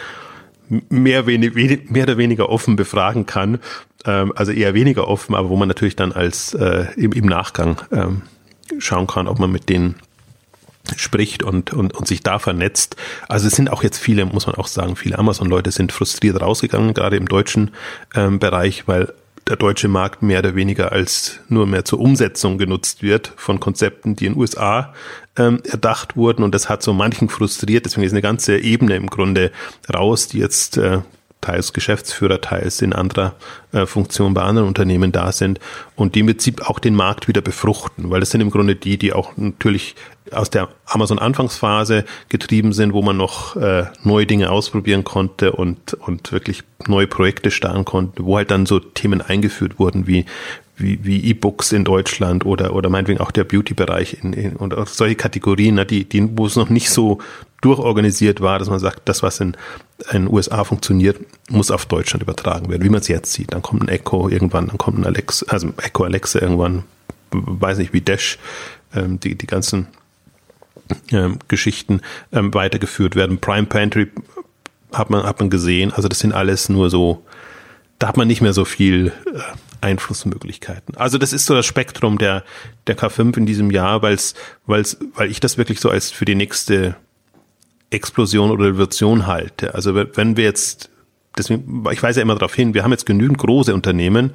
mehr, 0.89 1.27
wenig, 1.27 1.91
mehr 1.91 2.05
oder 2.05 2.17
weniger 2.17 2.49
offen 2.49 2.77
befragen 2.77 3.27
kann. 3.27 3.59
Ähm, 4.05 4.33
also 4.35 4.53
eher 4.53 4.75
weniger 4.75 5.09
offen, 5.09 5.35
aber 5.35 5.49
wo 5.49 5.57
man 5.57 5.69
natürlich 5.69 5.97
dann 5.97 6.13
als 6.13 6.55
äh, 6.55 6.87
im, 6.97 7.13
im 7.13 7.27
Nachgang 7.27 7.81
ähm, 7.93 8.23
schauen 8.79 9.07
kann, 9.07 9.29
ob 9.29 9.39
man 9.39 9.51
mit 9.51 9.69
denen 9.69 9.97
spricht 10.97 11.43
und, 11.43 11.73
und, 11.73 11.95
und 11.95 12.09
sich 12.09 12.23
da 12.23 12.39
vernetzt. 12.39 12.97
Also 13.29 13.47
es 13.47 13.55
sind 13.55 13.71
auch 13.71 13.83
jetzt 13.83 13.99
viele, 13.99 14.25
muss 14.25 14.47
man 14.47 14.57
auch 14.57 14.67
sagen, 14.67 14.97
viele 14.97 15.19
Amazon-Leute 15.19 15.71
sind 15.71 15.93
frustriert 15.93 16.41
rausgegangen, 16.41 16.95
gerade 16.95 17.17
im 17.17 17.29
deutschen 17.29 17.73
ähm, 18.15 18.39
Bereich, 18.39 18.89
weil 18.89 19.13
der 19.49 19.57
deutsche 19.57 19.89
Markt 19.89 20.23
mehr 20.23 20.41
oder 20.41 20.55
weniger 20.55 20.93
als 20.93 21.41
nur 21.49 21.67
mehr 21.67 21.85
zur 21.85 22.01
Umsetzung 22.01 22.57
genutzt 22.57 23.03
wird 23.03 23.33
von 23.37 23.59
Konzepten, 23.59 24.15
die 24.17 24.27
in 24.27 24.35
den 24.35 24.41
USA 24.41 24.95
ähm, 25.37 25.61
erdacht 25.65 26.17
wurden. 26.17 26.45
Und 26.45 26.55
das 26.55 26.69
hat 26.69 26.83
so 26.83 26.93
manchen 26.93 27.29
frustriert. 27.29 27.85
Deswegen 27.85 28.07
ist 28.07 28.13
eine 28.13 28.23
ganze 28.23 28.59
Ebene 28.59 28.97
im 28.97 29.09
Grunde 29.09 29.51
raus, 29.93 30.29
die 30.29 30.39
jetzt 30.39 30.77
äh, 30.77 31.01
teils 31.41 31.73
Geschäftsführer, 31.73 32.41
teils 32.41 32.83
in 32.83 32.93
anderer 32.93 33.35
äh, 33.73 33.87
Funktion 33.87 34.35
bei 34.35 34.43
anderen 34.43 34.69
Unternehmen 34.69 35.13
da 35.13 35.33
sind 35.33 35.59
und 35.97 36.15
die 36.15 36.21
im 36.21 36.27
Prinzip 36.27 36.69
auch 36.69 36.79
den 36.79 36.95
Markt 36.95 37.29
wieder 37.29 37.41
befruchten, 37.41 38.11
weil 38.11 38.21
das 38.21 38.31
sind 38.31 38.41
im 38.41 38.51
Grunde 38.51 38.77
die, 38.77 38.99
die 38.99 39.13
auch 39.13 39.37
natürlich 39.37 39.95
aus 40.33 40.51
der 40.51 40.69
Amazon-Anfangsphase 40.87 42.05
getrieben 42.29 42.73
sind, 42.73 42.93
wo 42.93 43.03
man 43.03 43.17
noch 43.17 43.57
äh, 43.57 43.85
neue 44.05 44.27
Dinge 44.27 44.51
ausprobieren 44.51 45.03
konnte 45.05 45.53
und, 45.53 45.95
und 45.95 46.33
wirklich 46.33 46.63
neue 46.87 47.07
Projekte 47.07 47.51
starten 47.51 47.85
konnte, 47.85 48.25
wo 48.25 48.37
halt 48.37 48.51
dann 48.51 48.67
so 48.67 48.79
Themen 48.79 49.21
eingeführt 49.21 49.79
wurden 49.79 50.07
wie 50.07 50.27
wie, 50.81 51.05
wie 51.05 51.25
E-Books 51.25 51.73
in 51.73 51.85
Deutschland 51.85 52.45
oder, 52.45 52.75
oder 52.75 52.89
meinetwegen 52.89 53.21
auch 53.21 53.31
der 53.31 53.45
Beauty-Bereich 53.45 54.19
in, 54.23 54.33
in, 54.33 54.57
und 54.57 54.75
solche 54.89 55.17
Kategorien, 55.17 55.77
ne, 55.77 55.87
die, 55.87 56.05
die, 56.05 56.29
wo 56.37 56.47
es 56.47 56.57
noch 56.57 56.71
nicht 56.71 56.91
so 56.91 57.19
durchorganisiert 57.61 58.41
war, 58.41 58.59
dass 58.59 58.71
man 58.71 58.79
sagt, 58.79 59.03
das, 59.09 59.23
was 59.23 59.41
in, 59.41 59.57
in 60.13 60.25
den 60.25 60.33
USA 60.33 60.65
funktioniert, 60.65 61.19
muss 61.51 61.71
auf 61.71 61.87
Deutschland 61.87 62.23
übertragen 62.23 62.71
werden, 62.71 62.83
wie 62.83 62.89
man 62.89 63.01
es 63.01 63.09
jetzt 63.09 63.33
sieht. 63.33 63.53
Dann 63.53 63.63
kommt 63.63 63.83
ein 63.83 63.89
Echo 63.89 64.29
irgendwann, 64.29 64.69
dann 64.69 64.79
kommt 64.79 64.99
ein 64.99 65.07
Alexa, 65.07 65.47
also 65.49 65.73
Echo 65.77 66.05
Alexa 66.05 66.41
irgendwann, 66.41 66.85
weiß 67.31 67.79
nicht, 67.79 67.93
wie 67.93 68.01
Dash, 68.01 68.39
ähm, 68.95 69.21
die, 69.21 69.37
die 69.37 69.47
ganzen 69.47 69.89
ähm, 71.13 71.39
Geschichten 71.49 72.01
ähm, 72.33 72.53
weitergeführt 72.55 73.15
werden. 73.15 73.39
Prime 73.39 73.67
Pantry 73.67 74.09
hat 74.93 75.11
man, 75.11 75.25
hat 75.25 75.41
man 75.41 75.51
gesehen, 75.51 75.93
also 75.93 76.09
das 76.09 76.19
sind 76.19 76.33
alles 76.33 76.69
nur 76.69 76.91
so, 76.91 77.25
da 78.01 78.09
hat 78.09 78.17
man 78.17 78.27
nicht 78.27 78.41
mehr 78.41 78.55
so 78.55 78.65
viel 78.65 79.13
äh, 79.27 79.39
Einflussmöglichkeiten. 79.83 80.97
Also 80.97 81.19
das 81.19 81.33
ist 81.33 81.47
so 81.47 81.55
das 81.55 81.67
Spektrum 81.67 82.19
der, 82.19 82.43
der 82.87 82.99
K5 82.99 83.37
in 83.37 83.47
diesem 83.47 83.71
Jahr, 83.71 84.03
weil's, 84.03 84.35
weil's, 84.67 84.97
weil 85.15 85.31
ich 85.31 85.39
das 85.39 85.59
wirklich 85.59 85.81
so 85.81 85.91
als 85.91 86.11
für 86.11 86.25
die 86.25 86.35
nächste 86.35 86.97
Explosion 87.91 88.51
oder 88.51 88.67
Revolution 88.67 89.27
halte. 89.27 89.75
Also 89.75 89.95
wenn 89.95 90.37
wir 90.37 90.45
jetzt, 90.45 90.89
deswegen, 91.37 91.85
ich 91.93 92.03
weise 92.03 92.21
ja 92.21 92.23
immer 92.23 92.35
darauf 92.35 92.55
hin, 92.55 92.73
wir 92.73 92.85
haben 92.85 92.91
jetzt 92.91 93.07
genügend 93.07 93.39
große 93.39 93.75
Unternehmen, 93.75 94.31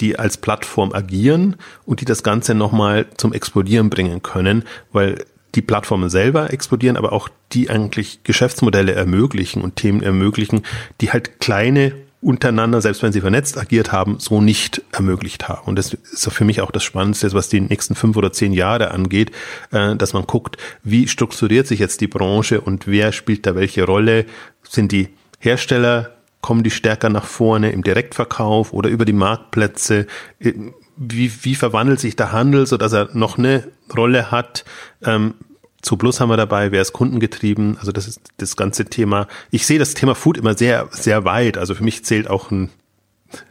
die 0.00 0.18
als 0.18 0.38
Plattform 0.38 0.92
agieren 0.92 1.56
und 1.84 2.00
die 2.00 2.06
das 2.06 2.22
Ganze 2.22 2.54
nochmal 2.54 3.06
zum 3.18 3.34
Explodieren 3.34 3.90
bringen 3.90 4.22
können, 4.22 4.64
weil 4.92 5.26
die 5.54 5.62
Plattformen 5.62 6.08
selber 6.08 6.52
explodieren, 6.52 6.96
aber 6.96 7.12
auch 7.12 7.28
die 7.52 7.68
eigentlich 7.68 8.20
Geschäftsmodelle 8.22 8.92
ermöglichen 8.92 9.62
und 9.62 9.76
Themen 9.76 10.02
ermöglichen, 10.02 10.62
die 11.00 11.10
halt 11.10 11.40
kleine 11.40 11.92
untereinander, 12.22 12.80
selbst 12.80 13.02
wenn 13.02 13.12
sie 13.12 13.22
vernetzt 13.22 13.56
agiert 13.56 13.92
haben, 13.92 14.18
so 14.18 14.40
nicht 14.40 14.82
ermöglicht 14.92 15.48
haben. 15.48 15.66
Und 15.66 15.76
das 15.76 15.94
ist 15.94 16.30
für 16.30 16.44
mich 16.44 16.60
auch 16.60 16.70
das 16.70 16.84
Spannendste, 16.84 17.32
was 17.32 17.48
die 17.48 17.60
nächsten 17.60 17.94
fünf 17.94 18.16
oder 18.16 18.32
zehn 18.32 18.52
Jahre 18.52 18.90
angeht, 18.90 19.32
äh, 19.70 19.96
dass 19.96 20.12
man 20.12 20.26
guckt, 20.26 20.58
wie 20.82 21.08
strukturiert 21.08 21.66
sich 21.66 21.78
jetzt 21.78 22.00
die 22.00 22.08
Branche 22.08 22.60
und 22.60 22.86
wer 22.86 23.12
spielt 23.12 23.46
da 23.46 23.54
welche 23.54 23.84
Rolle? 23.84 24.26
Sind 24.62 24.92
die 24.92 25.08
Hersteller, 25.38 26.10
kommen 26.42 26.62
die 26.62 26.70
stärker 26.70 27.08
nach 27.08 27.24
vorne 27.24 27.72
im 27.72 27.82
Direktverkauf 27.82 28.72
oder 28.72 28.90
über 28.90 29.06
die 29.06 29.14
Marktplätze? 29.14 30.06
Äh, 30.40 30.52
wie, 31.02 31.32
wie 31.42 31.54
verwandelt 31.54 32.00
sich 32.00 32.16
der 32.16 32.32
Handel, 32.32 32.66
so 32.66 32.76
dass 32.76 32.92
er 32.92 33.08
noch 33.14 33.38
eine 33.38 33.68
Rolle 33.96 34.30
hat? 34.30 34.66
Zu 35.82 35.96
Plus 35.96 36.20
haben 36.20 36.28
wir 36.28 36.36
dabei, 36.36 36.72
wer 36.72 36.82
ist 36.82 36.92
kundengetrieben? 36.92 37.76
Also 37.78 37.92
das 37.92 38.06
ist 38.06 38.20
das 38.36 38.56
ganze 38.56 38.84
Thema. 38.84 39.26
Ich 39.50 39.66
sehe 39.66 39.78
das 39.78 39.94
Thema 39.94 40.14
Food 40.14 40.38
immer 40.38 40.56
sehr, 40.56 40.88
sehr 40.90 41.24
weit. 41.24 41.56
Also 41.56 41.74
für 41.74 41.84
mich 41.84 42.04
zählt 42.04 42.28
auch 42.28 42.50
ein 42.50 42.70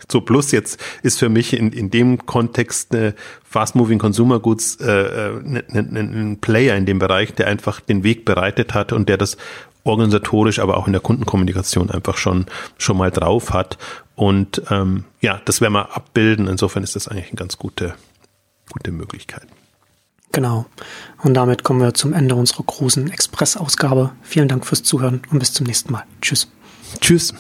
zu 0.08 0.22
Plus 0.22 0.52
jetzt 0.52 0.82
ist 1.04 1.20
für 1.20 1.30
mich 1.30 1.54
in, 1.54 1.72
in 1.72 1.90
dem 1.90 2.26
Kontext 2.26 2.94
äh, 2.94 3.14
Fast 3.44 3.76
Moving 3.76 4.00
Consumer 4.00 4.40
Goods 4.40 4.76
äh, 4.82 5.32
ein, 5.40 5.56
äh, 5.56 5.80
ein, 5.80 5.96
ein 5.96 6.38
Player 6.42 6.76
in 6.76 6.86
dem 6.86 7.00
Bereich, 7.00 7.34
der 7.34 7.48
einfach 7.48 7.80
den 7.80 8.04
Weg 8.04 8.26
bereitet 8.26 8.74
hat 8.74 8.92
und 8.92 9.08
der 9.08 9.18
das 9.18 9.38
organisatorisch, 9.84 10.60
aber 10.60 10.78
auch 10.78 10.88
in 10.88 10.94
der 10.94 11.02
Kundenkommunikation 11.02 11.90
einfach 11.90 12.18
schon 12.18 12.46
schon 12.78 12.98
mal 12.98 13.12
drauf 13.12 13.52
hat. 13.52 13.78
Und 14.16 14.62
ähm, 14.70 15.06
ja, 15.22 15.42
das 15.46 15.62
werden 15.62 15.74
wir 15.74 15.96
abbilden. 15.96 16.48
Insofern 16.48 16.84
ist 16.84 16.96
das 16.96 17.08
eigentlich 17.08 17.30
eine 17.30 17.38
ganz 17.38 17.58
gute 17.58 17.96
gute 18.70 18.92
Möglichkeit. 18.92 19.48
Genau. 20.32 20.66
Und 21.24 21.34
damit 21.34 21.64
kommen 21.64 21.82
wir 21.82 21.94
zum 21.94 22.14
Ende 22.14 22.36
unserer 22.36 22.64
großen 22.64 23.12
Express-Ausgabe. 23.12 24.12
Vielen 24.22 24.48
Dank 24.48 24.66
fürs 24.66 24.84
Zuhören 24.84 25.22
und 25.32 25.40
bis 25.40 25.54
zum 25.54 25.66
nächsten 25.66 25.92
Mal. 25.92 26.04
Tschüss. 26.22 26.48
Tschüss. 27.02 27.34